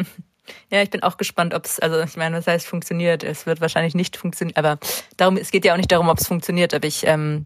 Ja, 0.70 0.82
ich 0.82 0.90
bin 0.90 1.02
auch 1.02 1.16
gespannt, 1.16 1.54
ob 1.54 1.64
es, 1.64 1.78
also 1.78 2.00
ich 2.00 2.16
meine, 2.16 2.36
das 2.36 2.46
heißt 2.46 2.66
funktioniert. 2.66 3.22
Es 3.22 3.46
wird 3.46 3.60
wahrscheinlich 3.60 3.94
nicht 3.94 4.16
funktionieren, 4.16 4.56
aber 4.56 4.78
darum, 5.16 5.36
es 5.36 5.50
geht 5.50 5.64
ja 5.64 5.72
auch 5.72 5.76
nicht 5.76 5.92
darum, 5.92 6.08
ob 6.08 6.18
es 6.18 6.26
funktioniert, 6.26 6.74
aber 6.74 6.86
ich 6.86 7.06
ähm, 7.06 7.44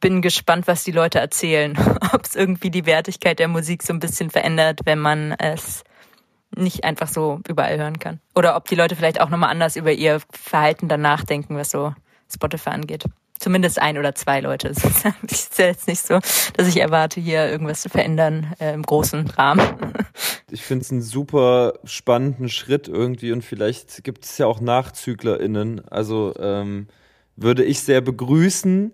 bin 0.00 0.22
gespannt, 0.22 0.66
was 0.66 0.84
die 0.84 0.92
Leute 0.92 1.18
erzählen. 1.18 1.76
ob 2.12 2.24
es 2.24 2.36
irgendwie 2.36 2.70
die 2.70 2.86
Wertigkeit 2.86 3.38
der 3.38 3.48
Musik 3.48 3.82
so 3.82 3.92
ein 3.92 4.00
bisschen 4.00 4.30
verändert, 4.30 4.80
wenn 4.84 4.98
man 4.98 5.32
es 5.32 5.84
nicht 6.56 6.84
einfach 6.84 7.08
so 7.08 7.40
überall 7.48 7.78
hören 7.78 7.98
kann. 7.98 8.20
Oder 8.34 8.56
ob 8.56 8.68
die 8.68 8.76
Leute 8.76 8.96
vielleicht 8.96 9.20
auch 9.20 9.28
nochmal 9.28 9.50
anders 9.50 9.76
über 9.76 9.92
ihr 9.92 10.20
Verhalten 10.30 10.88
dann 10.88 11.00
nachdenken, 11.00 11.56
was 11.56 11.70
so 11.70 11.94
Spotify 12.32 12.70
angeht 12.70 13.04
zumindest 13.44 13.78
ein 13.80 13.98
oder 13.98 14.14
zwei 14.14 14.40
Leute. 14.40 14.68
Es 14.74 15.48
ist 15.48 15.58
ja 15.58 15.66
jetzt 15.66 15.86
nicht 15.86 16.04
so, 16.04 16.18
dass 16.56 16.66
ich 16.66 16.78
erwarte, 16.78 17.20
hier 17.20 17.48
irgendwas 17.48 17.82
zu 17.82 17.88
verändern 17.88 18.54
äh, 18.58 18.72
im 18.72 18.82
großen 18.82 19.28
Rahmen. 19.28 19.62
Ich 20.50 20.62
finde 20.62 20.84
es 20.84 20.92
einen 20.92 21.02
super 21.02 21.72
spannenden 21.82 22.48
Schritt 22.48 22.86
irgendwie 22.86 23.32
und 23.32 23.42
vielleicht 23.42 24.04
gibt 24.04 24.24
es 24.24 24.38
ja 24.38 24.46
auch 24.46 24.60
NachzüglerInnen. 24.60 25.88
Also 25.88 26.32
ähm, 26.38 26.86
würde 27.34 27.64
ich 27.64 27.80
sehr 27.80 28.00
begrüßen. 28.00 28.92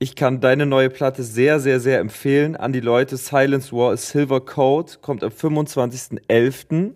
Ich 0.00 0.16
kann 0.16 0.40
deine 0.40 0.66
neue 0.66 0.90
Platte 0.90 1.22
sehr, 1.22 1.60
sehr, 1.60 1.78
sehr 1.78 2.00
empfehlen 2.00 2.56
an 2.56 2.72
die 2.72 2.80
Leute. 2.80 3.16
Silence 3.16 3.70
War 3.70 3.92
a 3.92 3.96
Silver 3.96 4.40
Code 4.40 4.94
kommt 5.00 5.22
am 5.22 5.30
25.11. 5.30 6.94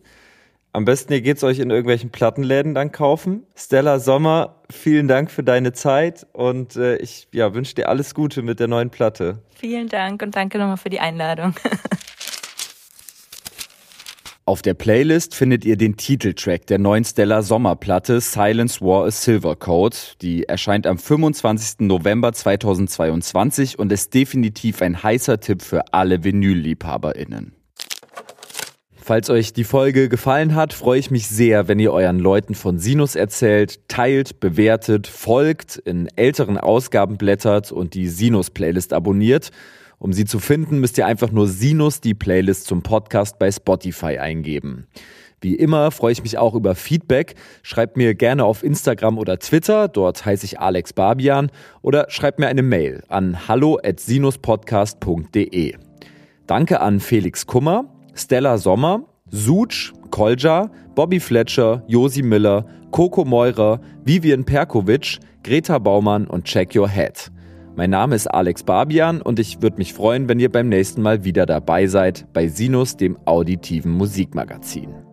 Am 0.74 0.86
besten 0.86 1.12
ihr 1.12 1.20
geht's 1.20 1.44
euch 1.44 1.58
in 1.58 1.68
irgendwelchen 1.68 2.08
Plattenläden 2.08 2.74
dann 2.74 2.92
kaufen. 2.92 3.42
Stella 3.54 3.98
Sommer, 3.98 4.62
vielen 4.70 5.06
Dank 5.06 5.30
für 5.30 5.42
deine 5.42 5.74
Zeit 5.74 6.26
und 6.32 6.76
äh, 6.76 6.96
ich 6.96 7.28
ja, 7.30 7.52
wünsche 7.52 7.74
dir 7.74 7.90
alles 7.90 8.14
Gute 8.14 8.40
mit 8.40 8.58
der 8.58 8.68
neuen 8.68 8.88
Platte. 8.88 9.42
Vielen 9.54 9.88
Dank 9.88 10.22
und 10.22 10.34
danke 10.34 10.56
nochmal 10.56 10.78
für 10.78 10.88
die 10.88 11.00
Einladung. 11.00 11.54
Auf 14.46 14.62
der 14.62 14.72
Playlist 14.72 15.34
findet 15.34 15.66
ihr 15.66 15.76
den 15.76 15.98
Titeltrack 15.98 16.66
der 16.66 16.78
neuen 16.78 17.04
Stella 17.04 17.42
Sommerplatte 17.42 18.22
Silence 18.22 18.80
War 18.80 19.04
a 19.04 19.10
Silver 19.10 19.56
Code. 19.56 19.96
Die 20.22 20.44
erscheint 20.44 20.86
am 20.86 20.96
25. 20.98 21.80
November 21.80 22.32
2022 22.32 23.78
und 23.78 23.92
ist 23.92 24.14
definitiv 24.14 24.80
ein 24.80 25.02
heißer 25.02 25.38
Tipp 25.38 25.60
für 25.62 25.92
alle 25.92 26.24
Vinylliebhaberinnen. 26.24 27.52
Falls 29.04 29.30
euch 29.30 29.52
die 29.52 29.64
Folge 29.64 30.08
gefallen 30.08 30.54
hat, 30.54 30.72
freue 30.72 31.00
ich 31.00 31.10
mich 31.10 31.26
sehr, 31.26 31.66
wenn 31.66 31.80
ihr 31.80 31.92
euren 31.92 32.20
Leuten 32.20 32.54
von 32.54 32.78
Sinus 32.78 33.16
erzählt, 33.16 33.80
teilt, 33.88 34.38
bewertet, 34.38 35.08
folgt, 35.08 35.76
in 35.76 36.06
älteren 36.14 36.56
Ausgaben 36.56 37.16
blättert 37.16 37.72
und 37.72 37.94
die 37.94 38.06
Sinus-Playlist 38.06 38.92
abonniert. 38.92 39.50
Um 39.98 40.12
sie 40.12 40.24
zu 40.24 40.38
finden, 40.38 40.78
müsst 40.78 40.98
ihr 40.98 41.06
einfach 41.06 41.32
nur 41.32 41.48
Sinus, 41.48 42.00
die 42.00 42.14
Playlist 42.14 42.68
zum 42.68 42.84
Podcast 42.84 43.40
bei 43.40 43.50
Spotify 43.50 44.18
eingeben. 44.18 44.86
Wie 45.40 45.56
immer 45.56 45.90
freue 45.90 46.12
ich 46.12 46.22
mich 46.22 46.38
auch 46.38 46.54
über 46.54 46.76
Feedback. 46.76 47.34
Schreibt 47.64 47.96
mir 47.96 48.14
gerne 48.14 48.44
auf 48.44 48.62
Instagram 48.62 49.18
oder 49.18 49.40
Twitter, 49.40 49.88
dort 49.88 50.24
heiße 50.24 50.46
ich 50.46 50.60
Alex 50.60 50.92
Barbian, 50.92 51.50
oder 51.80 52.06
schreibt 52.08 52.38
mir 52.38 52.46
eine 52.46 52.62
Mail 52.62 53.02
an 53.08 53.48
hallo@sinuspodcast.de. 53.48 55.74
Danke 56.46 56.80
an 56.80 57.00
Felix 57.00 57.48
Kummer 57.48 57.91
Stella 58.14 58.58
Sommer, 58.58 59.02
Such, 59.30 59.92
Kolja, 60.10 60.70
Bobby 60.94 61.20
Fletcher, 61.20 61.82
Josi 61.86 62.22
Miller, 62.22 62.66
Coco 62.90 63.24
Meurer, 63.24 63.80
Vivian 64.04 64.44
Perkovic, 64.44 65.18
Greta 65.42 65.78
Baumann 65.78 66.26
und 66.26 66.44
Check 66.44 66.74
Your 66.76 66.88
Head. 66.88 67.30
Mein 67.74 67.90
Name 67.90 68.14
ist 68.14 68.26
Alex 68.26 68.62
Barbian 68.62 69.22
und 69.22 69.38
ich 69.38 69.62
würde 69.62 69.78
mich 69.78 69.94
freuen, 69.94 70.28
wenn 70.28 70.38
ihr 70.38 70.52
beim 70.52 70.68
nächsten 70.68 71.00
Mal 71.00 71.24
wieder 71.24 71.46
dabei 71.46 71.86
seid 71.86 72.26
bei 72.34 72.48
Sinus, 72.48 72.96
dem 72.98 73.18
auditiven 73.24 73.92
Musikmagazin. 73.92 75.11